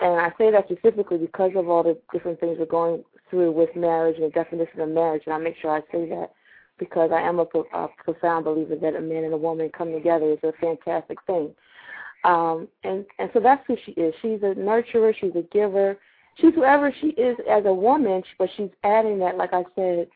And 0.00 0.20
I 0.20 0.32
say 0.36 0.50
that 0.50 0.66
specifically 0.70 1.18
because 1.18 1.52
of 1.54 1.68
all 1.68 1.82
the 1.82 1.98
different 2.12 2.40
things 2.40 2.56
we're 2.58 2.66
going 2.66 3.04
through 3.30 3.52
with 3.52 3.74
marriage 3.76 4.16
and 4.16 4.26
the 4.26 4.30
definition 4.30 4.80
of 4.80 4.88
marriage. 4.88 5.22
And 5.26 5.34
I 5.34 5.38
make 5.38 5.56
sure 5.60 5.70
I 5.70 5.80
say 5.92 6.08
that 6.10 6.32
because 6.78 7.10
I 7.12 7.20
am 7.20 7.38
a, 7.38 7.46
a 7.74 7.88
profound 8.04 8.44
believer 8.44 8.76
that 8.76 8.96
a 8.96 9.00
man 9.00 9.24
and 9.24 9.34
a 9.34 9.38
woman 9.38 9.70
come 9.76 9.92
together 9.92 10.30
is 10.32 10.38
a 10.42 10.52
fantastic 10.60 11.18
thing. 11.26 11.54
Um, 12.24 12.68
and 12.84 13.04
and 13.18 13.30
so 13.32 13.40
that's 13.40 13.64
who 13.66 13.76
she 13.84 13.92
is. 13.92 14.14
She's 14.22 14.42
a 14.42 14.54
nurturer. 14.54 15.14
She's 15.18 15.34
a 15.34 15.42
giver. 15.52 15.98
She's 16.36 16.54
whoever 16.54 16.92
she 17.00 17.08
is 17.08 17.36
as 17.50 17.64
a 17.66 17.74
woman, 17.74 18.22
but 18.38 18.48
she's 18.56 18.70
adding 18.84 19.18
that, 19.18 19.36
like 19.36 19.52
I 19.52 19.64
said, 19.74 20.08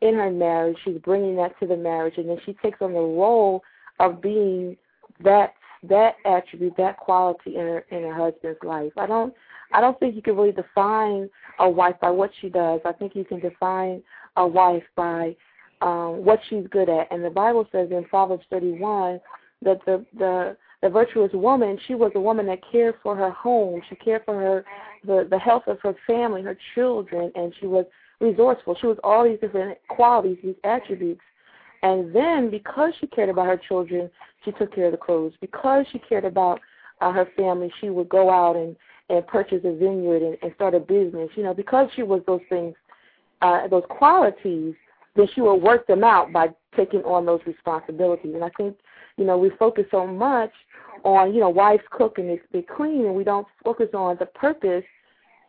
in 0.00 0.14
her 0.14 0.30
marriage. 0.30 0.76
She's 0.84 0.98
bringing 0.98 1.36
that 1.36 1.58
to 1.60 1.66
the 1.66 1.76
marriage, 1.76 2.14
and 2.16 2.28
then 2.28 2.38
she 2.44 2.54
takes 2.54 2.80
on 2.80 2.92
the 2.92 2.98
role 2.98 3.62
of 4.00 4.20
being 4.20 4.76
that 5.22 5.54
that 5.84 6.16
attribute, 6.24 6.76
that 6.76 6.96
quality 6.96 7.56
in 7.56 7.66
her 7.66 7.84
in 7.90 8.02
her 8.02 8.14
husband's 8.14 8.58
life. 8.62 8.92
I 8.96 9.06
don't 9.06 9.34
I 9.72 9.80
don't 9.80 9.98
think 10.00 10.16
you 10.16 10.22
can 10.22 10.36
really 10.36 10.52
define 10.52 11.28
a 11.58 11.68
wife 11.68 11.96
by 12.00 12.10
what 12.10 12.30
she 12.40 12.48
does. 12.48 12.80
I 12.84 12.92
think 12.92 13.14
you 13.14 13.24
can 13.24 13.40
define 13.40 14.02
a 14.36 14.46
wife 14.46 14.84
by 14.96 15.36
um, 15.80 16.24
what 16.24 16.40
she's 16.48 16.66
good 16.70 16.88
at. 16.88 17.10
And 17.12 17.24
the 17.24 17.30
Bible 17.30 17.66
says 17.70 17.88
in 17.90 18.04
Proverbs 18.04 18.44
31 18.50 19.20
that 19.62 19.78
the 19.86 20.04
the 20.16 20.56
the 20.80 20.88
virtuous 20.88 21.32
woman, 21.32 21.76
she 21.88 21.94
was 21.94 22.12
a 22.14 22.20
woman 22.20 22.46
that 22.46 22.60
cared 22.70 22.94
for 23.02 23.16
her 23.16 23.30
home. 23.30 23.80
She 23.88 23.96
cared 23.96 24.24
for 24.24 24.34
her 24.34 24.64
the 25.04 25.26
the 25.28 25.38
health 25.38 25.64
of 25.66 25.80
her 25.82 25.94
family, 26.06 26.42
her 26.42 26.56
children, 26.74 27.32
and 27.34 27.52
she 27.60 27.66
was 27.66 27.84
resourceful. 28.20 28.76
She 28.80 28.86
was 28.86 28.98
all 29.04 29.24
these 29.24 29.40
different 29.40 29.78
qualities, 29.88 30.38
these 30.42 30.54
attributes. 30.64 31.20
And 31.82 32.14
then 32.14 32.50
because 32.50 32.92
she 33.00 33.06
cared 33.06 33.28
about 33.28 33.46
her 33.46 33.60
children, 33.68 34.10
she 34.44 34.52
took 34.52 34.74
care 34.74 34.86
of 34.86 34.92
the 34.92 34.98
clothes. 34.98 35.32
Because 35.40 35.86
she 35.92 35.98
cared 36.00 36.24
about 36.24 36.60
uh, 37.00 37.12
her 37.12 37.28
family, 37.36 37.72
she 37.80 37.90
would 37.90 38.08
go 38.08 38.30
out 38.30 38.56
and 38.56 38.76
and 39.10 39.26
purchase 39.26 39.60
a 39.64 39.74
vineyard 39.74 40.22
and, 40.22 40.36
and 40.42 40.52
start 40.54 40.74
a 40.74 40.80
business. 40.80 41.30
You 41.34 41.42
know, 41.42 41.54
because 41.54 41.88
she 41.96 42.02
was 42.02 42.20
those 42.26 42.42
things, 42.48 42.74
uh, 43.40 43.66
those 43.68 43.84
qualities, 43.88 44.74
then 45.16 45.26
she 45.34 45.40
will 45.40 45.60
work 45.60 45.86
them 45.86 46.04
out 46.04 46.32
by 46.32 46.48
taking 46.76 47.00
on 47.00 47.24
those 47.24 47.40
responsibilities. 47.46 48.34
And 48.34 48.44
I 48.44 48.50
think, 48.56 48.76
you 49.16 49.24
know, 49.24 49.38
we 49.38 49.50
focus 49.58 49.86
so 49.90 50.06
much 50.06 50.52
on, 51.04 51.32
you 51.32 51.40
know, 51.40 51.48
wives 51.48 51.82
cook 51.90 52.18
and 52.18 52.28
they, 52.28 52.40
they 52.52 52.62
clean, 52.62 53.06
and 53.06 53.14
we 53.14 53.24
don't 53.24 53.46
focus 53.64 53.88
on 53.94 54.16
the 54.18 54.26
purpose 54.26 54.84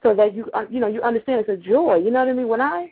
so 0.03 0.15
that 0.15 0.33
you, 0.33 0.49
uh, 0.53 0.65
you 0.69 0.79
know, 0.79 0.87
you 0.87 1.01
understand 1.01 1.41
it's 1.41 1.49
a 1.49 1.69
joy. 1.69 1.95
You 1.95 2.11
know 2.11 2.19
what 2.19 2.29
I 2.29 2.33
mean? 2.33 2.47
When 2.47 2.61
I, 2.61 2.91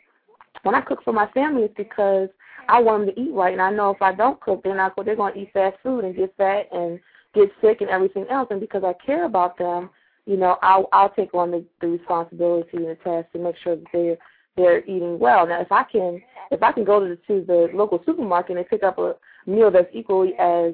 when 0.62 0.74
I 0.74 0.80
cook 0.80 1.02
for 1.04 1.12
my 1.12 1.26
family, 1.28 1.62
it's 1.62 1.74
because 1.76 2.28
I 2.68 2.80
want 2.80 3.06
them 3.06 3.14
to 3.14 3.20
eat 3.20 3.32
right, 3.32 3.52
and 3.52 3.62
I 3.62 3.70
know 3.70 3.90
if 3.90 4.02
I 4.02 4.12
don't 4.12 4.40
cook, 4.40 4.62
then 4.64 4.78
I, 4.78 4.90
they're 5.04 5.16
going 5.16 5.34
to 5.34 5.40
eat 5.40 5.52
fast 5.52 5.76
food 5.82 6.04
and 6.04 6.14
get 6.14 6.34
fat 6.36 6.68
and 6.72 7.00
get 7.34 7.50
sick 7.62 7.80
and 7.80 7.90
everything 7.90 8.26
else. 8.30 8.48
And 8.50 8.60
because 8.60 8.84
I 8.84 8.92
care 9.04 9.24
about 9.24 9.56
them, 9.58 9.90
you 10.26 10.36
know, 10.36 10.58
I'll 10.62 10.88
I'll 10.92 11.08
take 11.08 11.32
on 11.32 11.50
the, 11.50 11.64
the 11.80 11.88
responsibility 11.88 12.76
and 12.76 12.88
the 12.88 12.96
task 12.96 13.32
to 13.32 13.38
make 13.38 13.56
sure 13.56 13.76
that 13.76 13.86
they're 13.92 14.18
they're 14.56 14.84
eating 14.84 15.18
well. 15.18 15.46
Now, 15.46 15.62
if 15.62 15.72
I 15.72 15.84
can 15.84 16.20
if 16.50 16.62
I 16.62 16.72
can 16.72 16.84
go 16.84 17.00
to 17.00 17.08
the, 17.08 17.16
to 17.28 17.46
the 17.46 17.70
local 17.74 18.02
supermarket 18.04 18.58
and 18.58 18.68
pick 18.68 18.82
up 18.82 18.98
a 18.98 19.14
meal 19.46 19.70
that's 19.70 19.88
equally 19.92 20.34
as 20.38 20.72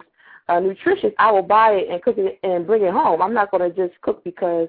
uh, 0.48 0.58
nutritious, 0.60 1.12
I 1.18 1.30
will 1.30 1.42
buy 1.42 1.72
it 1.72 1.88
and 1.90 2.02
cook 2.02 2.18
it 2.18 2.38
and 2.42 2.66
bring 2.66 2.82
it 2.82 2.92
home. 2.92 3.22
I'm 3.22 3.34
not 3.34 3.50
going 3.50 3.70
to 3.70 3.74
just 3.74 4.00
cook 4.02 4.24
because, 4.24 4.68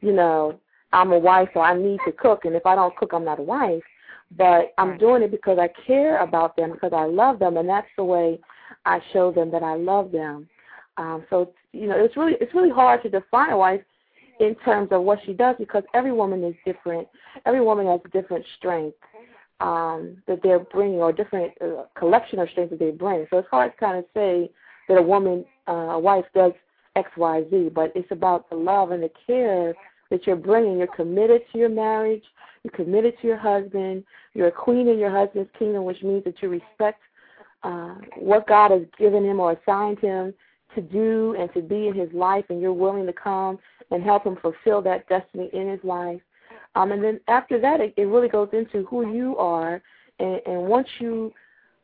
you 0.00 0.12
know, 0.12 0.58
I'm 0.94 1.12
a 1.12 1.18
wife, 1.18 1.48
so 1.52 1.60
I 1.60 1.76
need 1.76 1.98
to 2.06 2.12
cook, 2.12 2.44
and 2.44 2.54
if 2.54 2.64
I 2.64 2.74
don't 2.74 2.96
cook, 2.96 3.10
I'm 3.12 3.24
not 3.24 3.40
a 3.40 3.42
wife. 3.42 3.82
But 4.36 4.72
I'm 4.78 4.96
doing 4.96 5.22
it 5.22 5.30
because 5.30 5.58
I 5.58 5.68
care 5.86 6.18
about 6.22 6.56
them, 6.56 6.72
because 6.72 6.92
I 6.94 7.04
love 7.04 7.38
them, 7.38 7.56
and 7.56 7.68
that's 7.68 7.86
the 7.96 8.04
way 8.04 8.40
I 8.86 9.00
show 9.12 9.30
them 9.30 9.50
that 9.50 9.62
I 9.62 9.74
love 9.74 10.10
them. 10.12 10.48
Um, 10.96 11.24
so 11.28 11.52
you 11.72 11.88
know, 11.88 11.96
it's 11.96 12.16
really 12.16 12.34
it's 12.40 12.54
really 12.54 12.70
hard 12.70 13.02
to 13.02 13.10
define 13.10 13.50
a 13.50 13.58
wife 13.58 13.82
in 14.40 14.54
terms 14.64 14.88
of 14.92 15.02
what 15.02 15.18
she 15.24 15.32
does 15.32 15.56
because 15.58 15.82
every 15.92 16.12
woman 16.12 16.42
is 16.44 16.54
different. 16.64 17.06
Every 17.46 17.60
woman 17.60 17.86
has 17.86 18.00
a 18.04 18.08
different 18.08 18.44
strength 18.56 18.96
um, 19.60 20.22
that 20.26 20.40
they're 20.42 20.60
bringing 20.60 20.98
or 20.98 21.12
different 21.12 21.52
uh, 21.60 21.84
collection 21.96 22.38
of 22.38 22.48
strengths 22.50 22.70
that 22.70 22.78
they 22.78 22.90
bring. 22.90 23.26
So 23.30 23.38
it's 23.38 23.48
hard 23.50 23.72
to 23.72 23.78
kind 23.78 23.98
of 23.98 24.04
say 24.14 24.50
that 24.88 24.98
a 24.98 25.02
woman, 25.02 25.44
uh, 25.68 25.72
a 25.72 25.98
wife 25.98 26.24
does 26.34 26.52
X, 26.96 27.10
Y, 27.16 27.44
Z, 27.50 27.70
but 27.74 27.92
it's 27.94 28.10
about 28.10 28.48
the 28.50 28.56
love 28.56 28.90
and 28.90 29.02
the 29.02 29.10
care 29.26 29.74
that 30.14 30.28
you're 30.28 30.36
bringing. 30.36 30.78
You're 30.78 30.86
committed 30.86 31.42
to 31.50 31.58
your 31.58 31.68
marriage. 31.68 32.22
You're 32.62 32.70
committed 32.70 33.14
to 33.20 33.26
your 33.26 33.36
husband. 33.36 34.04
You're 34.32 34.46
a 34.46 34.52
queen 34.52 34.86
in 34.86 34.96
your 34.96 35.10
husband's 35.10 35.50
kingdom, 35.58 35.82
which 35.84 36.02
means 36.04 36.22
that 36.22 36.40
you 36.40 36.48
respect 36.48 37.00
uh, 37.64 37.96
what 38.16 38.46
God 38.46 38.70
has 38.70 38.82
given 38.96 39.24
him 39.24 39.40
or 39.40 39.52
assigned 39.52 39.98
him 39.98 40.32
to 40.76 40.80
do 40.80 41.34
and 41.36 41.52
to 41.54 41.62
be 41.62 41.88
in 41.88 41.94
his 41.94 42.12
life, 42.12 42.44
and 42.48 42.60
you're 42.60 42.72
willing 42.72 43.06
to 43.06 43.12
come 43.12 43.58
and 43.90 44.04
help 44.04 44.24
him 44.24 44.36
fulfill 44.40 44.80
that 44.82 45.08
destiny 45.08 45.50
in 45.52 45.68
his 45.68 45.80
life. 45.82 46.20
Um, 46.76 46.92
and 46.92 47.02
then 47.02 47.20
after 47.26 47.60
that, 47.60 47.80
it, 47.80 47.94
it 47.96 48.04
really 48.04 48.28
goes 48.28 48.50
into 48.52 48.86
who 48.86 49.12
you 49.12 49.36
are, 49.36 49.82
and, 50.20 50.40
and 50.46 50.62
once 50.62 50.88
you 51.00 51.32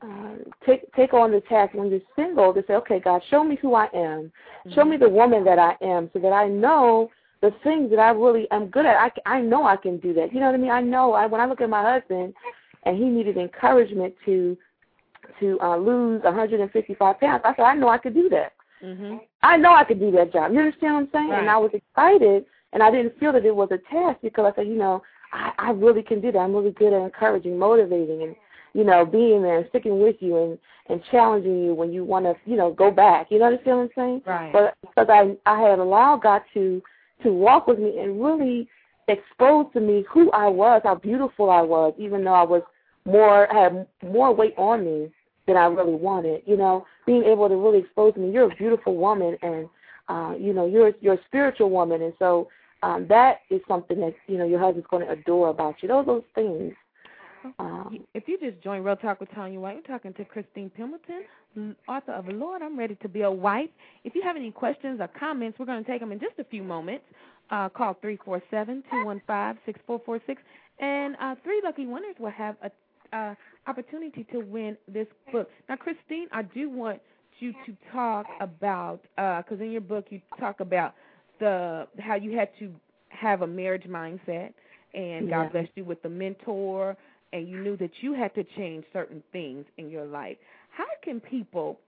uh, 0.02 0.36
take 0.65 0.93
take 0.94 1.12
on 1.12 1.31
the 1.31 1.40
task 1.43 1.74
when 1.74 1.90
you're 1.90 2.01
single 2.16 2.55
to 2.55 2.65
say, 2.66 2.74
okay, 2.74 3.01
God, 3.01 3.23
show 3.28 3.43
me 3.43 3.59
who 3.61 3.74
I 3.74 3.89
am, 3.93 4.31
mm-hmm. 4.31 4.73
show 4.74 4.85
me 4.85 4.97
the 4.97 5.09
woman 5.09 5.44
that 5.44 5.59
I 5.59 5.77
am, 5.82 6.11
so 6.12 6.20
that 6.20 6.32
I 6.32 6.47
know 6.48 7.11
the 7.43 7.53
things 7.62 7.91
that 7.91 7.99
I 7.99 8.11
really 8.11 8.47
am 8.51 8.67
good 8.67 8.87
at. 8.87 8.97
I 9.27 9.37
I 9.39 9.41
know 9.41 9.65
I 9.65 9.77
can 9.77 9.99
do 9.99 10.12
that. 10.15 10.33
You 10.33 10.41
know 10.41 10.47
what 10.47 10.55
I 10.55 10.59
mean? 10.59 10.71
I 10.71 10.81
know. 10.81 11.12
I 11.12 11.27
when 11.27 11.41
I 11.41 11.47
look 11.47 11.61
at 11.61 11.71
my 11.71 11.83
husband, 11.83 12.35
and 12.85 12.97
he 12.97 13.05
needed 13.05 13.37
encouragement 13.37 14.15
to 14.27 14.57
to 15.39 15.59
uh, 15.61 15.77
lose 15.77 16.23
155 16.23 17.21
pounds. 17.21 17.43
I 17.45 17.55
said, 17.55 17.62
I 17.62 17.75
know 17.75 17.89
I 17.89 17.99
could 17.99 18.15
do 18.15 18.29
that. 18.31 18.53
Mm-hmm. 18.85 19.17
I 19.43 19.57
know 19.57 19.75
I 19.75 19.85
could 19.85 20.01
do 20.01 20.11
that 20.12 20.33
job. 20.33 20.53
You 20.53 20.59
understand 20.59 20.95
what 20.95 21.01
I'm 21.01 21.09
saying? 21.12 21.29
Right. 21.31 21.41
And 21.41 21.51
I 21.51 21.57
was 21.57 21.71
excited, 21.73 22.45
and 22.73 22.83
I 22.83 22.91
didn't 22.91 23.19
feel 23.19 23.33
that 23.33 23.45
it 23.45 23.55
was 23.55 23.69
a 23.71 23.79
task 23.91 24.19
because 24.23 24.53
I 24.53 24.57
said, 24.57 24.69
you 24.69 24.77
know, 24.77 25.03
I, 25.33 25.53
I 25.59 25.71
really 25.71 26.03
can 26.03 26.21
do 26.21 26.33
that. 26.33 26.39
I'm 26.39 26.55
really 26.55 26.73
good 26.73 26.93
at 26.93 27.03
encouraging, 27.03 27.59
motivating, 27.59 28.23
and 28.23 28.37
you 28.73 28.85
know, 28.85 29.05
being 29.05 29.43
there 29.43 29.59
and 29.59 29.67
sticking 29.69 30.01
with 30.01 30.17
you 30.21 30.37
and 30.37 30.59
and 30.89 31.03
challenging 31.11 31.62
you 31.62 31.75
when 31.75 31.93
you 31.93 32.05
want 32.05 32.25
to, 32.25 32.35
you 32.45 32.57
know, 32.57 32.73
go 32.73 32.91
back. 32.91 33.29
You 33.31 33.39
know 33.39 33.51
what 33.51 33.61
I'm 33.67 33.91
saying? 33.95 34.23
Right. 34.27 34.53
But 34.53 34.75
because 34.83 35.09
I 35.09 35.37
I 35.47 35.61
had 35.61 35.79
allowed 35.79 36.23
God 36.23 36.43
to 36.55 36.83
to 37.23 37.33
walk 37.33 37.67
with 37.67 37.79
me 37.79 37.99
and 37.99 38.23
really 38.23 38.69
expose 39.09 39.67
to 39.73 39.81
me 39.81 40.05
who 40.11 40.31
I 40.31 40.49
was, 40.49 40.83
how 40.85 40.95
beautiful 40.95 41.51
I 41.51 41.63
was, 41.63 41.95
even 41.99 42.25
though 42.25 42.35
I 42.35 42.45
was 42.45 42.63
more 43.05 43.51
I 43.53 43.63
had 43.63 43.87
more 44.03 44.35
weight 44.35 44.55
on 44.57 44.85
me 44.85 45.11
than 45.47 45.57
I 45.57 45.67
really 45.67 45.95
wanted. 45.95 46.43
You 46.47 46.57
know, 46.57 46.87
being 47.07 47.25
able 47.25 47.49
to 47.49 47.57
really 47.57 47.79
expose 47.79 48.15
to 48.15 48.21
me, 48.21 48.31
you're 48.31 48.51
a 48.51 48.57
beautiful 48.57 48.97
woman, 48.97 49.37
and 49.43 49.69
uh, 50.09 50.35
you 50.39 50.53
know, 50.53 50.67
you're 50.67 50.93
you're 51.01 51.15
a 51.15 51.25
spiritual 51.27 51.71
woman, 51.71 52.03
and 52.03 52.13
so 52.19 52.49
um, 52.83 53.07
that 53.09 53.41
is 53.51 53.61
something 53.69 54.01
that 54.01 54.15
you 54.27 54.39
know 54.39 54.47
your 54.47 54.61
husband's 54.61 54.89
going 54.91 55.07
to 55.07 55.13
adore 55.13 55.49
about 55.49 55.77
you. 55.83 55.89
Those 55.89 56.07
those 56.07 56.23
things. 56.35 56.75
Um, 57.59 58.05
If 58.15 58.29
you 58.29 58.39
just 58.39 58.61
joined 58.62 58.85
Real 58.85 58.97
Talk 58.97 59.21
with 59.21 59.31
Tanya 59.33 59.59
White, 59.61 59.77
we're 59.77 59.83
talking 59.83 60.12
to 60.15 60.25
Christine 60.25 60.71
Pembleton, 60.77 61.25
author 61.89 62.12
of 62.12 62.29
Lord, 62.29 62.62
I'm 62.62 62.79
Ready 62.79 62.95
to 62.97 63.09
Be 63.09 63.23
a 63.23 63.31
Wife. 63.31 63.71
If 64.05 64.15
you 64.15 64.23
have 64.23 64.37
any 64.37 64.51
questions 64.51 65.01
or 65.01 65.09
comments, 65.09 65.59
we're 65.59 65.67
going 65.67 65.83
to 65.85 65.91
take 65.91 66.01
them 66.01 66.12
in 66.12 66.21
just 66.21 66.39
a 66.39 66.45
few 66.45 66.62
moments. 66.62 67.05
Uh, 67.51 67.69
call 67.69 67.97
347-215-6446, 68.05 70.37
and 70.79 71.17
uh, 71.21 71.35
three 71.43 71.61
lucky 71.65 71.87
winners 71.87 72.15
will 72.19 72.31
have 72.31 72.57
a 72.62 72.71
uh, 73.17 73.35
opportunity 73.67 74.25
to 74.33 74.39
win 74.39 74.77
this 74.87 75.07
book. 75.33 75.51
Now, 75.69 75.77
Christine, 75.77 76.29
I 76.33 76.43
do 76.43 76.71
want 76.71 77.01
you 77.41 77.53
to 77.67 77.77
talk 77.93 78.27
about 78.41 79.01
because 79.17 79.61
in 79.61 79.73
your 79.73 79.81
book 79.81 80.07
you 80.11 80.21
talk 80.39 80.61
about 80.61 80.95
the 81.41 81.89
how 81.99 82.15
you 82.15 82.37
had 82.37 82.51
to 82.61 82.73
have 83.09 83.43
a 83.43 83.47
marriage 83.47 83.85
mindset, 83.89 84.53
and 84.95 85.29
God 85.29 85.43
Yeah. 85.45 85.49
blessed 85.49 85.71
you 85.75 85.85
with 85.85 86.05
a 86.05 86.09
mentor, 86.09 86.97
and 87.32 87.48
you 87.48 87.61
knew 87.61 87.77
that 87.77 87.90
you 88.01 88.12
had 88.15 88.35
to 88.35 88.44
change 88.57 88.85
certain 88.93 89.23
things 89.32 89.65
in 89.78 89.90
your 89.90 90.05
life. 90.05 90.36
How 90.70 90.86
can 91.02 91.20
people, 91.20 91.78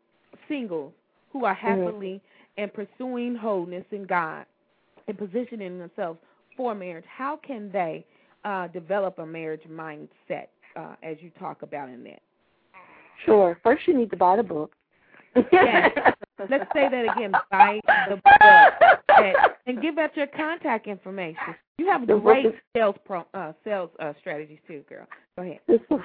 singles, 0.48 0.92
who 1.32 1.44
are 1.44 1.54
happily 1.54 2.20
and 2.58 2.70
pursuing 2.72 3.34
wholeness 3.34 3.84
in 3.90 4.04
God 4.04 4.44
and 5.08 5.16
positioning 5.16 5.78
themselves 5.78 6.18
for 6.56 6.74
marriage, 6.74 7.04
how 7.08 7.36
can 7.36 7.70
they 7.72 8.04
uh, 8.44 8.68
develop 8.68 9.18
a 9.18 9.26
marriage 9.26 9.62
mindset 9.70 10.48
uh, 10.76 10.94
as 11.02 11.16
you 11.20 11.30
talk 11.38 11.62
about 11.62 11.88
in 11.88 12.04
that? 12.04 12.20
Sure. 13.24 13.58
First, 13.62 13.86
you 13.86 13.96
need 13.96 14.10
to 14.10 14.16
buy 14.16 14.36
the 14.36 14.42
book. 14.42 14.72
Yes. 15.50 15.96
Let's 16.50 16.64
say 16.74 16.88
that 16.90 17.16
again. 17.16 17.32
Buy 17.50 17.80
the 18.08 18.16
book 18.16 19.02
and, 19.08 19.36
and 19.66 19.82
give 19.82 19.96
out 19.96 20.16
your 20.16 20.26
contact 20.26 20.86
information. 20.86 21.54
You 21.78 21.86
have 21.86 22.06
The 22.06 22.16
great 22.18 22.46
is- 22.46 22.52
sales 22.76 22.96
pro, 23.04 23.24
uh, 23.34 23.52
sales 23.64 23.90
uh, 23.98 24.12
strategies 24.20 24.58
too, 24.66 24.84
girl. 24.88 25.06
Go 25.36 25.42
ahead. 25.42 25.60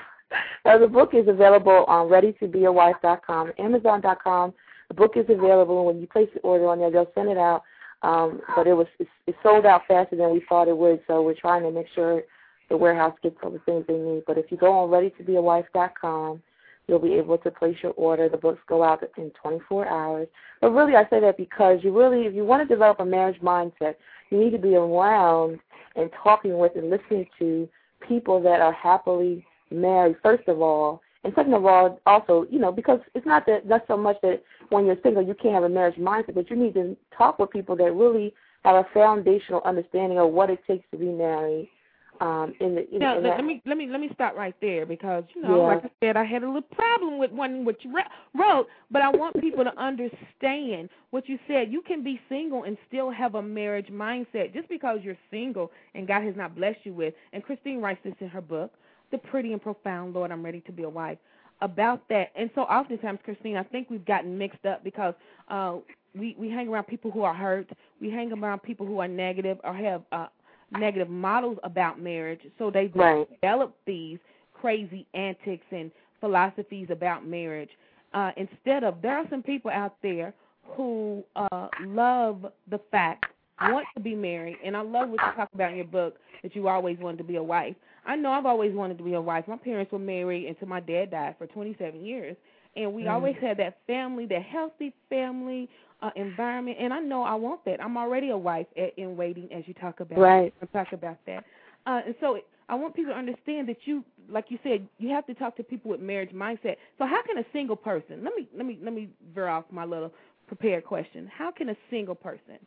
Uh, 0.65 0.77
the 0.77 0.88
book 0.88 1.11
is 1.14 1.26
available 1.30 1.85
on 1.88 2.10
readytobeawife.com, 2.10 3.53
amazon.com. 3.57 4.53
The 4.89 4.94
book 4.94 5.14
is 5.15 5.26
available. 5.30 5.77
and 5.77 5.88
When 5.88 6.02
you 6.02 6.07
place 6.07 6.27
the 6.34 6.41
order 6.41 6.68
on 6.68 6.80
there, 6.80 6.91
they'll 6.91 7.10
send 7.15 7.30
it 7.30 7.38
out. 7.38 7.64
Um, 8.02 8.41
but 8.53 8.68
it 8.68 8.73
was 8.73 8.88
it's, 8.99 9.10
it 9.26 9.35
sold 9.41 9.65
out 9.65 9.84
faster 9.88 10.18
than 10.18 10.31
we 10.31 10.44
thought 10.49 10.68
it 10.68 10.77
would, 10.77 10.99
so 11.07 11.22
we're 11.22 11.34
trying 11.34 11.64
to 11.64 11.72
make 11.72 11.88
sure 11.95 12.23
the 12.69 12.76
warehouse 12.76 13.15
gets 13.23 13.38
all 13.41 13.52
the 13.52 13.60
things 13.60 13.85
they 13.88 13.94
need. 13.98 14.23
But 14.27 14.38
if 14.38 14.52
you 14.52 14.57
go 14.57 14.73
on 14.73 14.89
readytobeawife.com, 14.89 16.41
you'll 16.88 16.99
be 16.99 17.14
able 17.14 17.38
to 17.38 17.49
place 17.52 17.77
your 17.81 17.94
order. 17.94 18.27
The 18.27 18.35
books 18.35 18.60
go 18.68 18.84
out 18.84 19.02
in 19.18 19.31
24 19.41 19.88
hours. 19.88 20.27
But 20.60 20.72
really, 20.72 20.95
I 20.95 21.07
say 21.10 21.22
that 21.22 21.38
because 21.38 21.80
you 21.84 21.98
really, 21.98 22.26
if 22.26 22.34
you 22.34 22.44
want 22.44 22.68
to 22.68 22.73
develop 22.73 22.99
a 22.99 23.06
marriage 23.06 23.39
mindset, 23.41 23.95
you 24.30 24.40
need 24.40 24.52
to 24.52 24.58
be 24.58 24.76
around 24.76 25.60
and 25.95 26.10
talking 26.24 26.58
with 26.58 26.76
and 26.76 26.90
listening 26.90 27.28
to 27.40 27.68
people 28.08 28.41
that 28.41 28.62
are 28.62 28.74
happily 28.74 29.45
married, 29.72 30.18
first 30.22 30.48
of 30.48 30.62
all. 30.62 31.02
And 31.24 31.34
second 31.36 31.54
of 31.54 31.66
all, 31.66 31.99
also, 32.06 32.45
you 32.49 32.60
know, 32.60 32.72
because 32.72 32.99
it's 33.14 33.26
not 33.26 33.45
that 33.48 33.66
not 33.68 33.84
so 33.88 33.98
much 33.98 34.18
that 34.22 34.44
when 34.70 34.86
you're 34.86 34.98
single 35.04 35.24
you 35.24 35.34
can't 35.34 35.56
have 35.56 35.64
a 35.64 35.70
marriage 35.70 35.98
mindset, 35.98 36.36
but 36.36 36.49
you 36.49 36.56
need 36.56 36.74
to 36.76 36.95
talk 37.18 37.40
with 37.40 37.49
people 37.49 37.76
that 37.78 37.91
really 37.94 38.34
have 38.64 38.76
a 38.76 38.88
foundational 38.94 39.62
understanding 39.66 40.20
of 40.20 40.32
what 40.32 40.49
it 40.49 40.60
takes 40.68 40.86
to 40.91 40.98
be 40.98 41.06
married. 41.06 41.70
Um, 42.19 42.53
in 42.60 42.76
the 42.76 42.89
in, 42.91 42.99
Now, 42.99 43.18
in 43.18 43.23
let, 43.23 43.38
that, 43.38 43.45
me 43.45 43.61
let 43.65 43.77
me 43.77 43.88
let 43.89 43.99
me 44.02 44.10
stop 44.14 44.35
right 44.35 44.56
there 44.61 44.85
because 44.85 45.23
you 45.35 45.41
know, 45.41 45.57
Yeah. 45.57 45.68
like 45.68 45.85
I 45.85 45.91
said, 46.02 46.18
I 46.18 46.23
had 46.23 46.44
a 46.44 46.48
little 46.48 46.61
problem 46.64 47.18
with 47.19 47.31
one 47.31 47.64
what 47.65 47.84
you 47.84 47.94
wrote, 48.34 48.68
but 48.89 49.02
I 49.02 49.10
want 49.10 49.39
people 49.39 49.64
to 49.64 49.77
understand 49.80 50.89
what 51.11 51.30
you 51.30 51.38
said. 51.48 51.72
You 51.72 51.81
can 51.81 52.03
be 52.03 52.19
single 52.30 52.64
and 52.64 52.77
still 52.88 53.11
have 53.11 53.35
a 53.35 53.41
marriage 53.41 53.88
mindset 53.88 54.53
just 54.53 54.68
because 54.69 54.99
you're 55.03 55.18
single 55.30 55.72
and 55.95 56.07
God 56.07 56.23
has 56.23 56.35
not 56.35 56.56
blessed 56.56 56.80
you 56.84 56.94
with. 56.94 57.14
And 57.34 57.44
Christine 57.44 57.81
writes 57.81 57.99
this 58.03 58.15
in 58.19 58.30
her 58.30 58.41
book, 58.41 58.73
"The 59.11 59.18
Pretty 59.19 59.53
and 59.53 59.61
Profound 59.61 60.14
Lord, 60.14 60.31
I'm 60.31 60.44
Ready 60.44 60.61
to 60.61 60.72
Be 60.72 60.84
a 60.84 60.89
Wife." 60.89 61.19
About 61.61 62.07
that, 62.10 62.31
and 62.35 62.52
so 62.53 62.61
oftentimes, 62.61 63.19
Christine, 63.23 63.57
I 63.57 63.64
think 63.64 63.89
we've 63.89 64.06
gotten 64.06 64.38
mixed 64.38 64.64
up 64.65 64.84
because 64.84 65.15
uh, 65.49 65.77
we 66.15 66.35
we 66.38 66.49
hang 66.49 66.68
around 66.68 66.85
people 66.85 67.10
who 67.10 67.23
are 67.23 67.34
hurt, 67.34 67.68
we 67.99 68.11
hang 68.11 68.31
around 68.31 68.61
people 68.61 68.85
who 68.85 68.99
are 68.99 69.07
negative 69.07 69.57
or 69.64 69.73
have 69.73 70.03
uh, 70.11 70.27
negative 70.72 71.10
models 71.10 71.57
about 71.64 71.99
marriage, 71.99 72.41
so 72.57 72.69
they 72.72 72.94
Right. 72.94 73.27
develop 73.30 73.76
these 73.85 74.19
crazy 74.53 75.06
antics 75.14 75.65
and 75.72 75.91
philosophies 76.19 76.88
about 76.89 77.26
marriage. 77.26 77.69
Uh, 78.14 78.31
instead 78.38 78.84
of 78.84 79.02
there 79.02 79.18
are 79.18 79.26
some 79.30 79.44
people 79.44 79.72
out 79.72 79.95
there 80.02 80.34
who 80.76 81.23
uh, 81.35 81.68
love 81.80 82.45
the 82.69 82.80
fact, 82.91 83.23
want 83.60 83.88
to 83.95 84.02
be 84.02 84.15
married, 84.15 84.60
and 84.64 84.76
I 84.76 84.81
love 84.81 85.10
what 85.10 85.26
you 85.26 85.31
talk 85.31 85.49
about 85.53 85.72
in 85.72 85.77
your 85.77 85.85
book 85.85 86.15
that 86.44 86.56
you 86.56 86.68
always 86.68 86.98
wanted 86.99 87.18
to 87.18 87.23
be 87.23 87.35
a 87.38 87.44
wife. 87.44 87.76
I 88.06 88.15
know 88.15 88.31
I've 88.31 88.45
always 88.45 88.73
wanted 88.73 88.98
to 88.99 89.03
be 89.03 89.14
a 89.14 89.22
wife. 89.22 89.45
My 89.48 89.57
parents 89.57 89.91
were 89.91 89.99
married 89.99 90.48
until 90.48 90.68
my 90.68 90.80
dad 90.80 91.11
died 91.11 91.35
for 91.38 91.48
27 91.48 92.03
years, 92.06 92.35
and 92.76 92.94
we 92.94 93.03
Mm. 93.03 93.11
always 93.11 93.35
had 93.41 93.57
that 93.57 93.80
family, 93.88 94.26
that 94.27 94.44
healthy 94.44 94.94
family 95.10 95.69
uh, 96.02 96.11
environment. 96.15 96.78
And 96.80 96.94
I 96.94 96.99
know 96.99 97.24
I 97.24 97.36
want 97.36 97.64
that. 97.65 97.82
I'm 97.82 97.98
already 97.98 98.30
a 98.30 98.38
wife 98.38 98.68
at, 98.78 98.98
in 98.98 99.18
waiting, 99.18 99.52
as 99.52 99.64
you 99.68 99.74
talk 99.74 99.99
about. 99.99 100.19
Right. 100.19 100.53
I 100.61 100.65
talk 100.68 100.94
about 100.94 101.18
that. 101.26 101.44
Uh, 101.86 102.02
and 102.06 102.15
so 102.19 102.40
I 102.69 102.76
want 102.76 102.95
people 102.95 103.14
to 103.14 103.18
understand 103.18 103.68
that 103.69 103.78
you, 103.86 104.03
like 104.30 104.45
you 104.49 104.60
said, 104.64 104.88
you 104.99 105.10
have 105.10 105.26
to 105.28 105.34
talk 105.34 105.56
to 105.57 105.64
people 105.64 105.90
with 105.91 106.02
marriage 106.02 106.32
mindset. 106.32 106.76
So 106.98 107.06
how 107.06 107.22
can 107.24 107.38
a 107.38 107.45
single 107.53 107.76
person? 107.76 108.24
Let 108.24 108.34
me 108.36 108.48
let 108.56 108.65
me 108.65 108.78
let 108.84 108.94
me 108.94 109.10
veer 109.34 109.48
off 109.48 109.65
my 109.72 109.86
little 109.86 110.11
prepared 110.48 110.86
question. 110.86 111.30
How 111.36 111.52
can 111.52 111.69
a 111.69 111.76
single 111.90 112.15
person 112.15 112.57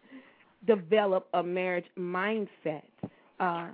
develop 0.66 1.28
a 1.34 1.42
marriage 1.42 1.86
mindset 1.98 2.82
uh, 3.38 3.68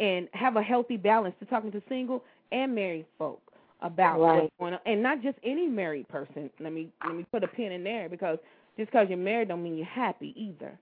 and 0.00 0.28
have 0.32 0.56
a 0.56 0.62
healthy 0.62 0.96
balance 0.96 1.34
to 1.40 1.46
talking 1.46 1.70
to 1.72 1.82
single 1.88 2.24
and 2.50 2.74
married 2.74 3.06
folk 3.18 3.40
about 3.80 4.20
Right. 4.20 4.42
what's 4.42 4.54
going 4.58 4.74
on, 4.74 4.80
and 4.86 5.02
not 5.02 5.22
just 5.22 5.36
any 5.44 5.66
married 5.66 6.08
person. 6.08 6.48
Let 6.60 6.72
me 6.72 6.88
let 7.04 7.16
me 7.16 7.26
put 7.32 7.42
a 7.42 7.48
pin 7.48 7.72
in 7.72 7.82
there 7.82 8.08
because 8.08 8.38
just 8.76 8.90
because 8.90 9.08
you're 9.08 9.18
married 9.18 9.48
don't 9.48 9.62
mean 9.62 9.76
you're 9.76 9.86
happy 9.86 10.34
either. 10.36 10.78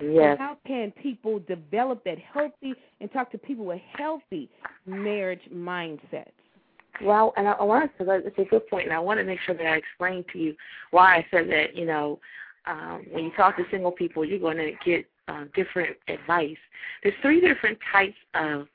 Yes. 0.00 0.36
So 0.38 0.42
how 0.42 0.58
can 0.66 0.92
people 1.02 1.38
develop 1.40 2.04
that 2.04 2.18
healthy 2.18 2.74
and 3.00 3.10
talk 3.12 3.30
to 3.32 3.38
people 3.38 3.64
with 3.64 3.80
healthy 3.96 4.50
marriage 4.86 5.40
mindsets? 5.52 6.30
Well, 7.02 7.32
and 7.36 7.48
I, 7.48 7.52
I 7.52 7.62
want 7.62 7.90
to, 7.98 8.10
it's 8.10 8.38
a 8.38 8.44
good 8.44 8.66
point, 8.68 8.84
and 8.84 8.92
I 8.92 8.98
want 8.98 9.20
to 9.20 9.24
make 9.24 9.40
sure 9.44 9.54
that 9.54 9.66
I 9.66 9.76
explain 9.76 10.24
to 10.32 10.38
you 10.38 10.54
why 10.90 11.16
I 11.16 11.26
said 11.30 11.48
that, 11.50 11.74
you 11.74 11.86
know, 11.86 12.18
um, 12.66 13.04
when 13.10 13.24
you 13.24 13.32
talk 13.36 13.56
to 13.56 13.64
single 13.70 13.92
people, 13.92 14.24
you're 14.24 14.38
going 14.38 14.56
to 14.56 14.72
get 14.84 15.06
uh, 15.28 15.44
different 15.54 15.96
advice. 16.08 16.56
There's 17.02 17.14
three 17.22 17.40
different 17.40 17.78
types 17.92 18.16
of 18.34 18.66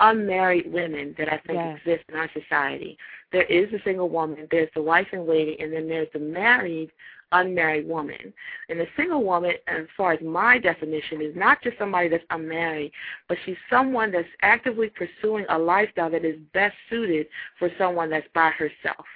unmarried 0.00 0.72
women 0.72 1.14
that 1.18 1.32
I 1.32 1.38
think 1.38 1.58
Yes. 1.58 1.78
exist 1.78 2.04
in 2.08 2.16
our 2.16 2.30
society. 2.32 2.98
There 3.32 3.44
is 3.44 3.70
the 3.70 3.80
single 3.84 4.08
woman, 4.08 4.46
there's 4.50 4.70
the 4.74 4.82
wife 4.82 5.12
in 5.12 5.26
waiting, 5.26 5.60
and 5.60 5.72
then 5.72 5.88
there's 5.88 6.10
the 6.12 6.18
married 6.18 6.90
unmarried 7.32 7.88
woman. 7.88 8.32
And 8.68 8.78
the 8.78 8.86
single 8.96 9.24
woman, 9.24 9.52
as 9.66 9.86
far 9.96 10.12
as 10.12 10.20
my 10.20 10.58
definition, 10.58 11.20
is 11.20 11.34
not 11.34 11.62
just 11.62 11.78
somebody 11.78 12.08
that's 12.08 12.24
unmarried, 12.30 12.92
but 13.28 13.36
she's 13.44 13.56
someone 13.68 14.12
that's 14.12 14.28
actively 14.42 14.90
pursuing 14.90 15.44
a 15.48 15.58
lifestyle 15.58 16.10
that 16.10 16.24
is 16.24 16.38
best 16.52 16.76
suited 16.88 17.26
for 17.58 17.70
someone 17.78 18.10
that's 18.10 18.28
by 18.34 18.50
herself. 18.50 19.06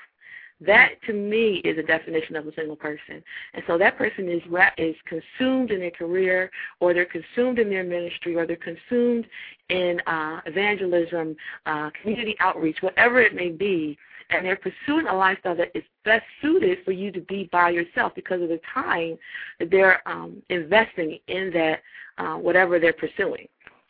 That 0.61 0.91
to 1.07 1.15
me 1.15 1.63
is 1.65 1.79
a 1.79 1.83
definition 1.83 2.37
of 2.37 2.47
a 2.47 2.55
single 2.55 2.77
person, 2.77 3.23
and 3.55 3.63
so 3.67 3.79
that 3.79 3.97
person 3.97 4.29
is 4.29 4.43
is 4.77 4.95
consumed 5.07 5.71
in 5.71 5.81
their 5.81 5.91
career, 5.91 6.51
or 6.81 6.93
they're 6.93 7.07
consumed 7.07 7.59
in 7.59 7.71
their 7.71 7.85
ministry, 7.85 8.37
or 8.37 8.47
they're 8.47 8.57
consumed 8.57 9.27
in 9.71 10.01
uh, 10.07 10.41
evangelism, 10.45 11.35
uh, 11.65 11.91
community 12.03 12.37
outreach, 12.41 12.77
whatever 12.83 13.23
it 13.23 13.35
may 13.35 13.49
be, 13.49 13.97
and 14.31 14.45
they're 14.45 14.57
pursuing 14.57 15.07
a 15.07 15.15
lifestyle 15.15 15.57
that 15.57 15.71
is 15.75 15.85
best 16.05 16.25
suited 16.43 16.79
for 16.85 16.93
you 16.93 17.11
to 17.13 17.21
be 17.23 17.49
by 17.53 17.71
yourself 17.71 18.15
because 18.15 18.43
of 18.43 18.49
the 18.49 18.61
time 18.73 19.19
that 19.59 19.71
they're 19.71 20.07
um, 20.07 20.43
investing 20.51 21.19
in 21.29 21.51
that 21.53 21.81
uh, 22.19 22.35
whatever 22.35 22.79
they're 22.79 22.93
pursuing. 22.93 23.49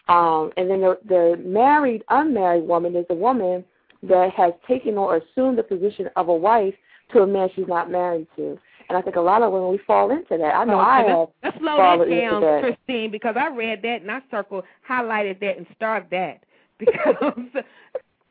Um, 0.08 0.50
and 0.56 0.70
then 0.70 0.80
the, 0.80 0.98
the 1.08 1.42
married, 1.44 2.04
unmarried 2.08 2.66
woman 2.66 2.96
is 2.96 3.06
a 3.10 3.14
woman 3.14 3.64
that 4.02 4.30
has 4.36 4.52
taken 4.66 4.96
or 4.96 5.16
assumed 5.16 5.58
the 5.58 5.62
position 5.62 6.08
of 6.16 6.28
a 6.28 6.34
wife 6.34 6.74
to 7.12 7.20
a 7.20 7.26
man 7.26 7.48
she's 7.54 7.68
not 7.68 7.90
married 7.90 8.26
to. 8.36 8.58
And 8.88 8.96
I 8.98 9.02
think 9.02 9.16
a 9.16 9.20
lot 9.20 9.42
of 9.42 9.52
women 9.52 9.70
we 9.70 9.78
fall 9.86 10.10
into 10.10 10.36
that. 10.38 10.54
I 10.54 10.64
know 10.64 10.80
Okay, 10.80 10.90
I 10.90 10.98
let's- 11.02 11.08
have 11.10 11.28
Let's 11.44 11.58
slow 11.58 11.76
that 11.98 12.10
down, 12.10 12.40
that. 12.42 12.60
Christine, 12.62 13.10
because 13.10 13.36
I 13.38 13.48
read 13.48 13.82
that 13.82 14.02
and 14.02 14.10
I 14.10 14.20
circled, 14.30 14.64
highlighted 14.88 15.38
that, 15.40 15.56
and 15.58 15.66
starred 15.76 16.06
that. 16.10 16.42
Because 16.80 17.64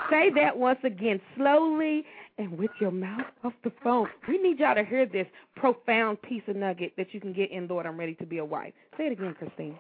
say 0.10 0.32
that 0.32 0.58
once 0.58 0.80
again, 0.84 1.22
slowly 1.38 2.04
and 2.40 2.58
with 2.58 2.72
your 2.80 2.90
mouth 2.92 3.26
off 3.44 3.54
the 3.64 3.72
phone. 3.84 4.08
We 4.28 4.38
need 4.42 4.60
y'all 4.60 4.74
to 4.76 4.84
hear 4.84 5.06
this 5.06 5.28
profound 5.56 6.22
piece 6.24 6.42
of 6.48 6.56
nugget 6.56 6.94
that 6.98 7.14
you 7.14 7.20
can 7.22 7.32
get 7.34 7.52
in 7.52 7.68
Lord, 7.68 7.86
I'm 7.86 8.00
ready 8.00 8.16
to 8.16 8.26
be 8.26 8.38
a 8.40 8.46
wife. 8.46 8.74
Say 8.98 9.06
it 9.08 9.12
again, 9.12 9.36
Christine. 9.38 9.78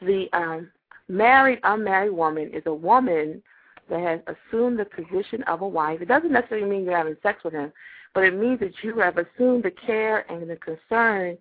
the 0.00 0.26
um, 0.32 0.70
married, 1.08 1.60
unmarried 1.64 2.12
woman 2.12 2.50
is 2.52 2.62
a 2.66 2.74
woman 2.74 3.42
that 3.88 4.00
has 4.00 4.20
assumed 4.26 4.78
the 4.78 4.84
position 4.84 5.42
of 5.44 5.60
a 5.62 5.68
wife. 5.68 6.00
It 6.00 6.08
doesn't 6.08 6.32
necessarily 6.32 6.68
mean 6.68 6.84
you're 6.84 6.96
having 6.96 7.16
sex 7.22 7.44
with 7.44 7.54
him, 7.54 7.72
but 8.14 8.24
it 8.24 8.34
means 8.34 8.60
that 8.60 8.72
you 8.82 8.98
have 8.98 9.18
assumed 9.18 9.64
the 9.64 9.70
care 9.70 10.30
and 10.30 10.48
the 10.48 10.56
concern 10.56 11.36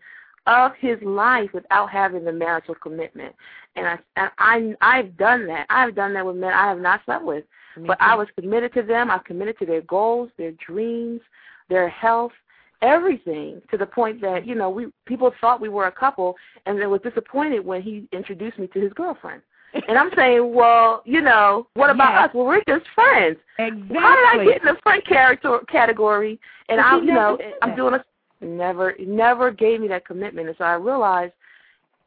of 0.47 0.73
his 0.79 0.97
life 1.01 1.49
without 1.53 1.89
having 1.89 2.23
the 2.23 2.31
marital 2.31 2.75
commitment. 2.75 3.33
And 3.75 3.87
I, 3.87 3.97
and 4.15 4.31
I, 4.37 4.97
I've 4.99 5.17
done 5.17 5.47
that. 5.47 5.65
I've 5.69 5.95
done 5.95 6.13
that 6.13 6.25
with 6.25 6.35
men 6.35 6.53
I 6.53 6.67
have 6.69 6.79
not 6.79 7.01
slept 7.05 7.25
with, 7.25 7.45
but 7.87 7.97
I 7.99 8.15
was 8.15 8.27
committed 8.39 8.73
to 8.73 8.83
them. 8.83 9.09
I 9.09 9.19
committed 9.19 9.57
to 9.59 9.65
their 9.65 9.81
goals, 9.81 10.29
their 10.37 10.51
dreams, 10.51 11.21
their 11.69 11.89
health, 11.89 12.31
everything 12.81 13.61
to 13.71 13.77
the 13.77 13.85
point 13.85 14.21
that 14.21 14.45
you 14.45 14.53
know 14.53 14.69
we 14.69 14.87
people 15.05 15.31
thought 15.41 15.61
we 15.61 15.69
were 15.69 15.87
a 15.87 15.91
couple 15.91 16.35
and 16.65 16.79
they 16.79 16.85
were 16.85 16.99
disappointed 16.99 17.65
when 17.65 17.81
he 17.81 18.07
introduced 18.11 18.59
me 18.59 18.67
to 18.67 18.79
his 18.79 18.91
girlfriend 18.93 19.41
and 19.87 19.97
i'm 19.97 20.11
saying 20.15 20.53
well 20.53 21.01
you 21.05 21.21
know 21.21 21.67
what 21.73 21.89
about 21.89 22.13
Yeah. 22.13 22.25
us? 22.25 22.31
Well 22.33 22.45
we're 22.45 22.63
just 22.67 22.85
friends. 22.93 23.37
Exactly. 23.59 23.97
how 23.99 24.15
did 24.33 24.41
i 24.41 24.45
get 24.45 24.61
in 24.61 24.67
the 24.73 24.79
friend 24.83 25.03
character 25.05 25.59
category? 25.71 26.39
And 26.69 26.77
But 26.77 26.85
I'm, 26.85 27.03
you 27.05 27.13
know 27.13 27.37
i'm 27.61 27.75
doing 27.75 27.93
a 27.95 28.05
never 28.45 28.93
never 28.99 29.51
gave 29.51 29.81
me 29.81 29.87
that 29.89 30.05
commitment. 30.05 30.47
And 30.47 30.57
so 30.57 30.63
i 30.65 30.73
realized 30.73 31.33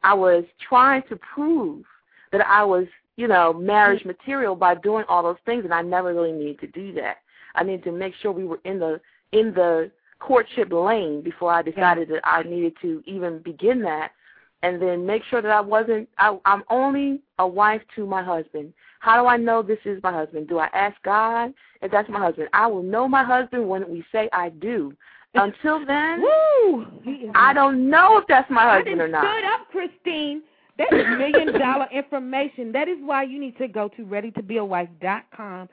i 0.03 0.13
was 0.13 0.43
trying 0.67 1.03
to 1.09 1.15
prove 1.17 1.83
that 2.31 2.45
i 2.47 2.63
was 2.63 2.85
you 3.17 3.27
know 3.27 3.53
marriage 3.53 4.05
material 4.05 4.55
by 4.55 4.75
doing 4.75 5.05
all 5.09 5.23
those 5.23 5.37
things 5.45 5.65
and 5.65 5.73
i 5.73 5.81
never 5.81 6.13
really 6.13 6.31
needed 6.31 6.59
to 6.59 6.67
do 6.67 6.93
that. 6.93 7.17
I 7.55 7.63
needed 7.63 7.83
to 7.85 7.91
make 7.91 8.13
sure 8.21 8.31
we 8.31 8.45
were 8.45 8.59
in 8.63 8.79
the 8.79 9.01
in 9.31 9.53
the 9.53 9.91
courtship 10.19 10.71
lane 10.71 11.21
before 11.21 11.51
I 11.51 11.61
decided 11.61 12.09
that 12.09 12.21
I 12.23 12.43
needed 12.43 12.73
to 12.81 13.01
even 13.05 13.39
begin 13.39 13.81
that 13.83 14.11
and 14.61 14.81
then 14.81 15.05
make 15.05 15.23
sure 15.29 15.41
that 15.41 15.51
I 15.51 15.61
wasn't 15.61 16.09
I 16.17 16.37
I'm 16.45 16.63
only 16.69 17.21
a 17.39 17.47
wife 17.47 17.81
to 17.95 18.05
my 18.05 18.23
husband. 18.23 18.73
How 18.99 19.21
do 19.21 19.27
I 19.27 19.37
know 19.37 19.61
this 19.61 19.79
is 19.85 20.01
my 20.03 20.11
husband? 20.11 20.49
Do 20.49 20.59
I 20.59 20.67
ask 20.73 20.95
God 21.03 21.53
if 21.81 21.91
that's 21.91 22.09
my 22.09 22.19
husband? 22.19 22.49
I 22.53 22.67
will 22.67 22.83
know 22.83 23.07
my 23.07 23.23
husband 23.23 23.67
when 23.67 23.89
we 23.89 24.03
say 24.11 24.29
I 24.33 24.49
do. 24.49 24.93
until 25.35 25.85
then, 25.85 26.21
Woo! 26.21 26.87
I 27.35 27.53
don't 27.53 27.87
know 27.87 28.17
if 28.17 28.25
that's 28.27 28.49
my 28.49 28.77
husband 28.77 28.99
or 28.99 29.07
not. 29.07 29.23
stood 29.23 29.43
up, 29.45 29.67
Christine. 29.71 30.41
That 30.79 30.91
is 30.91 31.05
million 31.17 31.59
dollar 31.59 31.87
information. 31.93 32.71
That 32.71 32.87
is 32.87 32.97
why 33.01 33.23
you 33.23 33.39
need 33.39 33.57
to 33.59 33.67
go 33.67 33.89
to 33.89 34.05
readytobeawife.com 34.05 35.69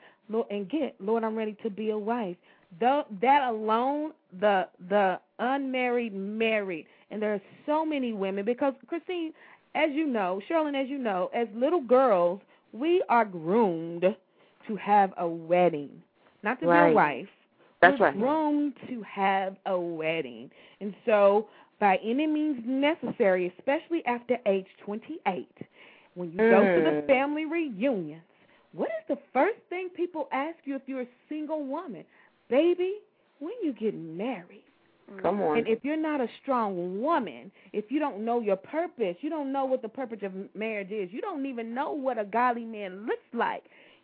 and 0.51 0.69
get 0.69 0.95
Lord, 0.99 1.23
I'm 1.23 1.35
ready 1.35 1.57
to 1.63 1.69
be 1.69 1.89
a 1.89 1.97
wife. 1.97 2.35
Though 2.79 3.05
that 3.21 3.49
alone, 3.49 4.11
the 4.39 4.67
the 4.89 5.19
unmarried 5.39 6.13
married, 6.13 6.85
and 7.11 7.21
there 7.21 7.33
are 7.33 7.41
so 7.65 7.85
many 7.85 8.13
women 8.13 8.45
because 8.45 8.73
Christine, 8.87 9.33
as 9.75 9.91
you 9.91 10.07
know, 10.07 10.41
Sherlyn, 10.49 10.81
as 10.81 10.89
you 10.89 10.97
know, 10.97 11.29
as 11.33 11.47
little 11.55 11.81
girls, 11.81 12.41
we 12.73 13.01
are 13.09 13.25
groomed 13.25 14.03
to 14.67 14.75
have 14.75 15.13
a 15.17 15.27
wedding, 15.27 16.01
not 16.43 16.59
to 16.59 16.65
be 16.65 16.71
Right. 16.71 16.91
a 16.91 16.95
wife. 16.95 17.29
That's 17.81 17.99
We're 17.99 18.07
right. 18.07 18.17
groomed 18.19 18.73
to 18.89 19.01
have 19.03 19.55
a 19.65 19.79
wedding, 19.79 20.49
and 20.81 20.93
so 21.05 21.47
by 21.79 21.97
any 21.97 22.25
means 22.25 22.63
necessary, 22.65 23.53
especially 23.57 24.03
after 24.05 24.37
age 24.47 24.67
28, 24.83 25.47
when 26.15 26.31
you 26.31 26.39
go 26.49 26.65
to 26.65 26.81
the 26.81 26.91
Mm. 26.91 27.05
family 27.05 27.45
reunions, 27.45 28.23
what 28.73 28.89
is 28.99 29.05
the 29.07 29.17
first 29.31 29.59
thing 29.69 29.89
people 29.89 30.27
ask 30.31 30.57
you 30.65 30.75
if 30.75 30.81
you're 30.87 31.01
a 31.01 31.07
single 31.29 31.63
woman? 31.63 32.03
Baby, 32.49 32.95
when 33.39 33.53
you 33.61 33.73
get 33.73 33.93
married? 33.93 34.63
Mm-hmm. 35.09 35.21
Come 35.21 35.41
on. 35.41 35.57
And 35.59 35.67
if 35.67 35.79
you're 35.83 35.97
not 35.97 36.21
a 36.21 36.27
strong 36.41 37.01
woman, 37.01 37.51
if 37.73 37.85
you 37.89 37.99
don't 37.99 38.25
know 38.25 38.41
your 38.41 38.57
purpose, 38.57 39.15
you 39.21 39.29
don't 39.29 39.51
know 39.51 39.65
what 39.65 39.81
the 39.81 39.89
purpose 39.89 40.19
of 40.23 40.33
marriage 40.53 40.91
is, 40.91 41.09
you 41.11 41.21
don't 41.21 41.45
even 41.45 41.73
know 41.73 41.91
what 41.91 42.19
a 42.19 42.25
godly 42.25 42.65
man 42.65 43.05
looks 43.05 43.21
like, 43.33 43.63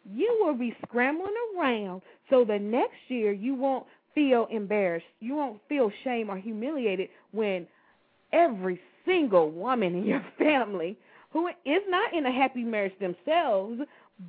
you 0.09 0.37
will 0.41 0.53
be 0.53 0.75
scrambling 0.87 1.33
around 1.57 2.01
so 2.29 2.43
the 2.43 2.59
next 2.59 2.97
year 3.07 3.31
you 3.31 3.55
won't 3.55 3.85
feel 4.15 4.47
embarrassed. 4.51 5.05
You 5.19 5.35
won't 5.35 5.59
feel 5.67 5.91
shame 6.03 6.29
or 6.29 6.37
humiliated 6.37 7.09
when 7.31 7.67
every 8.31 8.79
single 9.05 9.49
woman 9.51 9.95
in 9.95 10.05
your 10.05 10.25
family 10.37 10.97
who 11.31 11.47
is 11.47 11.81
not 11.87 12.13
in 12.13 12.25
a 12.25 12.31
happy 12.31 12.63
marriage 12.63 12.93
themselves, 12.99 13.81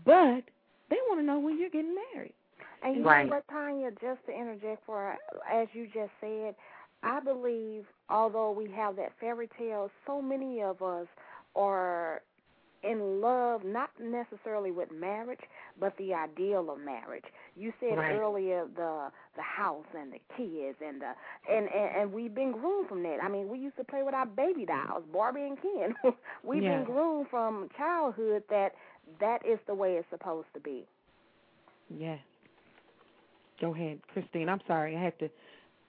but 0.04 0.42
they 0.90 0.96
want 1.08 1.20
to 1.20 1.22
know 1.22 1.38
when 1.38 1.58
you're 1.58 1.70
getting 1.70 1.94
married. 2.14 2.34
And 2.84 2.96
you 2.98 3.04
Right. 3.04 3.16
know 3.16 3.22
what, 3.24 3.44
Tanya, 3.48 3.90
just 3.92 4.24
to 4.26 4.32
interject 4.32 4.86
for 4.86 5.16
as 5.52 5.68
you 5.74 5.86
just 5.86 6.12
said, 6.20 6.54
I 7.02 7.20
believe 7.20 7.86
although 8.10 8.52
we 8.52 8.70
have 8.72 8.96
that 8.96 9.12
fairy 9.20 9.48
tale, 9.58 9.90
so 10.06 10.22
many 10.22 10.62
of 10.62 10.82
us 10.82 11.08
are 11.56 12.22
in 12.84 13.20
love 13.20 13.62
not 13.64 13.90
necessarily 14.00 14.70
with 14.72 14.90
marriage, 14.92 15.40
but 15.80 15.96
the 15.98 16.14
ideal 16.14 16.70
of 16.70 16.78
marriage. 16.80 17.24
You 17.56 17.72
said 17.80 17.98
Right. 17.98 18.10
earlier 18.10 18.66
the 18.76 19.10
the 19.36 19.42
house 19.42 19.86
and 19.98 20.12
the 20.12 20.20
kids 20.36 20.78
and 20.84 21.00
the 21.02 21.12
and, 21.50 21.68
and 21.68 21.96
and 22.02 22.12
we've 22.12 22.34
been 22.34 22.52
groomed 22.52 22.88
from 22.88 23.02
that. 23.04 23.18
I 23.22 23.28
mean, 23.28 23.48
we 23.48 23.58
used 23.58 23.76
to 23.78 23.84
play 23.84 24.02
with 24.02 24.14
our 24.14 24.26
baby 24.26 24.66
dolls, 24.66 25.04
Barbie 25.12 25.42
and 25.42 25.58
Ken. 25.62 26.14
we've 26.44 26.64
Yeah. 26.64 26.82
been 26.82 26.84
groomed 26.84 27.28
from 27.30 27.68
childhood 27.76 28.44
that 28.50 28.72
that 29.20 29.44
is 29.46 29.58
the 29.66 29.74
way 29.74 29.94
it's 29.94 30.08
supposed 30.10 30.48
to 30.54 30.60
be. 30.60 30.86
Yeah. 31.90 32.18
Go 33.64 33.72
ahead, 33.74 33.98
Christine. 34.12 34.50
I'm 34.50 34.60
sorry. 34.66 34.94
I 34.94 35.02
had 35.02 35.18
to, 35.20 35.30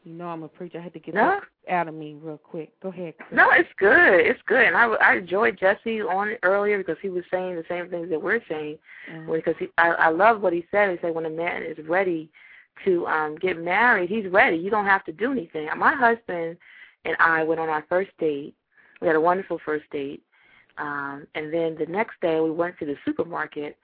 you 0.06 0.14
know, 0.14 0.28
I'm 0.28 0.44
a 0.44 0.48
preacher. 0.48 0.80
I 0.80 0.82
had 0.84 0.94
to 0.94 1.00
get 1.00 1.14
No. 1.14 1.42
that 1.68 1.74
out 1.74 1.90
of 1.90 1.94
me 1.94 2.16
real 2.22 2.38
quick. 2.38 2.72
Go 2.80 2.88
ahead. 2.88 3.18
Christine. 3.18 3.36
No, 3.36 3.50
it's 3.52 3.68
good. 3.78 4.22
It's 4.22 4.42
good, 4.44 4.64
and 4.66 4.78
I 4.78 4.86
I 4.86 5.16
enjoyed 5.18 5.58
Jesse 5.60 6.02
on 6.02 6.30
it 6.30 6.40
earlier 6.44 6.78
because 6.78 6.96
he 7.02 7.10
was 7.10 7.26
saying 7.30 7.56
the 7.58 7.66
same 7.68 7.90
things 7.90 8.10
that 8.12 8.22
we're 8.22 8.40
saying. 8.48 8.78
Mhm. 9.12 9.30
Because 9.34 9.56
he, 9.60 9.68
I 9.78 9.90
I 9.90 10.08
love 10.10 10.42
what 10.42 10.54
he 10.54 10.66
said. 10.72 10.90
He 10.92 10.98
said 11.02 11.14
when 11.14 11.26
a 11.26 11.30
man 11.30 11.64
is 11.64 11.78
ready 11.86 12.30
to 12.86 13.06
um 13.08 13.36
get 13.36 13.58
married, 13.62 14.10
he's 14.10 14.28
ready. 14.32 14.56
You 14.56 14.70
don't 14.70 14.86
have 14.86 15.04
to 15.06 15.12
do 15.12 15.34
anything. 15.34 15.68
My 15.76 15.94
husband 15.94 16.58
and 17.04 17.18
I 17.20 17.44
went 17.44 17.60
on 17.60 17.68
our 17.68 17.84
first 17.90 18.12
date. 18.20 18.56
We 19.02 19.08
had 19.08 19.18
a 19.18 19.22
wonderful 19.22 19.60
first 19.66 19.90
date, 19.92 20.24
um, 20.78 21.28
and 21.36 21.54
then 21.54 21.76
the 21.76 21.88
next 21.88 22.22
day 22.22 22.40
we 22.40 22.52
went 22.52 22.80
to 22.80 22.86
the 22.86 22.96
supermarket. 23.04 23.78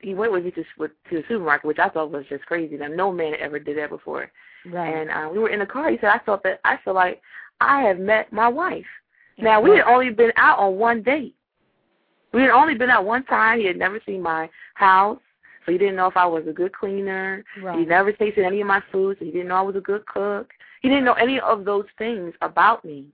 He 0.00 0.14
went 0.14 0.32
with 0.32 0.44
me 0.44 0.50
to 0.52 0.62
to 0.62 0.90
the 1.10 1.24
supermarket, 1.28 1.66
which 1.66 1.78
I 1.78 1.88
thought 1.88 2.10
was 2.10 2.24
just 2.28 2.46
crazy. 2.46 2.76
That 2.76 2.92
no 2.92 3.12
man 3.12 3.34
ever 3.40 3.58
did 3.58 3.78
that 3.78 3.90
before. 3.90 4.30
Right. 4.66 4.94
And 4.94 5.10
uh, 5.10 5.28
we 5.32 5.38
were 5.38 5.50
in 5.50 5.60
the 5.60 5.66
car. 5.66 5.90
He 5.90 5.98
said, 5.98 6.10
"I 6.10 6.18
thought 6.18 6.42
that 6.42 6.60
I 6.64 6.78
feel 6.84 6.94
like 6.94 7.22
I 7.60 7.82
have 7.82 7.98
met 7.98 8.32
my 8.32 8.48
wife." 8.48 8.86
Now 9.38 9.60
we 9.60 9.70
had 9.70 9.84
only 9.86 10.10
been 10.10 10.32
out 10.36 10.58
on 10.58 10.76
one 10.76 11.02
date. 11.02 11.34
We 12.32 12.42
had 12.42 12.50
only 12.50 12.74
been 12.74 12.90
out 12.90 13.04
one 13.04 13.24
time. 13.24 13.60
He 13.60 13.66
had 13.66 13.76
never 13.76 14.00
seen 14.06 14.22
my 14.22 14.48
house, 14.74 15.20
so 15.64 15.72
he 15.72 15.78
didn't 15.78 15.96
know 15.96 16.06
if 16.06 16.16
I 16.16 16.26
was 16.26 16.46
a 16.48 16.52
good 16.52 16.72
cleaner. 16.72 17.44
Right. 17.62 17.78
He 17.78 17.84
never 17.84 18.12
tasted 18.12 18.44
any 18.44 18.60
of 18.60 18.66
my 18.66 18.82
food, 18.92 19.16
so 19.18 19.24
he 19.24 19.30
didn't 19.30 19.48
know 19.48 19.56
I 19.56 19.62
was 19.62 19.76
a 19.76 19.80
good 19.80 20.06
cook. 20.06 20.50
He 20.82 20.88
didn't 20.88 21.04
know 21.04 21.14
any 21.14 21.40
of 21.40 21.64
those 21.64 21.86
things 21.98 22.34
about 22.42 22.84
me, 22.84 23.06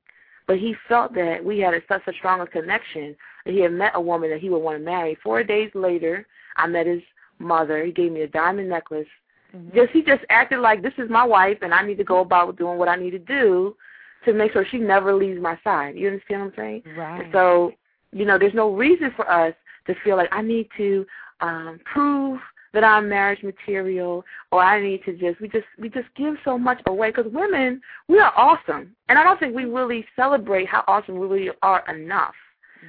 but 0.47 0.59
he 0.59 0.75
felt 0.89 1.15
that 1.15 1.45
we 1.45 1.59
had 1.61 1.75
a, 1.75 1.81
such 1.89 2.03
a 2.07 2.13
strong 2.13 2.47
connection 2.49 3.17
that 3.45 3.55
he 3.55 3.61
had 3.61 3.73
met 3.73 3.93
a 3.95 4.01
woman 4.01 4.31
that 4.31 4.41
he 4.41 4.51
would 4.51 4.59
want 4.59 4.79
to 4.79 4.85
marry. 4.85 5.17
Four 5.23 5.43
days 5.45 5.71
later, 5.75 6.27
I 6.57 6.67
met 6.67 6.87
his 6.87 7.03
mother. 7.39 7.85
He 7.85 7.93
gave 7.93 8.13
me 8.13 8.23
a 8.23 8.29
diamond 8.29 8.69
necklace. 8.69 9.09
Mhm. 9.55 9.75
Just 9.75 9.91
he 9.93 10.03
just 10.03 10.25
acted 10.31 10.61
like 10.61 10.83
this 10.83 10.95
is 10.99 11.11
my 11.11 11.25
wife, 11.25 11.59
and 11.63 11.75
I 11.75 11.83
need 11.85 11.99
to 11.99 12.05
go 12.05 12.21
about 12.21 12.57
doing 12.57 12.79
what 12.79 12.89
I 12.89 12.97
need 12.97 13.11
to 13.11 13.19
do 13.19 13.77
to 14.25 14.33
make 14.33 14.53
sure 14.53 14.65
she 14.65 14.79
never 14.79 15.13
leaves 15.13 15.41
my 15.41 15.59
side. 15.65 15.97
You 15.97 16.09
understand 16.09 16.41
what 16.43 16.47
I'm 16.49 16.55
saying? 16.57 16.83
Right. 16.97 17.29
So, 17.33 17.73
you 18.13 18.25
know, 18.25 18.39
there's 18.39 18.55
no 18.55 18.73
reason 18.75 19.11
for 19.17 19.29
us 19.31 19.55
to 19.87 19.95
feel 20.05 20.17
like 20.17 20.29
I 20.33 20.43
need 20.43 20.69
to 20.77 21.05
um 21.41 21.81
prove 21.85 22.41
that 22.73 22.85
I'm 22.85 23.07
marriage 23.09 23.43
material 23.43 24.25
or 24.51 24.63
I 24.63 24.81
need 24.81 25.05
to 25.05 25.13
just 25.13 25.41
we 25.41 25.49
just 25.49 25.67
we 25.79 25.89
just 25.91 26.09
give 26.15 26.37
so 26.45 26.57
much 26.57 26.81
away 26.87 27.11
because 27.11 27.31
women 27.33 27.83
we 28.09 28.19
are 28.21 28.33
awesome 28.37 28.95
and 29.09 29.19
I 29.19 29.23
don't 29.25 29.39
think 29.39 29.55
we 29.55 29.65
really 29.67 30.07
celebrate 30.17 30.69
how 30.69 30.83
awesome 30.87 31.19
we 31.19 31.27
really 31.27 31.51
are 31.63 31.85
enough. 31.95 32.35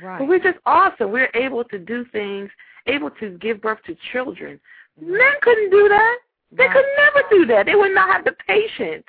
right. 0.02 0.19
But 0.19 0.27
we're 0.30 0.40
just 0.40 0.60
awesome. 0.65 1.11
We're 1.11 1.31
able 1.34 1.64
to 1.65 1.77
do 1.80 2.06
things, 2.14 2.49
able 2.88 3.10
to 3.11 3.38
give 3.38 3.61
birth 3.61 3.80
to 3.85 3.95
children. 4.11 4.60
Mm-hmm. 5.01 5.11
Men 5.11 5.34
couldn't 5.41 5.69
do 5.69 5.89
that. 5.89 6.18
They 6.51 6.68
could 6.68 6.85
never 6.97 7.27
do 7.31 7.45
that. 7.47 7.65
They 7.65 7.76
would 7.76 7.95
not 7.95 8.10
have 8.10 8.26
the 8.26 8.35
patience 8.47 9.05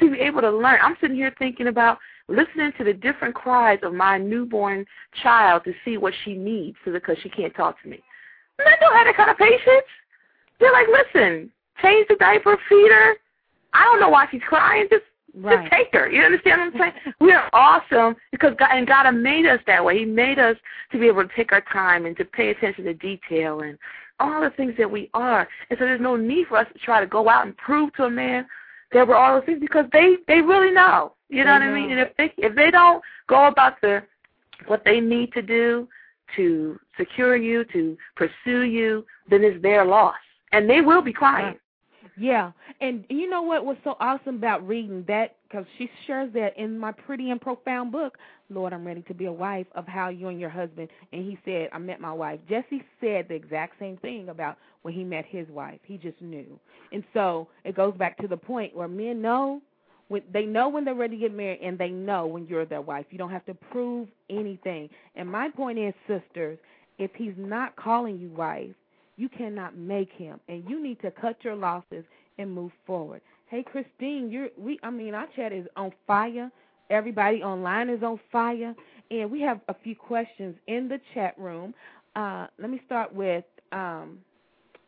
to 0.00 0.10
be 0.10 0.18
able 0.18 0.40
to 0.40 0.50
learn. 0.50 0.78
I'm 0.82 0.96
sitting 1.00 1.16
here 1.16 1.32
thinking 1.38 1.68
about 1.68 1.98
listening 2.28 2.72
to 2.78 2.84
the 2.84 2.92
different 2.92 3.34
cries 3.34 3.78
of 3.82 3.94
my 3.94 4.18
newborn 4.18 4.86
child 5.22 5.62
to 5.64 5.72
see 5.84 5.98
what 5.98 6.14
she 6.24 6.34
needs 6.34 6.76
because 6.84 7.16
she 7.22 7.28
can't 7.28 7.54
talk 7.54 7.80
to 7.82 7.88
me. 7.88 8.02
Men 8.58 8.74
don't 8.80 8.94
have 8.94 9.06
that 9.06 9.16
kind 9.16 9.30
of 9.30 9.36
patience. 9.36 9.86
They're 10.58 10.72
like, 10.72 10.86
listen, 10.88 11.50
change 11.82 12.06
the 12.08 12.16
diaper, 12.16 12.58
feed 12.68 12.90
her. 12.90 13.14
I 13.72 13.84
don't 13.84 14.00
know 14.00 14.08
why 14.08 14.26
she's 14.30 14.42
crying. 14.42 14.86
Just 14.90 15.04
Right. 15.34 15.60
just 15.60 15.72
take 15.72 15.92
her. 15.92 16.10
You 16.10 16.22
understand 16.22 16.60
what 16.60 16.74
I'm 16.74 16.92
saying? 16.92 17.14
we 17.20 17.32
are 17.32 17.48
awesome 17.52 18.16
because 18.32 18.54
God 18.58 18.70
and 18.72 18.86
God 18.86 19.10
made 19.12 19.46
us 19.46 19.60
that 19.66 19.84
way. 19.84 19.98
He 19.98 20.04
made 20.04 20.38
us 20.38 20.56
to 20.92 20.98
be 20.98 21.06
able 21.06 21.26
to 21.26 21.34
take 21.34 21.52
our 21.52 21.62
time 21.72 22.06
and 22.06 22.16
to 22.16 22.24
pay 22.24 22.50
attention 22.50 22.84
to 22.84 22.94
detail 22.94 23.60
and 23.60 23.78
all 24.18 24.40
the 24.40 24.50
things 24.50 24.74
that 24.78 24.90
we 24.90 25.08
are. 25.14 25.48
And 25.70 25.78
so 25.78 25.84
there's 25.84 26.00
no 26.00 26.16
need 26.16 26.48
for 26.48 26.58
us 26.58 26.66
to 26.72 26.78
try 26.78 27.00
to 27.00 27.06
go 27.06 27.28
out 27.28 27.46
and 27.46 27.56
prove 27.56 27.92
to 27.94 28.04
a 28.04 28.10
man 28.10 28.46
that 28.92 29.06
we're 29.06 29.14
all 29.14 29.36
those 29.36 29.46
things 29.46 29.60
because 29.60 29.86
they 29.92 30.16
they 30.26 30.40
really 30.40 30.72
know. 30.72 31.14
You 31.28 31.44
know 31.44 31.58
They 31.58 31.66
what 31.66 31.74
I 31.74 31.80
mean? 31.80 31.90
And 31.92 32.00
if 32.00 32.16
they 32.16 32.32
if 32.36 32.54
they 32.54 32.70
don't 32.70 33.02
go 33.28 33.46
about 33.46 33.80
the 33.80 34.02
what 34.66 34.84
they 34.84 35.00
need 35.00 35.32
to 35.32 35.42
do 35.42 35.88
to 36.36 36.78
secure 36.96 37.36
you, 37.36 37.64
to 37.72 37.96
pursue 38.16 38.62
you, 38.62 39.04
then 39.28 39.42
it's 39.42 39.60
their 39.62 39.84
loss. 39.84 40.16
And 40.52 40.68
they 40.68 40.80
will 40.80 41.02
be 41.02 41.12
crying. 41.12 41.56
Yeah, 42.20 42.52
and 42.82 43.06
you 43.08 43.30
know 43.30 43.40
what 43.40 43.64
was 43.64 43.78
so 43.82 43.96
awesome 43.98 44.36
about 44.36 44.68
reading 44.68 45.06
that? 45.08 45.36
Because 45.48 45.64
she 45.78 45.88
shares 46.06 46.30
that 46.34 46.56
in 46.58 46.78
my 46.78 46.92
pretty 46.92 47.30
and 47.30 47.40
profound 47.40 47.92
book, 47.92 48.18
Lord, 48.50 48.74
I'm 48.74 48.86
ready 48.86 49.02
to 49.08 49.14
be 49.14 49.24
a 49.24 49.32
wife. 49.32 49.66
Of 49.74 49.86
how 49.88 50.10
you 50.10 50.28
and 50.28 50.38
your 50.38 50.50
husband, 50.50 50.88
and 51.14 51.24
he 51.24 51.38
said, 51.46 51.70
I 51.72 51.78
met 51.78 51.98
my 52.00 52.12
wife. 52.12 52.40
Jesse 52.48 52.84
said 53.00 53.26
the 53.28 53.34
exact 53.34 53.80
same 53.80 53.96
thing 53.98 54.28
about 54.28 54.58
when 54.82 54.92
he 54.92 55.02
met 55.02 55.24
his 55.26 55.48
wife. 55.48 55.80
He 55.84 55.96
just 55.96 56.20
knew, 56.20 56.60
and 56.92 57.02
so 57.14 57.48
it 57.64 57.74
goes 57.74 57.94
back 57.96 58.18
to 58.18 58.28
the 58.28 58.36
point 58.36 58.76
where 58.76 58.88
men 58.88 59.22
know 59.22 59.62
when 60.08 60.22
they 60.32 60.44
know 60.44 60.68
when 60.68 60.84
they're 60.84 60.94
ready 60.94 61.16
to 61.16 61.22
get 61.22 61.34
married, 61.34 61.60
and 61.62 61.78
they 61.78 61.90
know 61.90 62.26
when 62.26 62.46
you're 62.48 62.66
their 62.66 62.82
wife. 62.82 63.06
You 63.10 63.18
don't 63.18 63.30
have 63.30 63.46
to 63.46 63.54
prove 63.54 64.08
anything. 64.28 64.90
And 65.16 65.26
my 65.30 65.48
point 65.48 65.78
is, 65.78 65.94
sisters, 66.06 66.58
if 66.98 67.12
he's 67.16 67.34
not 67.38 67.76
calling 67.76 68.18
you 68.18 68.28
wife, 68.30 68.72
you 69.20 69.28
cannot 69.28 69.76
make 69.76 70.10
him, 70.12 70.40
and 70.48 70.64
you 70.68 70.82
need 70.82 70.98
to 71.02 71.10
cut 71.10 71.36
your 71.44 71.54
losses 71.54 72.04
and 72.38 72.50
move 72.50 72.72
forward. 72.86 73.20
Hey, 73.48 73.62
Christine, 73.62 74.30
you're 74.30 74.48
we. 74.56 74.80
I 74.82 74.90
mean, 74.90 75.12
our 75.14 75.26
chat 75.36 75.52
is 75.52 75.66
on 75.76 75.92
fire. 76.06 76.50
Everybody 76.88 77.42
online 77.42 77.90
is 77.90 78.02
on 78.02 78.18
fire, 78.32 78.74
and 79.10 79.30
we 79.30 79.42
have 79.42 79.60
a 79.68 79.74
few 79.74 79.94
questions 79.94 80.56
in 80.68 80.88
the 80.88 80.98
chat 81.12 81.38
room. 81.38 81.74
Uh, 82.16 82.46
let 82.58 82.70
me 82.70 82.80
start 82.86 83.14
with 83.14 83.44
um, 83.72 84.18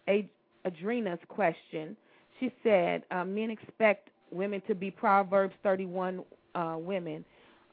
Ad- 0.08 0.30
Adrena's 0.64 1.20
question. 1.28 1.94
She 2.40 2.50
said, 2.62 3.02
uh, 3.10 3.24
"Men 3.26 3.50
expect 3.50 4.08
women 4.30 4.62
to 4.66 4.74
be 4.74 4.90
Proverbs 4.90 5.54
31 5.62 6.22
uh, 6.54 6.76
women, 6.78 7.22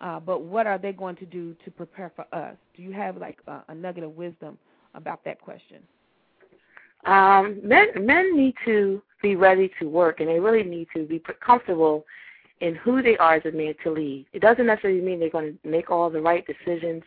uh, 0.02 0.20
but 0.20 0.42
what 0.42 0.68
are 0.68 0.78
they 0.78 0.92
going 0.92 1.16
to 1.16 1.26
do 1.26 1.56
to 1.64 1.72
prepare 1.72 2.12
for 2.18 2.26
us? 2.36 2.58
Do 2.76 2.84
you 2.84 2.92
have 2.92 3.16
like 3.16 3.40
a 3.70 3.74
nugget 3.74 4.04
of 4.04 4.18
wisdom 4.18 4.58
about 4.94 5.24
that 5.24 5.40
question?" 5.40 5.80
Um, 7.06 7.60
men 7.64 7.88
men 8.00 8.36
need 8.36 8.56
to 8.66 9.02
be 9.22 9.36
ready 9.36 9.72
to 9.80 9.90
work, 9.90 10.20
and 10.20 10.30
they 10.30 10.40
really 10.40 10.64
need 10.64 10.88
to 10.96 11.06
be 11.06 11.22
comfortable 11.46 12.06
in 12.62 12.76
who 12.76 13.02
they 13.02 13.18
are 13.18 13.36
as 13.36 13.46
a 13.46 13.52
man 13.52 13.74
to 13.84 13.92
lead. 13.92 14.26
It 14.34 14.42
doesn't 14.42 14.66
necessarily 14.66 15.02
mean 15.02 15.20
they're 15.20 15.30
going 15.30 15.58
to 15.64 15.70
make 15.70 15.90
all 15.90 16.10
the 16.10 16.22
right 16.22 16.46
decisions, 16.46 17.04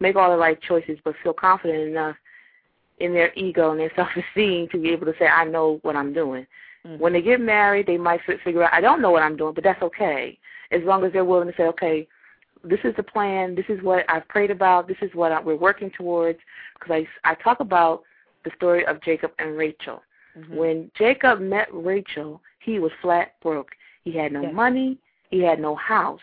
make 0.00 0.16
all 0.16 0.30
the 0.30 0.38
right 0.38 0.60
choices, 0.62 0.98
but 1.04 1.14
feel 1.22 1.34
confident 1.34 1.88
enough 1.88 2.16
in 3.00 3.12
their 3.12 3.32
ego 3.34 3.70
and 3.70 3.80
their 3.80 3.92
self-esteem 3.96 4.68
to 4.68 4.78
be 4.78 4.90
able 4.90 5.06
to 5.06 5.14
say, 5.18 5.26
I 5.26 5.44
know 5.44 5.78
what 5.82 5.96
I'm 5.96 6.12
doing. 6.12 6.46
Mm-hmm. 6.86 7.02
When 7.02 7.12
they 7.12 7.22
get 7.22 7.40
married, 7.40 7.86
they 7.86 7.98
might 7.98 8.20
fi- 8.26 8.38
figure 8.44 8.64
out, 8.64 8.72
I 8.72 8.80
don't 8.80 9.02
know 9.02 9.10
what 9.10 9.22
I'm 9.22 9.36
doing, 9.36 9.54
but 9.54 9.64
that's 9.64 9.82
okay. 9.82 10.38
As 10.70 10.82
long 10.84 11.04
as 11.04 11.12
they're 11.12 11.24
willing 11.24 11.48
to 11.48 11.56
say, 11.56 11.64
okay, 11.64 12.08
this 12.62 12.80
is 12.84 12.94
the 12.96 13.02
plan, 13.02 13.54
this 13.54 13.66
is 13.68 13.82
what 13.82 14.04
I've 14.08 14.26
prayed 14.28 14.50
about, 14.50 14.88
this 14.88 14.96
is 15.02 15.10
what 15.14 15.32
I, 15.32 15.40
we're 15.40 15.56
working 15.56 15.90
towards. 15.96 16.38
Because 16.74 17.04
I, 17.24 17.30
I 17.30 17.34
talk 17.34 17.60
about 17.60 18.02
the 18.44 18.50
story 18.56 18.86
of 18.86 19.00
Jacob 19.02 19.32
and 19.38 19.56
Rachel. 19.56 20.02
Mhm. 20.36 20.48
When 20.50 20.90
Jacob 20.94 21.40
met 21.40 21.68
Rachel, 21.72 22.40
he 22.60 22.78
was 22.78 22.92
flat 23.00 23.38
broke. 23.40 23.74
He 24.02 24.12
had 24.12 24.32
no 24.32 24.42
Yes. 24.42 24.52
money, 24.52 24.98
he 25.30 25.40
had 25.40 25.58
no 25.60 25.74
house. 25.74 26.22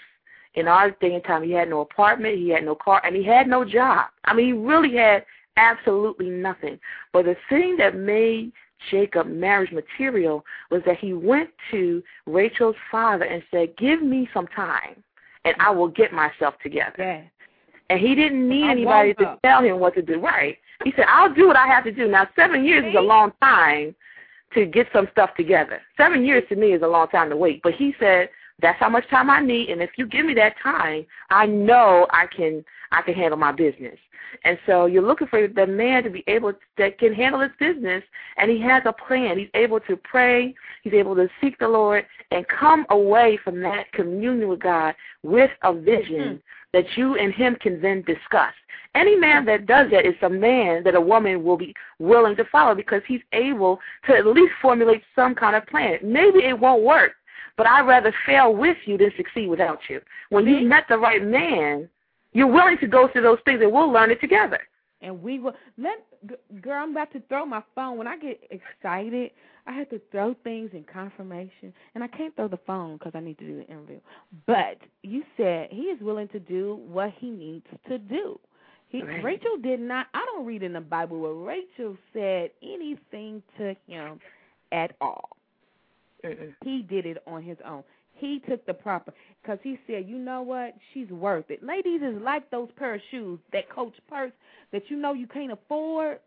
In 0.54 0.68
our 0.68 0.92
day 0.92 1.16
and 1.16 1.24
time, 1.24 1.44
he 1.44 1.52
had 1.52 1.70
no 1.70 1.80
apartment, 1.82 2.38
he 2.38 2.50
had 2.50 2.64
no 2.64 2.76
car, 2.76 3.02
and 3.04 3.16
he 3.16 3.24
had 3.24 3.48
no 3.48 3.64
job. 3.64 4.10
I 4.26 4.34
mean, 4.34 4.46
he 4.48 4.54
really 4.54 4.96
had 4.96 5.26
absolutely 5.58 6.30
nothing. 6.30 6.80
But 7.14 7.26
the 7.26 7.36
thing 7.50 7.78
that 7.78 7.96
made 7.96 8.52
Jacob 8.90 9.28
marriage 9.28 9.72
material 9.72 10.46
was 10.70 10.84
that 10.84 10.98
he 10.98 11.14
went 11.14 11.50
to 11.70 12.04
Rachel's 12.26 12.76
father 12.90 13.26
and 13.26 13.44
said, 13.52 13.76
Give 13.78 14.02
me 14.02 14.30
some 14.34 14.48
time, 14.48 15.04
and 15.46 15.56
I 15.60 15.70
will 15.70 15.88
get 15.88 16.12
myself 16.12 16.58
together. 16.60 16.96
Yeah. 16.98 17.22
And 17.90 18.00
he 18.00 18.16
didn't 18.16 18.48
need 18.48 18.68
I 18.68 18.72
anybody 18.72 19.14
to 19.16 19.38
tell 19.44 19.62
him 19.62 19.80
what 19.80 19.94
to 19.96 20.02
do. 20.02 20.20
Right. 20.20 20.58
He 20.84 20.94
said, 20.96 21.06
I'll 21.08 21.34
do 21.34 21.48
what 21.48 21.56
I 21.56 21.68
have 21.68 21.84
to 21.86 21.92
do. 21.92 22.08
Now, 22.08 22.28
seven 22.36 22.64
years 22.66 22.86
is 22.86 22.96
a 22.98 23.02
long 23.02 23.32
time 23.42 23.96
to 24.54 24.66
get 24.66 24.88
some 24.94 25.08
stuff 25.12 25.32
together. 25.36 25.82
Seven 25.98 26.26
years 26.26 26.44
to 26.50 26.56
me 26.56 26.74
is 26.74 26.82
a 26.82 26.88
long 26.88 27.08
time 27.08 27.30
to 27.30 27.38
wait. 27.38 27.62
But 27.64 27.74
he 27.74 27.96
said, 28.00 28.30
that's 28.62 28.80
how 28.80 28.90
much 28.90 29.08
time 29.10 29.30
I 29.30 29.42
need, 29.42 29.70
and 29.70 29.82
if 29.82 29.92
you 29.98 30.06
give 30.06 30.26
me 30.26 30.34
that 30.36 30.54
time, 30.62 31.06
I 31.30 31.46
know 31.48 32.08
I 32.12 32.28
can 32.28 32.64
I 32.92 33.02
can 33.02 33.16
handle 33.16 33.40
my 33.40 33.52
business. 33.52 33.98
And 34.44 34.58
so 34.66 34.86
you're 34.86 35.06
looking 35.06 35.28
for 35.28 35.48
the 35.48 35.68
man 35.68 36.04
to 36.04 36.10
be 36.10 36.24
able 36.28 36.54
to, 36.54 36.60
that 36.78 37.00
can 37.00 37.14
handle 37.14 37.42
his 37.42 37.52
business, 37.60 38.04
and 38.38 38.50
he 38.50 38.62
has 38.62 38.84
a 38.86 38.94
plan. 38.94 39.38
He's 39.38 39.50
able 39.54 39.80
to 39.82 39.98
pray. 39.98 40.54
He's 40.84 40.94
able 40.94 41.16
to 41.16 41.28
seek 41.42 41.58
the 41.60 41.68
Lord 41.68 42.06
and 42.32 42.46
come 42.48 42.86
away 42.90 43.40
from 43.44 43.62
that 43.62 43.92
communion 43.94 44.48
with 44.48 44.60
God 44.60 44.96
with 45.24 45.52
a 45.64 45.74
vision 45.74 46.16
mm-hmm. 46.16 46.36
That 46.74 46.86
you 46.96 47.16
and 47.16 47.34
him 47.34 47.56
can 47.62 47.82
then 47.82 48.02
discuss. 48.04 48.54
Any 48.94 49.16
man 49.16 49.46
that 49.46 49.68
does 49.68 49.90
that 49.92 50.06
is 50.06 50.16
a 50.22 50.30
man 50.30 50.84
that 50.84 50.96
a 50.96 51.02
woman 51.02 51.44
will 51.44 51.58
be 51.58 51.74
willing 52.00 52.36
to 52.36 52.46
follow 52.46 52.76
because 52.76 53.02
he's 53.08 53.22
able 53.32 53.80
to 54.06 54.16
at 54.16 54.26
least 54.26 54.54
formulate 54.62 55.04
some 55.16 55.34
kind 55.34 55.56
of 55.56 55.66
plan. 55.68 55.98
Maybe 56.04 56.40
it 56.40 56.60
won't 56.60 56.84
work, 56.84 57.14
but 57.56 57.68
I'd 57.68 57.88
rather 57.88 58.14
fail 58.26 58.54
with 58.54 58.78
you 58.86 58.98
than 58.98 59.12
succeed 59.16 59.50
without 59.50 59.80
you. 59.90 60.02
When 60.30 60.46
you 60.46 60.58
mm-hmm. 60.58 60.68
met 60.68 60.86
the 60.90 60.98
right 60.98 61.24
man, 61.24 61.88
you're 62.34 62.48
willing 62.48 62.78
to 62.80 62.88
go 62.88 63.08
through 63.08 63.24
those 63.24 63.40
things 63.46 63.62
and 63.62 63.72
we'll 63.72 63.92
learn 63.92 64.12
it 64.12 64.20
together. 64.20 64.60
And 65.02 65.22
we 65.22 65.40
will 65.40 65.54
let 65.78 66.06
g- 66.30 66.36
girl. 66.62 66.84
I'm 66.84 66.92
about 66.92 67.12
to 67.14 67.22
throw 67.30 67.46
my 67.46 67.64
phone. 67.76 67.98
When 67.98 68.08
I 68.08 68.18
get 68.18 68.40
excited, 68.52 69.32
I 69.68 69.74
have 69.74 69.90
to 69.90 70.02
throw 70.12 70.36
things 70.44 70.72
in 70.74 70.84
confirmation, 70.92 71.74
and 71.96 72.04
I 72.04 72.08
can't 72.08 72.36
throw 72.36 72.48
the 72.48 72.60
phone 72.68 72.98
because 72.98 73.14
I 73.16 73.20
need 73.20 73.38
to 73.40 73.46
do 73.46 73.58
the 73.58 73.68
interview. 73.68 74.00
But 74.48 74.78
you 75.04 75.24
said 75.38 75.70
he 75.72 75.84
is 75.84 76.00
willing 76.02 76.28
to 76.30 76.40
do 76.40 76.80
what 76.88 77.12
he 77.20 77.30
needs 77.30 77.66
to 77.88 77.98
do. 77.98 78.40
He, 78.90 79.02
Right. 79.04 79.24
Rachel 79.24 79.58
did 79.64 79.80
not. 79.80 80.08
I 80.14 80.26
don't 80.26 80.46
read 80.46 80.64
in 80.64 80.74
the 80.74 80.82
Bible 80.82 81.20
where 81.20 81.34
Rachel 81.34 81.96
said 82.14 82.52
anything 82.62 83.42
to 83.58 83.76
him 83.88 84.20
at 84.72 84.96
all. 85.02 85.30
Mm-mm. 86.26 86.54
He 86.64 86.82
did 86.84 87.06
it 87.06 87.18
on 87.26 87.42
his 87.42 87.58
own. 87.66 87.84
He 88.22 88.40
took 88.48 88.64
the 88.68 88.74
proper 88.74 89.14
because 89.42 89.58
he 89.64 89.80
said, 89.88 90.08
you 90.08 90.18
know 90.18 90.44
what, 90.44 90.76
she's 90.94 91.10
worth 91.10 91.50
it. 91.50 91.64
Ladies 91.64 92.02
is 92.04 92.22
like 92.22 92.50
those 92.52 92.70
pair 92.78 92.94
of 92.94 93.02
shoes, 93.10 93.40
that 93.52 93.68
Coach 93.70 93.96
purse 94.08 94.32
that 94.72 94.84
you 94.90 94.96
know 94.96 95.14
you 95.14 95.26
can't 95.26 95.52
afford, 95.52 96.20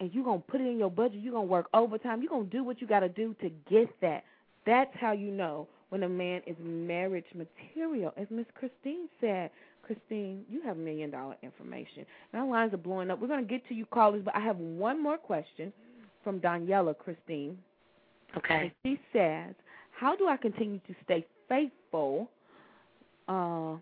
and 0.00 0.10
you're 0.14 0.24
gonna 0.24 0.42
put 0.48 0.62
it 0.62 0.66
in 0.66 0.78
your 0.78 0.90
budget. 0.90 1.20
You're 1.20 1.34
gonna 1.34 1.44
work 1.44 1.66
overtime. 1.74 2.22
You're 2.22 2.30
gonna 2.30 2.44
do 2.44 2.64
what 2.64 2.80
you 2.80 2.86
got 2.86 3.00
to 3.00 3.08
do 3.10 3.36
to 3.42 3.50
get 3.70 3.88
that. 4.00 4.24
That's 4.64 4.90
how 4.98 5.12
you 5.12 5.30
know 5.30 5.68
when 5.90 6.02
a 6.04 6.08
man 6.08 6.40
is 6.46 6.56
marriage 6.62 7.26
material, 7.34 8.12
as 8.16 8.26
Miss 8.30 8.46
Christine 8.54 9.08
said. 9.20 9.50
Christine, 9.82 10.44
you 10.48 10.62
have 10.62 10.76
million 10.76 11.10
dollar 11.10 11.36
information. 11.42 12.06
Our 12.32 12.46
lines 12.46 12.72
are 12.72 12.78
blowing 12.78 13.10
up. 13.10 13.20
We're 13.20 13.28
gonna 13.28 13.42
get 13.42 13.66
to 13.68 13.74
you 13.74 13.84
callers, 13.86 14.22
but 14.24 14.34
I 14.36 14.40
have 14.40 14.56
one 14.56 15.02
more 15.02 15.18
question 15.18 15.72
from 16.22 16.40
Daniela, 16.40 16.96
Christine. 16.96 17.58
Okay. 18.36 18.54
And 18.54 18.70
she 18.84 19.00
says, 19.12 19.54
How 20.00 20.16
do 20.16 20.28
I 20.28 20.38
continue 20.38 20.78
to 20.86 20.94
stay 21.04 21.26
faithful 21.46 22.30
uh, 23.28 23.74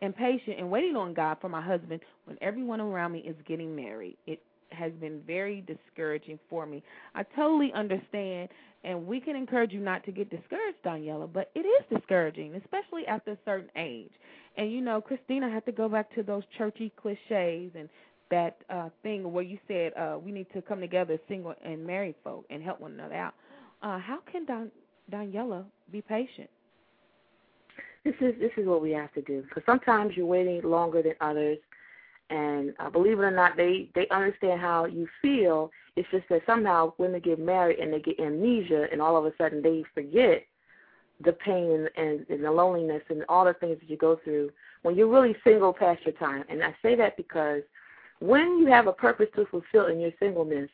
and 0.00 0.16
patient 0.16 0.56
and 0.58 0.70
waiting 0.70 0.96
on 0.96 1.12
God 1.12 1.36
for 1.42 1.50
my 1.50 1.60
husband 1.60 2.00
when 2.24 2.38
everyone 2.40 2.80
around 2.80 3.12
me 3.12 3.18
is 3.18 3.36
getting 3.46 3.76
married? 3.76 4.16
It 4.26 4.40
has 4.70 4.92
been 4.92 5.20
very 5.26 5.62
discouraging 5.66 6.38
for 6.48 6.64
me. 6.64 6.82
I 7.14 7.24
totally 7.36 7.70
understand, 7.74 8.48
and 8.82 9.06
we 9.06 9.20
can 9.20 9.36
encourage 9.36 9.72
you 9.72 9.80
not 9.80 10.02
to 10.06 10.10
get 10.10 10.30
discouraged, 10.30 10.78
Daniela, 10.86 11.30
but 11.30 11.50
it 11.54 11.66
is 11.66 11.98
discouraging, 11.98 12.54
especially 12.54 13.06
after 13.06 13.32
a 13.32 13.38
certain 13.44 13.68
age. 13.76 14.12
And 14.56 14.72
you 14.72 14.80
know, 14.80 15.02
Christina, 15.02 15.50
have 15.50 15.66
to 15.66 15.72
go 15.72 15.86
back 15.86 16.14
to 16.14 16.22
those 16.22 16.44
churchy 16.56 16.90
cliches 16.96 17.72
and 17.74 17.90
that 18.30 18.56
uh 18.70 18.88
thing 19.02 19.30
where 19.30 19.44
you 19.44 19.58
said 19.68 19.92
uh 19.98 20.16
we 20.18 20.32
need 20.32 20.46
to 20.54 20.62
come 20.62 20.80
together 20.80 21.18
single 21.28 21.54
and 21.62 21.86
married 21.86 22.14
folk 22.24 22.46
and 22.48 22.62
help 22.62 22.80
one 22.80 22.92
another 22.92 23.14
out. 23.14 23.34
Uh 23.82 23.98
how 23.98 24.20
can 24.32 24.46
Don 24.46 24.70
Daniela 25.12 25.64
be 25.90 26.00
patient? 26.00 26.48
This 28.04 28.14
is 28.20 28.34
this 28.40 28.50
is 28.56 28.66
what 28.66 28.82
we 28.82 28.90
have 28.92 29.12
to 29.14 29.22
do 29.22 29.42
because 29.42 29.62
sometimes 29.64 30.16
you're 30.16 30.26
waiting 30.26 30.60
longer 30.62 31.02
than 31.02 31.14
others, 31.20 31.58
and 32.30 32.74
uh, 32.80 32.90
believe 32.90 33.18
it 33.18 33.22
or 33.22 33.30
not, 33.30 33.56
they 33.56 33.88
they 33.94 34.08
understand 34.08 34.60
how 34.60 34.86
you 34.86 35.06
feel. 35.20 35.70
It's 35.94 36.08
just 36.10 36.28
that 36.30 36.42
somehow 36.46 36.94
women 36.98 37.20
get 37.20 37.38
married 37.38 37.78
and 37.78 37.92
they 37.92 38.00
get 38.00 38.18
amnesia, 38.18 38.86
and 38.90 39.00
all 39.00 39.16
of 39.16 39.26
a 39.26 39.32
sudden 39.38 39.62
they 39.62 39.84
forget 39.94 40.44
the 41.24 41.32
pain 41.32 41.86
and, 41.96 42.26
and 42.28 42.44
the 42.44 42.50
loneliness 42.50 43.02
and 43.08 43.24
all 43.28 43.44
the 43.44 43.54
things 43.54 43.78
that 43.80 43.88
you 43.88 43.96
go 43.96 44.18
through 44.24 44.50
when 44.82 44.96
you're 44.96 45.08
really 45.08 45.36
single 45.44 45.72
past 45.72 46.00
your 46.04 46.14
time. 46.14 46.44
And 46.48 46.62
I 46.62 46.74
say 46.82 46.96
that 46.96 47.16
because 47.16 47.62
when 48.20 48.58
you 48.58 48.66
have 48.66 48.86
a 48.86 48.92
purpose 48.92 49.28
to 49.36 49.46
fulfill 49.46 49.86
in 49.86 50.00
your 50.00 50.10
singleness, 50.18 50.70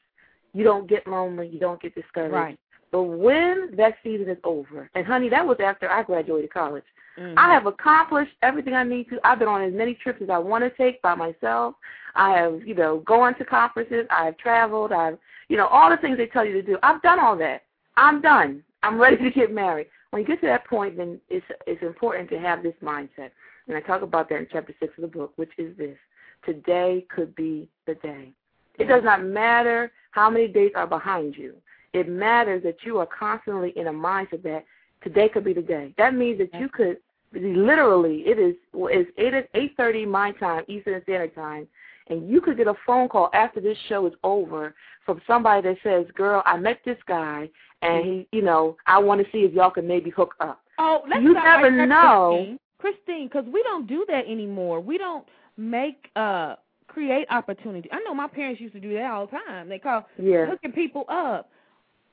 you 0.55 0.65
don't 0.65 0.89
get 0.89 1.07
lonely, 1.07 1.49
you 1.49 1.59
don't 1.59 1.81
get 1.83 1.95
discouraged. 1.95 2.33
Right. 2.33 2.59
But 2.91 3.03
when 3.03 3.75
that 3.77 3.97
season 4.03 4.29
is 4.29 4.39
over, 4.45 4.91
and 4.95 5.07
honey, 5.07 5.29
that 5.29 5.47
was 5.47 5.59
after 5.61 5.91
I 5.91 6.03
graduated 6.03 6.53
college. 6.53 6.85
Mhm. 7.19 7.35
I 7.37 7.53
have 7.53 7.67
accomplished 7.67 8.33
everything 8.43 8.75
I 8.75 8.85
need 8.85 9.09
to. 9.11 9.21
I've 9.25 9.39
been 9.39 9.49
on 9.49 9.63
as 9.63 9.75
many 9.75 9.95
trips 9.95 10.23
as 10.23 10.31
I 10.31 10.39
want 10.39 10.65
to 10.65 10.71
take 10.71 11.03
by 11.03 11.15
myself. 11.15 11.75
I 12.15 12.31
have, 12.39 12.67
you 12.67 12.75
know, 12.75 12.99
gone 13.01 13.35
to 13.37 13.45
conferences. 13.45 14.07
I've 14.11 14.37
traveled. 14.39 14.93
I've, 14.93 15.19
you 15.49 15.57
know, 15.57 15.67
all 15.67 15.91
the 15.91 15.97
things 15.99 16.17
they 16.17 16.27
tell 16.27 16.45
you 16.45 16.55
to 16.55 16.63
do. 16.63 16.79
I've 16.83 17.03
done 17.03 17.21
all 17.21 17.37
that. 17.37 17.65
I'm 17.97 18.21
done. 18.21 18.65
I'm 18.83 18.99
ready 18.99 19.17
to 19.17 19.31
get 19.31 19.53
married. 19.53 19.89
When 20.11 20.23
you 20.23 20.29
get 20.29 20.41
to 20.41 20.47
that 20.47 20.65
point, 20.65 20.97
then 20.97 21.21
it's 21.29 21.47
it's 21.67 21.83
important 21.83 22.31
to 22.31 22.39
have 22.39 22.63
this 22.63 22.77
mindset. 22.83 23.31
And 23.67 23.77
I 23.77 23.81
talk 23.81 24.03
about 24.03 24.29
that 24.31 24.39
in 24.39 24.47
chapter 24.51 24.75
six 24.81 24.97
of 24.97 25.03
the 25.03 25.09
book, 25.09 25.33
which 25.37 25.53
is 25.59 25.77
this: 25.77 25.99
today 26.45 27.05
could 27.11 27.35
be 27.35 27.69
the 27.87 27.97
day. 27.97 28.33
It 28.79 28.87
does 28.87 29.03
not 29.03 29.25
matter 29.25 29.93
how 30.13 30.31
many 30.31 30.47
days 30.47 30.71
are 30.77 30.87
behind 30.87 31.37
you. 31.37 31.57
It 31.99 32.09
matters 32.09 32.63
that 32.63 32.77
you 32.85 32.99
are 32.99 33.07
constantly 33.07 33.73
in 33.77 33.89
a 33.89 33.93
mindset 33.93 34.43
that 34.45 34.65
today 35.03 35.29
could 35.29 35.45
be 35.45 35.53
the 35.53 35.63
day. 35.63 35.95
That 35.99 36.15
means 36.15 36.39
that 36.39 36.55
you 36.61 36.69
could 36.69 36.99
literally 37.35 38.23
it 38.25 38.39
is 38.39 38.55
it's 38.73 39.11
eight 39.19 39.35
eight 39.55 39.77
thirty 39.77 40.07
my 40.07 40.31
time, 40.33 40.63
Eastern 40.69 41.03
Standard 41.03 41.35
Time, 41.35 41.67
and 42.09 42.31
you 42.31 42.41
could 42.41 42.57
get 42.57 42.69
a 42.69 42.75
phone 42.87 43.09
call 43.09 43.31
after 43.35 43.61
this 43.61 43.77
show 43.89 44.07
is 44.07 44.15
over 44.23 44.75
from 45.05 45.21
somebody 45.27 45.69
that 45.69 45.79
says, 45.83 46.07
Girl, 46.15 46.43
I 46.47 46.57
met 46.57 46.79
this 46.85 46.99
guy 47.09 47.51
and 47.83 48.05
he 48.05 48.29
you 48.31 48.43
know, 48.43 48.77
I 48.87 48.99
want 48.99 49.21
to 49.25 49.31
see 49.33 49.39
if 49.39 49.53
y'all 49.53 49.71
can 49.71 49.89
maybe 49.89 50.11
hook 50.11 50.35
up. 50.41 50.61
Oh, 50.79 51.03
let's 51.09 51.21
You 51.23 51.35
never 51.35 51.71
right 51.77 51.89
know. 51.89 52.57
Christine, 52.79 53.27
because 53.27 53.45
we 53.53 53.61
don't 53.65 53.89
do 53.89 54.07
that 54.09 54.27
anymore. 54.29 54.81
We 54.81 54.99
don't 54.99 55.27
make 55.57 56.11
uh 56.15 56.55
create 56.87 57.27
opportunity. 57.31 57.89
I 57.93 58.01
know 58.01 58.15
my 58.15 58.29
parents 58.29 58.61
used 58.61 58.75
to 58.75 58.81
do 58.81 58.95
that 58.95 59.11
all 59.11 59.27
the 59.27 59.37
time. 59.47 59.69
They 59.69 59.79
call 59.79 60.07
Yeah. 60.19 60.47
hooking 60.47 60.73
people 60.73 61.05
up. 61.09 61.51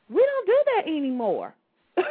We 0.10 0.18
don't 0.26 0.46
do 0.46 0.58
that 0.76 0.88
anymore. 0.88 1.54
I 1.98 2.04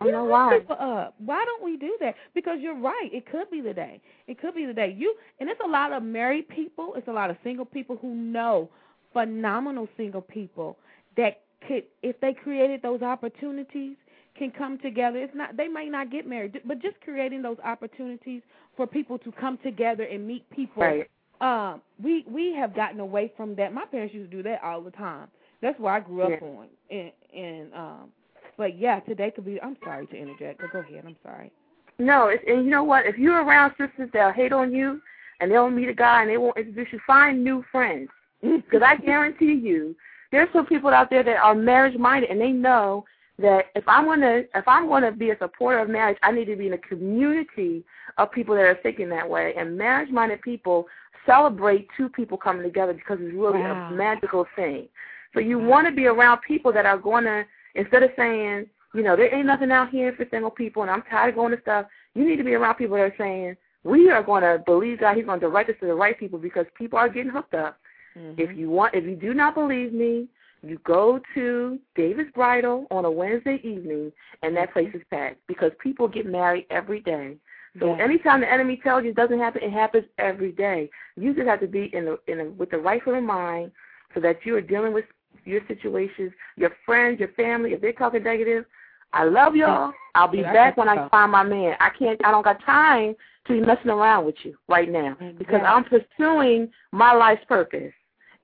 don't 0.00 0.12
know 0.12 0.24
why. 0.24 0.58
people 0.58 0.76
up. 0.78 1.14
Why 1.18 1.44
don't 1.44 1.62
we 1.62 1.76
do 1.76 1.96
that? 2.00 2.14
Because 2.34 2.58
you're 2.60 2.78
right. 2.78 3.10
It 3.12 3.30
could 3.30 3.50
be 3.50 3.60
the 3.60 3.74
day. 3.74 4.00
It 4.26 4.40
could 4.40 4.54
be 4.54 4.66
the 4.66 4.72
day. 4.72 4.94
You 4.96 5.14
and 5.40 5.48
it's 5.48 5.60
a 5.64 5.68
lot 5.68 5.92
of 5.92 6.02
married 6.02 6.48
people. 6.48 6.94
It's 6.96 7.08
a 7.08 7.12
lot 7.12 7.30
of 7.30 7.36
single 7.44 7.64
people 7.64 7.98
who 8.00 8.14
know 8.14 8.70
phenomenal 9.12 9.88
single 9.96 10.22
people 10.22 10.76
that 11.16 11.40
could, 11.68 11.84
if 12.02 12.18
they 12.20 12.32
created 12.32 12.82
those 12.82 13.02
opportunities, 13.02 13.96
can 14.36 14.50
come 14.50 14.78
together. 14.78 15.18
It's 15.18 15.34
not 15.34 15.56
they 15.56 15.68
might 15.68 15.90
not 15.90 16.10
get 16.10 16.26
married, 16.26 16.58
but 16.64 16.80
just 16.80 17.00
creating 17.02 17.42
those 17.42 17.58
opportunities 17.64 18.42
for 18.76 18.86
people 18.86 19.18
to 19.18 19.32
come 19.32 19.58
together 19.62 20.04
and 20.04 20.26
meet 20.26 20.48
people. 20.50 20.82
Right. 20.82 21.10
Um, 21.40 21.82
we 22.02 22.24
we 22.28 22.54
have 22.54 22.74
gotten 22.74 23.00
away 23.00 23.32
from 23.36 23.54
that. 23.56 23.74
My 23.74 23.84
parents 23.84 24.14
used 24.14 24.30
to 24.30 24.36
do 24.38 24.42
that 24.44 24.62
all 24.62 24.80
the 24.80 24.90
time. 24.92 25.28
That's 25.62 25.78
where 25.80 25.94
I 25.94 26.00
grew 26.00 26.22
up 26.22 26.30
Yeah. 26.30 26.48
on. 26.48 26.68
And 26.90 27.12
and 27.34 27.74
um, 27.74 28.12
but 28.58 28.76
yeah, 28.78 29.00
today 29.00 29.30
could 29.30 29.44
be. 29.46 29.60
I'm 29.62 29.76
sorry 29.84 30.06
to 30.08 30.16
interject, 30.16 30.60
but 30.60 30.72
go 30.72 30.80
ahead. 30.80 31.04
I'm 31.06 31.16
sorry. 31.22 31.50
No, 31.98 32.28
it's, 32.28 32.42
and 32.46 32.64
you 32.64 32.70
know 32.70 32.84
what? 32.84 33.06
If 33.06 33.16
you're 33.18 33.42
around 33.44 33.72
sisters 33.78 34.10
that'll 34.12 34.32
hate 34.32 34.52
on 34.52 34.72
you 34.72 35.00
and 35.40 35.50
they'll 35.50 35.70
meet 35.70 35.88
a 35.88 35.94
guy 35.94 36.22
and 36.22 36.30
they 36.30 36.36
won't 36.36 36.56
introduce 36.58 36.92
you, 36.92 37.00
find 37.06 37.42
new 37.42 37.64
friends. 37.72 38.10
Because 38.42 38.82
I 38.84 38.96
guarantee 38.96 39.52
you, 39.54 39.94
there's 40.32 40.48
some 40.52 40.66
people 40.66 40.90
out 40.90 41.10
there 41.10 41.22
that 41.22 41.36
are 41.36 41.54
marriage 41.54 41.96
minded 41.96 42.30
and 42.30 42.40
they 42.40 42.50
know 42.50 43.04
that 43.38 43.66
if 43.76 43.84
I'm 43.86 44.04
gonna 44.06 44.42
if 44.54 44.66
I'm 44.66 44.88
gonna 44.88 45.12
be 45.12 45.30
a 45.30 45.38
supporter 45.38 45.78
of 45.78 45.88
marriage, 45.88 46.18
I 46.22 46.32
need 46.32 46.46
to 46.46 46.56
be 46.56 46.66
in 46.66 46.72
a 46.72 46.78
community 46.78 47.84
of 48.18 48.32
people 48.32 48.54
that 48.56 48.64
are 48.64 48.78
thinking 48.82 49.08
that 49.10 49.28
way. 49.28 49.54
And 49.56 49.78
marriage 49.78 50.10
minded 50.10 50.42
people 50.42 50.86
celebrate 51.24 51.86
two 51.96 52.08
people 52.08 52.36
coming 52.36 52.62
together 52.64 52.92
because 52.94 53.18
it's 53.20 53.34
really 53.34 53.60
Wow. 53.60 53.88
a 53.90 53.92
magical 53.94 54.46
thing. 54.56 54.88
So 55.34 55.40
you 55.40 55.58
want 55.58 55.86
to 55.86 55.92
be 55.92 56.06
around 56.06 56.40
people 56.46 56.72
that 56.72 56.86
are 56.86 56.98
going 56.98 57.24
to 57.24 57.44
instead 57.74 58.02
of 58.02 58.10
saying, 58.16 58.66
you 58.94 59.02
know, 59.02 59.16
there 59.16 59.34
ain't 59.34 59.46
nothing 59.46 59.72
out 59.72 59.88
here 59.88 60.12
for 60.16 60.26
single 60.30 60.50
people, 60.50 60.82
and 60.82 60.90
I'm 60.90 61.02
tired 61.10 61.30
of 61.30 61.36
going 61.36 61.54
to 61.56 61.60
stuff. 61.62 61.86
You 62.14 62.28
need 62.28 62.36
to 62.36 62.44
be 62.44 62.54
around 62.54 62.74
people 62.74 62.96
that 62.96 63.04
are 63.04 63.14
saying, 63.16 63.56
we 63.84 64.10
are 64.10 64.22
going 64.22 64.42
to 64.42 64.62
believe 64.64 65.00
God. 65.00 65.16
He's 65.16 65.24
going 65.24 65.40
to 65.40 65.46
direct 65.46 65.70
us 65.70 65.76
to 65.80 65.86
the 65.86 65.94
right 65.94 66.18
people 66.18 66.38
because 66.38 66.66
people 66.76 66.98
are 66.98 67.08
getting 67.08 67.32
hooked 67.32 67.54
up. 67.54 67.78
Mm-hmm. 68.16 68.40
If 68.40 68.56
you 68.56 68.70
want, 68.70 68.94
if 68.94 69.04
you 69.04 69.16
do 69.16 69.32
not 69.32 69.54
believe 69.54 69.92
me, 69.92 70.28
you 70.62 70.78
go 70.84 71.20
to 71.34 71.78
David's 71.96 72.30
Bridal 72.32 72.86
on 72.90 73.04
a 73.04 73.10
Wednesday 73.10 73.58
evening, 73.64 74.12
and 74.42 74.56
that 74.56 74.72
place 74.72 74.90
is 74.94 75.02
packed 75.10 75.38
because 75.48 75.72
people 75.82 76.06
get 76.06 76.26
married 76.26 76.66
every 76.70 77.00
day. 77.00 77.36
So 77.80 77.86
Yeah. 77.96 78.04
anytime 78.04 78.42
the 78.42 78.52
enemy 78.52 78.76
tells 78.76 79.02
you 79.02 79.10
it 79.10 79.16
doesn't 79.16 79.38
happen, 79.38 79.62
it 79.62 79.72
happens 79.72 80.04
every 80.18 80.52
day. 80.52 80.90
You 81.16 81.34
just 81.34 81.48
have 81.48 81.60
to 81.60 81.66
be 81.66 81.86
in 81.94 82.04
the 82.04 82.18
in 82.28 82.56
with 82.58 82.70
the 82.70 82.78
right 82.78 83.02
frame 83.02 83.16
of 83.16 83.24
mind, 83.24 83.72
so 84.14 84.20
that 84.20 84.44
you 84.44 84.54
are 84.56 84.60
dealing 84.60 84.92
with 84.92 85.06
your 85.44 85.60
situations, 85.68 86.32
your 86.56 86.70
friends, 86.84 87.20
your 87.20 87.28
family. 87.30 87.72
If 87.72 87.80
they're 87.80 87.92
talking 87.92 88.22
negative, 88.22 88.64
I 89.12 89.24
love 89.24 89.54
y'all. 89.54 89.92
I'll 90.14 90.28
be 90.28 90.38
Yeah, 90.38 90.52
back 90.52 90.76
when 90.76 90.88
I 90.88 91.08
find 91.08 91.32
my 91.32 91.42
man. 91.42 91.76
I 91.80 91.90
can't. 91.90 92.20
I 92.24 92.30
don't 92.30 92.44
got 92.44 92.62
time 92.64 93.14
to 93.46 93.52
be 93.52 93.60
messing 93.60 93.90
around 93.90 94.24
with 94.24 94.36
you 94.42 94.56
right 94.68 94.90
now 94.90 95.16
because 95.38 95.60
I'm 95.66 95.84
pursuing 95.84 96.70
my 96.92 97.12
life's 97.12 97.44
purpose. 97.46 97.92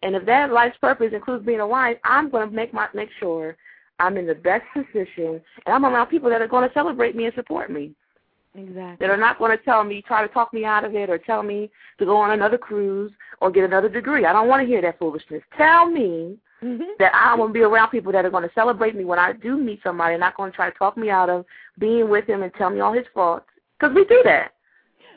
And 0.02 0.14
if 0.14 0.24
that 0.26 0.52
life's 0.52 0.78
purpose 0.78 1.12
includes 1.12 1.44
being 1.44 1.60
a 1.60 1.66
wife, 1.66 1.98
I'm 2.04 2.30
going 2.30 2.48
to 2.48 2.54
make 2.54 2.72
my 2.72 2.88
make 2.94 3.08
sure 3.18 3.56
I'm 3.98 4.16
in 4.16 4.26
the 4.26 4.34
best 4.34 4.64
position, 4.72 5.40
and 5.66 5.74
I'm 5.74 5.84
around 5.84 6.06
people 6.06 6.30
that 6.30 6.40
are 6.40 6.48
going 6.48 6.68
to 6.68 6.74
celebrate 6.74 7.16
me 7.16 7.24
and 7.24 7.34
support 7.34 7.70
me. 7.70 7.92
Exactly. 8.54 8.96
That 9.06 9.12
are 9.12 9.16
not 9.16 9.38
going 9.38 9.56
to 9.56 9.62
tell 9.64 9.84
me, 9.84 10.02
try 10.02 10.26
to 10.26 10.32
talk 10.32 10.52
me 10.52 10.64
out 10.64 10.84
of 10.84 10.94
it, 10.94 11.10
or 11.10 11.18
tell 11.18 11.42
me 11.42 11.70
to 11.98 12.04
go 12.04 12.16
on 12.16 12.30
another 12.30 12.58
cruise 12.58 13.12
or 13.40 13.50
get 13.50 13.64
another 13.64 13.88
degree. 13.88 14.24
I 14.24 14.32
don't 14.32 14.48
want 14.48 14.62
to 14.62 14.66
hear 14.66 14.82
that 14.82 14.98
foolishness. 14.98 15.42
Tell 15.56 15.86
me 15.86 16.38
that 16.98 17.12
I 17.14 17.34
want 17.34 17.50
to 17.50 17.52
be 17.54 17.60
around 17.62 17.90
people 17.90 18.12
that 18.12 18.24
are 18.24 18.30
going 18.30 18.42
to 18.42 18.54
celebrate 18.54 18.96
me 18.96 19.04
when 19.04 19.18
I 19.18 19.32
do 19.32 19.56
meet 19.56 19.80
somebody, 19.82 20.14
and 20.14 20.20
not 20.20 20.36
going 20.36 20.50
to 20.50 20.56
try 20.56 20.70
to 20.70 20.78
talk 20.78 20.96
me 20.96 21.10
out 21.10 21.30
of 21.30 21.44
being 21.78 22.08
with 22.08 22.26
him 22.26 22.42
and 22.42 22.52
tell 22.54 22.70
me 22.70 22.80
all 22.80 22.92
his 22.92 23.06
faults. 23.14 23.46
Because 23.78 23.94
we 23.94 24.04
do 24.06 24.20
that. 24.24 24.52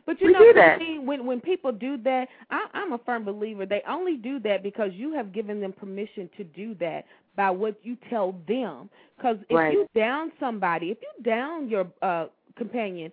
But 0.05 0.19
you 0.19 0.27
We 0.27 0.33
know, 0.33 0.39
do 0.39 0.53
that. 0.53 0.77
Christine, 0.77 1.05
when 1.05 1.25
when 1.25 1.41
people 1.41 1.71
do 1.71 1.97
that, 2.03 2.27
I, 2.49 2.65
I'm 2.73 2.93
a 2.93 2.97
firm 2.99 3.23
believer. 3.23 3.65
They 3.65 3.83
only 3.87 4.17
do 4.17 4.39
that 4.39 4.63
because 4.63 4.91
you 4.93 5.13
have 5.13 5.31
given 5.31 5.61
them 5.61 5.73
permission 5.73 6.29
to 6.37 6.43
do 6.43 6.75
that 6.75 7.05
by 7.35 7.49
what 7.51 7.75
you 7.83 7.97
tell 8.09 8.35
them. 8.47 8.89
Because 9.17 9.37
if 9.49 9.55
Right. 9.57 9.73
you 9.73 9.87
down 9.95 10.31
somebody, 10.39 10.91
if 10.91 10.97
you 11.01 11.23
down 11.23 11.69
your 11.69 11.87
uh 12.01 12.27
companion, 12.55 13.11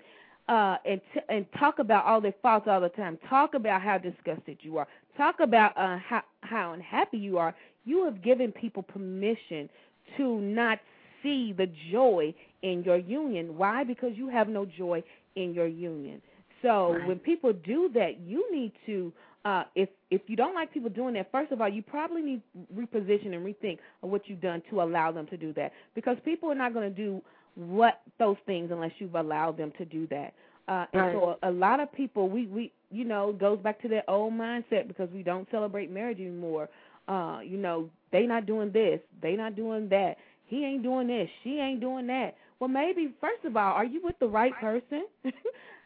uh, 0.49 0.79
and 0.87 1.01
t- 1.13 1.21
and 1.29 1.47
talk 1.59 1.79
about 1.79 2.05
all 2.07 2.21
their 2.21 2.35
faults 2.43 2.67
all 2.69 2.81
the 2.81 2.89
time, 2.91 3.19
talk 3.29 3.55
about 3.55 3.83
how 3.83 3.99
disgusted 3.99 4.59
you 4.63 4.79
are, 4.79 4.89
talk 5.17 5.41
about 5.41 5.77
uh 5.77 5.99
how 5.99 6.23
how 6.41 6.73
unhappy 6.73 7.19
you 7.19 7.37
are, 7.37 7.55
you 7.89 8.05
have 8.05 8.23
given 8.23 8.53
people 8.53 8.83
permission 8.83 9.69
to 10.17 10.41
not 10.41 10.79
see 11.23 11.53
the 11.57 11.69
joy 11.93 12.35
in 12.63 12.83
your 12.85 12.99
union. 12.99 13.57
Why? 13.57 13.85
Because 13.85 14.13
you 14.15 14.29
have 14.29 14.49
no 14.49 14.65
joy 14.65 15.03
in 15.37 15.55
your 15.55 15.67
union. 15.67 16.21
So 16.63 16.73
Right. 16.93 17.07
when 17.09 17.19
people 17.19 17.53
do 17.53 17.91
that, 17.95 18.21
you 18.21 18.41
need 18.53 18.73
to 18.87 19.13
uh 19.45 19.65
if 19.75 19.89
if 20.11 20.23
you 20.27 20.37
don't 20.37 20.55
like 20.55 20.73
people 20.73 20.91
doing 20.91 21.15
that, 21.15 21.31
first 21.31 21.53
of 21.53 21.61
all, 21.61 21.69
you 21.69 21.83
probably 21.83 22.23
need 22.23 22.43
reposition 22.75 23.35
and 23.35 23.45
rethink 23.47 23.79
of 24.03 24.11
what 24.11 24.23
you've 24.29 24.41
done 24.41 24.63
to 24.71 24.83
allow 24.83 25.13
them 25.13 25.27
to 25.29 25.37
do 25.37 25.53
that. 25.55 25.73
Because 25.95 26.17
people 26.25 26.51
are 26.51 26.57
not 26.65 26.73
going 26.75 26.89
to 26.93 26.97
do 27.07 27.23
what 27.55 28.01
those 28.19 28.37
things 28.47 28.71
unless 28.73 28.93
you've 28.99 29.15
allowed 29.15 29.57
them 29.57 29.73
to 29.79 29.85
do 29.85 30.07
that. 30.09 30.35
Uh 30.67 30.87
and 30.93 31.03
Right. 31.03 31.13
so 31.15 31.39
a, 31.43 31.51
a 31.51 31.53
lot 31.53 31.79
of 31.81 31.93
people 31.93 32.29
we 32.29 32.47
we 32.47 32.73
you 32.91 33.05
know, 33.05 33.33
goes 33.33 33.59
back 33.59 33.81
to 33.83 33.89
that 33.89 34.05
old 34.09 34.33
mindset 34.33 34.89
because 34.89 35.11
we 35.13 35.23
don't 35.23 35.47
celebrate 35.51 35.91
marriage 35.91 36.19
anymore. 36.21 36.69
Uh, 37.09 37.41
you 37.43 37.57
know, 37.57 37.89
they 38.13 38.27
not 38.27 38.47
doing 38.47 38.71
this, 38.71 39.01
they 39.23 39.35
not 39.35 39.57
doing 39.57 39.89
that. 39.89 40.17
He 40.47 40.65
ain't 40.65 40.83
doing 40.83 41.07
this, 41.09 41.29
she 41.43 41.59
ain't 41.59 41.81
doing 41.81 42.07
that. 42.09 42.37
Well, 42.61 42.69
maybe 42.69 43.15
first 43.21 43.45
of 43.45 43.57
all, 43.57 43.73
are 43.73 43.85
you 43.85 44.01
with 44.03 44.19
the 44.19 44.29
right 44.29 44.53
person? 44.61 45.07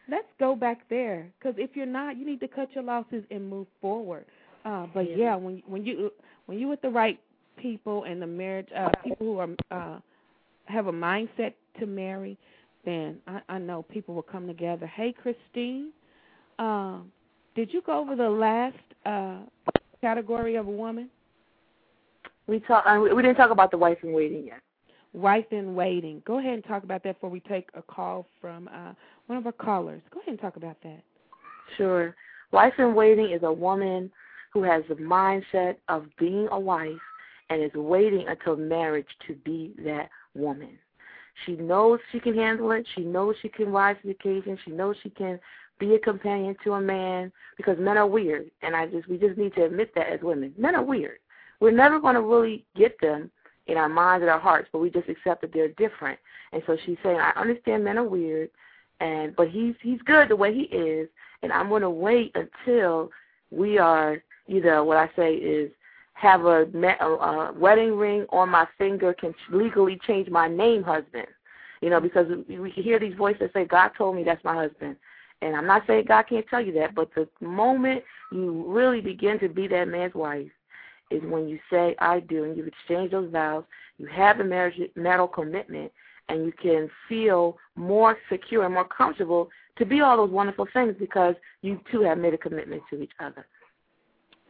Let's 0.09 0.27
go 0.37 0.55
back 0.55 0.81
there 0.89 1.31
because 1.39 1.55
if 1.57 1.71
you're 1.75 1.85
not, 1.85 2.17
you 2.17 2.25
need 2.25 2.41
to 2.41 2.47
cut 2.47 2.69
your 2.73 2.83
losses 2.83 3.23
and 3.31 3.49
move 3.49 3.67
forward. 3.79 4.25
Uh, 4.65 4.87
but 4.93 5.09
Yeah. 5.09 5.15
yeah, 5.15 5.35
when 5.35 5.63
when 5.65 5.85
you 5.85 6.11
when 6.45 6.59
you 6.59 6.67
with 6.67 6.81
the 6.81 6.89
right 6.89 7.19
people 7.57 8.03
and 8.03 8.21
the 8.21 8.27
marriage 8.27 8.67
uh, 8.75 8.91
people 9.03 9.25
who 9.25 9.37
are 9.37 9.49
uh, 9.71 9.99
have 10.65 10.87
a 10.87 10.91
mindset 10.91 11.53
to 11.79 11.85
marry, 11.85 12.37
then 12.85 13.17
I, 13.27 13.41
I 13.47 13.57
know 13.59 13.83
people 13.83 14.15
will 14.15 14.21
come 14.23 14.47
together. 14.47 14.87
Hey, 14.87 15.13
Christine, 15.13 15.91
um, 16.59 17.11
did 17.55 17.73
you 17.73 17.81
go 17.81 17.99
over 17.99 18.15
the 18.15 18.29
last 18.29 18.75
uh, 19.05 19.39
category 20.03 20.55
of 20.55 20.67
a 20.67 20.71
woman? 20.71 21.09
We 22.45 22.59
talk. 22.59 22.83
Uh, 22.85 22.99
we 23.01 23.13
we 23.13 23.21
didn't 23.21 23.37
talk 23.37 23.51
about 23.51 23.71
the 23.71 23.77
wife 23.77 23.99
in 24.03 24.11
waiting 24.11 24.45
yet. 24.45 24.59
Wife 25.13 25.45
in 25.51 25.75
waiting. 25.75 26.21
Go 26.25 26.39
ahead 26.39 26.55
and 26.55 26.63
talk 26.65 26.83
about 26.83 27.03
that 27.03 27.15
before 27.15 27.29
we 27.29 27.39
take 27.39 27.69
a 27.73 27.81
call 27.81 28.27
from 28.41 28.67
uh, 28.67 28.93
one 29.27 29.37
of 29.37 29.45
our 29.45 29.53
callers. 29.53 30.01
Go 30.11 30.19
ahead 30.19 30.33
and 30.33 30.41
talk 30.41 30.57
about 30.57 30.75
that. 30.83 31.01
Sure. 31.77 32.15
Wife 32.51 32.73
in 32.79 32.93
waiting 32.93 33.31
is 33.31 33.43
a 33.43 33.51
woman 33.51 34.11
who 34.53 34.61
has 34.63 34.83
the 34.89 34.95
mindset 34.95 35.77
of 35.87 36.05
being 36.19 36.47
a 36.51 36.59
wife 36.59 36.91
and 37.49 37.63
is 37.63 37.73
waiting 37.73 38.25
until 38.27 38.57
marriage 38.57 39.07
to 39.27 39.35
be 39.45 39.73
that 39.85 40.09
woman. 40.35 40.77
She 41.45 41.53
knows 41.53 41.99
she 42.11 42.19
can 42.19 42.35
handle 42.35 42.71
it. 42.71 42.85
She 42.95 43.03
knows 43.03 43.35
she 43.41 43.49
can 43.49 43.71
rise 43.71 43.95
to 44.01 44.07
the 44.07 44.13
occasion. 44.13 44.57
She 44.65 44.71
knows 44.71 44.95
she 45.01 45.09
can 45.09 45.39
be 45.79 45.95
a 45.95 45.99
companion 45.99 46.55
to 46.63 46.73
a 46.73 46.81
man 46.81 47.31
because 47.57 47.77
men 47.79 47.97
are 47.97 48.07
weird, 48.07 48.49
and 48.61 48.75
I 48.75 48.87
just 48.87 49.07
we 49.07 49.17
just 49.17 49.37
need 49.37 49.53
to 49.55 49.65
admit 49.65 49.93
that 49.95 50.07
as 50.07 50.21
women. 50.21 50.53
Men 50.57 50.75
are 50.75 50.83
weird. 50.83 51.17
We're 51.59 51.71
never 51.71 51.99
going 51.99 52.15
to 52.15 52.21
really 52.21 52.65
get 52.75 52.99
them 53.01 53.31
in 53.67 53.77
our 53.77 53.89
minds 53.89 54.21
and 54.21 54.29
our 54.29 54.39
hearts, 54.39 54.69
but 54.71 54.79
we 54.79 54.89
just 54.89 55.09
accept 55.09 55.41
that 55.41 55.53
they're 55.53 55.69
different. 55.69 56.19
And 56.51 56.61
so 56.67 56.77
she's 56.85 56.97
saying, 57.03 57.19
I 57.19 57.31
understand 57.39 57.83
men 57.83 57.97
are 57.97 58.07
weird, 58.07 58.49
and 58.99 59.35
but 59.35 59.49
he's 59.49 59.75
he's 59.81 60.01
good 60.01 60.29
the 60.29 60.35
way 60.35 60.53
he 60.53 60.63
is, 60.63 61.09
and 61.41 61.51
I'm 61.51 61.69
going 61.69 61.81
to 61.81 61.89
wait 61.89 62.35
until 62.35 63.09
we 63.51 63.77
are 63.77 64.21
either 64.47 64.83
what 64.83 64.97
I 64.97 65.09
say 65.15 65.35
is 65.35 65.71
have 66.13 66.45
a, 66.45 66.65
a, 67.01 67.05
a 67.05 67.53
wedding 67.53 67.95
ring 67.97 68.25
on 68.29 68.49
my 68.49 68.67
finger 68.77 69.13
can 69.13 69.33
legally 69.51 69.99
change 70.05 70.29
my 70.29 70.47
name 70.47 70.83
husband. 70.83 71.27
You 71.81 71.89
know, 71.89 71.99
because 71.99 72.27
we, 72.47 72.59
we 72.59 72.69
hear 72.71 72.97
these 72.97 73.15
voices 73.15 73.49
say, 73.53 73.65
God 73.65 73.91
told 73.97 74.15
me 74.15 74.23
that's 74.23 74.43
my 74.43 74.55
husband. 74.55 74.95
And 75.43 75.57
I'm 75.57 75.67
not 75.67 75.83
saying 75.85 76.05
God 76.07 76.23
can't 76.29 76.47
tell 76.47 76.61
you 76.61 76.71
that, 76.73 76.95
but 76.95 77.09
the 77.15 77.27
moment 77.45 78.01
you 78.31 78.63
really 78.65 79.01
begin 79.01 79.39
to 79.39 79.49
be 79.49 79.67
that 79.67 79.89
man's 79.89 80.13
wife 80.13 80.49
is 81.11 81.21
when 81.23 81.49
you 81.49 81.59
say, 81.69 81.95
I 81.99 82.21
do, 82.21 82.45
and 82.45 82.55
you 82.55 82.63
exchange 82.65 83.11
those 83.11 83.29
vows, 83.29 83.65
you 83.97 84.07
have 84.07 84.37
the 84.37 84.45
marriage, 84.45 84.79
marital 84.95 85.27
commitment, 85.27 85.91
and 86.29 86.45
you 86.45 86.53
can 86.53 86.89
feel 87.09 87.57
more 87.75 88.17
secure 88.31 88.63
and 88.63 88.73
more 88.73 88.87
comfortable 88.87 89.49
to 89.77 89.85
be 89.85 89.99
all 89.99 90.15
those 90.15 90.31
wonderful 90.31 90.65
things 90.71 90.95
because 90.97 91.35
you 91.61 91.77
two 91.91 92.01
have 92.01 92.17
made 92.17 92.33
a 92.33 92.37
commitment 92.37 92.81
to 92.89 93.01
each 93.01 93.11
other. 93.19 93.45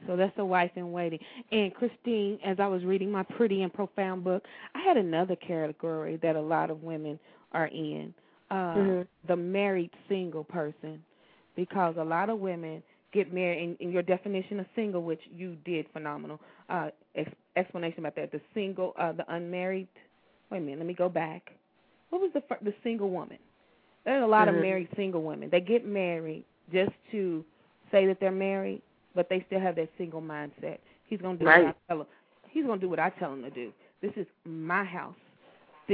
So 0.05 0.15
that's 0.15 0.37
a 0.37 0.45
wife 0.45 0.71
in 0.75 0.91
waiting. 0.91 1.19
And 1.51 1.73
Christine, 1.73 2.37
as 2.45 2.59
I 2.59 2.67
was 2.67 2.83
reading 2.83 3.09
my 3.11 3.23
pretty 3.23 3.63
and 3.63 3.73
profound 3.73 4.23
book, 4.23 4.43
I 4.75 4.81
had 4.81 4.97
another 4.97 5.35
category 5.37 6.17
that 6.17 6.35
a 6.35 6.41
lot 6.41 6.69
of 6.69 6.83
women 6.83 7.19
are 7.51 7.67
in. 7.67 8.13
Uh 8.53 8.77
Mhm. 8.77 9.07
the 9.27 9.37
married 9.37 9.91
single 10.09 10.43
person. 10.45 11.03
Because 11.55 11.95
a 11.97 12.03
lot 12.03 12.29
of 12.29 12.39
women 12.39 12.83
get 13.13 13.33
married 13.33 13.63
in, 13.63 13.77
in 13.87 13.91
your 13.91 14.03
definition 14.03 14.59
of 14.59 14.67
single, 14.75 15.03
which 15.03 15.21
you 15.31 15.55
did 15.65 15.87
phenomenal. 15.93 16.39
Uh 16.69 16.89
ex- 17.15 17.31
explanation 17.57 17.99
about 17.99 18.15
that. 18.15 18.31
The 18.31 18.41
single 18.53 18.93
uh 18.97 19.13
the 19.13 19.25
unmarried 19.33 19.87
wait 20.51 20.59
a 20.59 20.61
minute, 20.61 20.79
let 20.79 20.87
me 20.87 20.93
go 20.93 21.09
back. 21.09 21.51
What 22.09 22.21
was 22.21 22.31
the 22.33 22.41
fir- 22.41 22.59
the 22.61 22.73
single 22.83 23.09
woman? 23.09 23.39
There's 24.05 24.23
a 24.23 24.27
lot 24.27 24.47
Mhm. 24.47 24.49
of 24.49 24.55
married 24.55 24.89
single 24.95 25.23
women. 25.23 25.49
They 25.49 25.61
get 25.61 25.85
married 25.85 26.45
just 26.71 26.93
to 27.11 27.43
say 27.91 28.05
that 28.07 28.19
they're 28.19 28.31
married, 28.31 28.81
but 29.15 29.29
they 29.29 29.41
still 29.47 29.59
have 29.59 29.75
that 29.75 29.89
single 29.97 30.21
mindset. 30.21 30.79
He's 31.07 31.21
gonna 31.21 31.37
do 31.39 31.49
what 31.49 31.63
I 31.63 31.73
tell 31.87 32.01
him. 32.01 32.07
He's 32.49 32.65
gonna 32.65 32.81
do 32.81 32.89
what 32.89 32.99
I 32.99 33.09
tell 33.11 33.33
him 33.33 33.43
to 33.43 33.51
do. 33.51 33.73
This 34.01 34.13
is 34.17 34.27
my 34.45 34.83
house. 34.83 35.15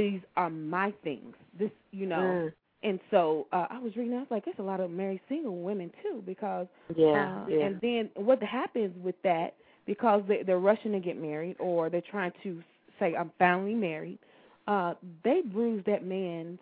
These 0.00 0.20
are 0.36 0.50
my 0.50 0.92
things. 1.04 1.34
This, 1.58 1.70
you 1.92 2.06
know. 2.06 2.16
Mm. 2.16 2.52
And 2.82 2.98
so 3.10 3.46
uh, 3.52 3.66
I 3.68 3.78
was 3.78 3.94
reading. 3.94 4.14
I 4.14 4.20
was 4.20 4.30
like, 4.30 4.46
there's 4.46 4.58
a 4.58 4.62
lot 4.62 4.80
of 4.80 4.90
married 4.90 5.20
single 5.28 5.60
women 5.60 5.90
too, 6.02 6.22
because 6.24 6.66
Yeah, 6.96 7.42
uh, 7.42 7.46
yeah. 7.48 7.66
And 7.66 7.80
then 7.82 8.10
what 8.14 8.42
happens 8.42 8.94
with 9.04 9.16
that? 9.22 9.54
Because 9.86 10.22
they, 10.26 10.42
they're 10.44 10.58
rushing 10.58 10.92
to 10.92 11.00
get 11.00 11.20
married, 11.20 11.56
or 11.58 11.90
they're 11.90 12.10
trying 12.10 12.32
to 12.42 12.62
say, 12.98 13.14
"I'm 13.14 13.32
finally 13.38 13.74
married." 13.74 14.18
Uh, 14.66 14.94
they 15.24 15.42
bruise 15.44 15.82
that 15.86 16.06
man's 16.06 16.58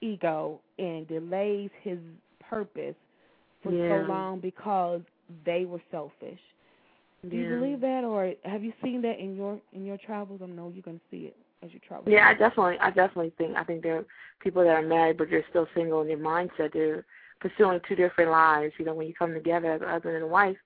ego 0.00 0.60
and 0.78 1.06
delays 1.08 1.70
his 1.82 1.98
purpose 2.50 2.96
for 3.62 3.72
Yeah. 3.72 3.88
so 3.88 4.08
long 4.08 4.40
because 4.40 5.00
they 5.46 5.64
were 5.64 5.80
selfish. 5.90 6.40
Do 7.30 7.36
you 7.36 7.48
believe 7.56 7.80
that, 7.80 8.02
or 8.04 8.32
have 8.44 8.64
you 8.64 8.72
seen 8.82 9.00
that 9.02 9.18
in 9.18 9.36
your 9.36 9.58
in 9.72 9.86
your 9.86 9.96
travels? 9.96 10.40
I 10.42 10.46
know 10.46 10.70
you're 10.74 10.82
going 10.82 10.98
to 10.98 11.04
see 11.10 11.24
it 11.26 11.36
as 11.62 11.72
you 11.72 11.80
travel. 11.80 12.10
Yeah, 12.10 12.28
I 12.28 12.34
definitely, 12.34 12.78
I 12.80 12.90
definitely 12.90 13.32
think. 13.38 13.56
I 13.56 13.64
think 13.64 13.82
there 13.82 13.98
are 13.98 14.04
people 14.40 14.62
that 14.62 14.70
are 14.70 14.82
married 14.82 15.18
but 15.18 15.30
they're 15.30 15.44
still 15.50 15.66
single 15.74 16.02
in 16.02 16.08
their 16.08 16.18
mindset. 16.18 16.72
They're 16.72 17.04
pursuing 17.40 17.80
two 17.88 17.96
different 17.96 18.30
lives. 18.30 18.74
You 18.78 18.84
know, 18.84 18.94
when 18.94 19.06
you 19.06 19.14
come 19.14 19.34
together 19.34 19.72
as 19.72 19.82
a 19.82 19.88
husband 19.88 20.14
and 20.14 20.24
a 20.24 20.28
wife, 20.28 20.56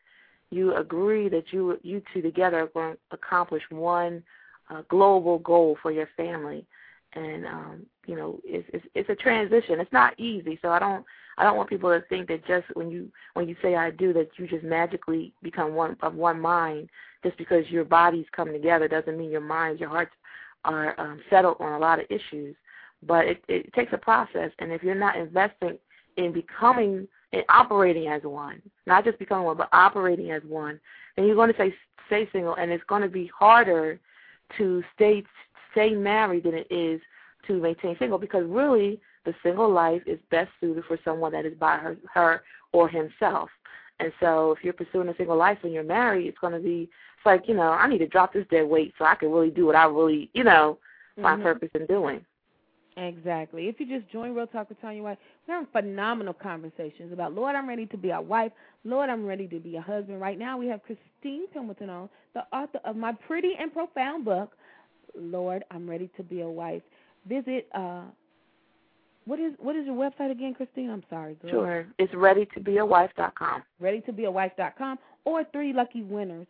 you 0.50 0.74
agree 0.74 1.28
that 1.28 1.52
you 1.52 1.78
you 1.82 2.02
two 2.12 2.22
together 2.22 2.60
are 2.60 2.66
going 2.68 2.94
to 2.94 2.98
accomplish 3.12 3.62
one 3.70 4.22
uh, 4.70 4.82
global 4.88 5.38
goal 5.38 5.76
for 5.82 5.90
your 5.92 6.08
family. 6.16 6.66
And 7.14 7.46
um, 7.46 7.86
you 8.06 8.16
know, 8.16 8.40
it's, 8.44 8.68
it's 8.72 8.86
it's 8.94 9.08
a 9.08 9.16
transition. 9.16 9.80
It's 9.80 9.92
not 9.92 10.18
easy. 10.18 10.58
So 10.62 10.70
I 10.70 10.78
don't 10.78 11.04
I 11.38 11.44
don't 11.44 11.56
want 11.56 11.68
people 11.68 11.90
to 11.90 12.04
think 12.08 12.28
that 12.28 12.46
just 12.46 12.66
when 12.74 12.90
you 12.90 13.10
when 13.34 13.48
you 13.48 13.56
say 13.62 13.74
I 13.74 13.90
do 13.90 14.12
that 14.14 14.30
you 14.36 14.46
just 14.46 14.64
magically 14.64 15.32
become 15.42 15.74
one 15.74 15.96
of 16.02 16.14
one 16.14 16.40
mind 16.40 16.88
just 17.22 17.36
because 17.38 17.68
your 17.68 17.84
bodies 17.84 18.26
come 18.34 18.52
together 18.52 18.86
doesn't 18.86 19.18
mean 19.18 19.30
your 19.30 19.40
minds, 19.40 19.80
your 19.80 19.88
hearts 19.88 20.12
are 20.64 20.98
um, 21.00 21.20
settled 21.30 21.56
on 21.60 21.72
a 21.72 21.78
lot 21.78 21.98
of 21.98 22.06
issues. 22.10 22.56
But 23.02 23.26
it, 23.26 23.44
it 23.48 23.72
takes 23.74 23.92
a 23.92 23.98
process, 23.98 24.50
and 24.58 24.72
if 24.72 24.82
you're 24.82 24.94
not 24.94 25.16
investing 25.16 25.78
in 26.16 26.32
becoming 26.32 27.06
and 27.32 27.44
operating 27.48 28.08
as 28.08 28.22
one, 28.22 28.62
not 28.86 29.04
just 29.04 29.18
becoming 29.18 29.44
one, 29.44 29.56
but 29.56 29.68
operating 29.72 30.30
as 30.30 30.42
one, 30.48 30.80
then 31.14 31.26
you're 31.26 31.36
going 31.36 31.52
to 31.52 31.54
stay 31.54 31.74
stay 32.06 32.28
single, 32.32 32.54
and 32.54 32.70
it's 32.70 32.84
going 32.84 33.02
to 33.02 33.08
be 33.08 33.30
harder 33.38 34.00
to 34.56 34.82
stay 34.94 35.24
stay 35.72 35.90
married 35.90 36.44
than 36.44 36.54
it 36.54 36.66
is 36.70 37.00
to 37.46 37.60
maintain 37.60 37.96
single 37.98 38.18
because 38.18 38.44
really 38.46 39.00
the 39.24 39.34
single 39.42 39.70
life 39.70 40.02
is 40.06 40.18
best 40.30 40.50
suited 40.60 40.84
for 40.86 40.98
someone 41.04 41.32
that 41.32 41.44
is 41.44 41.54
by 41.58 41.76
her 41.76 41.96
her 42.12 42.42
or 42.72 42.88
himself. 42.88 43.50
And 43.98 44.12
so 44.20 44.52
if 44.52 44.62
you're 44.62 44.72
pursuing 44.72 45.08
a 45.08 45.16
single 45.16 45.36
life 45.36 45.58
when 45.62 45.72
you're 45.72 45.82
married, 45.82 46.26
it's 46.26 46.38
going 46.38 46.52
to 46.52 46.58
be 46.58 46.82
it's 47.16 47.26
like 47.26 47.48
you 47.48 47.54
know 47.54 47.70
I 47.70 47.88
need 47.88 47.98
to 47.98 48.06
drop 48.06 48.32
this 48.32 48.46
dead 48.50 48.68
weight 48.68 48.94
so 48.98 49.04
I 49.04 49.14
can 49.14 49.30
really 49.30 49.50
do 49.50 49.66
what 49.66 49.76
I 49.76 49.84
really 49.84 50.30
you 50.34 50.44
know 50.44 50.78
find 51.22 51.40
Mhm. 51.40 51.44
purpose 51.44 51.70
in 51.74 51.86
doing. 51.86 52.24
Exactly. 52.98 53.68
If 53.68 53.78
you 53.78 53.86
just 53.86 54.10
join 54.10 54.34
Real 54.34 54.46
Talk 54.46 54.70
with 54.70 54.80
Tanya 54.80 55.02
White, 55.02 55.18
we're 55.46 55.54
having 55.54 55.68
phenomenal 55.70 56.32
conversations 56.32 57.12
about 57.12 57.34
Lord, 57.34 57.54
I'm 57.54 57.68
ready 57.68 57.84
to 57.86 57.96
be 57.96 58.10
a 58.10 58.20
wife. 58.20 58.52
Lord, 58.84 59.10
I'm 59.10 59.26
ready 59.26 59.46
to 59.48 59.60
be 59.60 59.76
a 59.76 59.82
husband. 59.82 60.18
Right 60.18 60.38
now, 60.38 60.56
we 60.56 60.66
have 60.68 60.82
Christine 60.82 61.46
Pembleton 61.52 61.90
on, 61.90 62.08
the 62.32 62.44
author 62.54 62.80
of 62.86 62.96
my 62.96 63.12
pretty 63.12 63.52
and 63.58 63.70
profound 63.70 64.24
book, 64.24 64.56
Lord, 65.14 65.64
I'm 65.70 65.88
ready 65.88 66.08
to 66.16 66.22
be 66.22 66.40
a 66.40 66.48
wife. 66.48 66.82
Visit 67.26 67.68
uh, 67.74 68.04
what 69.26 69.38
is 69.38 69.52
what 69.58 69.76
is 69.76 69.86
your 69.86 69.94
website 69.94 70.30
again, 70.30 70.54
Christine? 70.54 70.90
I'm 70.90 71.02
sorry. 71.10 71.34
Girl. 71.34 71.50
Sure, 71.50 71.86
it's 71.98 72.12
readytobeawife.com. 72.14 73.62
readytobeawife.com 73.82 74.98
or 75.24 75.44
three 75.52 75.72
lucky 75.72 76.02
winners. 76.02 76.46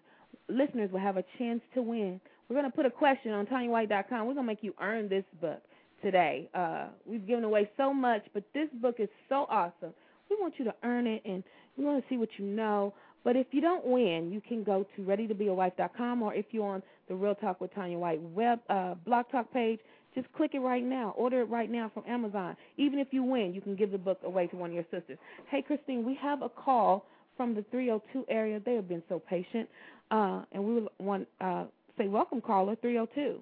Listeners 0.49 0.93
will 0.93 1.01
have 1.01 1.17
a 1.17 1.25
chance 1.39 1.61
to 1.75 1.83
win. 1.83 2.21
We're 2.49 2.55
going 2.55 2.71
to 2.71 2.77
put 2.77 2.87
a 2.87 2.91
question 2.91 3.33
on 3.33 3.47
TanyaWhite.com. 3.47 4.27
We're 4.27 4.35
going 4.35 4.37
to 4.37 4.43
make 4.45 4.63
you 4.63 4.75
earn 4.81 5.09
this 5.09 5.25
book 5.41 5.61
today. 6.03 6.49
Uh, 6.55 6.87
we've 7.05 7.27
given 7.27 7.43
away 7.43 7.69
so 7.77 7.93
much, 7.93 8.25
but 8.33 8.45
this 8.55 8.69
book 8.81 8.97
is 8.99 9.09
so 9.29 9.47
awesome. 9.51 9.93
We 10.31 10.37
want 10.39 10.55
you 10.59 10.65
to 10.67 10.75
earn 10.85 11.07
it, 11.09 11.23
and 11.25 11.43
we 11.77 11.85
want 11.85 12.03
to 12.03 12.09
see 12.09 12.19
what 12.19 12.29
you 12.39 12.45
know. 12.45 12.95
But 13.25 13.35
if 13.35 13.49
you 13.51 13.61
don't 13.61 13.85
win, 13.85 14.31
you 14.31 14.41
can 14.41 14.63
go 14.63 14.87
to 14.95 15.03
readytobeawife.com, 15.03 16.23
or 16.23 16.35
if 16.35 16.47
you're 16.53 16.67
on 16.69 16.83
the 17.09 17.15
Real 17.15 17.35
Talk 17.35 17.61
with 17.61 17.75
Tanya 17.75 17.99
White 17.99 18.23
web 18.23 18.61
uh, 18.69 18.95
blog 19.05 19.27
talk 19.33 19.53
page, 19.53 19.81
just 20.17 20.33
click 20.33 20.53
it 20.55 20.61
right 20.61 20.83
now. 20.83 21.15
Order 21.17 21.43
it 21.43 21.51
right 21.51 21.71
now 21.71 21.91
from 21.93 22.03
Amazon. 22.09 22.57
Even 22.79 22.99
if 22.99 23.09
you 23.13 23.23
win, 23.23 23.55
you 23.55 23.61
can 23.61 23.77
give 23.77 23.93
the 23.93 23.99
book 23.99 24.19
away 24.25 24.47
to 24.49 24.57
one 24.57 24.71
of 24.71 24.75
your 24.75 24.87
sisters. 24.91 25.19
Hey, 25.49 25.63
Christine, 25.63 26.05
we 26.05 26.15
have 26.17 26.43
a 26.43 26.49
call 26.49 27.05
from 27.37 27.55
the 27.55 27.65
302 27.71 28.25
area. 28.29 28.61
They 28.65 28.75
have 28.75 28.89
been 28.89 29.03
so 29.09 29.21
patient, 29.21 29.69
uh, 30.11 30.43
and 30.53 30.65
we 30.65 30.75
would 30.75 30.89
want 30.99 31.29
uh, 31.41 31.65
say 31.99 32.09
welcome, 32.09 32.41
caller 32.41 32.77
302. 32.77 33.39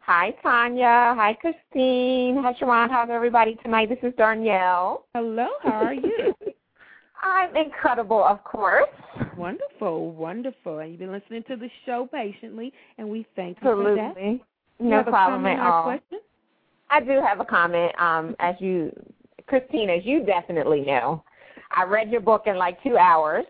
Hi, 0.00 0.34
Tanya. 0.42 1.14
Hi, 1.16 1.36
Christine. 1.40 2.42
Hi, 2.42 2.54
Sharon. 2.58 2.90
How's 2.90 3.10
everybody 3.10 3.56
tonight? 3.62 3.88
This 3.88 3.98
is 4.02 4.12
Darnell. 4.16 5.04
Hello. 5.14 5.48
How 5.62 5.84
are 5.84 5.94
you? 5.94 6.34
I'm 7.22 7.54
incredible, 7.56 8.24
of 8.24 8.42
course. 8.42 8.88
Wonderful, 9.36 10.12
wonderful. 10.12 10.78
And 10.78 10.90
you've 10.90 11.00
been 11.00 11.12
listening 11.12 11.44
to 11.48 11.56
the 11.56 11.68
show 11.84 12.08
patiently, 12.12 12.72
and 12.96 13.08
we 13.08 13.26
thank 13.36 13.58
you 13.58 13.70
for 13.70 13.94
that. 13.96 14.40
No 14.80 15.02
problem 15.02 15.46
at 15.46 15.58
all. 15.58 15.84
question? 15.84 16.20
I 16.90 17.00
do 17.00 17.20
have 17.24 17.40
a 17.40 17.44
comment. 17.44 17.92
Um, 18.00 18.34
as 18.38 18.54
you, 18.60 18.92
Christine, 19.46 19.90
as 19.90 20.04
you 20.04 20.24
definitely 20.24 20.80
know, 20.82 21.22
I 21.74 21.84
read 21.84 22.10
your 22.10 22.20
book 22.20 22.44
in 22.46 22.56
like 22.56 22.82
two 22.82 22.96
hours 22.96 23.44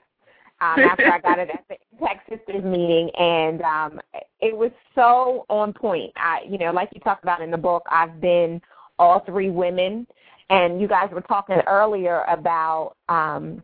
um, 0.61 0.81
after 0.81 1.11
I 1.13 1.21
got 1.21 1.39
it 1.39 1.51
at 1.51 1.65
the 1.69 1.77
Impact 1.93 2.29
Sisters 2.29 2.65
meeting, 2.65 3.11
and 3.19 3.63
um, 3.63 4.01
it 4.41 4.57
was 4.57 4.71
so 4.95 5.47
on 5.49 5.73
point. 5.73 6.13
I, 6.17 6.41
you 6.49 6.59
know, 6.59 6.73
like 6.73 6.91
you 6.95 7.01
talked 7.01 7.23
about 7.23 7.43
in 7.43 7.51
the 7.51 7.59
book, 7.59 7.85
I've 7.91 8.21
been 8.21 8.61
all 8.99 9.21
three 9.25 9.51
women, 9.51 10.07
and 10.51 10.81
you 10.81 10.89
guys 10.89 11.11
were 11.13 11.21
talking 11.23 11.59
earlier 11.67 12.25
about 12.25 12.97
um, 13.09 13.63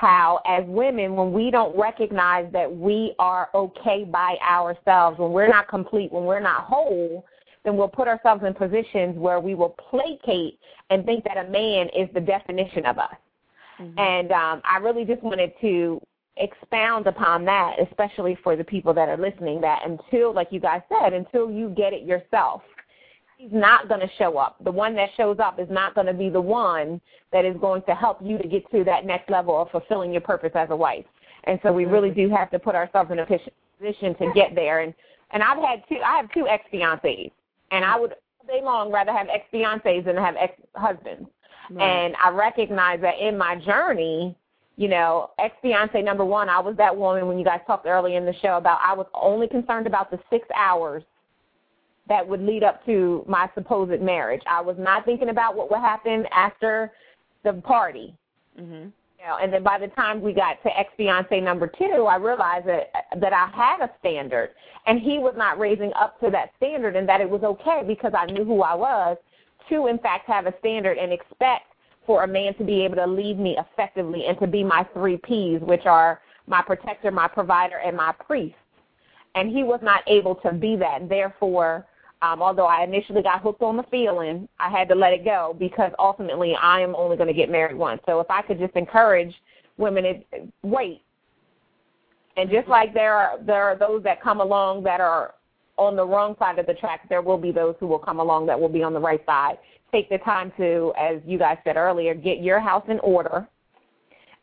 how, 0.00 0.40
as 0.46 0.64
women, 0.66 1.14
when 1.14 1.30
we 1.30 1.50
don't 1.50 1.76
recognize 1.78 2.50
that 2.54 2.74
we 2.74 3.14
are 3.18 3.50
okay 3.54 4.04
by 4.04 4.38
ourselves, 4.42 5.18
when 5.18 5.30
we're 5.30 5.48
not 5.48 5.68
complete, 5.68 6.10
when 6.10 6.24
we're 6.24 6.40
not 6.40 6.64
whole, 6.64 7.22
then 7.66 7.76
we'll 7.76 7.88
put 7.88 8.08
ourselves 8.08 8.42
in 8.46 8.54
positions 8.54 9.14
where 9.18 9.40
we 9.40 9.54
will 9.54 9.76
placate 9.90 10.58
and 10.88 11.04
think 11.04 11.22
that 11.24 11.36
a 11.36 11.50
man 11.50 11.88
is 11.94 12.08
the 12.14 12.20
definition 12.20 12.86
of 12.86 12.98
us. 12.98 13.14
And 13.98 14.32
um, 14.32 14.62
I 14.64 14.78
really 14.78 15.04
just 15.04 15.22
wanted 15.22 15.52
to 15.60 16.00
expound 16.38 17.06
upon 17.06 17.44
that, 17.44 17.76
especially 17.90 18.38
for 18.42 18.56
the 18.56 18.64
people 18.64 18.94
that 18.94 19.08
are 19.08 19.18
listening, 19.18 19.60
that 19.60 19.82
until, 19.84 20.32
like 20.34 20.48
you 20.50 20.60
guys 20.60 20.80
said, 20.88 21.12
until 21.12 21.50
you 21.50 21.68
get 21.70 21.92
it 21.92 22.04
yourself, 22.04 22.62
he's 23.40 23.52
not 23.52 23.88
going 23.88 24.00
to 24.00 24.10
show 24.18 24.36
up. 24.36 24.56
The 24.64 24.70
one 24.70 24.94
that 24.96 25.08
shows 25.16 25.38
up 25.38 25.58
is 25.58 25.68
not 25.70 25.94
going 25.94 26.06
to 26.06 26.12
be 26.12 26.28
the 26.28 26.40
one 26.40 27.00
that 27.32 27.46
is 27.46 27.56
going 27.58 27.82
to 27.88 27.94
help 27.94 28.18
you 28.22 28.36
to 28.36 28.46
get 28.46 28.70
to 28.70 28.84
that 28.84 29.06
next 29.06 29.30
level 29.30 29.62
of 29.62 29.70
fulfilling 29.70 30.12
your 30.12 30.20
purpose 30.20 30.50
as 30.54 30.68
a 30.70 30.76
wife. 30.76 31.06
And 31.44 31.58
so 31.62 31.72
we 31.72 31.86
really 31.86 32.10
do 32.10 32.28
have 32.28 32.50
to 32.50 32.58
put 32.58 32.74
ourselves 32.74 33.10
in 33.10 33.18
a 33.18 33.26
position 33.26 34.14
to 34.16 34.30
get 34.34 34.54
there. 34.54 34.80
And 34.80 34.92
and 35.30 35.42
I've 35.42 35.58
had 35.58 35.82
two. 35.88 36.00
I 36.04 36.16
have 36.16 36.30
two 36.32 36.46
ex 36.48 36.64
fiancés, 36.72 37.30
and 37.70 37.84
I 37.84 37.98
would 37.98 38.12
all 38.12 38.46
day 38.58 38.62
long 38.62 38.92
rather 38.92 39.12
have 39.12 39.28
ex 39.32 39.46
fiancés 39.54 40.04
than 40.04 40.16
have 40.16 40.34
ex 40.36 40.60
husbands. 40.74 41.30
And 41.78 42.16
I 42.22 42.30
recognize 42.30 43.00
that 43.00 43.20
in 43.20 43.38
my 43.38 43.54
journey, 43.54 44.36
you 44.76 44.88
know, 44.88 45.30
ex 45.38 45.54
fiance 45.62 46.02
number 46.02 46.24
one, 46.24 46.48
I 46.48 46.58
was 46.58 46.76
that 46.78 46.94
woman 46.94 47.28
when 47.28 47.38
you 47.38 47.44
guys 47.44 47.60
talked 47.66 47.86
earlier 47.86 48.18
in 48.18 48.26
the 48.26 48.34
show 48.42 48.56
about 48.56 48.80
I 48.84 48.92
was 48.92 49.06
only 49.14 49.46
concerned 49.46 49.86
about 49.86 50.10
the 50.10 50.18
six 50.30 50.46
hours 50.54 51.04
that 52.10 52.26
would 52.26 52.42
lead 52.42 52.62
up 52.62 52.84
to 52.84 53.24
my 53.26 53.48
supposed 53.54 54.02
marriage. 54.02 54.42
I 54.46 54.60
was 54.60 54.76
not 54.78 55.06
thinking 55.06 55.30
about 55.30 55.56
what 55.56 55.70
would 55.70 55.80
happen 55.80 56.26
after 56.34 56.92
the 57.44 57.54
party. 57.54 58.14
Mm-hmm. 58.60 58.88
You 59.20 59.26
know, 59.26 59.36
and 59.40 59.52
then 59.52 59.62
by 59.62 59.78
the 59.78 59.88
time 59.88 60.20
we 60.20 60.32
got 60.32 60.62
to 60.62 60.78
ex 60.78 60.90
fiance 60.96 61.40
number 61.40 61.66
two, 61.66 62.06
I 62.08 62.16
realized 62.16 62.66
that 62.66 62.90
that 63.18 63.32
I 63.32 63.48
had 63.54 63.80
a 63.80 63.90
standard, 64.00 64.50
and 64.86 64.98
he 64.98 65.18
was 65.18 65.34
not 65.36 65.58
raising 65.58 65.92
up 65.94 66.18
to 66.20 66.30
that 66.30 66.50
standard, 66.56 66.96
and 66.96 67.08
that 67.08 67.20
it 67.20 67.30
was 67.30 67.42
okay 67.42 67.82
because 67.86 68.12
I 68.16 68.26
knew 68.26 68.44
who 68.44 68.62
I 68.62 68.74
was 68.74 69.16
to 69.68 69.86
in 69.86 69.98
fact 69.98 70.26
have 70.26 70.46
a 70.46 70.54
standard 70.58 70.98
and 70.98 71.12
expect 71.12 71.66
for 72.06 72.24
a 72.24 72.26
man 72.26 72.54
to 72.54 72.64
be 72.64 72.82
able 72.82 72.96
to 72.96 73.06
lead 73.06 73.38
me 73.38 73.56
effectively 73.56 74.24
and 74.26 74.38
to 74.40 74.46
be 74.46 74.64
my 74.64 74.84
three 74.94 75.18
P's, 75.18 75.60
which 75.60 75.86
are 75.86 76.20
my 76.46 76.62
protector, 76.62 77.10
my 77.10 77.28
provider, 77.28 77.78
and 77.78 77.96
my 77.96 78.12
priest. 78.26 78.56
And 79.36 79.48
he 79.48 79.62
was 79.62 79.80
not 79.82 80.02
able 80.08 80.34
to 80.36 80.52
be 80.52 80.74
that. 80.76 81.08
Therefore, 81.08 81.86
um, 82.22 82.42
although 82.42 82.66
I 82.66 82.84
initially 82.84 83.22
got 83.22 83.40
hooked 83.40 83.62
on 83.62 83.76
the 83.76 83.82
feeling, 83.84 84.48
I 84.58 84.68
had 84.68 84.88
to 84.88 84.94
let 84.94 85.12
it 85.12 85.24
go 85.24 85.56
because 85.58 85.92
ultimately 85.98 86.54
I 86.54 86.80
am 86.80 86.94
only 86.94 87.16
going 87.16 87.28
to 87.28 87.34
get 87.34 87.50
married 87.50 87.76
once. 87.76 88.02
So 88.06 88.20
if 88.20 88.30
I 88.30 88.42
could 88.42 88.58
just 88.58 88.74
encourage 88.76 89.34
women 89.78 90.04
to 90.04 90.22
wait. 90.62 91.02
And 92.36 92.50
just 92.50 92.68
like 92.68 92.94
there 92.94 93.14
are 93.14 93.38
there 93.42 93.64
are 93.64 93.76
those 93.76 94.02
that 94.04 94.22
come 94.22 94.40
along 94.40 94.84
that 94.84 95.00
are 95.00 95.34
on 95.76 95.96
the 95.96 96.06
wrong 96.06 96.36
side 96.38 96.58
of 96.58 96.66
the 96.66 96.74
track, 96.74 97.08
there 97.08 97.22
will 97.22 97.38
be 97.38 97.52
those 97.52 97.74
who 97.80 97.86
will 97.86 97.98
come 97.98 98.20
along 98.20 98.46
that 98.46 98.60
will 98.60 98.68
be 98.68 98.82
on 98.82 98.92
the 98.92 99.00
right 99.00 99.24
side. 99.24 99.58
Take 99.90 100.08
the 100.10 100.18
time 100.18 100.52
to, 100.56 100.92
as 100.98 101.20
you 101.24 101.38
guys 101.38 101.56
said 101.64 101.76
earlier, 101.76 102.14
get 102.14 102.42
your 102.42 102.60
house 102.60 102.84
in 102.88 103.00
order 103.00 103.48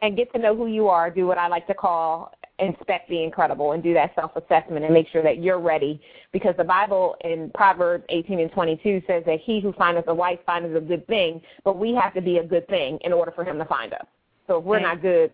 and 0.02 0.18
get 0.18 0.32
to 0.34 0.40
know 0.40 0.56
who 0.56 0.68
you 0.68 0.88
are. 0.88 1.10
Do 1.10 1.28
what 1.28 1.38
I 1.38 1.48
like 1.48 1.68
to 1.68 1.74
call 1.74 2.34
inspect 2.60 3.10
the 3.10 3.24
incredible 3.24 3.74
and 3.74 3.84
do 3.84 3.94
that 3.94 4.14
self 4.16 4.32
assessment 4.36 4.84
and 4.84 4.94
make 4.94 5.08
sure 5.10 5.24
that 5.24 5.42
you're 5.42 5.60
ready. 5.60 6.02
Because 6.32 6.56
the 6.58 6.64
Bible 6.64 7.16
in 7.24 7.52
Proverbs 7.54 8.06
18 8.10 8.40
and 8.40 8.52
22 8.52 9.02
says 9.08 9.24
that 9.26 9.40
he 9.40 9.60
who 9.60 9.74
findeth 9.74 10.08
a 10.08 10.14
wife 10.14 10.40
findeth 10.46 10.76
a 10.76 10.82
good 10.82 11.06
thing, 11.08 11.42
but 11.64 11.78
we 11.78 11.94
have 11.94 12.14
to 12.14 12.22
be 12.22 12.38
a 12.38 12.44
good 12.44 12.68
thing 12.68 12.98
in 13.02 13.14
order 13.14 13.32
for 13.32 13.44
him 13.44 13.58
to 13.58 13.66
find 13.66 13.94
us. 13.94 14.06
So 14.48 14.58
if 14.58 14.64
we're 14.64 14.80
not 14.80 15.02
good, 15.02 15.34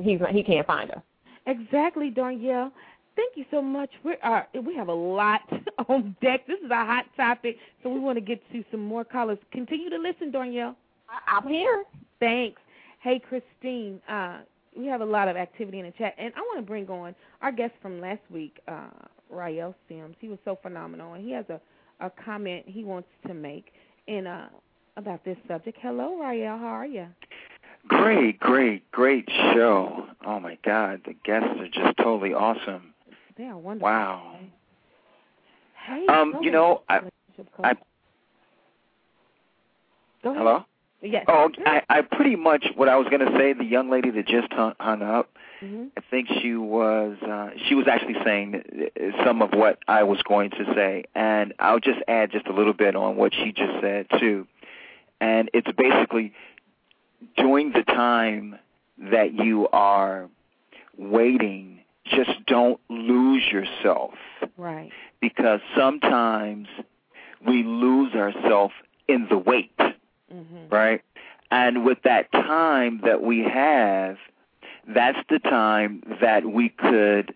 he's 0.00 0.20
not, 0.20 0.30
he 0.30 0.42
can't 0.42 0.66
find 0.66 0.90
us. 0.90 1.00
Exactly, 1.46 2.10
Danielle. 2.10 2.72
thank 3.16 3.36
you 3.36 3.44
so 3.50 3.62
much. 3.62 3.90
We 4.04 4.16
are 4.22 4.46
we 4.64 4.74
have 4.76 4.88
a 4.88 4.94
lot 4.94 5.40
on 5.88 6.14
deck. 6.20 6.46
This 6.46 6.58
is 6.64 6.70
a 6.70 6.84
hot 6.84 7.06
topic, 7.16 7.56
so 7.82 7.88
we 7.88 8.00
want 8.00 8.16
to 8.16 8.20
get 8.20 8.42
to 8.52 8.64
some 8.70 8.84
more 8.84 9.04
callers. 9.04 9.38
Continue 9.52 9.88
to 9.90 9.98
listen, 9.98 10.30
Danielle. 10.30 10.76
I'm 11.26 11.48
here. 11.48 11.84
Thanks. 12.20 12.60
Hey, 13.00 13.18
Christine. 13.18 14.00
Uh, 14.08 14.40
we 14.78 14.86
have 14.86 15.00
a 15.00 15.04
lot 15.04 15.28
of 15.28 15.36
activity 15.36 15.80
in 15.80 15.86
the 15.86 15.92
chat, 15.92 16.14
and 16.18 16.32
I 16.36 16.40
want 16.40 16.58
to 16.60 16.66
bring 16.66 16.88
on 16.88 17.14
our 17.42 17.50
guest 17.50 17.74
from 17.82 18.00
last 18.00 18.20
week, 18.30 18.60
uh, 18.68 18.88
Rael 19.28 19.74
Sims. 19.88 20.16
He 20.20 20.28
was 20.28 20.38
so 20.44 20.56
phenomenal, 20.62 21.14
and 21.14 21.24
he 21.24 21.32
has 21.32 21.44
a 21.50 21.60
a 22.00 22.10
comment 22.24 22.64
he 22.66 22.84
wants 22.84 23.08
to 23.26 23.34
make 23.34 23.72
in 24.06 24.26
uh 24.26 24.48
about 24.96 25.24
this 25.24 25.36
subject. 25.46 25.78
Hello, 25.80 26.16
Rael. 26.16 26.56
How 26.58 26.66
are 26.66 26.86
you? 26.86 27.06
Great, 27.86 28.38
great, 28.40 28.90
great 28.90 29.28
show. 29.54 30.06
Oh 30.26 30.40
my 30.40 30.58
God, 30.64 31.00
the 31.06 31.14
guests 31.24 31.48
are 31.58 31.68
just 31.68 31.96
totally 31.98 32.34
awesome. 32.34 32.94
They 33.36 33.44
are 33.44 33.56
wonderful. 33.56 33.88
Wow. 33.88 34.36
Hey, 35.86 36.06
Um, 36.08 36.38
you 36.42 36.50
know, 36.50 36.82
I, 36.88 37.00
I 37.62 37.74
Go 40.22 40.30
ahead. 40.30 40.38
hello. 40.38 40.64
Yes. 41.00 41.24
Oh, 41.28 41.48
I, 41.64 41.82
I 41.88 42.02
pretty 42.02 42.34
much 42.36 42.66
what 42.74 42.88
I 42.88 42.96
was 42.96 43.06
going 43.08 43.24
to 43.24 43.32
say. 43.38 43.52
The 43.52 43.64
young 43.64 43.88
lady 43.90 44.10
that 44.10 44.26
just 44.26 44.52
hung, 44.52 44.74
hung 44.80 45.02
up, 45.02 45.30
hmm 45.60 45.86
I 45.96 46.00
think 46.10 46.28
she 46.40 46.54
was 46.54 47.16
uh, 47.22 47.50
she 47.68 47.74
was 47.74 47.86
actually 47.88 48.16
saying 48.24 48.62
uh, 49.00 49.24
some 49.24 49.42
of 49.42 49.50
what 49.52 49.78
I 49.88 50.02
was 50.04 50.20
going 50.22 50.50
to 50.50 50.64
say, 50.74 51.04
and 51.14 51.54
I'll 51.58 51.80
just 51.80 52.00
add 52.08 52.30
just 52.32 52.46
a 52.46 52.52
little 52.52 52.72
bit 52.72 52.94
on 52.96 53.16
what 53.16 53.32
she 53.34 53.52
just 53.52 53.80
said 53.80 54.06
too. 54.18 54.46
And 55.20 55.50
it's 55.54 55.70
basically 55.76 56.32
during 57.36 57.72
the 57.72 57.82
time 57.82 58.56
that 59.10 59.34
you 59.34 59.68
are 59.72 60.28
waiting, 60.96 61.80
just 62.04 62.30
don't 62.46 62.80
lose 62.88 63.42
yourself 63.50 64.14
Right. 64.56 64.90
because 65.20 65.60
sometimes 65.76 66.68
we 67.46 67.62
lose 67.62 68.14
ourselves 68.14 68.74
in 69.08 69.26
the 69.28 69.38
wait 69.38 69.72
hmm 70.30 70.68
right? 70.70 71.02
And 71.50 71.84
with 71.84 71.98
that 72.04 72.30
time 72.32 73.00
that 73.04 73.22
we 73.22 73.42
have, 73.42 74.18
that's 74.86 75.18
the 75.30 75.38
time 75.38 76.02
that 76.20 76.44
we 76.44 76.68
could, 76.68 77.34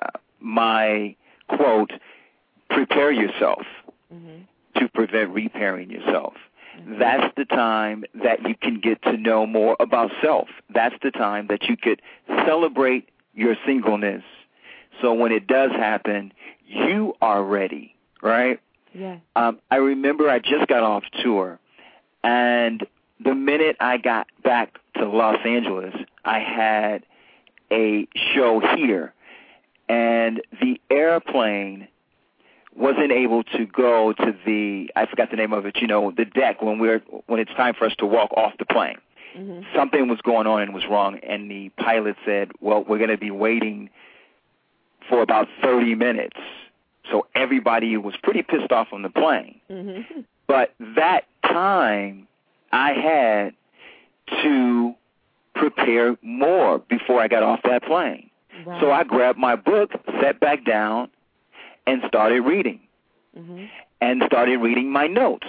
uh, 0.00 0.18
my 0.40 1.14
quote, 1.48 1.92
prepare 2.70 3.12
yourself 3.12 3.62
hmm 4.10 4.42
to 4.76 4.88
prevent 4.88 5.30
repairing 5.30 5.90
yourself. 5.90 6.34
That's 6.86 7.34
the 7.36 7.46
time 7.46 8.04
that 8.22 8.46
you 8.46 8.54
can 8.54 8.80
get 8.80 9.00
to 9.04 9.16
know 9.16 9.46
more 9.46 9.76
about 9.80 10.10
self. 10.22 10.48
That's 10.68 10.94
the 11.02 11.10
time 11.10 11.46
that 11.48 11.64
you 11.64 11.76
could 11.78 12.02
celebrate 12.46 13.08
your 13.34 13.56
singleness. 13.64 14.22
So 15.00 15.14
when 15.14 15.32
it 15.32 15.46
does 15.46 15.70
happen, 15.70 16.32
you 16.66 17.14
are 17.22 17.42
ready, 17.42 17.94
right? 18.22 18.60
Yeah. 18.92 19.16
Um, 19.34 19.60
I 19.70 19.76
remember 19.76 20.28
I 20.28 20.38
just 20.38 20.66
got 20.68 20.82
off 20.82 21.04
tour, 21.22 21.58
and 22.26 22.86
the 23.24 23.34
minute 23.34 23.76
I 23.80 23.98
got 23.98 24.26
back 24.42 24.78
to 24.96 25.06
Los 25.06 25.38
Angeles, 25.44 25.94
I 26.24 26.40
had 26.40 27.04
a 27.70 28.06
show 28.34 28.60
here, 28.76 29.14
and 29.88 30.42
the 30.60 30.80
airplane 30.90 31.88
wasn't 32.74 33.12
able 33.12 33.42
to 33.44 33.64
go 33.66 34.12
to 34.12 34.36
the 34.44 34.90
I 34.96 35.06
forgot 35.06 35.30
the 35.30 35.36
name 35.36 35.52
of 35.52 35.64
it, 35.66 35.76
you 35.80 35.86
know, 35.86 36.10
the 36.10 36.24
deck 36.24 36.60
when 36.62 36.78
we're 36.78 37.00
when 37.26 37.40
it's 37.40 37.52
time 37.52 37.74
for 37.74 37.86
us 37.86 37.94
to 37.98 38.06
walk 38.06 38.32
off 38.32 38.52
the 38.58 38.66
plane. 38.66 38.98
hmm 39.34 39.60
Something 39.74 40.08
was 40.08 40.20
going 40.20 40.46
on 40.46 40.62
and 40.62 40.74
was 40.74 40.84
wrong 40.90 41.18
and 41.22 41.50
the 41.50 41.70
pilot 41.70 42.16
said, 42.24 42.50
"Well, 42.60 42.84
we're 42.86 42.98
going 42.98 43.10
to 43.10 43.18
be 43.18 43.30
waiting 43.30 43.88
for 45.08 45.22
about 45.22 45.48
30 45.62 45.94
minutes." 45.94 46.36
So 47.10 47.26
everybody 47.36 47.96
was 47.96 48.16
pretty 48.22 48.42
pissed 48.42 48.72
off 48.72 48.88
on 48.92 49.02
the 49.02 49.10
plane. 49.10 49.60
hmm 49.68 50.00
But 50.46 50.74
that 50.96 51.24
time 51.42 52.28
I 52.72 52.92
had 52.92 53.54
to 54.42 54.94
prepare 55.54 56.16
more 56.22 56.78
before 56.78 57.20
I 57.20 57.28
got 57.28 57.42
off 57.42 57.60
that 57.64 57.82
plane. 57.84 58.30
So 58.80 58.90
I 58.90 59.04
grabbed 59.04 59.38
my 59.38 59.54
book, 59.56 59.90
sat 60.20 60.40
back 60.40 60.64
down, 60.64 61.08
and 61.86 62.02
started 62.08 62.40
reading. 62.40 62.80
hmm 63.36 63.64
And 64.00 64.22
started 64.26 64.58
reading 64.58 64.90
my 64.90 65.06
notes, 65.06 65.46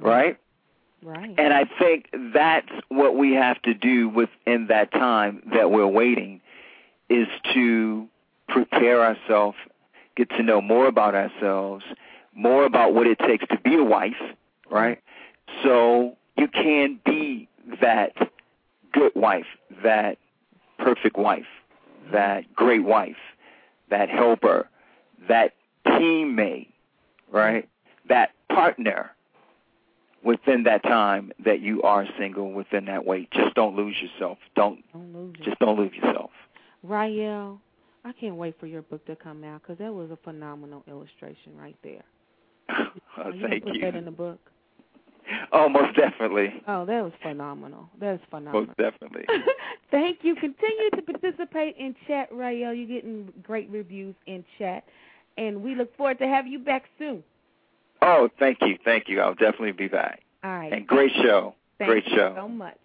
right? 0.00 0.38
Right. 1.02 1.34
And 1.36 1.52
I 1.52 1.64
think 1.78 2.08
that's 2.32 2.68
what 2.88 3.16
we 3.16 3.32
have 3.34 3.60
to 3.62 3.74
do 3.74 4.08
within 4.08 4.68
that 4.68 4.92
time 4.92 5.42
that 5.54 5.70
we're 5.70 5.86
waiting 5.86 6.40
is 7.08 7.26
to 7.54 8.06
prepare 8.48 9.04
ourselves, 9.04 9.56
get 10.16 10.30
to 10.30 10.42
know 10.42 10.60
more 10.60 10.86
about 10.86 11.14
ourselves, 11.14 11.84
more 12.34 12.64
about 12.64 12.94
what 12.94 13.06
it 13.06 13.18
takes 13.18 13.46
to 13.48 13.58
be 13.58 13.76
a 13.76 13.84
wife, 13.84 14.12
mm-hmm. 14.20 14.74
right? 14.74 14.98
So 15.62 16.16
you 16.36 16.48
can 16.48 17.00
be 17.04 17.48
that 17.80 18.12
good 18.92 19.12
wife, 19.14 19.46
that 19.82 20.18
perfect 20.78 21.16
wife, 21.16 21.46
that 22.12 22.52
great 22.54 22.84
wife, 22.84 23.16
that 23.90 24.08
helper, 24.08 24.68
that 25.28 25.54
teammate, 25.86 26.68
right? 27.30 27.68
That 28.08 28.30
partner 28.48 29.10
within 30.24 30.64
that 30.64 30.82
time 30.82 31.32
that 31.44 31.60
you 31.60 31.82
are 31.82 32.06
single 32.18 32.52
within 32.52 32.86
that 32.86 33.04
wait. 33.04 33.30
Just 33.32 33.54
don't 33.54 33.76
lose 33.76 33.96
yourself. 34.00 34.38
Don't 34.54 34.82
Don't 34.92 35.12
lose 35.14 35.34
just 35.44 35.58
don't 35.58 35.78
lose 35.78 35.92
yourself. 35.94 36.30
Rael, 36.82 37.60
I 38.04 38.12
can't 38.12 38.36
wait 38.36 38.58
for 38.58 38.66
your 38.66 38.82
book 38.82 39.04
to 39.06 39.16
come 39.16 39.44
out 39.44 39.62
because 39.62 39.78
that 39.78 39.92
was 39.92 40.10
a 40.10 40.16
phenomenal 40.16 40.84
illustration 40.88 41.56
right 41.56 41.76
there. 41.82 42.02
Oh, 43.18 43.24
Are 43.24 43.30
you 43.30 43.46
thank 43.46 43.64
put 43.64 43.74
you. 43.74 43.82
that 43.82 43.94
in 43.94 44.06
the 44.06 44.10
book? 44.10 44.38
Oh, 45.52 45.68
most 45.68 45.94
definitely. 45.96 46.48
Oh, 46.66 46.86
that 46.86 47.02
was 47.04 47.12
phenomenal. 47.22 47.88
That 48.00 48.14
is 48.14 48.20
phenomenal. 48.30 48.66
Most 48.66 48.76
definitely. 48.78 49.26
Thank 49.90 50.20
you. 50.22 50.34
Continue 50.34 50.90
to 50.96 51.02
participate 51.02 51.76
in 51.76 51.94
chat, 52.08 52.28
Rael. 52.32 52.72
You're 52.72 52.88
getting 52.88 53.30
great 53.42 53.68
reviews 53.70 54.14
in 54.26 54.42
chat, 54.58 54.84
and 55.36 55.62
we 55.62 55.74
look 55.74 55.94
forward 55.96 56.18
to 56.20 56.26
have 56.26 56.46
you 56.46 56.58
back 56.58 56.84
soon. 56.98 57.22
Oh, 58.00 58.28
thank 58.38 58.58
you, 58.62 58.78
thank 58.84 59.08
you. 59.08 59.20
I'll 59.20 59.34
definitely 59.34 59.72
be 59.72 59.88
back. 59.88 60.22
All 60.42 60.50
right. 60.50 60.72
And 60.72 60.86
great 60.86 61.12
show. 61.22 61.54
Thank 61.78 61.90
great 61.90 62.06
you 62.06 62.16
show. 62.16 62.34
so 62.36 62.48
much. 62.48 62.78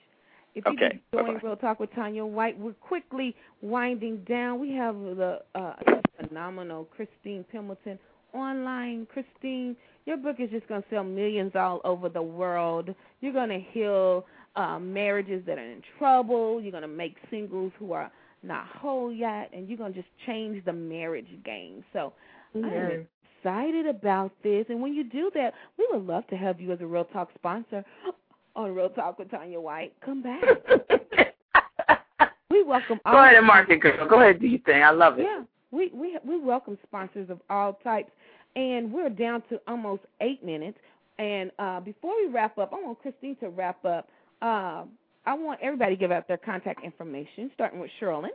If 0.56 0.66
you 0.66 0.74
Okay, 0.74 1.00
can 1.12 1.26
join 1.26 1.40
Real 1.42 1.56
Talk 1.56 1.80
with 1.80 1.94
Tanya 1.96 2.26
White, 2.26 2.60
we're 2.60 2.74
quickly 2.74 3.36
winding 3.62 4.26
down. 4.28 4.60
We 4.60 4.74
have 4.74 4.96
the 4.96 5.42
uh, 5.56 5.74
phenomenal 6.20 6.86
Christine 6.96 7.46
Pembleton 7.52 7.98
online. 8.34 9.08
Christine, 9.12 9.76
your 10.06 10.18
book 10.18 10.38
is 10.40 10.50
just 10.50 10.68
going 10.68 10.82
to 10.82 10.88
sell 10.90 11.04
millions 11.04 11.52
all 11.56 11.82
over 11.84 12.10
the 12.10 12.22
world. 12.22 12.94
You're 13.22 13.34
going 13.34 13.50
to 13.50 13.60
heal 13.72 14.26
uh, 14.56 14.80
marriages 14.80 15.44
that 15.46 15.58
are 15.58 15.72
in 15.72 15.82
trouble. 15.98 16.62
You're 16.62 16.72
going 16.72 16.82
to 16.82 16.88
make 16.88 17.16
singles 17.30 17.72
who 17.78 17.92
are 17.94 18.12
not 18.44 18.66
whole 18.68 19.12
yet, 19.12 19.50
and 19.54 19.68
you're 19.68 19.78
going 19.78 19.94
to 19.94 20.00
just 20.00 20.12
change 20.26 20.64
the 20.66 20.74
marriage 20.74 21.28
game. 21.44 21.84
So 21.94 22.14
I'm 22.56 23.06
excited 23.40 23.86
about 23.86 24.32
this. 24.44 24.66
And 24.70 24.82
when 24.82 24.94
you 24.94 25.04
do 25.04 25.32
that, 25.36 25.54
we 25.78 25.88
would 25.92 26.06
love 26.06 26.26
to 26.28 26.38
have 26.38 26.60
you 26.60 26.72
as 26.72 26.82
a 26.82 26.86
Real 26.86 27.06
Talk 27.06 27.30
sponsor 27.36 27.84
on 28.56 28.74
Real 28.74 28.90
Talk 28.90 29.20
with 29.20 29.30
Tanya 29.32 29.60
White. 29.60 29.94
Come 30.04 30.24
back. 30.24 30.42
we 32.50 32.64
welcome 32.64 33.00
all 33.06 33.14
Go 33.14 33.24
ahead 33.24 33.36
and 33.36 33.46
market, 33.46 33.82
girl. 33.82 34.08
Go 34.08 34.22
ahead, 34.22 34.40
do 34.40 34.48
your 34.48 34.60
thing. 34.62 34.84
I 34.84 34.92
love 34.92 35.20
it. 35.20 35.24
yeah, 35.24 35.44
we 35.72 35.92
we 35.94 36.18
we 36.26 36.40
welcome 36.40 36.78
sponsors 36.84 37.30
of 37.30 37.40
all 37.50 37.74
types, 37.84 38.12
and 38.56 38.92
we're 38.92 39.10
down 39.10 39.44
to 39.50 39.60
almost 39.68 40.04
eight 40.22 40.44
minutes. 40.44 40.78
And 41.20 41.52
uh, 41.58 41.80
before 41.80 42.14
we 42.22 42.32
wrap 42.32 42.58
up, 42.58 42.72
I 42.74 42.76
want 42.76 43.02
Christine 43.02 43.36
to 43.38 43.50
wrap 43.50 43.84
up. 43.86 44.08
Uh, 44.42 44.84
I 45.26 45.34
want 45.34 45.60
everybody 45.62 45.96
to 45.96 46.00
give 46.00 46.12
out 46.12 46.28
their 46.28 46.38
contact 46.38 46.84
information, 46.84 47.52
starting 47.54 47.80
with 47.80 47.90
Sherlyn. 48.00 48.30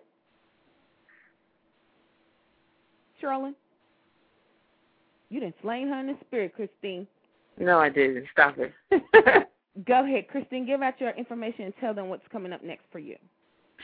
Sherlyn, 3.23 3.55
you 5.31 5.41
didn't 5.41 5.55
slain 5.63 5.89
her 5.89 6.01
in 6.01 6.09
the 6.09 6.17
spirit, 6.27 6.55
Christine. 6.55 7.07
No, 7.59 7.79
I 7.79 7.89
didn't. 7.89 8.27
Stop 8.33 8.57
it. 8.59 8.73
Go 9.87 10.05
ahead, 10.05 10.29
Christine. 10.29 10.67
Give 10.67 10.83
out 10.83 11.01
your 11.01 11.11
information 11.11 11.67
and 11.67 11.75
tell 11.81 11.95
them 11.95 12.09
what's 12.09 12.27
coming 12.31 12.53
up 12.53 12.63
next 12.63 12.85
for 12.91 12.99
you. 12.99 13.17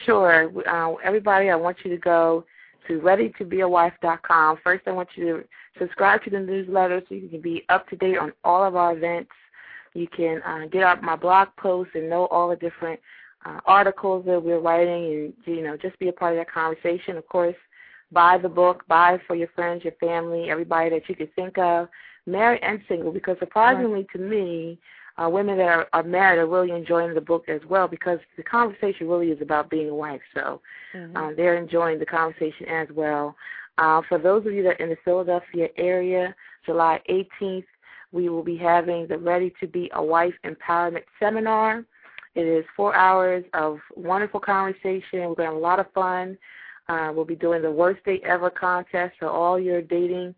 Sure. 0.05 0.51
Uh, 0.69 0.95
everybody, 1.03 1.51
I 1.51 1.57
want 1.57 1.79
you 1.85 1.91
to 1.91 1.97
go 1.97 2.45
to 2.87 3.01
readytobeawife.com. 3.01 4.59
First, 4.63 4.85
I 4.87 4.93
want 4.93 5.09
you 5.17 5.25
to 5.25 5.45
subscribe 5.79 6.23
to 6.25 6.31
the 6.31 6.41
newsletter 6.41 7.03
so 7.09 7.15
you 7.15 7.29
can 7.29 7.41
be 7.41 7.65
up 7.69 7.89
to 7.89 7.97
date 7.97 8.19
on 8.19 8.33
all 8.45 8.65
of 8.65 8.77
our 8.77 8.97
events. 8.97 9.31
You 9.95 10.07
can 10.09 10.43
uh, 10.43 10.67
get 10.71 10.83
out 10.83 11.03
my 11.03 11.17
blog 11.17 11.49
posts 11.59 11.93
and 11.95 12.09
know 12.09 12.27
all 12.27 12.49
the 12.49 12.57
different 12.57 13.01
uh, 13.45 13.61
articles 13.67 14.25
that 14.27 14.43
we're 14.43 14.61
writing, 14.61 15.33
and 15.47 15.57
you 15.57 15.63
know, 15.63 15.77
just 15.77 15.99
be 15.99 16.09
a 16.09 16.13
part 16.13 16.35
of 16.35 16.39
that 16.39 16.53
conversation. 16.53 17.17
Of 17.17 17.29
course, 17.29 17.57
buy 18.13 18.39
the 18.39 18.49
book, 18.49 18.85
buy 18.89 19.15
it 19.15 19.21
for 19.27 19.35
your 19.35 19.49
friends, 19.55 19.85
your 19.85 19.95
family, 19.95 20.51
everybody 20.51 20.91
that 20.91 21.09
you 21.09 21.15
could 21.15 21.35
think 21.35 21.59
of, 21.59 21.89
married 22.27 22.63
and 22.63 22.81
single. 22.89 23.13
Because 23.13 23.37
surprisingly 23.39 24.07
to 24.13 24.19
me, 24.19 24.79
uh, 25.23 25.29
women 25.29 25.59
that 25.59 25.69
are, 25.69 25.89
are 25.93 26.03
married 26.03 26.39
are 26.39 26.47
really 26.47 26.71
enjoying 26.71 27.15
the 27.15 27.21
book 27.21 27.49
as 27.49 27.61
well 27.69 27.89
because 27.89 28.19
the 28.37 28.43
conversation 28.43 29.09
really 29.09 29.31
is 29.31 29.43
about 29.43 29.71
being 29.71 29.89
a 29.89 29.95
wife. 29.95 30.21
So 30.35 30.61
Mm-hmm. 30.95 31.17
uh, 31.17 31.33
they're 31.37 31.57
enjoying 31.57 31.99
the 31.99 32.07
conversation 32.07 32.67
as 32.67 32.89
well. 32.95 33.37
Uh, 33.77 34.01
for 34.09 34.19
those 34.19 34.47
of 34.47 34.53
you 34.53 34.63
that 34.63 34.81
are 34.81 34.85
in 34.85 34.91
the 34.91 34.97
Philadelphia 35.05 35.69
area, 35.77 36.35
July 36.65 37.01
18th, 37.11 37.67
we 38.11 38.29
will 38.29 38.43
be 38.43 38.57
having 38.57 39.07
the 39.07 39.19
Ready 39.19 39.53
to 39.61 39.67
Be 39.67 39.91
a 39.95 40.03
Wife 40.03 40.35
Empowerment 40.45 41.05
Seminar. 41.21 41.85
It 42.35 42.43
is 42.43 42.65
four 42.77 42.95
hours 42.95 43.45
of 43.53 43.79
wonderful 43.97 44.41
conversation. 44.41 45.03
We're 45.13 45.35
going 45.35 45.37
to 45.37 45.45
have 45.45 45.55
a 45.55 45.59
lot 45.59 45.79
of 45.79 45.93
fun. 45.93 46.39
Uh, 46.89 47.13
we'll 47.15 47.27
be 47.27 47.37
doing 47.37 47.61
the 47.61 47.71
Worst 47.71 48.03
Date 48.05 48.23
Ever 48.25 48.49
contest 48.49 49.15
for 49.19 49.29
all 49.29 49.61
your 49.61 49.83
dating, 49.83 50.35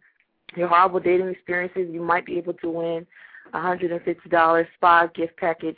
your 0.57 0.67
horrible 0.67 0.99
dating 1.01 1.29
experiences. 1.29 1.89
You 1.93 2.03
might 2.03 2.27
be 2.27 2.39
able 2.39 2.55
to 2.55 2.69
win 2.69 3.07
$150 3.53 4.67
spa 4.75 5.07
gift 5.09 5.37
package 5.37 5.77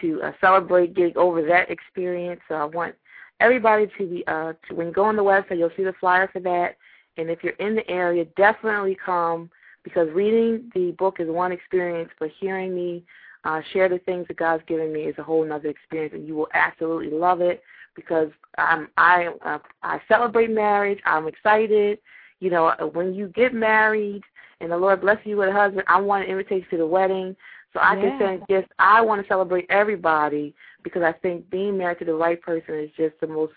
to 0.00 0.22
uh, 0.22 0.32
celebrate 0.40 0.94
getting 0.94 1.16
over 1.16 1.42
that 1.42 1.70
experience. 1.70 2.40
So 2.48 2.54
I 2.54 2.64
want 2.64 2.94
everybody 3.40 3.88
to 3.98 4.06
be, 4.06 4.24
uh, 4.26 4.52
to, 4.68 4.74
when 4.74 4.88
you 4.88 4.92
go 4.92 5.04
on 5.04 5.16
the 5.16 5.22
website, 5.22 5.58
you'll 5.58 5.70
see 5.76 5.84
the 5.84 5.94
flyer 5.98 6.28
for 6.32 6.40
that. 6.40 6.76
And 7.16 7.28
if 7.28 7.42
you're 7.42 7.54
in 7.54 7.74
the 7.74 7.88
area, 7.90 8.24
definitely 8.36 8.96
come 9.04 9.50
because 9.82 10.08
reading 10.12 10.70
the 10.74 10.92
book 10.92 11.16
is 11.18 11.28
one 11.28 11.52
experience, 11.52 12.10
but 12.18 12.30
hearing 12.38 12.74
me 12.74 13.04
uh, 13.44 13.60
share 13.72 13.88
the 13.88 13.98
things 13.98 14.26
that 14.28 14.36
God's 14.36 14.62
given 14.66 14.92
me 14.92 15.02
is 15.02 15.16
a 15.18 15.22
whole 15.22 15.50
other 15.50 15.68
experience, 15.68 16.14
and 16.14 16.26
you 16.26 16.34
will 16.34 16.48
absolutely 16.54 17.10
love 17.10 17.40
it 17.40 17.62
because 17.96 18.28
I'm, 18.58 18.88
I 18.96 19.28
uh, 19.44 19.58
I 19.82 20.00
celebrate 20.08 20.50
marriage. 20.50 21.00
I'm 21.06 21.26
excited. 21.26 21.98
You 22.40 22.50
know, 22.50 22.74
when 22.92 23.14
you 23.14 23.28
get 23.28 23.54
married 23.54 24.22
and 24.60 24.70
the 24.70 24.76
Lord 24.76 25.00
bless 25.00 25.18
you 25.24 25.36
with 25.36 25.48
a 25.48 25.52
husband, 25.52 25.84
I 25.88 26.00
want 26.00 26.24
an 26.24 26.30
invitation 26.30 26.66
to 26.70 26.76
the 26.78 26.86
wedding. 26.86 27.36
So 27.72 27.80
I 27.80 27.94
Yeah. 27.94 28.00
can 28.00 28.18
send 28.18 28.46
gifts. 28.48 28.72
I 28.78 29.00
want 29.00 29.22
to 29.22 29.28
celebrate 29.28 29.66
everybody 29.70 30.54
because 30.82 31.02
I 31.02 31.12
think 31.12 31.48
being 31.50 31.78
married 31.78 31.98
to 32.00 32.04
the 32.04 32.14
right 32.14 32.40
person 32.40 32.74
is 32.74 32.90
just 32.96 33.18
the 33.20 33.26
most 33.26 33.52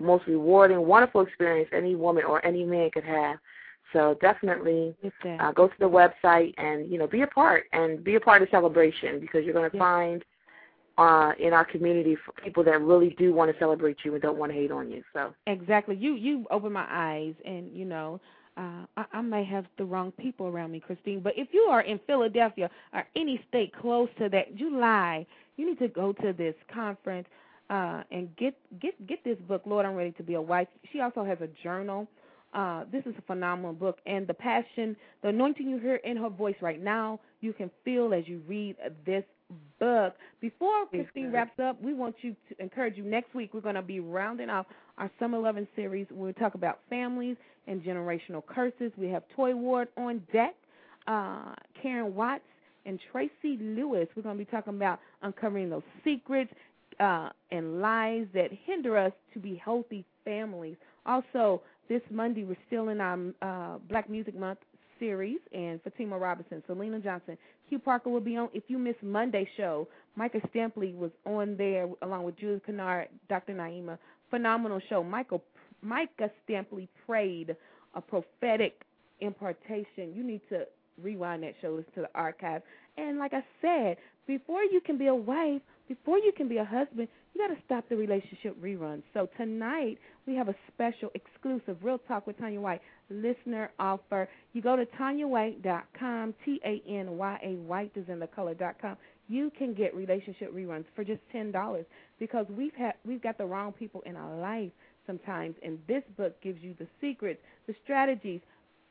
most 0.00 0.26
rewarding, 0.26 0.86
wonderful 0.86 1.22
experience 1.22 1.68
any 1.72 1.96
woman 1.96 2.24
or 2.24 2.44
any 2.44 2.64
man 2.64 2.90
could 2.90 3.04
have. 3.04 3.38
So 3.92 4.16
definitely 4.20 4.94
uh, 5.40 5.50
go 5.52 5.66
to 5.68 5.74
the 5.78 5.88
website 5.88 6.54
and 6.58 6.90
you 6.90 6.98
know 6.98 7.06
be 7.06 7.22
a 7.22 7.26
part 7.26 7.64
and 7.72 8.04
be 8.04 8.16
a 8.16 8.20
part 8.20 8.42
of 8.42 8.48
the 8.48 8.50
celebration 8.50 9.18
because 9.18 9.44
you're 9.44 9.54
going 9.54 9.70
to 9.70 9.78
find 9.78 10.24
uh, 10.98 11.32
in 11.38 11.52
our 11.52 11.64
community 11.64 12.16
for 12.24 12.32
people 12.42 12.62
that 12.64 12.80
really 12.80 13.10
do 13.18 13.32
want 13.32 13.50
to 13.52 13.58
celebrate 13.58 13.96
you 14.04 14.12
and 14.12 14.22
don't 14.22 14.36
want 14.36 14.52
to 14.52 14.58
hate 14.58 14.70
on 14.70 14.90
you. 14.90 15.02
So 15.12 15.32
Exactly. 15.46 15.96
You 15.96 16.14
you 16.14 16.46
opened 16.50 16.74
my 16.74 16.86
eyes, 16.88 17.34
and 17.44 17.70
you 17.72 17.84
know, 17.84 18.20
uh, 18.58 18.86
I, 18.96 19.04
I 19.12 19.22
may 19.22 19.44
have 19.44 19.66
the 19.78 19.84
wrong 19.84 20.12
people 20.12 20.46
around 20.46 20.72
me, 20.72 20.80
Christine. 20.80 21.20
But 21.20 21.34
if 21.36 21.48
you 21.52 21.60
are 21.70 21.82
in 21.82 22.00
Philadelphia 22.06 22.68
or 22.92 23.04
any 23.16 23.40
state 23.48 23.72
close 23.80 24.08
to 24.18 24.28
that, 24.30 24.56
July, 24.56 25.26
you 25.56 25.66
need 25.66 25.78
to 25.78 25.88
go 25.88 26.12
to 26.12 26.32
this 26.32 26.54
conference 26.72 27.28
uh, 27.70 28.02
and 28.10 28.34
get 28.36 28.54
get 28.80 29.06
get 29.06 29.22
this 29.24 29.38
book. 29.46 29.62
Lord, 29.64 29.86
I'm 29.86 29.94
ready 29.94 30.12
to 30.12 30.22
be 30.22 30.34
a 30.34 30.42
wife. 30.42 30.68
She 30.92 31.00
also 31.00 31.24
has 31.24 31.38
a 31.40 31.48
journal. 31.62 32.08
Uh, 32.54 32.84
this 32.90 33.04
is 33.04 33.14
a 33.18 33.22
phenomenal 33.22 33.74
book, 33.74 33.98
and 34.06 34.26
the 34.26 34.32
passion, 34.32 34.96
the 35.22 35.28
anointing 35.28 35.68
you 35.68 35.78
hear 35.78 35.96
in 35.96 36.16
her 36.16 36.30
voice 36.30 36.54
right 36.62 36.82
now, 36.82 37.20
you 37.42 37.52
can 37.52 37.70
feel 37.84 38.14
as 38.14 38.26
you 38.26 38.40
read 38.48 38.74
this 39.04 39.22
book. 39.78 40.14
Before 40.40 40.86
Christine 40.86 41.32
wraps 41.32 41.58
up, 41.60 41.80
we 41.82 41.94
want 41.94 42.16
you 42.22 42.36
to 42.48 42.62
encourage 42.62 42.96
you. 42.96 43.04
Next 43.04 43.34
week, 43.34 43.54
we're 43.54 43.60
going 43.60 43.74
to 43.74 43.82
be 43.82 44.00
rounding 44.00 44.50
off 44.50 44.66
our 44.98 45.10
Summer 45.18 45.38
Loving 45.38 45.66
series. 45.74 46.06
We'll 46.10 46.32
talk 46.34 46.54
about 46.54 46.80
families 46.90 47.36
and 47.66 47.82
generational 47.82 48.44
curses. 48.44 48.92
We 48.96 49.08
have 49.08 49.22
Toy 49.34 49.54
Ward 49.54 49.88
on 49.96 50.22
deck, 50.32 50.54
uh, 51.06 51.54
Karen 51.80 52.14
Watts 52.14 52.42
and 52.86 52.98
Tracy 53.12 53.58
Lewis. 53.60 54.08
We're 54.16 54.22
going 54.22 54.38
to 54.38 54.44
be 54.44 54.50
talking 54.50 54.74
about 54.74 55.00
uncovering 55.22 55.70
those 55.70 55.82
secrets 56.04 56.52
uh, 57.00 57.30
and 57.50 57.80
lies 57.80 58.26
that 58.34 58.50
hinder 58.64 58.96
us 58.96 59.12
to 59.34 59.38
be 59.38 59.60
healthy 59.62 60.04
families. 60.24 60.76
Also, 61.06 61.62
this 61.88 62.02
Monday, 62.10 62.44
we're 62.44 62.56
still 62.66 62.88
in 62.88 63.00
our 63.00 63.18
uh, 63.42 63.78
Black 63.88 64.10
Music 64.10 64.36
Month 64.38 64.58
series, 64.98 65.38
and 65.52 65.82
Fatima 65.82 66.18
Robinson, 66.18 66.62
Selena 66.66 67.00
Johnson, 67.00 67.36
Q 67.68 67.78
Parker 67.78 68.10
will 68.10 68.20
be 68.20 68.36
on. 68.36 68.48
If 68.52 68.64
you 68.68 68.78
missed 68.78 69.02
Monday's 69.02 69.48
show, 69.56 69.88
Micah 70.16 70.40
Stampley 70.54 70.94
was 70.94 71.10
on 71.26 71.56
there 71.56 71.88
along 72.02 72.24
with 72.24 72.38
Julie 72.38 72.60
Kennard, 72.64 73.08
Dr. 73.28 73.54
Naima. 73.54 73.98
Phenomenal 74.30 74.80
show. 74.88 75.02
Michael 75.02 75.42
Micah 75.82 76.30
Stampley 76.48 76.88
prayed 77.06 77.56
a 77.94 78.00
prophetic 78.00 78.82
impartation. 79.20 80.12
You 80.14 80.22
need 80.22 80.40
to 80.50 80.66
rewind 81.02 81.42
that 81.42 81.54
show, 81.60 81.78
to 81.78 82.00
the 82.00 82.08
archive. 82.14 82.62
And 82.96 83.18
like 83.18 83.32
I 83.32 83.44
said, 83.62 83.96
before 84.26 84.62
you 84.62 84.80
can 84.84 84.98
be 84.98 85.06
a 85.06 85.14
wife, 85.14 85.62
before 85.88 86.18
you 86.18 86.32
can 86.36 86.48
be 86.48 86.58
a 86.58 86.64
husband, 86.64 87.08
you 87.34 87.40
got 87.40 87.54
to 87.54 87.60
stop 87.64 87.88
the 87.88 87.96
relationship 87.96 88.60
reruns. 88.60 89.02
So 89.14 89.28
tonight 89.36 89.98
we 90.26 90.34
have 90.34 90.48
a 90.48 90.54
special, 90.72 91.10
exclusive 91.14 91.78
Real 91.82 91.98
Talk 91.98 92.26
with 92.26 92.38
Tanya 92.38 92.60
White 92.60 92.82
listener 93.10 93.70
offer. 93.78 94.28
You 94.52 94.62
go 94.62 94.76
to 94.76 94.86
tanyawhite.com, 94.86 96.34
T 96.44 96.60
A 96.64 96.82
N 96.88 97.16
Y 97.16 97.40
A 97.42 97.48
White 97.56 97.92
is 97.94 98.08
in 98.08 98.18
the 98.18 98.26
color.com. 98.26 98.96
You 99.28 99.50
can 99.56 99.74
get 99.74 99.94
relationship 99.94 100.54
reruns 100.54 100.84
for 100.94 101.04
just 101.04 101.20
ten 101.32 101.50
dollars 101.52 101.86
because 102.18 102.46
we've 102.50 102.74
had 102.74 102.94
we've 103.04 103.22
got 103.22 103.38
the 103.38 103.44
wrong 103.44 103.72
people 103.72 104.02
in 104.06 104.16
our 104.16 104.36
life 104.38 104.70
sometimes, 105.06 105.54
and 105.62 105.78
this 105.88 106.02
book 106.16 106.40
gives 106.42 106.62
you 106.62 106.74
the 106.78 106.86
secrets, 107.00 107.40
the 107.66 107.74
strategies 107.82 108.40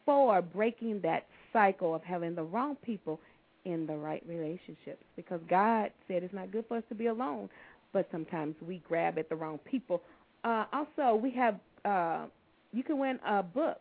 for 0.06 0.42
breaking 0.42 1.02
that 1.02 1.28
cycle 1.54 1.94
of 1.94 2.04
having 2.04 2.34
the 2.36 2.44
wrong 2.44 2.76
people 2.84 3.20
in 3.66 3.86
the 3.86 3.96
right 3.96 4.24
relationships. 4.28 5.04
Because 5.16 5.42
God 5.50 5.92
said 6.08 6.24
it's 6.24 6.34
not 6.34 6.52
good 6.52 6.66
for 6.68 6.78
us 6.78 6.84
to 6.90 6.96
be 6.96 7.08
alone, 7.08 7.50
but 7.94 8.08
sometimes 8.12 8.56
we 8.66 8.82
grab 8.88 9.18
at 9.18 9.30
the 9.30 9.36
wrong 9.36 9.60
people. 9.70 10.02
Uh, 10.44 10.66
also, 10.72 11.16
we 11.16 11.32
have 11.32 11.60
uh, 11.86 12.26
you 12.74 12.84
can 12.84 13.00
win 13.00 13.20
a 13.26 13.44
book. 13.44 13.80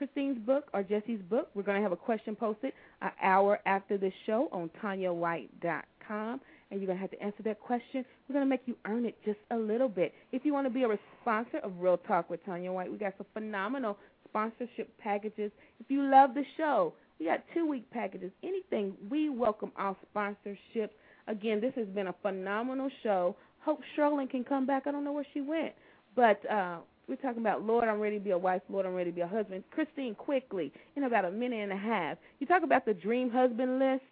Christine's 0.00 0.38
book 0.38 0.64
or 0.72 0.82
Jesse's 0.82 1.20
book. 1.28 1.50
We're 1.54 1.62
going 1.62 1.76
to 1.76 1.82
have 1.82 1.92
a 1.92 1.96
question 1.96 2.34
posted 2.34 2.72
an 3.02 3.10
hour 3.22 3.60
after 3.66 3.98
this 3.98 4.14
show 4.24 4.48
on 4.50 4.70
TanyaWhite.com, 4.82 6.40
and 6.70 6.80
you're 6.80 6.86
going 6.86 6.96
to 6.96 7.02
have 7.02 7.10
to 7.10 7.22
answer 7.22 7.42
that 7.44 7.60
question. 7.60 8.02
We're 8.26 8.32
going 8.32 8.46
to 8.46 8.48
make 8.48 8.62
you 8.64 8.78
earn 8.86 9.04
it 9.04 9.14
just 9.26 9.40
a 9.50 9.56
little 9.58 9.90
bit. 9.90 10.14
If 10.32 10.46
you 10.46 10.54
want 10.54 10.66
to 10.66 10.70
be 10.70 10.84
a 10.84 10.98
sponsor 11.20 11.58
of 11.58 11.72
Real 11.78 11.98
Talk 11.98 12.30
with 12.30 12.42
Tanya 12.46 12.72
White, 12.72 12.90
we 12.90 12.96
got 12.96 13.12
some 13.18 13.26
phenomenal 13.34 13.98
sponsorship 14.26 14.88
packages. 14.98 15.52
If 15.80 15.90
you 15.90 16.10
love 16.10 16.32
the 16.32 16.44
show, 16.56 16.94
we 17.18 17.26
got 17.26 17.44
two 17.52 17.66
week 17.68 17.90
packages. 17.90 18.30
Anything, 18.42 18.94
we 19.10 19.28
welcome 19.28 19.70
all 19.78 19.98
sponsorships. 20.16 20.96
Again, 21.28 21.60
this 21.60 21.74
has 21.76 21.88
been 21.88 22.06
a 22.06 22.14
phenomenal 22.22 22.88
show. 23.02 23.36
Hope 23.58 23.80
Sherlyn 23.98 24.30
can 24.30 24.44
come 24.44 24.64
back. 24.64 24.84
I 24.86 24.92
don't 24.92 25.04
know 25.04 25.12
where 25.12 25.26
she 25.34 25.42
went, 25.42 25.74
but 26.16 26.40
uh, 26.50 26.78
we're 27.10 27.16
talking 27.16 27.42
about 27.42 27.64
Lord, 27.64 27.88
I'm 27.88 27.98
ready 27.98 28.18
to 28.18 28.24
be 28.24 28.30
a 28.30 28.38
wife. 28.38 28.62
Lord, 28.70 28.86
I'm 28.86 28.94
ready 28.94 29.10
to 29.10 29.14
be 29.14 29.20
a 29.20 29.26
husband. 29.26 29.64
Christine, 29.72 30.14
quickly, 30.14 30.72
in 30.96 31.02
about 31.02 31.24
a 31.24 31.30
minute 31.30 31.56
and 31.56 31.72
a 31.72 31.76
half, 31.76 32.16
you 32.38 32.46
talk 32.46 32.62
about 32.62 32.86
the 32.86 32.94
dream 32.94 33.28
husband 33.30 33.80
list, 33.80 34.02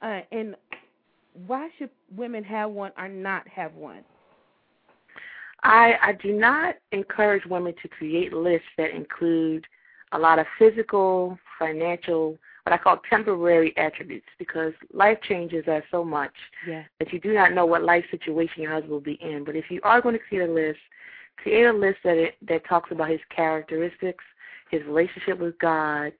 uh, 0.00 0.20
and 0.30 0.54
why 1.46 1.68
should 1.78 1.90
women 2.16 2.44
have 2.44 2.70
one 2.70 2.92
or 2.96 3.08
not 3.08 3.46
have 3.48 3.74
one? 3.74 4.04
I, 5.64 5.94
I 6.00 6.12
do 6.12 6.32
not 6.32 6.76
encourage 6.92 7.44
women 7.44 7.74
to 7.82 7.88
create 7.88 8.32
lists 8.32 8.68
that 8.78 8.94
include 8.94 9.66
a 10.12 10.18
lot 10.18 10.38
of 10.38 10.46
physical, 10.58 11.36
financial, 11.58 12.38
what 12.62 12.72
I 12.72 12.78
call 12.78 13.00
temporary 13.10 13.76
attributes 13.76 14.26
because 14.38 14.72
life 14.92 15.18
changes 15.28 15.66
us 15.66 15.82
so 15.90 16.04
much 16.04 16.32
Yeah. 16.66 16.84
that 17.00 17.12
you 17.12 17.18
do 17.18 17.34
not 17.34 17.52
know 17.52 17.66
what 17.66 17.82
life 17.82 18.04
situation 18.12 18.62
your 18.62 18.72
husband 18.72 18.92
will 18.92 19.00
be 19.00 19.18
in. 19.20 19.42
But 19.42 19.56
if 19.56 19.64
you 19.70 19.80
are 19.82 20.00
going 20.00 20.14
to 20.16 20.20
create 20.20 20.48
a 20.48 20.52
list, 20.52 20.78
create 21.42 21.64
a 21.64 21.72
list 21.72 21.98
that 22.04 22.16
it, 22.16 22.34
that 22.48 22.66
talks 22.68 22.90
about 22.90 23.10
his 23.10 23.20
characteristics, 23.34 24.24
his 24.70 24.82
relationship 24.84 25.38
with 25.38 25.58
God, 25.58 26.12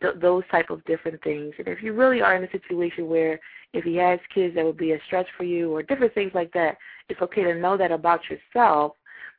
th- 0.00 0.14
those 0.20 0.44
type 0.50 0.70
of 0.70 0.84
different 0.84 1.22
things. 1.22 1.54
And 1.58 1.68
if 1.68 1.82
you 1.82 1.92
really 1.92 2.20
are 2.20 2.36
in 2.36 2.44
a 2.44 2.50
situation 2.50 3.08
where 3.08 3.40
if 3.72 3.84
he 3.84 3.96
has 3.96 4.18
kids 4.34 4.54
that 4.54 4.64
would 4.64 4.76
be 4.76 4.92
a 4.92 4.98
stretch 5.06 5.26
for 5.36 5.44
you 5.44 5.74
or 5.74 5.82
different 5.82 6.14
things 6.14 6.32
like 6.34 6.52
that, 6.52 6.76
it's 7.08 7.20
okay 7.20 7.42
to 7.44 7.54
know 7.54 7.76
that 7.76 7.92
about 7.92 8.20
yourself, 8.30 8.92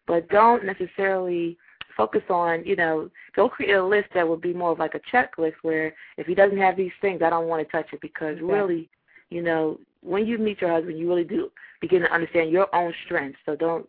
but 0.07 0.29
don't 0.29 0.65
necessarily 0.65 1.57
focus 1.95 2.21
on, 2.29 2.65
you 2.65 2.75
know, 2.75 3.09
go 3.35 3.49
create 3.49 3.73
a 3.73 3.85
list 3.85 4.07
that 4.13 4.27
would 4.27 4.41
be 4.41 4.53
more 4.53 4.71
of 4.71 4.79
like 4.79 4.95
a 4.95 5.15
checklist 5.15 5.55
where 5.63 5.93
if 6.17 6.27
he 6.27 6.35
doesn't 6.35 6.57
have 6.57 6.77
these 6.77 6.91
things, 7.01 7.21
I 7.21 7.29
don't 7.29 7.47
want 7.47 7.65
to 7.65 7.71
touch 7.71 7.87
it 7.91 8.01
because 8.01 8.37
Exactly. 8.37 8.53
really, 8.53 8.89
you 9.29 9.41
know, 9.41 9.79
when 10.01 10.25
you 10.25 10.37
meet 10.37 10.61
your 10.61 10.71
husband, 10.71 10.97
you 10.97 11.09
really 11.09 11.23
do 11.23 11.51
begin 11.81 12.01
to 12.01 12.13
understand 12.13 12.51
your 12.51 12.73
own 12.73 12.93
strengths. 13.05 13.39
So 13.45 13.55
don't 13.55 13.87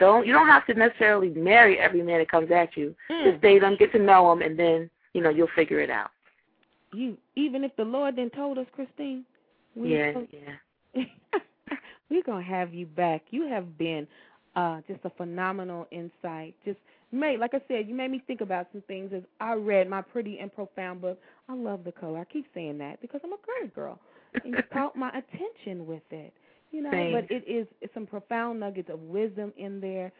don't 0.00 0.26
you 0.26 0.32
don't 0.32 0.48
have 0.48 0.66
to 0.66 0.74
necessarily 0.74 1.28
marry 1.30 1.78
every 1.78 2.02
man 2.02 2.18
that 2.18 2.30
comes 2.30 2.50
at 2.50 2.76
you. 2.76 2.94
Mm. 3.10 3.30
Just 3.30 3.42
date 3.42 3.60
them, 3.60 3.76
get 3.78 3.92
to 3.92 3.98
know 3.98 4.30
them, 4.30 4.42
and 4.42 4.58
then 4.58 4.90
you 5.12 5.22
know 5.22 5.30
you'll 5.30 5.48
figure 5.54 5.80
it 5.80 5.90
out. 5.90 6.10
You 6.92 7.16
even 7.36 7.62
if 7.62 7.76
the 7.76 7.84
Lord 7.84 8.16
then 8.16 8.30
told 8.30 8.58
us, 8.58 8.66
Christine, 8.74 9.24
we 9.76 9.94
yeah, 9.96 10.12
told- 10.12 10.28
yeah. 10.32 11.04
we're 12.10 12.24
gonna 12.24 12.42
have 12.42 12.74
you 12.74 12.86
back. 12.86 13.22
You 13.30 13.46
have 13.46 13.78
been 13.78 14.08
uh 14.56 14.80
just 14.88 15.00
a 15.04 15.10
phenomenal 15.10 15.86
insight. 15.92 16.56
Just 16.64 16.78
made 17.12 17.38
like 17.38 17.54
I 17.54 17.60
said, 17.68 17.88
you 17.88 17.94
made 17.94 18.10
me 18.10 18.22
think 18.26 18.40
about 18.40 18.66
some 18.72 18.82
things 18.88 19.12
as 19.14 19.22
I 19.40 19.54
read 19.54 19.88
my 19.88 20.02
pretty 20.02 20.38
and 20.40 20.52
profound 20.52 21.00
book. 21.02 21.20
I 21.48 21.54
love 21.54 21.84
the 21.84 21.92
color. 21.92 22.18
I 22.18 22.24
keep 22.24 22.46
saying 22.54 22.78
that 22.78 23.00
because 23.00 23.20
I'm 23.22 23.32
a 23.32 23.36
girly 23.46 23.70
girl. 23.74 23.98
And 24.44 24.54
you 24.54 24.62
caught 24.72 24.96
my 24.96 25.10
attention 25.10 25.86
with 25.86 26.02
it. 26.10 26.32
You 26.70 26.82
know, 26.82 26.90
Thanks. 26.90 27.20
but 27.28 27.34
it 27.34 27.44
is 27.48 27.66
it's 27.80 27.92
some 27.94 28.06
profound 28.06 28.60
nuggets 28.60 28.90
of 28.90 29.00
wisdom 29.00 29.52
in 29.56 29.80
there. 29.80 30.12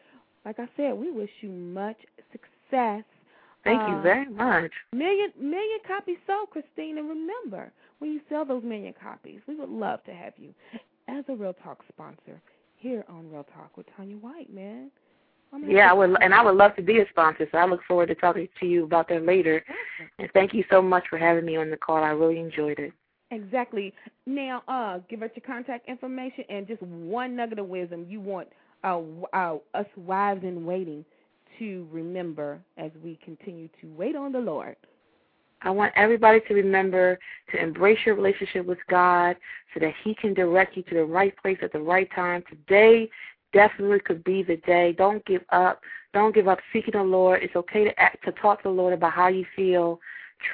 Like 0.45 0.59
I 0.59 0.69
said, 0.77 0.95
we 0.95 1.11
wish 1.11 1.31
you 1.43 1.51
much 1.51 1.99
success 2.33 3.05
Thank 3.65 3.81
you 3.89 3.97
Uh, 3.97 4.03
very 4.03 4.29
much. 4.29 4.73
Million 4.93 5.33
million 5.39 5.79
copies 5.87 6.19
sold, 6.27 6.51
Christine. 6.51 6.99
And 6.99 7.09
remember, 7.09 7.73
when 7.99 8.13
you 8.13 8.21
sell 8.29 8.45
those 8.45 8.65
million 8.65 8.95
copies, 9.01 9.41
we 9.47 9.55
would 9.57 9.69
love 9.69 10.03
to 10.05 10.15
have 10.15 10.33
you 10.39 10.55
as 11.09 11.25
a 11.29 11.35
Real 11.35 11.53
Talk 11.53 11.85
sponsor 11.89 12.41
here 12.77 13.05
on 13.09 13.31
Real 13.31 13.45
Talk 13.45 13.77
with 13.77 13.87
Tanya 13.97 14.17
White, 14.17 14.53
man. 14.53 14.91
Yeah, 15.67 15.91
I 15.91 15.93
would, 15.93 16.17
and 16.23 16.33
I 16.33 16.43
would 16.45 16.55
love 16.55 16.77
to 16.77 16.83
be 16.83 17.01
a 17.01 17.09
sponsor. 17.11 17.49
So 17.51 17.59
I 17.59 17.67
look 17.67 17.81
forward 17.87 18.07
to 18.07 18.15
talking 18.15 18.49
to 18.61 18.67
you 18.67 18.85
about 18.85 19.09
that 19.09 19.27
later. 19.27 19.65
And 20.19 20.31
thank 20.33 20.55
you 20.55 20.65
so 20.71 20.81
much 20.81 21.05
for 21.11 21.19
having 21.19 21.45
me 21.45 21.57
on 21.57 21.71
the 21.71 21.77
call. 21.77 21.97
I 21.97 22.11
really 22.11 22.39
enjoyed 22.39 22.79
it. 22.79 22.93
Exactly. 23.31 23.93
Now, 24.27 24.63
uh, 24.67 24.99
give 25.09 25.23
us 25.23 25.31
your 25.35 25.45
contact 25.47 25.89
information 25.89 26.45
and 26.49 26.67
just 26.67 26.83
one 26.83 27.37
nugget 27.37 27.59
of 27.59 27.67
wisdom 27.67 28.07
you 28.09 28.21
want 28.21 28.49
uh, 28.83 29.01
uh, 29.33 29.57
us 29.75 29.87
wives 29.97 30.43
in 30.43 30.65
waiting 30.65 31.05
to 31.59 31.87
remember 31.93 32.61
as 32.77 32.91
we 33.05 33.19
continue 33.25 33.69
to 33.81 33.87
wait 33.89 34.17
on 34.17 34.33
the 34.33 34.39
Lord. 34.39 34.77
I 35.63 35.71
want 35.71 35.93
everybody 35.95 36.41
to 36.49 36.55
remember 36.55 37.19
to 37.53 37.63
embrace 37.63 37.99
your 38.07 38.15
relationship 38.15 38.65
with 38.65 38.79
God 38.89 39.37
so 39.75 39.81
that 39.81 39.93
He 40.03 40.15
can 40.15 40.33
direct 40.33 40.77
you 40.77 40.83
to 40.85 40.95
the 40.95 41.05
right 41.05 41.37
place 41.37 41.59
at 41.63 41.73
the 41.73 41.81
right 41.81 42.09
time. 42.15 42.43
Today 42.49 43.11
definitely 43.53 44.01
could 44.01 44.25
be 44.25 44.43
the 44.43 44.57
day. 44.59 44.95
Don't 44.97 45.25
give 45.27 45.43
up. 45.51 45.81
Don't 46.15 46.35
give 46.35 46.49
up 46.49 46.59
seeking 46.73 46.95
the 46.95 47.03
Lord. 47.03 47.43
It's 47.43 47.57
okay 47.57 47.85
to 47.85 48.01
act, 48.01 48.25
to 48.25 48.33
talk 48.33 48.63
to 48.63 48.69
the 48.69 48.75
Lord 48.75 48.95
about 48.95 49.13
how 49.13 49.29
you 49.29 49.45
feel. 49.55 50.01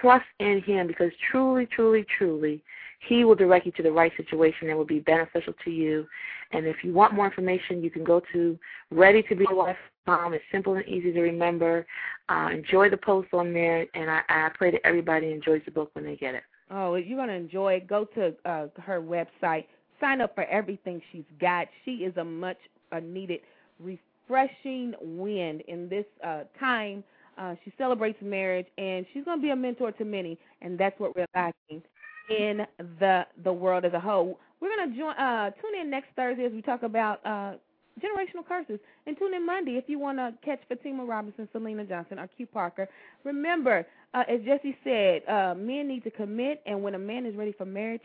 Trust 0.00 0.26
in 0.40 0.62
Him 0.62 0.86
because 0.86 1.10
truly, 1.30 1.66
truly, 1.66 2.04
truly, 2.18 2.62
He 3.08 3.24
will 3.24 3.34
direct 3.34 3.66
you 3.66 3.72
to 3.72 3.82
the 3.82 3.92
right 3.92 4.12
situation 4.16 4.68
that 4.68 4.76
will 4.76 4.84
be 4.84 5.00
beneficial 5.00 5.54
to 5.64 5.70
you. 5.70 6.06
And 6.52 6.66
if 6.66 6.76
you 6.82 6.92
want 6.92 7.14
more 7.14 7.26
information, 7.26 7.82
you 7.82 7.90
can 7.90 8.04
go 8.04 8.22
to 8.32 8.58
readytobeawife.com. 8.92 10.34
It's 10.34 10.44
simple 10.52 10.74
and 10.74 10.86
easy 10.86 11.12
to 11.12 11.20
remember. 11.20 11.86
Uh, 12.28 12.50
enjoy 12.52 12.90
the 12.90 12.96
post 12.96 13.28
on 13.32 13.52
there, 13.52 13.86
and 13.94 14.10
I, 14.10 14.20
I 14.28 14.50
pray 14.54 14.70
that 14.70 14.80
everybody 14.84 15.32
enjoys 15.32 15.62
the 15.64 15.72
book 15.72 15.90
when 15.94 16.04
they 16.04 16.16
get 16.16 16.34
it. 16.34 16.42
Oh, 16.70 16.94
if 16.94 17.06
you're 17.06 17.18
going 17.18 17.28
to 17.28 17.34
enjoy 17.34 17.74
it. 17.74 17.86
Go 17.86 18.04
to 18.16 18.34
uh, 18.44 18.66
her 18.80 19.00
website. 19.00 19.66
Sign 20.00 20.20
up 20.20 20.34
for 20.34 20.44
everything 20.44 21.00
she's 21.12 21.24
got. 21.40 21.68
She 21.84 21.92
is 21.92 22.16
a 22.16 22.24
much 22.24 22.58
needed, 23.02 23.40
refreshing 23.80 24.94
wind 25.00 25.62
in 25.68 25.88
this 25.88 26.04
uh, 26.24 26.42
time. 26.58 27.02
Uh, 27.38 27.54
she 27.64 27.72
celebrates 27.76 28.18
marriage, 28.22 28.66
and 28.78 29.06
she's 29.12 29.24
going 29.24 29.38
to 29.38 29.42
be 29.42 29.50
a 29.50 29.56
mentor 29.56 29.92
to 29.92 30.04
many, 30.04 30.38
and 30.62 30.78
that's 30.78 30.98
what 30.98 31.14
we're 31.14 31.26
lacking 31.34 31.82
in 32.30 32.66
the 32.98 33.26
the 33.44 33.52
world 33.52 33.84
as 33.84 33.92
a 33.92 34.00
whole. 34.00 34.38
We're 34.60 34.74
going 34.74 34.90
to 34.90 34.98
join. 34.98 35.14
Uh, 35.16 35.50
tune 35.50 35.80
in 35.80 35.90
next 35.90 36.08
Thursday 36.16 36.44
as 36.44 36.52
we 36.52 36.62
talk 36.62 36.82
about 36.82 37.24
uh, 37.26 37.52
generational 38.00 38.46
curses, 38.46 38.78
and 39.06 39.18
tune 39.18 39.34
in 39.34 39.44
Monday 39.44 39.72
if 39.72 39.84
you 39.88 39.98
want 39.98 40.18
to 40.18 40.32
catch 40.44 40.60
Fatima 40.68 41.04
Robinson, 41.04 41.48
Selena 41.52 41.84
Johnson, 41.84 42.18
or 42.18 42.28
Q 42.36 42.46
Parker. 42.46 42.88
Remember, 43.24 43.86
uh, 44.14 44.24
as 44.28 44.40
Jesse 44.44 44.76
said, 44.84 45.22
uh, 45.28 45.54
men 45.54 45.88
need 45.88 46.04
to 46.04 46.10
commit, 46.10 46.62
and 46.66 46.82
when 46.82 46.94
a 46.94 46.98
man 46.98 47.26
is 47.26 47.34
ready 47.36 47.52
for 47.52 47.64
marriage, 47.64 48.02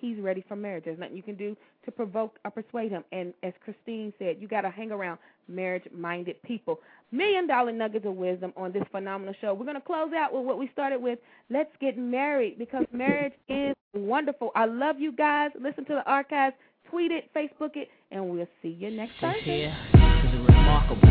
he's 0.00 0.18
ready 0.18 0.44
for 0.48 0.56
marriage. 0.56 0.84
There's 0.84 0.98
nothing 0.98 1.16
you 1.16 1.22
can 1.22 1.36
do 1.36 1.56
to 1.84 1.90
provoke 1.90 2.38
or 2.44 2.50
persuade 2.50 2.90
him. 2.90 3.04
And 3.12 3.32
as 3.42 3.52
Christine 3.64 4.12
said, 4.18 4.36
you 4.40 4.48
got 4.48 4.62
to 4.62 4.70
hang 4.70 4.92
around 4.92 5.18
marriage-minded 5.48 6.42
people. 6.42 6.80
Million 7.10 7.46
dollar 7.46 7.72
nuggets 7.72 8.06
of 8.06 8.14
wisdom 8.14 8.52
on 8.56 8.72
this 8.72 8.84
phenomenal 8.90 9.34
show. 9.40 9.54
We're 9.54 9.64
going 9.64 9.76
to 9.76 9.80
close 9.80 10.12
out 10.16 10.32
with 10.32 10.44
what 10.44 10.58
we 10.58 10.68
started 10.72 11.00
with. 11.02 11.18
Let's 11.50 11.70
get 11.80 11.98
married 11.98 12.58
because 12.58 12.84
marriage 12.92 13.34
is 13.48 13.74
wonderful. 13.94 14.50
I 14.54 14.66
love 14.66 14.98
you 14.98 15.12
guys. 15.12 15.50
Listen 15.60 15.84
to 15.86 15.94
the 15.94 16.04
archives, 16.10 16.54
tweet 16.88 17.10
it, 17.12 17.30
Facebook 17.34 17.76
it, 17.76 17.88
and 18.10 18.28
we'll 18.30 18.46
see 18.62 18.68
you 18.68 18.90
next 18.90 19.12
This 19.20 19.32
Thursday. 19.34 19.44
here 19.60 19.76
is 19.92 20.34
a 20.34 20.42
remarkable 20.42 21.08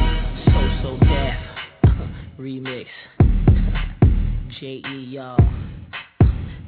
So 0.81 0.98
So 0.98 1.06
Def 1.06 1.35
remix. 2.39 2.88
J.E. 4.60 5.06
y'all. 5.10 5.38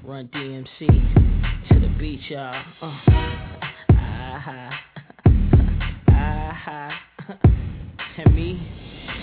Run 0.04 0.28
DMC 0.28 0.88
to 1.70 1.80
the 1.80 1.88
beach, 1.98 2.22
y'all. 2.30 2.64
Uh. 2.82 3.40
Ah-ha. 4.36 4.70
Ah-ha. 6.10 6.90
And 8.18 8.36
me, 8.36 8.68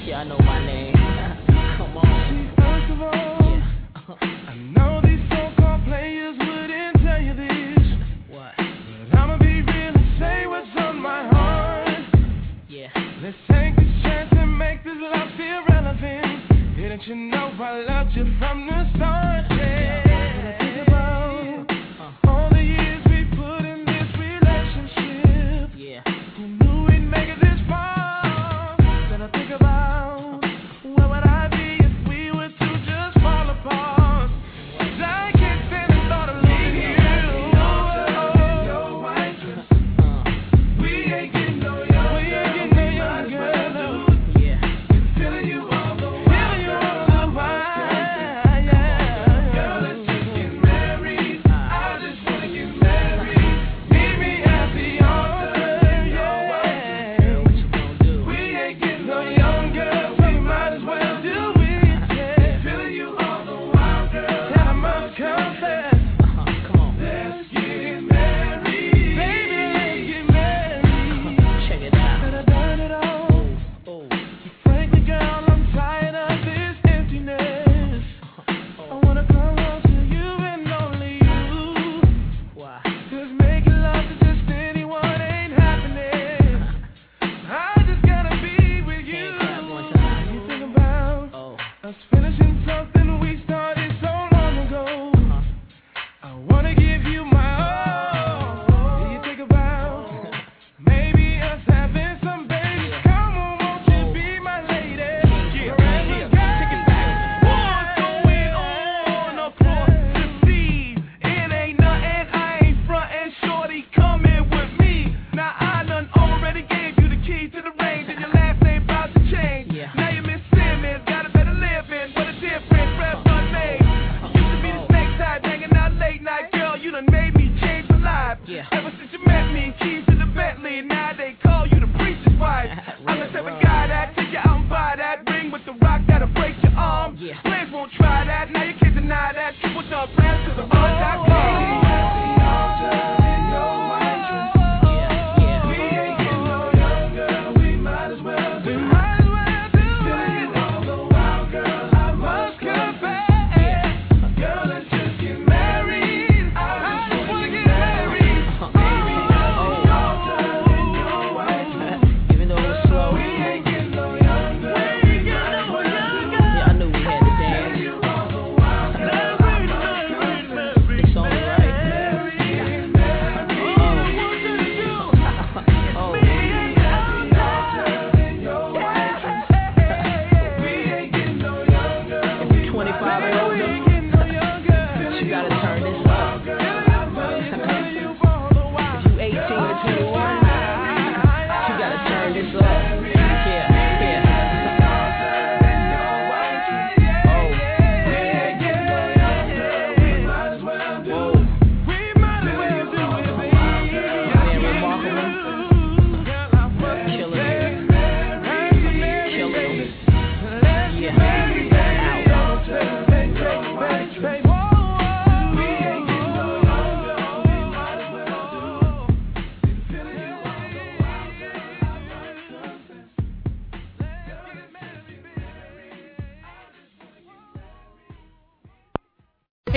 y'all 0.06 0.24
know 0.24 0.38
my 0.38 0.64
name. 0.64 0.94
Come 0.94 1.96
on. 1.96 2.52
First 2.56 2.92
of 2.92 3.02
all, 3.02 3.60
I 4.22 4.54
know 4.54 5.00
these 5.02 5.18
so-called 5.28 5.84
players 5.86 6.38
wouldn't 6.38 7.02
tell 7.02 7.20
you 7.20 7.34
this. 7.34 7.84
What? 8.28 8.52
But 8.56 9.18
I'ma 9.18 9.38
be 9.38 9.62
real 9.62 9.94
and 9.96 10.20
say 10.20 10.46
what's 10.46 10.68
on 10.78 11.02
my 11.02 11.26
heart. 11.26 12.04
Yeah. 12.68 12.86
Let's 13.20 13.36
take 13.50 13.74
this 13.74 13.90
chance 14.04 14.30
and 14.30 14.56
make 14.56 14.84
this 14.84 14.94
love 14.96 15.28
feel 15.36 15.64
relevant. 15.68 16.76
Didn't 16.76 17.02
you 17.08 17.16
know 17.16 17.50
I 17.58 17.80
loved 17.82 18.14
you 18.14 18.32
from 18.38 18.68
the 18.68 18.88
start? 18.94 19.44
Yeah. 19.58 20.09